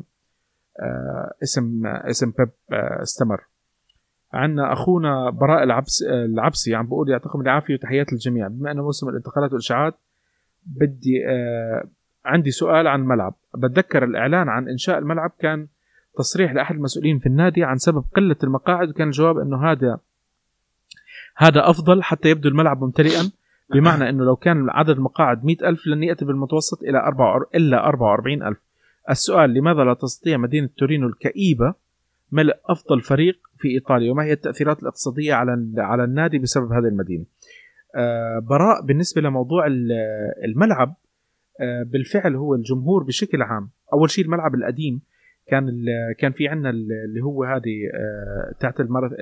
آه، 0.79 1.33
اسم 1.43 1.85
اسم 1.85 2.33
بيب 2.37 2.49
آه، 2.71 3.01
استمر. 3.01 3.41
عندنا 4.33 4.73
أخونا 4.73 5.29
براء 5.29 5.63
العبس 5.63 6.03
العبسي 6.03 6.75
عم 6.75 6.87
بقول 6.87 7.09
يعطيكم 7.09 7.41
العافية 7.41 7.73
وتحيات 7.73 8.13
للجميع. 8.13 8.47
بما 8.47 8.71
إنه 8.71 8.83
موسم 8.83 9.09
الانتقالات 9.09 9.51
والإشاعات 9.51 9.95
بدي 10.65 11.27
آه 11.27 11.83
عندي 12.25 12.51
سؤال 12.51 12.87
عن 12.87 13.01
الملعب. 13.01 13.33
بتذكر 13.57 14.03
الإعلان 14.03 14.49
عن 14.49 14.67
إنشاء 14.67 14.97
الملعب 14.97 15.31
كان 15.39 15.67
تصريح 16.17 16.51
لأحد 16.51 16.75
المسؤولين 16.75 17.19
في 17.19 17.25
النادي 17.25 17.63
عن 17.63 17.77
سبب 17.77 18.03
قلة 18.15 18.35
المقاعد 18.43 18.89
وكان 18.89 19.07
الجواب 19.07 19.37
إنه 19.37 19.71
هذا 19.71 19.99
هذا 21.37 21.69
أفضل 21.69 22.03
حتى 22.03 22.29
يبدو 22.29 22.49
الملعب 22.49 22.83
ممتلئا 22.83 23.31
بمعنى 23.73 24.09
إنه 24.09 24.23
لو 24.23 24.35
كان 24.35 24.69
عدد 24.69 24.89
المقاعد 24.89 25.45
100 25.45 25.57
ألف 25.63 25.87
لن 25.87 26.03
يأتي 26.03 26.25
بالمتوسط 26.25 26.83
إلى 26.83 26.97
4 26.97 27.45
إلا 27.55 27.87
44 27.87 28.43
ألف. 28.43 28.57
السؤال 29.09 29.53
لماذا 29.53 29.83
لا 29.83 29.93
تستطيع 29.93 30.37
مدينة 30.37 30.69
تورينو 30.77 31.07
الكئيبة 31.07 31.73
ملء 32.31 32.55
أفضل 32.65 33.01
فريق 33.01 33.39
في 33.57 33.67
إيطاليا 33.67 34.11
وما 34.11 34.23
هي 34.23 34.33
التأثيرات 34.33 34.81
الاقتصادية 34.81 35.33
على 35.33 35.73
على 35.77 36.03
النادي 36.03 36.39
بسبب 36.39 36.71
هذه 36.71 36.87
المدينة. 36.87 37.25
آه 37.95 38.39
براء 38.39 38.81
بالنسبة 38.85 39.21
لموضوع 39.21 39.67
ال- 39.67 39.91
الملعب 40.45 40.95
آه 41.61 41.83
بالفعل 41.83 42.35
هو 42.35 42.55
الجمهور 42.55 43.03
بشكل 43.03 43.41
عام. 43.41 43.69
أول 43.93 44.09
شيء 44.09 44.25
الملعب 44.25 44.55
القديم 44.55 45.01
كان 45.47 45.71
كان 46.17 46.31
في 46.31 46.47
عندنا 46.47 46.69
اللي 46.69 47.21
هو 47.23 47.43
هذه 47.43 47.75
آه 47.93 48.53
تحت 48.59 48.79
الماراثون. 48.79 49.17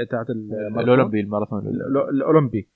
الأولمبي 0.80 1.20
الماراثون 1.20 1.60
ال- 1.68 2.10
الأولمبي 2.10 2.68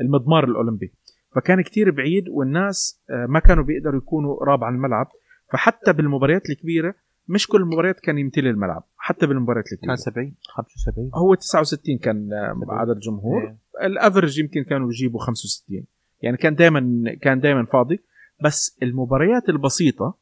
المضمار 0.00 0.44
الأولمبي. 0.44 0.92
فكان 1.34 1.60
كتير 1.60 1.90
بعيد 1.90 2.28
والناس 2.28 3.04
ما 3.28 3.40
كانوا 3.40 3.64
بيقدروا 3.64 3.98
يكونوا 4.00 4.34
قراب 4.36 4.64
على 4.64 4.74
الملعب. 4.74 5.06
فحتى 5.52 5.92
بالمباريات 5.92 6.50
الكبيرة 6.50 6.94
مش 7.30 7.46
كل 7.46 7.60
المباريات 7.62 8.00
كان 8.00 8.18
يمتلي 8.18 8.50
الملعب 8.50 8.84
حتى 8.98 9.26
بالمباريات 9.26 9.64
الكبيره 9.72 9.86
كان 9.88 9.96
70 9.96 10.34
75 10.54 11.10
هو 11.14 11.34
69 11.34 11.98
كان. 11.98 12.28
عدد 12.68 12.90
الجمهور. 12.90 13.42
إيه. 13.42 13.86
الافرج 13.86 14.38
يمكن 14.38 14.64
كانوا 14.64 14.88
يجيبوا 14.88 15.20
65 15.20 15.84
يعني 16.22 16.36
كان 16.36 16.54
دائما 16.54 17.04
كان 17.22 17.40
دائما 17.40 17.64
فاضي. 17.64 18.00
بس 18.44 18.78
المباريات 18.82 19.48
البسيطة 19.48 20.14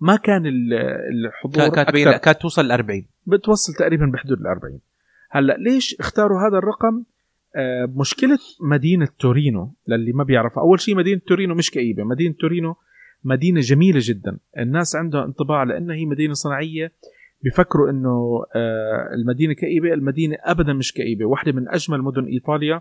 ما 0.00 0.16
كان 0.16 0.46
ال- 0.46 0.74
الحضور 1.26 1.62
كان- 1.68 1.72
كانت 1.74 1.90
بين-. 1.90 2.16
كانت 2.16 2.38
توصل 2.40 2.68
ل 2.68 2.72
40 2.72 3.06
بتوصل 3.26 3.72
تقريبا 3.74 4.06
بحدود 4.06 4.40
ال 4.40 4.46
40 4.46 4.78
هلأ 5.30 5.56
ليش 5.58 5.96
اختاروا 6.00 6.40
هذا 6.48 6.58
الرقم؟ 6.58 7.02
آه 7.56 7.86
مشكلة 7.96 8.38
مدينة 8.60 9.08
تورينو 9.18 9.72
للي 9.88 10.12
ما 10.12 10.24
بيعرف 10.24 10.58
أول 10.58 10.80
شيء 10.80 10.96
مدينة 10.96 11.20
تورينو 11.26 11.54
مش 11.54 11.70
كئيبة. 11.70 12.04
مدينة 12.04 12.34
تورينو 12.40 12.76
مدينة 13.26 13.60
جميلة 13.60 14.00
جدا. 14.02 14.38
الناس 14.58 14.96
عندها 14.96 15.24
انطباع 15.24 15.62
لأنها 15.62 15.96
هي 15.96 16.04
مدينة 16.06 16.34
صناعية. 16.34 16.92
بيفكروا 17.42 17.90
إنه 17.90 18.44
آه 18.54 19.14
المدينة 19.14 19.52
كئيبة 19.52 19.92
المدينة 19.92 20.36
ابدا 20.40 20.72
مش 20.72 20.92
كئيبة. 20.92 21.24
واحدة 21.24 21.52
من 21.52 21.68
أجمل 21.68 22.02
مدن 22.02 22.24
إيطاليا. 22.24 22.80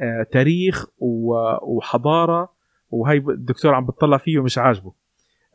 آه 0.00 0.26
تاريخ 0.32 0.86
وحضارة. 0.98 2.52
وهي 2.90 3.16
الدكتور 3.16 3.74
عم 3.74 3.86
بتطلع 3.86 4.16
فيه 4.18 4.38
ومش 4.38 4.58
عاجبه. 4.58 4.92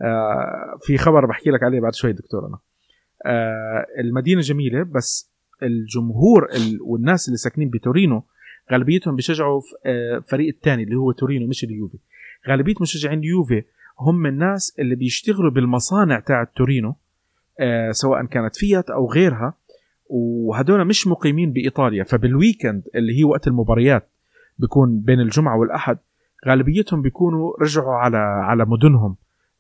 آه 0.02 0.78
في 0.82 0.98
خبر 0.98 1.26
بحكي 1.26 1.50
لك 1.50 1.64
عليه 1.64 1.80
بعد 1.80 1.94
شوي 1.94 2.12
دكتور 2.14 2.48
أنا. 2.48 2.58
المدينة 4.00 4.42
جميلة 4.42 4.84
بس 4.84 5.32
الجمهور 5.64 6.46
ال- 6.46 6.82
والناس 6.82 7.28
اللي 7.28 7.38
ساكنين 7.38 7.70
بتورينو 7.70 8.24
غالبيتهم 8.72 9.16
بيشجعوا 9.16 9.62
فريق 10.32 10.48
الثاني 10.56 10.84
اللي 10.84 10.96
هو 10.96 11.12
تورينو 11.12 11.48
مش 11.48 11.64
اليوفي. 11.64 11.98
غالبية 12.50 12.74
مشجعين 12.82 13.20
اليوفي 13.20 13.64
هم 14.02 14.26
الناس 14.26 14.76
اللي 14.80 14.96
بيشتغلوا 14.96 15.52
بالمصانع 15.52 16.20
تاعت 16.20 16.52
تورينو 16.56 16.96
آه، 17.60 17.92
سواء 17.92 18.26
كانت 18.26 18.56
فيات 18.56 18.90
أو 18.90 19.12
غيرها 19.12 19.54
وهدول 20.10 20.86
مش 20.86 21.08
مقيمين 21.08 21.54
بإيطاليا. 21.54 22.04
فبالويكند 22.04 22.84
اللي 22.96 23.20
هي 23.20 23.24
وقت 23.24 23.48
المباريات 23.48 24.10
بيكون 24.60 25.00
بين 25.00 25.20
الجمعة 25.20 25.58
والأحد 25.58 25.98
غالبيتهم 26.48 27.02
بيكونوا 27.02 27.54
رجعوا 27.62 27.94
على 27.94 28.18
على 28.18 28.66
مدنهم 28.66 29.16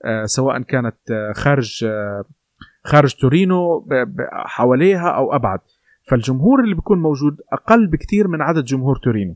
آه، 0.06 0.26
سواء 0.26 0.62
كانت 0.62 1.12
آه، 1.12 1.34
خارج 1.34 1.84
آه، 1.84 2.26
خارج 2.84 3.14
تورينو 3.16 3.88
حواليها 4.32 5.10
أو 5.10 5.36
أبعد. 5.36 5.60
فالجمهور 6.10 6.64
اللي 6.64 6.76
بيكون 6.76 7.02
موجود 7.02 7.42
أقل 7.54 7.88
بكتير 7.88 8.28
من 8.28 8.42
عدد 8.42 8.64
جمهور 8.64 8.96
تورينو. 8.96 9.36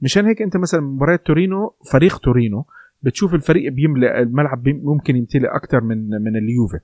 مشان 0.00 0.26
هيك 0.26 0.42
أنت 0.42 0.56
مثلا 0.56 0.80
مباريات 0.80 1.26
تورينو 1.26 1.74
فريق 1.92 2.18
تورينو 2.18 2.64
بتشوف 3.02 3.34
الفريق 3.34 3.72
بيملأ 3.72 4.20
الملعب 4.20 4.68
ممكن 4.68 5.16
يمتلئ 5.16 5.48
أكثر 5.48 5.80
من 5.80 6.10
من 6.10 6.36
اليوفي. 6.36 6.78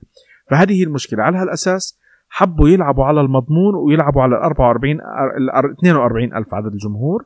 فهذه 0.49 0.73
هي 0.79 0.83
المشكلة. 0.83 1.23
على 1.23 1.37
هالأساس 1.37 1.99
حبوا 2.29 2.69
يلعبوا 2.69 3.05
على 3.05 3.21
المضمون 3.21 3.75
ويلعبوا 3.75 4.21
على 4.21 4.35
ال 4.35 4.41
44 4.41 4.91
ال 5.37 5.49
42 5.79 6.33
ألف 6.33 6.53
عدد 6.53 6.71
الجمهور. 6.71 7.25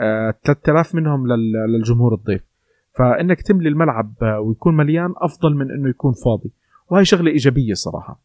آه 0.00 0.34
3000 0.44 0.94
منهم 0.94 1.26
لل- 1.26 1.66
للجمهور 1.68 2.14
الضيف. 2.14 2.44
فإنك 2.98 3.42
تملي 3.42 3.68
الملعب 3.68 4.12
آه، 4.22 4.40
ويكون 4.40 4.76
مليان 4.76 5.14
أفضل 5.16 5.54
من 5.54 5.70
إنه 5.70 5.88
يكون 5.88 6.12
فاضي. 6.24 6.50
وهي 6.90 7.04
شغلة 7.04 7.30
إيجابية 7.30 7.74
صراحة. 7.74 8.20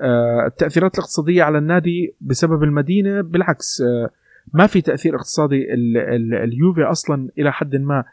آه، 0.00 0.46
التأثيرات 0.46 0.94
الاقتصادية 0.94 1.42
على 1.42 1.58
النادي 1.58 2.14
بسبب 2.20 2.62
المدينة 2.62 3.20
بالعكس 3.20 3.80
آه، 3.80 4.10
ما 4.54 4.66
في 4.66 4.80
تأثير 4.80 5.16
اقتصادي 5.16 5.74
ال- 5.74 5.96
ال- 5.98 6.34
اليوفي 6.34 6.82
أصلا 6.82 7.28
إلى 7.38 7.52
حد 7.52 7.76
ما 7.76 8.04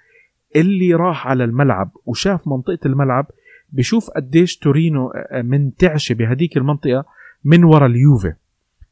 اللي 0.56 0.94
راح 0.94 1.28
على 1.28 1.44
الملعب 1.44 1.92
وشاف 2.06 2.48
منطقة 2.48 2.80
الملعب 2.86 3.26
بشوف 3.72 4.10
قديش 4.10 4.58
تورينو 4.58 5.10
آه، 5.10 5.42
منتعشة 5.42 6.14
بهديك 6.14 6.58
المنطقة 6.58 7.06
من 7.44 7.64
وراء 7.64 7.90
اليوفي. 7.90 8.34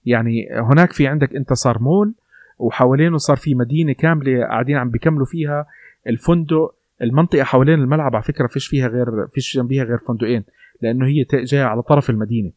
يعني 0.06 0.48
هناك 0.52 0.94
في 0.94 1.08
عندك 1.08 1.36
انت 1.36 1.54
صار 1.54 1.82
مول 1.82 2.14
وحوالينه 2.60 3.18
صار 3.18 3.38
في 3.38 3.56
مدينة 3.56 3.94
كاملة 3.94 4.44
قاعدين 4.44 4.78
عم 4.78 4.90
بيكملوا 4.90 5.26
فيها. 5.26 5.66
الفندق 6.08 6.74
المنطقة 7.02 7.44
حوالين 7.44 7.80
الملعب 7.80 8.16
على 8.16 8.24
فكرة 8.24 8.48
فيش 8.48 8.68
فيها 8.68 8.88
غير 8.88 9.28
فيش 9.28 9.58
جنبيها 9.58 9.84
غير 9.84 9.98
فندقين 9.98 10.44
لأنه 10.82 11.06
هي 11.06 11.26
جاية 11.34 11.64
على 11.64 11.82
طرف 11.82 12.10
المدينة. 12.10 12.52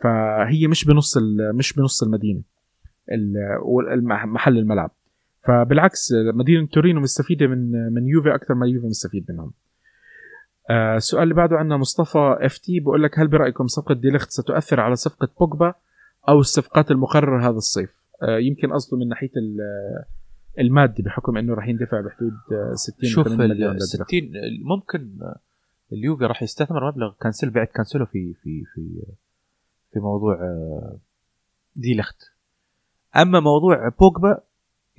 فهي 0.00 0.66
مش 0.66 0.84
بنص 0.84 1.18
مش 1.54 1.72
بنص 1.72 2.02
المدينة. 2.02 2.40
محل 4.24 4.58
الملعب. 4.58 4.90
فبالعكس 5.46 6.12
مدينة 6.34 6.66
تورينو 6.66 7.00
مستفيدة 7.00 7.46
من 7.46 7.70
من 7.94 8.08
يوفي 8.08 8.34
أكثر 8.34 8.54
ما 8.54 8.66
يوفي 8.66 8.86
مستفيد 8.86 9.26
منهم. 9.30 9.52
آه، 10.70 10.96
السؤال 10.96 11.22
اللي 11.22 11.34
بعده 11.34 11.56
عندنا 11.56 11.76
مصطفى 11.76 12.36
FT 12.40 12.80
بقول 12.80 13.02
لك 13.02 13.18
هل 13.18 13.28
برأيكم 13.28 13.66
صفقة 13.66 13.94
ديليخت 13.94 14.30
ستؤثر 14.30 14.80
على 14.80 14.96
صفقة 14.96 15.28
بوجبا 15.40 15.74
أو 16.28 16.40
الصفقات 16.40 16.90
المقررة 16.90 17.42
هذا 17.48 17.56
الصيف؟ 17.56 17.90
آه، 18.22 18.38
يمكن 18.38 18.72
قصده 18.72 18.96
من 18.96 19.08
ناحية 19.08 19.30
ال- 19.36 20.04
المادي 20.58 21.02
بحكم 21.02 21.36
إنه 21.36 21.54
راح 21.54 21.68
يندفع 21.68 22.00
بحدود 22.00 22.32
آه، 22.52 22.74
60 22.74 23.10
شوف 23.10 23.28
80 23.28 23.38
مليون 23.50 23.70
ال 23.70 23.76
للدرهم. 23.76 24.06
60 24.06 24.30
ممكن 24.64 25.10
اليوفي 25.92 26.24
راح 26.24 26.42
يستثمر 26.42 26.88
مبلغ 26.92 27.12
كانسيلو 27.20 27.50
بعد 27.50 27.66
كانسيلو 27.66 28.06
في 28.06 28.34
في 28.42 28.64
في 28.74 29.02
في 29.92 30.00
موضوع 30.00 30.34
آه، 30.34 30.96
ديليخت 31.76 32.16
أما 33.16 33.40
موضوع 33.40 33.88
بوجبا 33.88 34.40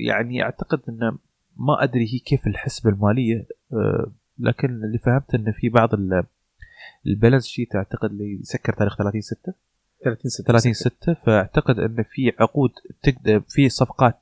يعني 0.08 0.44
أعتقد 0.44 0.82
انه 0.90 1.18
ما 1.58 1.84
أدري 1.84 2.14
هي 2.14 2.20
كيف 2.20 2.48
الحسبة 2.48 2.90
المالية 2.90 3.46
آه، 3.74 4.12
لكن 4.40 4.84
اللي 4.84 4.98
فهمت 4.98 5.36
انه 5.36 5.52
في 5.52 5.70
بعض 5.70 5.94
ال- 5.94 6.24
ال 7.08 7.13
balance 7.13 7.48
sheet 7.48 7.76
أعتقد 7.76 8.10
اللي 8.12 8.40
يسكر 8.42 8.74
تاريخ 8.74 8.98
30 8.98 9.22
6 9.22 9.54
30 10.04 10.30
6 10.30 10.44
30 10.48 10.74
6 10.74 11.14
فأعتقد 11.14 11.80
إن 11.80 12.04
في 12.04 12.34
عقود 12.40 12.72
تقدر 13.04 13.40
في 13.50 13.70
صفقات 13.70 14.20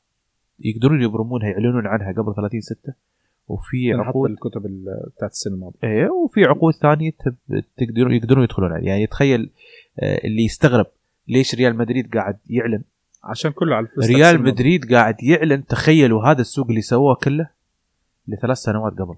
يقدرون 0.60 1.02
يبرمونها 1.02 1.48
يعلنون 1.50 1.88
عنها 1.88 2.12
قبل 2.12 2.36
30 2.36 2.62
6 2.62 2.94
وفي 3.48 3.94
نحط 3.94 4.08
عقود 4.08 4.30
الكتب 4.32 4.66
ال- 4.66 5.10
بتاعت 5.16 5.32
السنة 5.32 5.54
الماضيه 5.54 5.78
إيه 5.84 6.10
وفي 6.10 6.44
عقود 6.46 6.74
ثانية 6.74 7.12
تقدرون 7.78 8.14
يقدرون 8.14 8.44
يدخلون 8.44 8.72
عليها 8.74 8.90
يعني 8.90 9.08
تخيل 9.08 9.50
آه، 10.00 10.18
اللي 10.28 10.44
يستغرب 10.46 10.86
ليش 11.28 11.56
ريال 11.56 11.76
مدريد 11.78 12.14
قاعد 12.16 12.38
يعلن 12.50 12.82
عشان 13.24 13.52
كله 13.52 13.76
على 13.76 13.86
الفلوس 13.86 14.08
ريال. 14.08 14.44
مدريد 14.44 14.94
قاعد 14.94 15.24
يعلن 15.24 15.66
تخيلوا 15.66 16.24
هذا 16.24 16.42
السوق 16.42 16.68
اللي 16.68 16.82
سووه 16.82 17.16
كله 17.16 17.50
لثلاث 18.28 18.58
سنوات 18.58 18.94
قبل. 18.94 19.16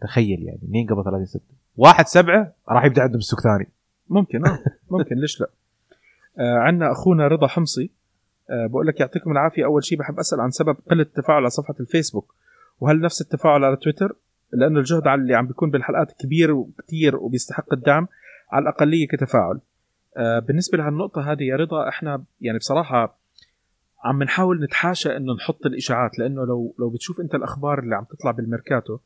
تخيل 0.00 0.42
يعني 0.42 0.60
مين 0.68 0.86
قبل 0.86 1.04
30 1.04 1.26
6 1.26 1.40
واحد 1.76 2.06
سبعة 2.06 2.52
راح 2.68 2.84
يبدأ 2.84 3.02
عندهم 3.02 3.20
سوق 3.20 3.40
ثاني. 3.40 3.68
ممكن 4.08 4.46
آه 4.46 4.58
ممكن 4.90 5.16
ليش 5.16 5.40
لا؟ 5.40 5.46
آه 6.38 6.58
عندنا 6.58 6.92
أخونا 6.92 7.28
رضا 7.28 7.46
حمصي 7.46 7.90
آه 8.50 8.66
بقول 8.66 8.86
لك 8.86 9.00
يعطيكم 9.00 9.32
العافية. 9.32 9.64
أول 9.64 9.84
شيء 9.84 9.98
بحب 9.98 10.18
أسأل 10.18 10.40
عن 10.40 10.50
سبب 10.50 10.76
قلة 10.90 11.02
التفاعل 11.02 11.38
على 11.38 11.50
صفحة 11.50 11.74
الفيسبوك. 11.80 12.34
وهل 12.80 13.00
نفس 13.00 13.20
التفاعل 13.20 13.64
على 13.64 13.76
تويتر؟ 13.76 14.16
لأنه 14.52 14.78
الجهد 14.78 15.06
على 15.06 15.20
اللي 15.20 15.34
عم 15.34 15.46
بيكون 15.46 15.70
بالحلقات 15.70 16.12
كبير 16.12 16.52
وكثير 16.52 17.16
وبيستحق 17.16 17.72
الدعم. 17.72 18.08
على 18.50 18.62
الاقليه 18.62 19.08
كتفاعل. 19.08 19.60
بالنسبة 20.18 20.78
لهالنقطة 20.78 21.32
هذه 21.32 21.42
يا 21.42 21.56
رضا 21.56 21.88
إحنا 21.88 22.24
يعني 22.40 22.58
بصراحة 22.58 23.18
عم 24.04 24.22
نحاول 24.22 24.64
نتحاشى 24.64 25.16
إنه 25.16 25.34
نحط 25.34 25.66
الإشاعات 25.66 26.18
لأنه 26.18 26.44
لو 26.46 26.74
لو 26.78 26.90
بتشوف 26.90 27.20
أنت 27.20 27.34
الأخبار 27.34 27.78
اللي 27.78 27.96
عم 27.96 28.04
تطلع 28.04 28.30
بالميركاتو 28.30 28.98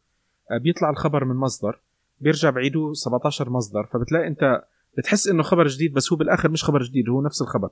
آه 0.51 0.59
بيطلع 0.59 0.91
الخبر 0.91 1.25
من 1.25 1.37
مصدر 1.37 1.81
بيرجع 2.21 2.51
بعيدوه 2.51 2.93
17 2.93 3.51
مصدر 3.51 3.87
فبتلاقي 3.93 4.27
أنت 4.27 4.63
بتحس 4.99 5.29
إنه 5.29 5.43
خبر 5.43 5.67
جديد 5.67 5.93
بس 5.95 6.13
هو 6.13 6.17
بالآخر 6.19 6.51
مش 6.51 6.65
خبر 6.65 6.83
جديد 6.83 7.09
هو 7.09 7.23
نفس 7.23 7.43
الخبر. 7.43 7.71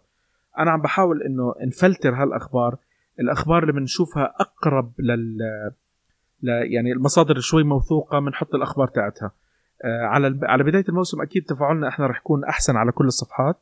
أنا 0.59 0.71
عم 0.71 0.83
بحاول 0.83 1.23
إنه 1.23 1.55
نفلتر 1.67 2.15
هالأخبار 2.15 2.77
الأخبار 3.21 3.63
اللي 3.63 3.73
بنشوفها 3.73 4.35
أقرب 4.41 4.93
لل 4.99 5.39
ل... 6.43 6.49
يعني 6.49 6.93
المصادر 6.93 7.41
شوي 7.41 7.63
موثوقة 7.63 8.19
بنحط 8.19 8.55
الأخبار 8.55 8.89
تاعتها. 8.89 9.27
آه 9.27 9.33
على 9.85 10.27
الب... 10.27 10.45
على 10.45 10.65
بداية 10.65 10.85
الموسم 10.89 11.23
أكيد 11.23 11.45
تفاعلنا 11.45 11.89
إحنا 11.89 12.07
رح 12.07 12.19
يكون 12.19 12.45
أحسن 12.45 12.77
على 12.77 12.93
كل 12.93 13.05
الصفحات. 13.07 13.57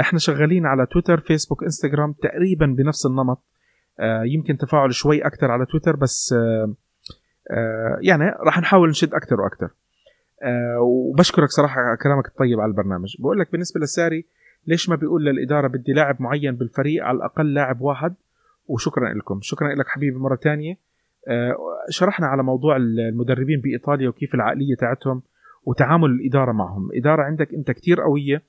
إحنا 0.00 0.18
شغالين 0.18 0.66
على 0.66 0.86
تويتر 0.86 1.20
فيسبوك 1.20 1.62
إنستغرام 1.62 2.12
تقريبا 2.12 2.66
بنفس 2.66 3.06
النمط. 3.06 3.42
آه 4.00 4.22
يمكن 4.24 4.56
تفاعل 4.56 4.94
شوي 4.94 5.26
أكثر 5.26 5.50
على 5.50 5.66
تويتر 5.66 5.96
بس 5.96 6.32
آه 6.32 6.74
آه 7.50 7.98
يعني 8.00 8.24
راح 8.46 8.58
نحاول 8.58 8.88
نشد 8.88 9.14
أكثر 9.14 9.40
وأكثر 9.40 9.70
آه 10.42 10.80
وبشكرك 10.80 11.48
صراحة 11.48 11.80
على 11.80 11.96
كلامك 11.96 12.26
الطيب 12.26 12.60
على 12.60 12.70
البرنامج. 12.70 13.16
بقول 13.18 13.38
لك 13.38 13.52
بالنسبة 13.52 13.80
للساري 13.80 14.24
ليش 14.66 14.88
ما 14.88 14.96
بيقول 14.96 15.24
للإدارة 15.24 15.68
بدي 15.68 15.92
لاعب 15.92 16.22
معين 16.22 16.56
بالفريق 16.56 17.04
على 17.04 17.16
الأقل 17.16 17.54
لاعب 17.54 17.80
واحد؟ 17.80 18.14
وشكرا 18.66 19.14
لكم. 19.14 19.38
شكرا 19.42 19.74
لك 19.74 19.88
حبيبي 19.88 20.18
مرة 20.18 20.36
تانية. 20.36 20.78
آه 21.28 21.56
شرحنا 21.90 22.26
على 22.26 22.42
موضوع 22.42 22.76
المدربين 22.76 23.60
بإيطاليا 23.60 24.08
وكيف 24.08 24.34
العقلية 24.34 24.74
تاعتهم. 24.74 25.22
وتعامل 25.66 26.10
الإدارة 26.10 26.52
معهم. 26.52 26.88
إدارة 26.94 27.22
عندك 27.22 27.54
أنت 27.54 27.70
كتير 27.70 28.00
قوية 28.00 28.42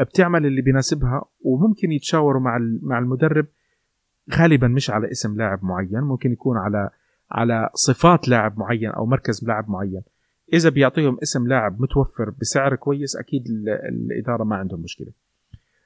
بتعمل 0.00 0.46
اللي 0.46 0.62
بيناسبها 0.62 1.24
وممكن 1.44 1.92
يتشاوروا 1.92 2.40
مع 2.40 2.58
مع 2.82 2.98
المدرب. 2.98 3.46
غالبا 4.34 4.68
مش 4.68 4.90
على 4.90 5.10
اسم 5.10 5.36
لاعب 5.36 5.64
معين 5.64 6.00
ممكن 6.00 6.32
يكون 6.32 6.56
على 6.58 6.90
على 7.30 7.70
صفات 7.74 8.28
لاعب 8.28 8.58
معين 8.58 8.90
أو 8.90 9.06
مركز 9.06 9.44
لاعب 9.44 9.70
معين. 9.70 10.02
إذا 10.52 10.70
بيعطيهم 10.70 11.18
اسم 11.22 11.46
لاعب 11.46 11.80
متوفر 11.80 12.30
بسعر 12.40 12.74
كويس 12.74 13.16
أكيد 13.16 13.46
ال- 13.46 13.68
الإدارة 13.68 14.44
ما 14.44 14.56
عندهم 14.56 14.80
مشكلة. 14.80 15.08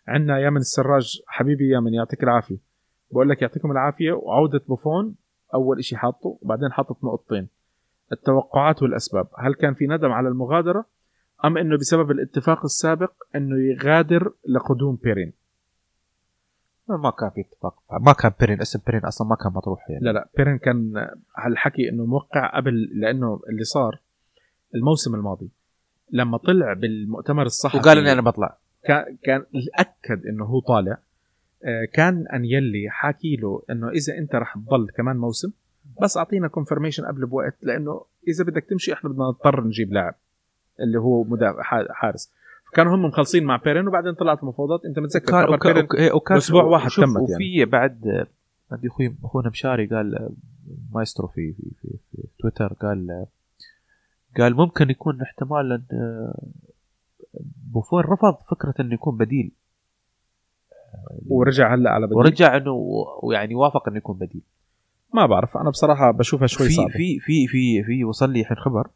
عندنا 0.08 0.38
يامن 0.38 0.56
السراج 0.56 1.20
حبيبي 1.26 1.68
يامن 1.68 1.94
يعطيك 1.94 2.22
العافية. 2.22 2.56
بقول 3.10 3.28
لك 3.28 3.42
يعطيكم 3.42 3.70
العافية. 3.70 4.12
وعودة 4.12 4.60
بوفون 4.68 5.14
أول 5.54 5.84
شيء 5.84 5.98
حاطه 5.98 6.38
وبعدين 6.42 6.72
حاطط 6.72 7.04
نقطتين. 7.04 7.48
التوقعات 8.12 8.82
والأسباب. 8.82 9.28
هل 9.38 9.54
كان 9.54 9.74
في 9.74 9.86
ندم 9.86 10.12
على 10.12 10.28
المغادرة؟ 10.28 10.84
أم 11.44 11.58
إنه 11.58 11.78
بسبب 11.78 12.10
الاتفاق 12.10 12.64
السابق 12.64 13.12
إنه 13.36 13.56
يغادر 13.58 14.32
لقدوم 14.48 14.98
بيرين؟ 15.02 15.32
ما 16.88 17.10
كان 17.10 17.30
في 17.30 17.40
اتفاق. 17.40 17.74
ما 18.00 18.12
كان 18.12 18.32
بيرين. 18.40 18.60
اسم 18.60 18.80
بيرين 18.86 19.04
أصلا 19.04 19.26
ما 19.26 19.36
كان 19.36 19.52
مطروح 19.52 19.90
يعني. 19.90 20.04
لا 20.04 20.10
لا. 20.10 20.28
بيرين 20.36 20.58
كان 20.58 21.08
هالحكي 21.36 21.88
إنه 21.88 22.04
موقع 22.04 22.56
قبل 22.56 22.90
لأنه 22.94 23.40
اللي 23.48 23.64
صار 23.64 24.00
الموسم 24.74 25.14
الماضي. 25.14 25.50
لما 26.10 26.38
طلع 26.38 26.72
بالمؤتمر 26.72 27.42
الصحفي 27.42 27.76
وقال 27.78 27.98
إني 27.98 28.12
أنا 28.12 28.22
بطلع. 28.22 28.56
كان 28.84 29.16
كان 29.22 29.44
أكد 29.78 30.26
إنه 30.26 30.44
هو 30.44 30.60
طالع. 30.60 30.98
آه، 31.64 31.84
كان 31.92 32.26
أنيلي 32.26 32.90
حاكي 32.90 33.36
له 33.36 33.62
إنه 33.70 33.88
إذا 33.88 34.18
أنت 34.18 34.34
رح 34.34 34.54
تضل 34.54 34.90
كمان 34.96 35.16
موسم 35.16 35.52
بس 36.02 36.16
أعطينا 36.16 36.48
كونفرميشن 36.48 37.06
قبل 37.06 37.26
بوقت 37.26 37.56
لأنه 37.62 38.04
إذا 38.28 38.44
بدك 38.44 38.64
تمشي 38.64 38.92
إحنا 38.92 39.10
بدنا 39.10 39.24
نضطر 39.24 39.64
نجيب 39.64 39.92
لاعب 39.92 40.14
اللي 40.80 40.98
هو 40.98 41.24
مدافع 41.24 41.62
حارس. 41.90 42.32
فكانوا 42.72 42.94
هم 42.94 43.04
مخلصين 43.04 43.44
مع 43.44 43.56
بيرين 43.56 43.88
وبعدين 43.88 44.14
طلعت 44.14 44.42
المفاوضات 44.42 44.84
أنت 44.84 44.98
متذكر 44.98 45.46
خبر 45.46 45.56
بيرين 45.56 45.86
بأسبوع 46.30 46.62
واحد 46.62 46.90
تمت 46.90 47.16
وفي 47.16 47.64
بعد 47.64 48.26
عندي 48.72 48.88
أخوي 48.88 49.16
أخونا 49.24 49.48
مشاري 49.48 49.86
قال 49.86 50.30
مايسترو 50.92 51.28
في 51.28 51.52
في 51.52 51.70
في, 51.82 51.98
في 52.12 52.28
تويتر 52.38 52.72
قال 52.72 53.26
قال 54.38 54.56
ممكن 54.56 54.90
يكون 54.90 55.22
احتمال 55.22 55.72
ان 55.72 56.32
بوفون 57.72 58.02
رفض 58.02 58.34
فكرة 58.50 58.74
إنه 58.80 58.94
يكون 58.94 59.16
بديل. 59.16 59.52
ورجع 61.28 61.74
هلأ 61.74 61.90
على 61.90 62.06
بدل 62.06 62.16
ورجع 62.16 62.56
إنه 62.56 62.72
ويعني 63.22 63.54
وافق 63.54 63.88
إنه 63.88 63.96
يكون 63.96 64.16
بديل. 64.16 64.42
ما 65.14 65.26
بعرف 65.26 65.56
أنا 65.56 65.70
بصراحة 65.70 66.10
بشوفها 66.10 66.46
شوي 66.46 66.68
صعبة. 66.70 66.88
في 66.88 67.18
في 67.20 67.46
في 67.46 67.82
في 67.84 68.04
وصل 68.04 68.30
لي 68.30 68.40
الحين 68.40 68.56
خبر 68.56 68.88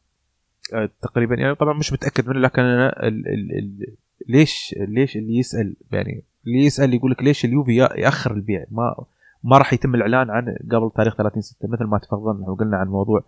آه، 0.75 0.91
تقريبا 1.03 1.35
يعني 1.35 1.55
طبعا 1.55 1.73
مش 1.79 1.93
متأكد 1.93 2.29
منه 2.29 2.39
لكن 2.41 2.63
أنا 2.63 3.07
ال 3.09 3.29
ال 3.29 3.59
ال 3.59 3.97
ليش 4.29 4.75
ليش 4.79 5.17
اللي 5.17 5.39
يسأل 5.39 5.77
يعني 5.93 6.25
اللي 6.47 6.65
يسأل 6.65 6.95
يقول 6.95 7.11
لك 7.11 7.23
ليش 7.23 7.45
اليوفي 7.45 7.77
يا- 7.77 7.97
يأخر 7.97 8.33
البيع؟ 8.35 8.65
ما 8.71 9.05
ما 9.45 9.59
راح 9.59 9.73
يتم 9.73 9.95
الإعلان 9.95 10.31
عن 10.31 10.57
قبل 10.73 10.91
تاريخ 10.97 11.17
30 11.17 11.43
6 11.43 11.69
مثل 11.69 11.85
ما 11.85 11.99
تفضلنا 11.99 12.49
وقلنا 12.49 12.77
عن 12.77 12.89
موضوع 12.89 13.25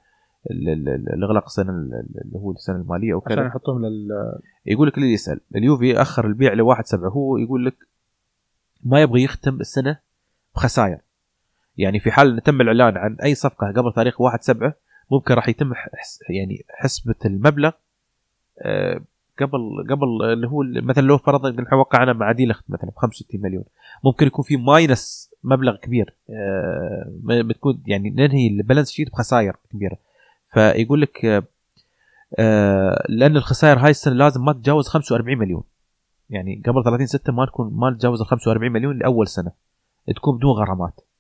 ال- 0.51 0.69
ال- 0.69 0.89
ال- 0.89 1.13
الإغلاق 1.13 1.45
السنة 1.45 1.71
ال- 1.73 1.95
ال- 1.95 2.21
اللي 2.25 2.39
هو 2.39 2.53
السنة 2.53 2.77
المالية 2.77 3.07
عشان 3.09 3.17
وكذا 3.17 3.47
يحطوهم 3.47 3.87
لل 3.87 4.09
يقول 4.67 4.89
لك 4.89 4.99
اللي 4.99 5.13
يسأل 5.13 5.41
اليوفي 5.57 6.03
اخر 6.03 6.27
البيع 6.27 6.53
لواحد 6.53 6.87
سبعة 6.87 7.09
هو 7.11 7.37
يقول 7.39 7.67
لك 7.67 7.75
ما 8.85 9.01
يبغى 9.03 9.23
يختم 9.23 9.55
السنة 9.61 9.99
بخسائر. 10.55 10.99
يعني 11.77 12.01
في 12.01 12.11
حال 12.11 12.43
تم 12.43 12.61
الإعلان 12.61 12.97
عن 12.97 13.17
أي 13.23 13.35
صفقة 13.35 13.73
قبل 13.77 13.93
تاريخ 13.93 14.21
واحد 14.21 14.43
سبعة 14.43 14.75
ممكن 15.11 15.35
راح 15.35 15.49
يتم 15.49 15.75
حس 15.75 16.21
يعني 16.31 16.65
حسبة 16.69 17.15
المبلغ 17.25 17.73
آه، 18.63 19.01
قبل 19.41 19.87
قبل 19.91 20.33
اللي 20.33 20.47
هو 20.49 20.63
مثلا 20.63 21.07
لو 21.07 21.19
فرضا 21.19 21.49
إن 21.49 21.65
إحنا 21.65 21.79
وقعنا 21.79 22.13
مع 22.13 22.33
دي 22.33 22.42
ليخت 22.42 22.65
مثلا 22.69 22.91
ب 22.91 22.97
65 22.97 23.41
مليون 23.41 23.65
ممكن 24.05 24.27
يكون 24.27 24.45
في 24.45 24.57
minus 24.57 25.31
مبلغ 25.45 25.77
كبير 25.77 26.15
آه، 26.31 27.13
بتكون 27.25 27.83
يعني 27.87 28.11
ننهي 28.11 28.49
ال 28.49 28.54
balance 28.54 28.91
sheet 28.91 29.11
بخسائر 29.13 29.57
كبيرة. 29.73 29.97
فيقول 30.53 31.01
لك 31.01 31.25
آه، 31.25 31.43
آه، 32.39 33.07
لأن 33.09 33.37
الخسائر 33.37 33.79
هاي 33.79 33.91
السنة 33.91 34.15
لازم 34.15 34.45
ما 34.45 34.53
تتجاوز 34.53 34.89
45 34.89 35.39
مليون. 35.39 35.63
يعني 36.31 36.63
قبل 36.67 36.85
30 36.85 37.07
6 37.07 37.33
ما 37.33 37.47
تكون 37.47 37.71
ما 37.75 37.91
تتجاوز 37.91 38.21
ال 38.21 38.27
45 38.27 38.73
مليون 38.73 38.99
لأول 38.99 39.29
سنة. 39.29 39.53
تكون 40.17 40.37
بدون 40.37 40.51
غرامات. 40.51 41.01
آه، 41.01 41.12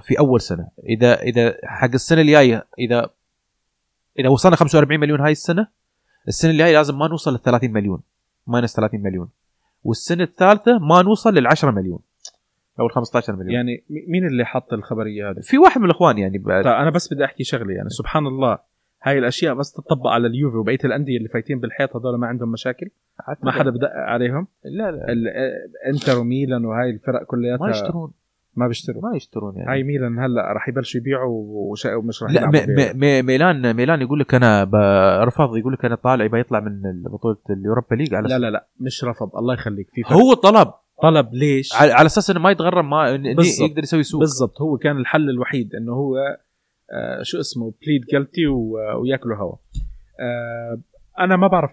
في 0.00 0.18
أول 0.18 0.40
سنة. 0.40 0.68
إذا 0.88 1.22
إذا 1.22 1.56
حق 1.64 1.90
السنة 1.94 2.20
الجاية 2.20 2.66
إذا 2.78 3.10
إذا 4.18 4.28
وصلنا 4.28 4.56
45 4.56 5.00
مليون 5.00 5.20
هاي 5.20 5.32
السنة 5.32 5.68
السنة 6.28 6.50
الجاية 6.50 6.72
لازم 6.72 6.98
ما 6.98 7.08
نوصل 7.08 7.34
ل 7.34 7.38
30 7.38 7.70
مليون. 7.70 8.00
minus 8.46 8.76
30 8.76 9.00
مليون. 9.00 9.28
والسنة 9.84 10.24
الثالثة 10.24 10.78
ما 10.78 11.02
نوصل 11.02 11.34
لل 11.34 11.46
10 11.46 11.70
مليون. 11.70 11.98
أو 12.80 12.86
ال 12.86 12.90
15 12.90 13.36
مليون. 13.36 13.50
يعني 13.50 13.84
مين 13.90 14.26
اللي 14.26 14.44
حط 14.44 14.72
الخبرية 14.72 15.30
هذه؟ 15.30 15.40
في 15.40 15.58
واحد 15.58 15.80
من 15.80 15.86
الإخوان 15.86 16.18
يعني 16.18 16.38
بعد. 16.38 16.64
طيب 16.64 16.72
أنا 16.72 16.90
بس 16.90 17.14
بدي 17.14 17.24
أحكي 17.24 17.44
شغلة. 17.44 17.74
يعني 17.74 17.88
سبحان 17.88 18.26
الله 18.26 18.58
هاي 19.02 19.18
الأشياء 19.18 19.54
بس 19.54 19.72
تطبق 19.72 20.06
على 20.06 20.26
اليوفي 20.26 20.56
وبقية 20.56 20.78
الأندية 20.84 21.16
اللي 21.16 21.28
فايتين 21.28 21.60
بالحيط 21.60 21.96
هذول 21.96 22.18
ما 22.18 22.26
عندهم 22.26 22.52
مشاكل. 22.52 22.90
ما 23.42 23.52
حدا 23.52 23.70
بدقق 23.70 23.92
عليهم. 23.94 24.46
لا 24.64 24.90
لا. 24.90 25.06
آه، 25.08 25.90
إنتر 25.90 26.18
وميلان 26.18 26.64
وهاي 26.64 26.90
الفرق 26.90 27.20
ما 27.20 27.26
كلياتها 27.26 27.70
يشترون. 27.70 28.12
ما 28.56 28.68
بيشتروا. 28.68 29.02
ما 29.10 29.16
يشترون 29.16 29.56
يعني. 29.56 29.70
هاي 29.70 29.82
ميلان 29.82 30.18
هلأ 30.18 30.52
راح 30.52 30.68
يبلشوا 30.68 31.00
يبيعوا 31.00 31.44
ومش 31.96 32.22
راح 32.22 32.32
لا 32.32 32.40
يلعبوا 32.40 32.60
م- 32.60 32.66
ب- 32.66 32.70
م- 32.96 32.98
م- 32.98 33.26
ميلان 33.26 33.76
ميلان 33.76 34.00
يقول 34.02 34.20
لك 34.20 34.34
أنا 34.34 34.64
رفض 35.24 35.56
يقول 35.56 35.72
لك 35.72 35.84
أنا 35.84 35.94
طالع 35.94 36.24
يبغى 36.24 36.40
يطلع 36.40 36.60
من 36.60 37.02
بطولة 37.02 37.36
اليوروبا 37.50 37.94
ليج 37.94 38.14
على 38.14 38.28
لا 38.28 38.38
لا 38.38 38.50
لا 38.50 38.66
مش 38.80 39.04
رفض 39.04 39.36
الله 39.36 39.54
يخليك 39.54 39.88
في 39.90 40.02
فرق. 40.02 40.12
هو 40.12 40.34
طلب. 40.34 40.68
طلب 41.02 41.34
ليش؟ 41.34 41.74
على 41.74 41.92
على 41.92 42.06
أساس 42.06 42.30
إنه 42.30 42.40
ما 42.40 42.50
يتغرم 42.50 42.90
ما. 42.90 43.08
يقدر 43.60 43.82
يسوي 43.82 44.02
سوق. 44.02 44.20
بالضبط 44.20 44.60
هو 44.60 44.76
كان 44.78 44.96
الحل 44.96 45.30
الوحيد 45.30 45.74
إنه 45.74 45.92
هو 45.92 46.16
آه 46.92 47.22
شو 47.22 47.40
اسمه 47.40 47.72
plead 47.86 48.00
guilty 48.12 48.46
وياكلوا 48.46 49.36
هوا. 49.36 49.56
آه 50.20 50.80
أنا 51.18 51.36
ما 51.36 51.46
بعرف 51.46 51.70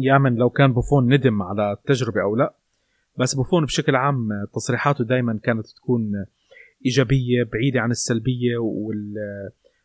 يا 0.00 0.18
من 0.18 0.34
لو 0.34 0.50
كان 0.50 0.72
بوفون 0.72 1.14
ندم 1.14 1.42
على 1.42 1.72
التجربة 1.72 2.22
أو 2.22 2.36
لا. 2.36 2.54
بس 3.16 3.34
بوفون 3.34 3.64
بشكل 3.64 3.96
عام 3.96 4.28
تصريحاته 4.54 5.04
دائما 5.04 5.38
كانت 5.42 5.66
تكون 5.66 6.12
إيجابية 6.86 7.42
بعيدة 7.52 7.80
عن 7.80 7.90
السلبية 7.90 8.56
وال 8.58 9.14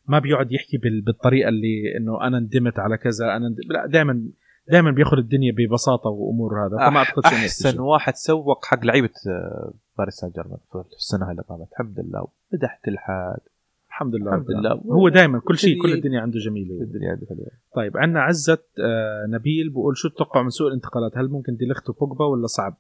ما 0.08 0.20
بيقعد 0.20 0.52
يحكي 0.52 0.78
بال- 0.78 1.02
بالطريقة 1.02 1.50
اللي 1.50 1.98
إنه 1.98 2.28
أنا 2.28 2.40
ندمت 2.40 2.80
على 2.80 2.98
كذا 2.98 3.26
أنا 3.36 3.50
ند... 3.50 3.58
لا 3.70 3.86
دائما 3.88 4.24
دائما 4.72 4.92
بياخذ 4.92 5.18
الدنيا 5.18 5.52
ببساطة 5.58 6.10
وأمور 6.10 6.66
هذا. 6.68 6.78
فما 6.90 6.98
اعتقد 7.00 7.26
أحسن. 7.26 7.80
واحد 7.80 8.16
سوق 8.16 8.66
حق 8.66 8.86
لعيبة 8.86 9.10
آه، 9.30 9.74
باريس 9.98 10.14
سان 10.14 10.30
جيرمان 10.30 10.58
في 10.72 10.96
السنة 10.98 11.32
اللي 11.32 11.44
طافت 11.44 11.72
الحمد 11.72 12.00
لله. 12.00 12.28
مدحت 12.54 12.88
الحاد 12.88 13.40
الحمد 13.88 14.16
لله. 14.16 14.30
الحمد 14.36 14.52
لله. 14.52 14.72
هو 14.74 15.10
دائما 15.10 15.40
كل 15.40 15.58
شيء 15.58 15.82
كل 15.82 15.94
الدنيا- 15.94 16.22
عنده 16.22 16.40
جميلة. 16.40 16.82
الدنيا 16.82 17.10
عندك 17.12 17.30
حلوة. 17.30 17.48
طيب 17.76 17.98
عندنا 17.98 18.22
عزة 18.22 18.64
آه، 18.80 19.26
نبيل 19.30 19.70
بقول 19.70 19.98
شو 19.98 20.10
تتوقع 20.10 20.42
من 20.44 20.50
سوق 20.50 20.68
الانتقالات؟ 20.68 21.18
هل 21.18 21.28
ممكن 21.30 21.56
ديليخت 21.56 21.90
وبوجبا 21.90 22.26
ولا 22.26 22.48
صعب؟ 22.48 22.78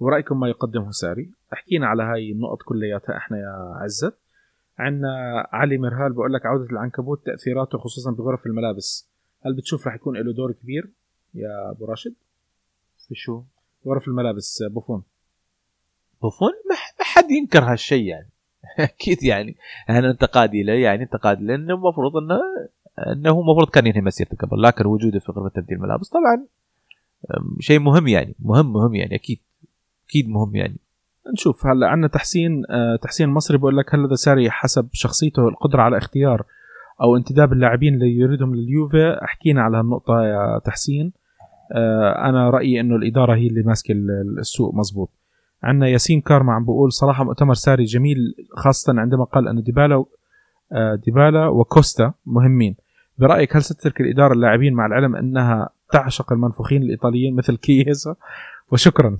ورأيكم 0.00 0.40
ما 0.40 0.48
يقدمه 0.48 0.90
ساري. 0.90 1.30
أحكينا 1.52 1.86
على 1.86 2.02
هاي 2.02 2.32
النقط 2.32 2.62
كلياتها 2.62 3.16
إحنا 3.16 3.38
يا 3.38 3.74
عزة. 3.82 4.12
عندنا 4.78 5.46
علي 5.52 5.78
مرهال 5.78 6.12
بقول 6.12 6.32
لك 6.32 6.46
عودة 6.46 6.64
العنكبوت 6.64 7.26
تأثيراته 7.26 7.78
خصوصا 7.78 8.10
بغرف 8.10 8.46
الملابس. 8.46 9.08
هل 9.46 9.56
بتشوف 9.56 9.86
راح 9.86 9.94
يكون 9.94 10.16
له 10.16 10.32
دور 10.32 10.52
كبير 10.52 10.90
يا 11.34 11.70
أبو 11.70 11.84
راشد؟ 11.84 12.14
في 13.08 13.14
شو؟ 13.14 13.42
غرف 13.86 14.08
الملابس 14.08 14.62
بوفون. 14.70 15.02
بوفون؟ 16.22 16.52
ما 16.70 17.04
حد 17.04 17.30
ينكر 17.30 17.64
هالشيء 17.64 18.04
يعني. 18.04 18.28
أكيد 18.78 19.22
يعني. 19.22 19.56
أنا 19.90 20.10
انتقادي 20.10 20.62
له 20.62 20.72
يعني 20.72 21.02
انتقاد 21.02 21.40
لأنه 21.40 21.74
المفروض 21.74 22.16
انه 22.16 22.40
إنه 23.12 23.30
هو 23.30 23.40
المفروض 23.40 23.70
كان 23.70 23.86
ينهي 23.86 24.00
مسيرته 24.00 24.36
قبل 24.36 24.62
لكن 24.62 24.86
وجوده 24.86 25.18
في 25.18 25.32
غرفة 25.32 25.60
تبديل 25.60 25.76
الملابس 25.76 26.08
طبعا 26.08 26.46
شيء 27.60 27.78
مهم 27.78 28.08
يعني. 28.08 28.34
مهم 28.38 28.72
مهم 28.72 28.94
يعني 28.94 29.14
أكيد. 29.14 29.40
أكيد 30.10 30.28
مهم 30.28 30.56
يعني. 30.56 30.76
نشوف 31.32 31.66
هلأ 31.66 31.86
عندنا 31.88 32.08
تحسين 32.08 32.62
آه 32.70 32.96
تحسين 32.96 33.28
مصري 33.28 33.58
بقول 33.58 33.76
لك 33.76 33.94
هل 33.94 34.00
هذا 34.00 34.14
ساري 34.14 34.50
حسب 34.50 34.88
شخصيته 34.92 35.48
القدرة 35.48 35.82
على 35.82 35.98
اختيار 35.98 36.44
أو 37.02 37.16
انتداب 37.16 37.52
اللاعبين 37.52 37.94
اللي 37.94 38.18
يريدهم 38.18 38.54
لليوفي؟ 38.54 39.18
أحكينا 39.24 39.62
على 39.62 39.76
هالنقطة 39.76 40.22
يا 40.22 40.58
تحسين. 40.64 41.12
آه 41.72 42.28
أنا 42.28 42.50
رأيي 42.50 42.80
إنه 42.80 42.96
الإدارة 42.96 43.34
هي 43.34 43.46
اللي 43.46 43.62
ماسكة 43.62 43.92
ال- 43.92 44.36
السوق 44.38 44.74
مزبوط 44.74 45.10
عندنا 45.62 45.88
ياسين 45.88 46.20
كارما 46.20 46.52
عم 46.52 46.64
بقول 46.64 46.92
صراحة 46.92 47.24
مؤتمر 47.24 47.54
ساري 47.54 47.84
جميل 47.84 48.16
خاصة 48.56 48.92
عندما 49.00 49.24
قال 49.24 49.48
إنه 49.48 49.60
ديبالا 49.60 50.04
آه 50.72 50.94
ديبالا 50.94 51.46
وكوستا 51.48 52.12
مهمين. 52.26 52.76
برأيك 53.18 53.56
هل 53.56 53.62
ستترك 53.62 54.00
الإدارة 54.00 54.32
اللاعبين 54.32 54.74
مع 54.74 54.86
العلم 54.86 55.16
إنها 55.16 55.68
تعشق 55.92 56.32
المنفوخين 56.32 56.82
الإيطاليين 56.82 57.36
مثل 57.36 57.56
كييزا 57.56 58.14
وشكرا. 58.72 59.16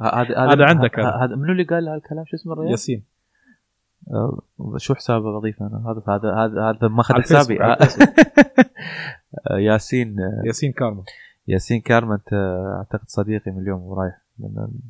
هذا 0.00 0.38
هذا 0.52 0.64
عندك 0.64 0.98
هذا. 1.00 1.36
منو 1.36 1.52
اللي 1.52 1.64
قال 1.64 1.88
هالكلام؟ 1.88 2.24
شو 2.26 2.36
اسمه 2.36 2.52
الرجال؟ 2.52 2.70
ياسين. 2.70 3.04
آه، 4.10 4.42
شو 4.76 4.94
حسابه 4.94 5.38
بضيف 5.38 5.62
أنا؟ 5.62 5.84
هذا 5.86 6.02
هذا 6.16 6.34
هذا 6.34 6.62
هذا 6.70 6.88
ماخذ 6.88 7.14
على 7.14 7.22
حسابي. 7.22 7.58
آه، 9.50 9.58
ياسين 9.58 10.20
آه، 10.20 10.42
ياسين 10.46 10.72
كارما 10.72 11.02
ياسين 11.48 11.80
كارما 11.80 12.14
انت 12.14 12.32
أعتقد 12.78 13.08
صديقي 13.08 13.50
من 13.50 13.62
اليوم 13.62 13.80
ورايح. 13.82 14.20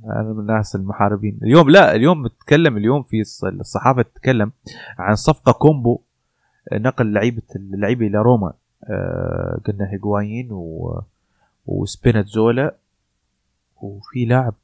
أنا 0.06 0.22
من 0.22 0.40
الناس 0.40 0.76
المحاربين. 0.76 1.38
اليوم 1.42 1.70
لا 1.70 1.94
اليوم 1.94 2.26
تتكلم 2.26 2.76
اليوم 2.76 3.02
في 3.02 3.24
الص- 3.24 3.44
الصحافة 3.44 4.02
تتكلم 4.02 4.52
عن 4.98 5.14
صفقة 5.14 5.52
combo 5.52 6.00
نقل 6.72 7.12
لعيبة 7.12 7.42
اللعيبه 7.56 8.06
إلى 8.06 8.18
روما. 8.18 8.52
قلنا 9.66 9.90
هيغوايين 9.92 10.48
و 10.52 11.02
وسبيناتزولا 11.66 12.74
وفي 13.82 14.24
لاعب 14.24 14.54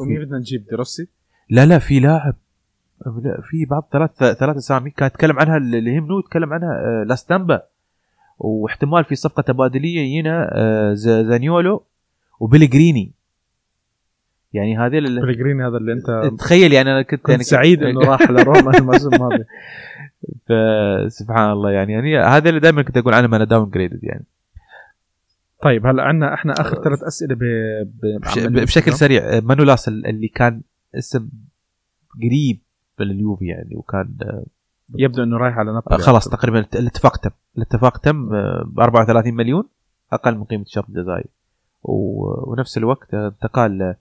ومين 0.00 0.24
بدنا 0.24 0.38
نجيب؟ 0.38 0.66
دروسي 0.70 1.08
لا 1.50 1.66
لا 1.66 1.78
في 1.78 2.00
لاعب. 2.00 2.34
لا 3.06 3.40
في 3.42 3.64
بعض 3.64 3.88
ثلاث 3.92 4.10
ثلاث 4.34 4.56
أسامي 4.56 4.90
كان 4.90 5.06
يتكلم 5.06 5.38
عنها 5.38 5.56
اللي 5.56 5.98
هم 5.98 6.04
منو 6.04 6.18
يتكلم 6.18 6.52
عنها 6.52 6.68
آه، 6.72 7.04
لاستامبا. 7.08 7.62
واحتمال 8.38 9.04
في 9.04 9.14
صفقة 9.14 9.40
تبادلية 9.42 10.00
يجينا 10.00 10.50
آه، 10.52 10.94
زانيولو 10.94 11.82
وبيلغريني. 12.40 13.12
يعني 14.52 14.78
هذه 14.78 14.90
بيلغريني 14.90 15.66
هذا 15.66 15.76
اللي 15.76 15.92
أنت 15.92 16.30
تخيل 16.38 16.72
يعني 16.72 16.92
أنا 16.92 17.02
كنت 17.02 17.20
كنت 17.20 17.28
يعني 17.30 17.42
سعيد 17.42 17.82
إنه 17.82 18.00
راح 18.00 18.30
لروما 18.30 18.70
الموسم 18.78 19.14
الماضي 19.14 19.44
ف- 20.48 21.12
سبحان 21.12 21.50
الله 21.52 21.70
يعني 21.70 21.92
يعني 21.92 22.18
هذا 22.18 22.48
اللي 22.48 22.60
دائما 22.60 22.82
كنت 22.82 22.96
أقول 22.96 23.14
عنهم 23.14 23.34
أنا 23.34 23.44
downgraded 23.44 24.04
يعني. 24.04 24.24
طيب 25.62 25.86
هلا 25.86 26.02
عندنا 26.02 26.34
إحنا 26.34 26.52
آخر 26.52 26.82
ثلاث 26.82 27.02
أسئلة 27.02 27.34
ب... 27.34 27.38
ب... 27.84 28.60
بشكل. 28.62 28.92
سريع 28.92 29.22
آه، 29.22 29.40
مانولاس 29.40 29.88
اللي 29.88 30.28
كان 30.28 30.62
اسم 30.98 31.28
قريب 32.22 32.60
لليوفي 33.00 33.46
يعني 33.46 33.76
وكان 33.76 34.16
آه، 34.22 34.44
يبدو 34.98 35.22
إنه 35.22 35.36
رايح 35.36 35.58
على 35.58 35.72
نابولي 35.72 35.98
خلاص 36.02 36.28
تقريبا 36.28 36.58
الاتفاق 36.74 37.16
تم. 37.16 37.30
الاتفاق 37.56 37.98
تم 37.98 38.28
ب 38.64 38.80
34 38.80 39.34
مليون 39.34 39.64
أقل 40.12 40.36
من 40.38 40.44
قيمة 40.44 40.62
الشرط 40.62 40.88
الجزائي 40.88 41.24
و- 41.82 42.50
ونفس 42.52 42.78
الوقت 42.78 43.14
آه، 43.14 43.28
انتقال 43.28 43.82
آه، 43.82 43.96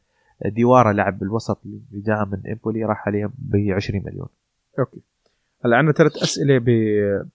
ديوارا 0.49 0.93
لاعب 0.93 1.23
الوسط 1.23 1.59
اللي 1.65 1.81
جاء 2.05 2.25
من 2.25 2.41
امبولي 2.51 2.85
راح 2.85 3.07
عليه 3.07 3.25
ب 3.38 3.55
20 3.75 4.03
مليون. 4.05 4.27
أوكي. 4.79 5.01
هلا 5.65 5.77
عندنا 5.77 5.93
ثلاث 5.93 6.17
أسئلة 6.23 6.57
ب... 6.57 6.65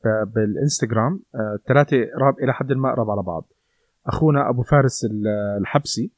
ب... 0.04 0.32
بالإنستغرام 0.34 1.20
آه، 1.34 1.58
ثلاثة 1.68 1.96
قراب 2.18 2.38
إلى 2.38 2.52
حد 2.52 2.72
ما 2.72 2.92
قراب 2.92 3.10
على 3.10 3.22
بعض. 3.22 3.44
أخونا 4.06 4.48
أبو 4.50 4.62
فارس 4.62 5.04
ال- 5.04 5.26
الحبسي 5.60 6.12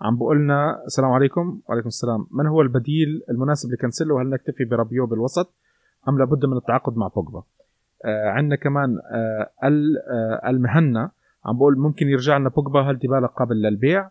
عم 0.00 0.16
بقول 0.16 0.36
لنا 0.38 0.82
السلام 0.86 1.10
عليكم. 1.10 1.60
وعليكم 1.68 1.88
السلام. 1.88 2.26
من 2.30 2.46
هو 2.46 2.62
البديل 2.62 3.22
المناسب 3.30 3.72
لكانسيلو 3.72 4.18
هل 4.18 4.30
نكتفي 4.30 4.64
برابيو 4.64 5.06
بالوسط 5.06 5.54
أم 6.08 6.18
لابد 6.18 6.46
من 6.46 6.56
التعاقد 6.56 6.96
مع 6.96 7.08
بوجبا؟ 7.08 7.42
آه 8.04 8.28
عندنا 8.28 8.56
كمان 8.56 8.98
آه 9.12 9.50
آه 9.64 10.50
المهنا 10.50 11.10
عم 11.44 11.56
بقول 11.56 11.78
ممكن 11.78 12.08
يرجع 12.08 12.36
لنا 12.38 12.48
بوجبا. 12.48 12.80
هل 12.80 12.98
ديبالا 12.98 13.26
قابل 13.26 13.56
للبيع؟ 13.62 14.10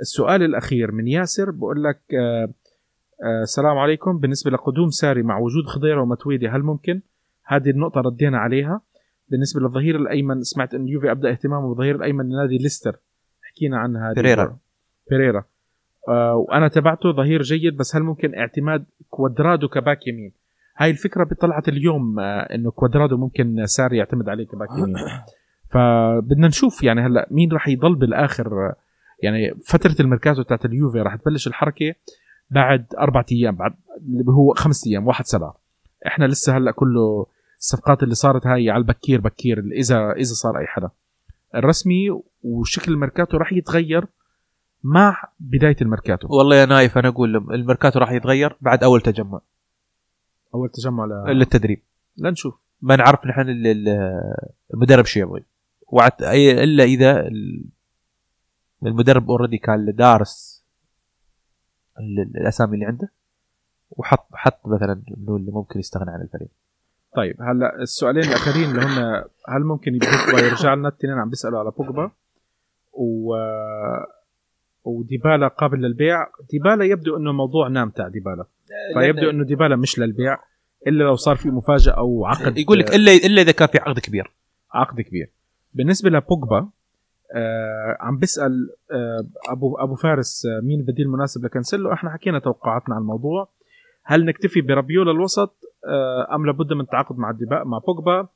السؤال 0.00 0.42
الأخير 0.42 0.92
من 0.92 1.08
ياسر 1.08 1.50
بقول 1.50 1.84
لك 1.84 2.00
آه 2.14 2.48
آه 3.24 3.42
السلام 3.42 3.78
عليكم. 3.78 4.18
بالنسبة 4.18 4.50
لقدوم 4.50 4.90
ساري 4.90 5.22
مع 5.22 5.38
وجود 5.38 5.64
خضيرة 5.66 6.02
ومتويدي 6.02 6.48
هل 6.48 6.62
ممكن؟ 6.62 7.00
هذه 7.44 7.70
النقطة 7.70 8.00
ردينا 8.00 8.38
عليها. 8.38 8.80
بالنسبة 9.32 9.60
للظهير 9.60 9.96
الأيمن 9.96 10.42
سمعت 10.42 10.74
إن 10.74 10.84
اليوفي 10.84 11.10
أبدأ 11.10 11.30
اهتمامه 11.30 11.68
بالظهير 11.68 11.96
الأيمن 11.96 12.24
لنادي 12.24 12.58
ليستر. 12.58 12.96
حكينا 13.42 13.78
عنها 13.78 14.12
بيريرا. 14.12 14.56
بيريرا 15.10 15.44
آه 16.08 16.34
وأنا 16.34 16.68
تبعته 16.68 17.12
ظهير 17.12 17.42
جيد 17.42 17.76
بس 17.76 17.96
هل 17.96 18.02
ممكن 18.02 18.34
اعتماد 18.34 18.84
كوادرادو 19.10 19.68
ك 19.68 19.76
back 19.76 20.06
يمين؟ 20.06 20.32
هاي 20.76 20.90
الفكرة 20.90 21.28
طلعت 21.40 21.68
اليوم 21.68 22.20
آه 22.20 22.54
إنه 22.54 22.70
كوادرادو 22.70 23.16
ممكن 23.16 23.66
ساري 23.66 23.96
يعتمد 23.96 24.28
عليه 24.28 24.46
ك 24.46 24.50
back 24.50 24.68
يمين. 24.78 24.94
فبدنا 25.70 26.48
نشوف 26.48 26.82
يعني 26.82 27.00
هلأ 27.00 27.28
مين 27.30 27.52
راح 27.52 27.68
يضل 27.68 27.94
بالآخر 27.94 28.46
آه، 28.46 28.74
يعني 29.22 29.54
فترة 29.66 29.96
الميركاتو 30.00 30.42
تاعت 30.42 30.64
اليوفي 30.64 30.98
راح 30.98 31.16
تبلش 31.16 31.46
الحركة 31.46 31.94
بعد 32.50 32.86
أربعة 32.98 33.26
أيام 33.32 33.56
بعد 33.56 33.72
اللي 33.98 34.32
هو 34.32 34.54
خمس 34.54 34.86
أيام 34.86 35.06
واحد 35.06 35.24
سبعة. 35.24 35.54
إحنا 36.06 36.24
لسه 36.24 36.56
هلأ 36.56 36.70
كله 36.70 37.26
الصفقات 37.62 38.02
اللي 38.02 38.14
صارت 38.14 38.46
هاي 38.46 38.70
على 38.70 38.80
البكير 38.80 39.20
بكير 39.20 39.58
إذا 39.58 40.12
إذا 40.12 40.34
صار 40.34 40.58
أي 40.58 40.66
حدا. 40.66 40.90
الرسمي 41.54 42.20
وشكل 42.42 42.92
الميركاتو 42.92 43.36
راح 43.36 43.52
يتغير 43.52 44.06
مع 44.82 45.22
بداية 45.40 45.76
الميركاتو. 45.82 46.28
والله 46.30 46.56
يا 46.56 46.66
نايف 46.66 46.98
أنا 46.98 47.08
أقول 47.08 47.36
الميركاتو 47.36 47.98
راح 47.98 48.10
يتغير 48.10 48.56
بعد 48.60 48.84
أول 48.84 49.00
تجمع. 49.00 49.40
أول 50.54 50.68
تجمع 50.68 51.04
ل... 51.04 51.38
للتدريب. 51.38 51.82
لنشوف. 52.16 52.64
ما 52.80 52.96
نعرف 52.96 53.26
نحن 53.26 53.40
ال- 53.40 53.66
ال- 53.66 54.36
المدرب 54.74 55.04
شو 55.04 55.20
يبغي. 55.20 55.44
وعت... 55.86 56.22
إلا 56.22 56.84
إذا 56.84 57.20
ال- 57.20 57.64
المدرب 58.86 59.30
already 59.30 59.58
كان 59.58 59.94
دارس 59.94 60.64
ال- 61.98 62.40
الأسامي 62.40 62.74
اللي 62.74 62.86
عنده 62.86 63.12
وحط 63.90 64.26
حط 64.32 64.60
مثلا 64.66 65.02
انه 65.18 65.36
اللي 65.36 65.50
ممكن 65.50 65.78
يستغنى 65.78 66.10
عن 66.10 66.20
الفريق. 66.22 66.50
طيب 67.16 67.42
هلا 67.42 67.82
السؤالين 67.82 68.22
الأخرين 68.22 68.70
اللي 68.70 68.82
هم 68.82 69.24
هل 69.48 69.64
ممكن 69.64 69.92
بوجبا 69.92 70.46
يرجع 70.46 70.74
لنا؟ 70.74 70.88
الاثنين 70.88 71.18
عم 71.18 71.30
بيسألوا 71.30 71.58
على 71.58 71.70
بوجبا. 71.70 72.10
و 72.92 73.34
وديبالا 74.84 75.48
قابل 75.48 75.78
للبيع. 75.78 76.26
ديبالا 76.50 76.84
يبدو 76.84 77.16
إنه 77.16 77.32
موضوع 77.32 77.68
نام 77.68 77.90
تاع 77.90 78.08
ديبالا. 78.08 78.44
فيبدو 78.94 79.30
إنه 79.30 79.44
ديبالا 79.44 79.76
مش 79.76 79.98
للبيع 79.98 80.38
إلا 80.86 81.04
لو 81.04 81.16
صار 81.16 81.36
في 81.36 81.50
مفاجأة 81.50 81.92
أو 81.92 82.26
عقد. 82.26 82.58
يقول 82.58 82.78
لك 82.78 82.94
إلا 82.94 83.12
إلا 83.12 83.42
إذا 83.42 83.52
كان 83.52 83.68
في 83.68 83.78
عقد 83.78 83.98
كبير. 83.98 84.32
عقد 84.72 85.00
كبير. 85.00 85.30
بالنسبة 85.74 86.10
لبوجبا 86.10 86.68
آه 87.34 87.96
عم 88.00 88.18
بسال 88.18 88.70
آه 88.92 89.26
أبو 89.48 89.76
أبو 89.76 89.94
فارس 89.94 90.46
آه 90.46 90.60
مين 90.60 90.80
البديل 90.80 91.06
المناسب 91.06 91.44
لكنسلو 91.44 91.92
إحنا 91.92 92.10
حكينا 92.10 92.38
توقعاتنا 92.38 92.94
عن 92.94 93.00
الموضوع. 93.00 93.48
هل 94.04 94.24
نكتفي 94.24 94.60
برابيولا 94.60 95.10
الوسط؟ 95.10 95.71
أم 96.34 96.46
لابد 96.46 96.72
من 96.72 96.80
التعاقد 96.80 97.18
مع 97.18 97.30
الدباء 97.30 97.64
مع 97.64 97.78
بوجبا. 97.78 98.28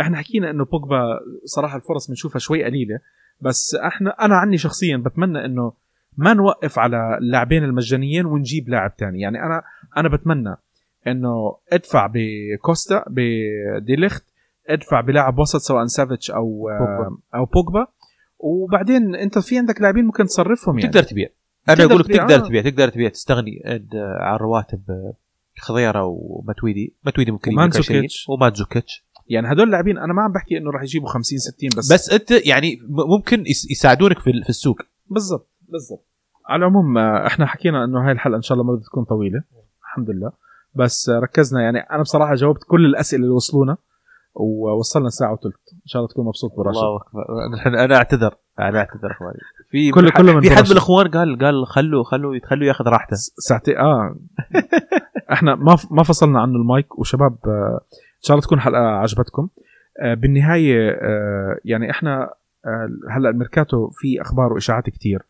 إحنا 0.00 0.16
حكينا 0.16 0.50
إنه 0.50 0.64
بوجبا 0.64 1.18
صراحة 1.44 1.76
الفرص 1.76 2.08
بنشوفها 2.08 2.38
شوي 2.38 2.64
قليلة 2.64 2.98
بس 3.40 3.74
إحنا 3.86 4.10
أنا 4.10 4.36
عني 4.36 4.58
شخصيا 4.58 4.96
بتمنى 4.96 5.44
إنه 5.44 5.72
ما 6.16 6.34
نوقف 6.34 6.78
على 6.78 7.18
اللاعبين 7.18 7.64
المجانيين 7.64 8.26
ونجيب 8.26 8.68
لاعب 8.68 8.96
تاني. 8.96 9.20
يعني 9.20 9.42
أنا 9.42 9.62
أنا 9.96 10.08
بتمنى 10.08 10.56
إنه 11.06 11.56
ادفع 11.72 12.10
بكوستا 12.14 13.04
بديليخت 13.08 14.24
ادفع 14.68 15.00
بلاعب 15.00 15.38
وسط 15.38 15.60
سواء 15.60 15.84
سافيتش 15.86 16.30
أو 16.30 16.62
بوجبا. 16.80 17.16
أو 17.34 17.44
بوجبا. 17.44 17.86
وبعدين 18.38 19.14
أنت 19.14 19.38
في 19.38 19.58
عندك 19.58 19.80
لاعبين 19.80 20.04
ممكن 20.04 20.24
تصرفهم 20.24 20.78
يعني. 20.78 20.92
تقدر 20.92 21.02
تبيع. 21.08 21.28
أنا 21.68 21.84
أقول 21.84 21.98
لك 22.00 22.06
تقدر 22.06 22.34
آه. 22.34 22.48
تبيع 22.48 22.62
تقدر 22.62 22.88
تبيع 22.88 23.08
تستغني 23.08 23.62
عند- 23.66 23.96
على 24.20 24.36
الرواتب 25.58 25.58
آه، 25.58 25.64
خضيرة 25.92 26.04
ومتويدي 26.04 26.96
متويدي 27.06 27.30
ممكن 27.30 27.52
ومانزوكيتش. 27.52 28.22
20 28.22 28.36
ومانزوكيتش. 28.38 29.04
يعني 29.28 29.52
هدول 29.52 29.66
اللاعبين 29.66 29.98
أنا 29.98 30.12
ما 30.12 30.22
عم 30.22 30.32
بحكي 30.32 30.58
إنه 30.58 30.70
راح 30.70 30.82
يجيبوا 30.82 31.08
50 31.08 31.38
60 31.38 31.68
بس, 31.76 31.92
بس 31.92 32.10
أنت 32.10 32.30
يعني 32.46 32.78
ممكن 32.88 33.40
يس- 33.46 33.70
يساعدونك 33.70 34.18
في 34.18 34.30
السوق. 34.48 34.76
بالضبط 35.10 35.50
بالضبط. 35.68 36.06
على 36.48 36.58
العموم 36.60 36.98
آه، 36.98 37.26
إحنا 37.26 37.46
حكينا 37.46 37.84
إنه 37.84 38.06
هاي 38.06 38.12
الحلقة 38.12 38.36
إن 38.36 38.42
شاء 38.42 38.52
الله 38.58 38.64
ما 38.66 38.72
بدها 38.76 38.84
تكون 38.84 39.04
طويلة. 39.04 39.42
الحمد 39.82 40.10
لله. 40.10 40.32
بس 40.74 41.08
آه، 41.08 41.18
ركزنا. 41.18 41.62
يعني 41.62 41.78
أنا 41.78 42.02
بصراحة 42.02 42.34
جاوبت 42.34 42.60
كل 42.68 42.86
الأسئلة 42.86 43.22
اللي 43.22 43.34
وصلونا. 43.34 43.76
ووصلنا 44.34 45.08
ساعه 45.08 45.32
وثلث. 45.32 45.54
إن 45.72 45.86
شاء 45.86 46.00
الله 46.02 46.12
تكون 46.12 46.26
مبسوط 46.26 46.52
براشد 46.56 46.78
الله 46.78 46.96
أكبر. 46.96 47.20
الحين 47.54 47.74
أنا 47.74 47.96
أعتذر. 47.96 48.34
أنا 48.60 48.78
أعتذر 48.78 49.10
أخواني. 49.10 49.38
في 49.70 49.90
كله- 49.90 50.10
ح- 50.10 50.16
كله 50.16 50.32
من 50.34 50.40
في 50.40 50.50
حد 50.50 50.64
من. 50.66 50.72
الأخوان 50.72 51.08
قال 51.08 51.38
قال 51.38 51.66
خلوا 51.66 52.04
خلوا 52.04 52.38
خلوا 52.44 52.66
ياخذ 52.66 52.84
راحته. 52.84 53.16
ساعتين 53.48 53.76
آه. 53.78 54.16
إحنا 55.32 55.54
ما 55.54 55.76
ما 55.90 56.02
فصلنا 56.02 56.40
عنه 56.40 56.56
المايك. 56.56 56.98
وشباب 56.98 57.36
آه، 57.46 57.80
إن 57.92 58.22
شاء 58.22 58.34
الله 58.34 58.46
تكون 58.46 58.60
حلقة 58.60 58.80
عجبتكم. 58.80 59.48
آه، 60.02 60.14
بالنهاية 60.14 60.90
آه، 60.90 61.56
يعني 61.64 61.90
إحنا 61.90 62.30
هلأ 63.10 63.30
الميركاتو 63.30 63.88
في 63.90 64.20
أخبار 64.20 64.52
وإشاعات 64.52 64.84
كتير. 64.90 65.22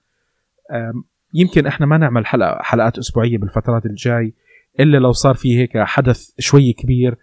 آم، 0.72 1.04
يمكن 1.34 1.66
إحنا 1.66 1.86
ما 1.86 1.98
نعمل 1.98 2.26
حلقه 2.26 2.58
حلقات 2.62 2.98
أسبوعية 2.98 3.38
بالفترات 3.38 3.86
الجاي 3.86 4.34
إلا 4.80 4.96
لو 4.98 5.12
صار 5.12 5.34
في 5.34 5.58
هيك 5.58 5.78
حدث 5.78 6.30
شوي 6.38 6.72
كبير. 6.72 7.16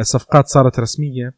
صفقات 0.00 0.46
صارت 0.46 0.80
رسمية. 0.80 1.34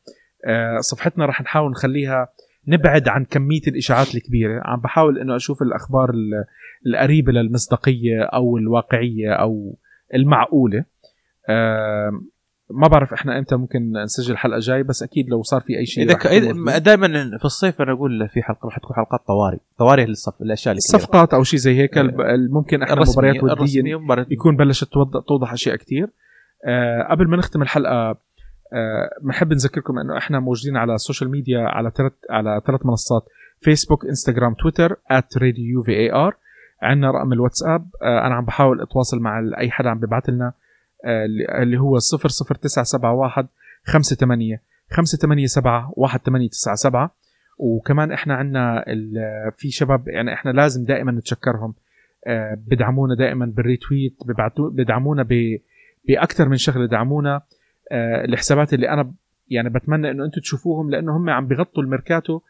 آه، 0.47 0.79
صفحتنا 0.81 1.27
رح 1.27 1.43
نحاول 1.43 1.71
نخليها 1.71 2.29
نبعد 2.69 3.09
عن 3.09 3.25
كمية 3.25 3.61
الإشاعات 3.69 4.15
الكبيرة. 4.15 4.61
عم 4.65 4.81
بحاول 4.81 5.19
إنه 5.19 5.37
أشوف 5.37 5.63
الأخبار 5.63 6.11
ال- 6.11 6.45
القريبة 6.87 7.33
للمصداقية 7.33 8.23
أو 8.23 8.57
الواقعية 8.59 9.33
أو 9.33 9.77
المعقولة. 10.15 10.85
ما 12.71 12.89
بعرف 12.89 13.13
إحنا 13.13 13.39
إمتى 13.39 13.57
ممكن 13.57 13.93
نسجل 14.05 14.33
الحلقة 14.33 14.57
الجاي 14.57 14.83
بس 14.83 15.03
أكيد 15.03 15.29
لو 15.29 15.43
صار 15.43 15.61
في 15.61 15.79
أي 15.79 15.87
شيء 15.87 16.05
إذا 16.05 16.15
رح. 16.15 16.79
دائما 16.79 17.39
في 17.39 17.45
الصيف 17.45 17.81
أنا 17.83 17.93
أقول 17.93 18.29
في 18.29 18.43
حلقة 18.43 18.67
راح 18.67 18.79
تكون 18.79 18.97
حلقات 18.97 19.21
طوارئ 19.27 19.59
طوارئ 19.79 20.05
للصف 20.05 20.43
الأشياء 20.43 20.75
الكبيرة. 20.75 20.97
الصفقات 20.99 21.35
أو 21.35 21.43
شيء 21.43 21.59
زي 21.61 21.77
هيك 21.79 21.99
الب- 21.99 22.21
ممكن 22.51 22.83
إحنا 22.83 22.95
مباريات 23.13 23.43
ودية 23.45 23.83
يكون 24.31 24.57
بلشت 24.57 24.89
توضح 25.29 25.53
أشياء 25.53 25.77
كتير 25.77 26.09
آه 26.67 27.03
قبل 27.11 27.29
ما 27.29 27.37
نختم 27.37 27.63
الحلقة 27.63 27.93
آه 27.93 28.17
بنحب 29.23 29.53
نذكركم 29.53 29.99
إنه 29.99 30.19
إحنا 30.19 30.41
موجودين 30.41 30.77
على 30.77 30.95
ال 30.95 31.00
social 31.00 31.31
media 31.31 31.61
على 31.61 31.91
ثلاث 31.97 32.13
على 32.31 32.61
ثلاث 32.67 32.87
منصات 32.87 33.25
فيسبوك 33.61 34.05
انستغرام 34.07 34.55
تويتر 34.55 34.97
@راديو 35.43 35.83
في 35.83 35.93
اي 35.93 36.13
ار 36.13 36.37
عندنا 36.83 37.11
رقم 37.11 37.33
الواتساب. 37.33 37.87
آه 38.03 38.27
أنا 38.27 38.35
عم 38.35 38.45
بحاول 38.45 38.81
أتواصل 38.83 39.19
مع 39.21 39.43
أي 39.59 39.71
حدا 39.71 39.91
عم 39.91 39.99
ببعث 40.01 40.29
لنا 40.29 40.53
آه 41.05 41.25
اللي- 41.63 41.79
هو 41.79 41.99
00971 41.99 43.49
58 43.87 44.59
587 44.91 45.45
1897 45.49 47.09
وكمان 47.59 48.13
إحنا 48.13 48.35
عندنا 48.35 48.85
في 49.57 49.71
شباب 49.71 50.09
يعني 50.09 50.33
إحنا 50.35 50.51
لازم 50.51 50.85
دائما 50.85 51.13
نتشكرهم. 51.13 51.75
آه، 52.27 52.59
بدعمونا 52.67 53.15
دائما 53.15 53.47
بال 53.47 53.62
retweet 53.62 54.17
بدعمونا 54.73 55.27
بأكثر 56.09 56.49
من 56.49 56.57
شغلة 56.57 56.87
دعمونا. 56.87 57.35
آه، 57.37 57.43
الحسابات 57.93 58.75
اللي 58.75 58.89
أنا 58.89 59.13
يعني 59.51 59.69
بتمنى 59.71 60.11
إنه 60.11 60.25
أنتم 60.25 60.41
تشوفوهم 60.41 60.91
لأنه 60.91 61.17
هم 61.17 61.31
عم 61.31 61.47
بيغطوا 61.47 61.83
الميركاتو 61.83 62.41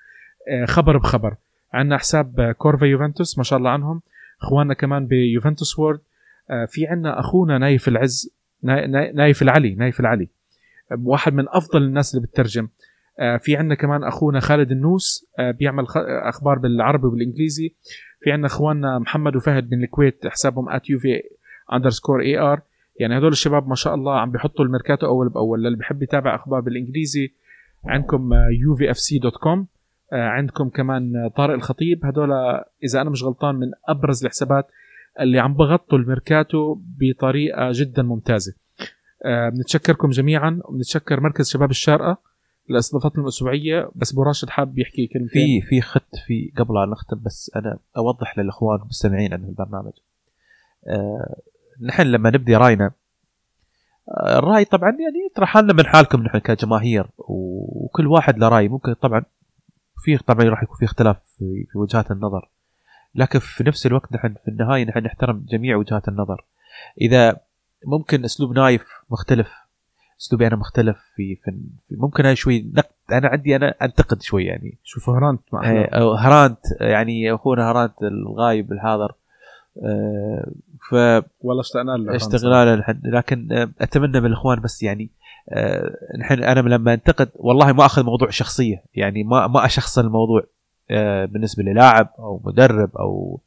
آه، 0.48 0.64
خبر 0.64 0.98
بخبر. 0.98 1.34
عندنا 1.72 1.98
حساب 1.98 2.40
آه، 2.40 2.52
كورفا 2.52 2.86
يوفنتوس 2.86 3.38
ما 3.38 3.44
شاء 3.44 3.58
الله 3.58 3.70
عنهم. 3.70 4.00
إخواننا 4.42 4.74
كمان 4.74 5.06
بيوفنتوس 5.06 5.78
World. 5.78 6.00
آه، 6.50 6.64
في 6.64 6.86
عندنا 6.86 7.20
أخونا 7.20 7.58
نايف 7.58 7.88
العز 7.88 8.30
ناي- 8.62 8.86
ناي- 8.86 9.12
نايف 9.12 9.42
العلي 9.42 9.74
نايف 9.74 10.00
العلي. 10.00 10.28
آه، 10.92 10.98
واحد 11.04 11.34
من 11.34 11.44
أفضل 11.48 11.82
الناس 11.82 12.14
اللي 12.14 12.26
بتترجم. 12.26 12.68
آه، 13.18 13.36
في 13.36 13.56
عندنا 13.56 13.74
كمان 13.74 14.04
أخونا 14.04 14.40
خالد 14.40 14.70
النوس 14.70 15.26
آه، 15.38 15.50
بيعمل 15.50 15.86
أخبار 16.06 16.58
بالعربي 16.58 17.06
والانجليزي 17.06 17.74
في 18.20 18.32
عندنا 18.32 18.46
إخواننا 18.46 18.98
محمد 18.98 19.36
وفهد 19.36 19.70
من 19.74 19.84
الكويت 19.84 20.26
حسابهم 20.26 20.68
at 20.68 20.82
يعني 22.96 23.18
هدول 23.18 23.32
الشباب 23.32 23.68
ما 23.68 23.74
شاء 23.74 23.94
الله 23.94 24.20
عم 24.20 24.30
بيحطوا 24.30 24.64
الميركاتو 24.64 25.06
أول 25.06 25.28
بأول. 25.28 25.62
للي 25.62 25.76
بحب 25.76 26.02
يتابع 26.02 26.34
أخبار 26.34 26.60
بالإنجليزي 26.60 27.32
عندكم 27.84 28.30
JuveFC 28.62 29.18
dot 29.18 29.36
com 29.36 29.66
عندكم 30.12 30.68
كمان 30.68 31.16
آه، 31.16 31.28
طارق 31.28 31.54
الخطيب. 31.54 32.06
هدول 32.06 32.32
إذا 32.84 33.00
أنا 33.00 33.10
مش 33.10 33.22
غلطان 33.24 33.54
من 33.54 33.66
أبرز 33.88 34.24
الحسابات 34.24 34.66
اللي 35.20 35.38
عم 35.38 35.54
بغطوا 35.54 35.98
الميركاتو 35.98 36.78
بطريقة 36.98 37.70
جدا 37.72 38.02
ممتازة. 38.02 38.54
آه، 39.24 39.48
بنتشكركم 39.48 40.10
جميعا 40.10 40.60
وبنتشكر 40.64 41.20
مركز 41.20 41.50
شباب 41.50 41.70
الشارقة 41.70 42.18
لإستضافتنا 42.68 43.22
الأسبوعية. 43.22 43.90
بس 43.94 44.12
أبو 44.12 44.22
راشد 44.22 44.48
حاب 44.48 44.78
يحكي 44.78 45.06
كلمتين. 45.06 45.60
في 45.60 45.66
في 45.66 45.80
خط 45.80 46.16
في 46.26 46.52
قبل 46.56 46.74
لا 46.74 46.86
نختم 46.86 47.20
بس 47.24 47.50
أنا 47.56 47.78
أوضح 47.96 48.38
للإخوان 48.38 48.80
المستمعين 48.82 49.32
عن 49.32 49.44
البرنامج 49.44 49.92
آه 50.88 51.36
نحن 51.80 52.02
لما 52.02 52.30
نبدي 52.30 52.56
راينا 52.56 52.90
آه 54.08 54.38
الراي 54.38 54.64
طبعا 54.64 54.90
يعني 54.90 55.32
ترى 55.34 55.46
حالنا 55.46 55.72
من 55.72 55.86
حالكم 55.86 56.22
نحن 56.22 56.38
كجماهير 56.38 57.06
وكل 57.18 58.06
واحد 58.06 58.38
له 58.38 58.48
رأي. 58.48 58.68
ممكن 58.68 58.92
طبعا 58.92 59.24
في 60.04 60.18
طبعا 60.18 60.44
راح 60.44 60.62
يكون 60.62 60.76
في 60.76 60.84
اختلاف 60.84 61.16
في, 61.38 61.66
في 61.72 61.78
وجهات 61.78 62.10
النظر. 62.10 62.48
لكن 63.14 63.38
في 63.38 63.64
نفس 63.64 63.86
الوقت 63.86 64.12
نحن 64.12 64.34
في 64.44 64.48
النهاية 64.48 64.84
نحن 64.84 64.98
نحترم 64.98 65.44
جميع 65.48 65.76
وجهات 65.76 66.08
النظر. 66.08 66.44
إذا 67.00 67.40
ممكن 67.86 68.24
أسلوب 68.24 68.52
نايف 68.52 68.84
مختلف 69.10 69.52
اسلوبي 70.20 70.46
أنا 70.46 70.56
مختلف 70.56 70.96
في, 71.14 71.36
في, 71.36 71.50
في 71.88 71.96
ممكن 71.96 72.26
هاي 72.26 72.36
شوي 72.36 72.70
نقد 72.74 72.90
أنا 73.12 73.28
عندي 73.28 73.56
أنا 73.56 73.74
أنتقد 73.82 74.22
شوي 74.22 74.44
يعني. 74.44 74.78
شوف 74.84 75.10
هرانت 75.10 75.40
مع 75.52 75.70
إيه، 75.70 75.88
هرانت 76.18 76.58
يعني 76.80 77.34
أخونا 77.34 77.70
هرانت 77.70 78.02
الغايب 78.02 78.72
الحاضر. 78.72 79.14
آه، 79.82 80.52
ف 80.88 80.94
والله 81.40 81.60
اشتقنا 81.60 81.90
له 81.92 82.16
اشتغلال 82.16 82.68
الحد 82.68 83.06
لكن 83.06 83.52
آه، 83.52 83.70
أتمنى 83.80 84.20
من 84.20 84.26
الإخوان 84.26 84.60
بس 84.60 84.82
يعني 84.82 85.10
آه، 85.50 85.96
نحن 86.18 86.42
أنا 86.42 86.60
لما 86.60 86.94
أنتقد 86.94 87.28
والله 87.34 87.72
ما 87.72 87.86
أخذ 87.86 88.04
موضوع 88.04 88.30
شخصية 88.30 88.82
يعني 88.94 89.24
ما 89.24 89.46
ما 89.46 89.64
اشخصن 89.64 90.06
الموضوع 90.06 90.42
آه، 90.90 91.24
بالنسبة 91.24 91.62
للاعب 91.62 92.08
أو 92.18 92.40
مدرب 92.44 92.96
أو 92.96 93.40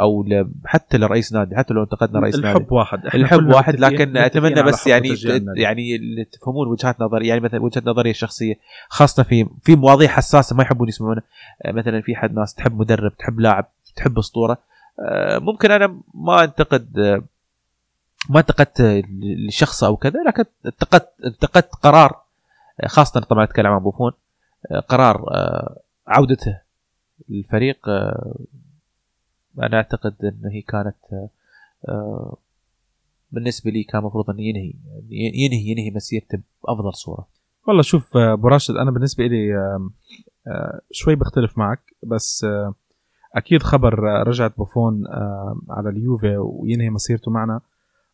أو 0.00 0.24
حتى 0.64 0.98
لرئيس 0.98 1.32
نادي 1.32 1.56
حتى 1.56 1.74
لو 1.74 1.82
انتقدنا 1.82 2.20
رئيس 2.20 2.34
نادي. 2.36 2.48
الحب 2.48 2.72
واحد. 2.72 3.06
إحنا 3.06 3.20
الحب 3.20 3.46
واحد 3.46 3.80
لكن 3.80 4.16
أتمنى 4.16 4.62
بس 4.62 4.86
يعني. 4.86 5.08
يعني 5.56 5.98
تفهمون 6.32 6.68
وجهات 6.68 7.00
نظري 7.00 7.26
يعني 7.28 7.40
مثلا 7.40 7.62
وجهة 7.62 7.82
نظري 7.86 8.10
الشخصية 8.10 8.54
خاصة 8.88 9.22
في 9.22 9.46
في 9.62 9.76
مواضيع 9.76 10.08
حساسة 10.08 10.56
ما 10.56 10.62
يحبون 10.62 10.88
يسمعونها. 10.88 11.22
مثلا 11.66 12.00
في 12.00 12.16
حد 12.16 12.34
ناس 12.34 12.54
تحب 12.54 12.78
مدرب 12.78 13.16
تحب 13.16 13.40
لاعب 13.40 13.66
تحب 13.96 14.18
أسطورة. 14.18 14.58
ممكن 15.38 15.70
أنا 15.70 16.00
ما 16.14 16.44
أنتقد 16.44 16.98
آه، 16.98 17.22
ما 18.30 18.40
انتقدت 18.40 18.80
الشخص 19.48 19.84
أو 19.84 19.96
كذا 19.96 20.22
لكن 20.26 20.44
انتقدت 20.66 21.08
انتقدت 21.26 21.74
قرار 21.74 22.22
آه، 22.80 22.86
خاصة 22.86 23.20
طبعا 23.20 23.44
أتكلم 23.44 23.66
عن 23.66 23.78
بوفون 23.82 24.12
آه، 24.70 24.80
قرار 24.80 25.24
آه، 25.34 25.80
عودته 26.06 26.60
للفريق 27.28 27.88
آه، 27.88 28.36
أنا 29.62 29.76
أعتقد 29.76 30.14
إن 30.24 30.50
هي 30.52 30.62
كانت 30.62 30.96
آه، 31.12 31.28
آه، 31.88 32.36
بالنسبة 33.32 33.70
لي 33.70 33.84
كان 33.84 34.00
المفروض 34.00 34.30
انه 34.30 34.42
ينهي 34.42 34.72
ينهي 35.10 35.70
ينهي 35.70 35.90
مسيرته 35.90 36.38
بأفضل 36.64 36.94
صورة. 36.94 37.26
والله 37.68 37.82
شوف 37.82 38.16
آه، 38.16 38.32
أبو 38.32 38.48
راشد 38.48 38.74
أنا 38.76 38.90
بالنسبة 38.90 39.26
لي 39.26 39.56
آه، 40.46 40.80
شوي 40.90 41.14
بختلف 41.14 41.58
معك 41.58 41.80
بس 42.02 42.44
آه، 42.44 42.74
أكيد 43.34 43.62
خبر 43.62 43.98
رجعه 44.26 44.52
بوفون 44.58 45.04
على 45.70 45.88
اليوفي 45.88 46.36
وينهي 46.36 46.90
مسيرته 46.90 47.30
معنا. 47.30 47.60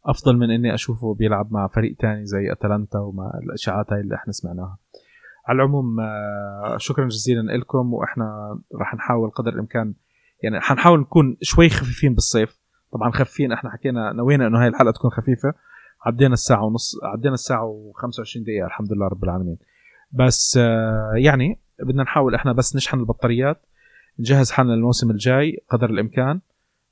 أفضل 0.06 0.36
من 0.36 0.50
إني 0.50 0.74
أشوفه 0.74 1.14
بيلعب 1.14 1.52
مع 1.52 1.66
فريق 1.66 1.96
تاني 1.98 2.26
زي 2.26 2.52
أتلانتا 2.52 2.98
ومع 2.98 3.30
الإشاعات 3.42 3.92
هاي 3.92 4.00
اللي 4.00 4.14
إحنا 4.14 4.32
سمعناها. 4.32 4.78
على 5.46 5.56
العموم 5.56 5.96
شكرا 6.76 7.08
جزيلا 7.08 7.56
لكم 7.56 7.94
وإحنا 7.94 8.58
راح 8.74 8.94
نحاول 8.94 9.30
قدر 9.30 9.52
الإمكان 9.52 9.94
يعني 10.42 10.60
حنحاول 10.60 11.00
نكون 11.00 11.36
شوي 11.42 11.68
خفيفين 11.68 12.14
بالصيف. 12.14 12.60
طبعا 12.92 13.10
خفيفين 13.10 13.52
إحنا 13.52 13.70
حكينا 13.70 14.12
نوينا 14.12 14.46
إنه 14.46 14.62
هاي 14.62 14.68
الحلقة 14.68 14.92
تكون 14.92 15.10
خفيفة. 15.10 15.54
عدينا 16.06 16.32
الساعة 16.32 16.64
ونص 16.64 16.96
عدينا 17.02 17.34
الساعة 17.34 17.92
و25 17.92 18.42
دقيقة 18.42 18.66
الحمد 18.66 18.92
لله 18.92 19.06
رب 19.06 19.24
العالمين. 19.24 19.58
بس 20.12 20.58
آه، 20.62 21.12
يعني 21.14 21.58
بدنا 21.82 22.02
نحاول 22.02 22.34
إحنا 22.34 22.52
بس 22.52 22.76
نشحن 22.76 23.00
البطاريات. 23.00 23.60
نجهز 24.18 24.50
حالنا 24.50 24.72
للموسم 24.72 25.10
الجاي 25.10 25.62
قدر 25.68 25.90
الإمكان. 25.90 26.40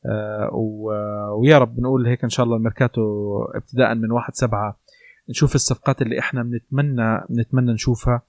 آه، 0.06 0.50
ويا 1.40 1.58
رب 1.58 1.80
نقول 1.80 2.06
هيك 2.06 2.24
إن 2.24 2.30
شاء 2.30 2.46
الله 2.46 2.56
الميركاتو 2.56 3.02
ابتداء 3.54 3.94
من 3.94 4.10
1 4.12 4.34
7 4.34 4.78
نشوف 5.30 5.54
الصفقات 5.54 6.02
اللي 6.02 6.18
إحنا 6.18 6.42
بنتمنى 6.42 7.20
بنتمنى 7.28 7.72
نشوفها. 7.72 8.22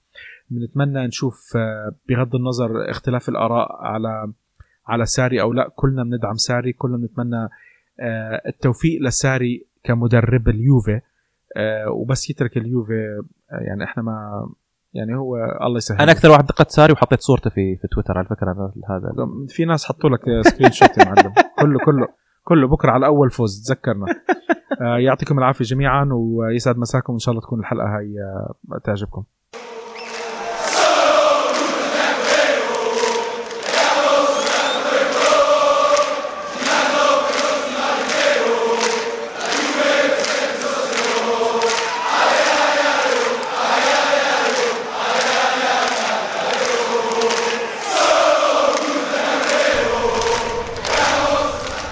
بنتمنى 0.50 1.06
نشوف 1.06 1.56
آه، 1.56 1.94
بغض 2.08 2.34
النظر 2.34 2.90
اختلاف 2.90 3.28
الآراء 3.28 3.72
على 3.82 4.32
على 4.86 5.06
ساري 5.06 5.40
أو 5.40 5.52
لا 5.52 5.70
كلنا 5.76 6.04
بندعم 6.04 6.34
ساري 6.36 6.72
كلنا 6.72 6.96
بنتمنى 6.96 7.48
التوفيق 8.46 9.02
لساري 9.02 9.66
كمدرب 9.84 10.48
اليوفي. 10.48 11.00
وبس 11.88 12.30
يترك 12.30 12.56
اليوفي 12.56 13.22
يعني 13.50 13.84
إحنا 13.84 14.02
ما 14.02 14.48
يعني 14.92 15.16
هو 15.16 15.36
الله 15.36 15.76
يسهل. 15.76 16.00
أنا 16.00 16.12
أكثر 16.12 16.30
واحد 16.30 16.46
دقت 16.46 16.70
ساري 16.70 16.92
وحطيت 16.92 17.20
صورته 17.20 17.50
في 17.50 17.76
في 17.76 17.88
تويتر 17.88 18.18
على 18.18 18.26
فكرة 18.26 18.72
هذا 18.90 19.12
في 19.48 19.64
ناس 19.64 19.84
حطوا 19.84 20.10
لك 20.10 20.20
screenshot 20.40 20.98
يا 20.98 21.04
معلم. 21.04 21.32
كله 21.60 21.78
كله 21.84 22.08
كله 22.44 22.68
بكرة 22.68 22.90
على 22.90 23.06
أول 23.06 23.30
فوز 23.30 23.64
تذكرنا. 23.66 24.06
آه، 24.80 24.98
يعطيكم 24.98 25.38
العافية 25.38 25.64
جميعا 25.64 26.08
ويسعد 26.12 26.78
مساكم 26.78 27.12
ان 27.12 27.18
شاء 27.18 27.32
الله 27.32 27.42
تكون 27.42 27.60
الحلقة 27.60 27.86
هاي 27.86 28.14
آه، 28.20 28.78
تعجبكم. 28.84 29.24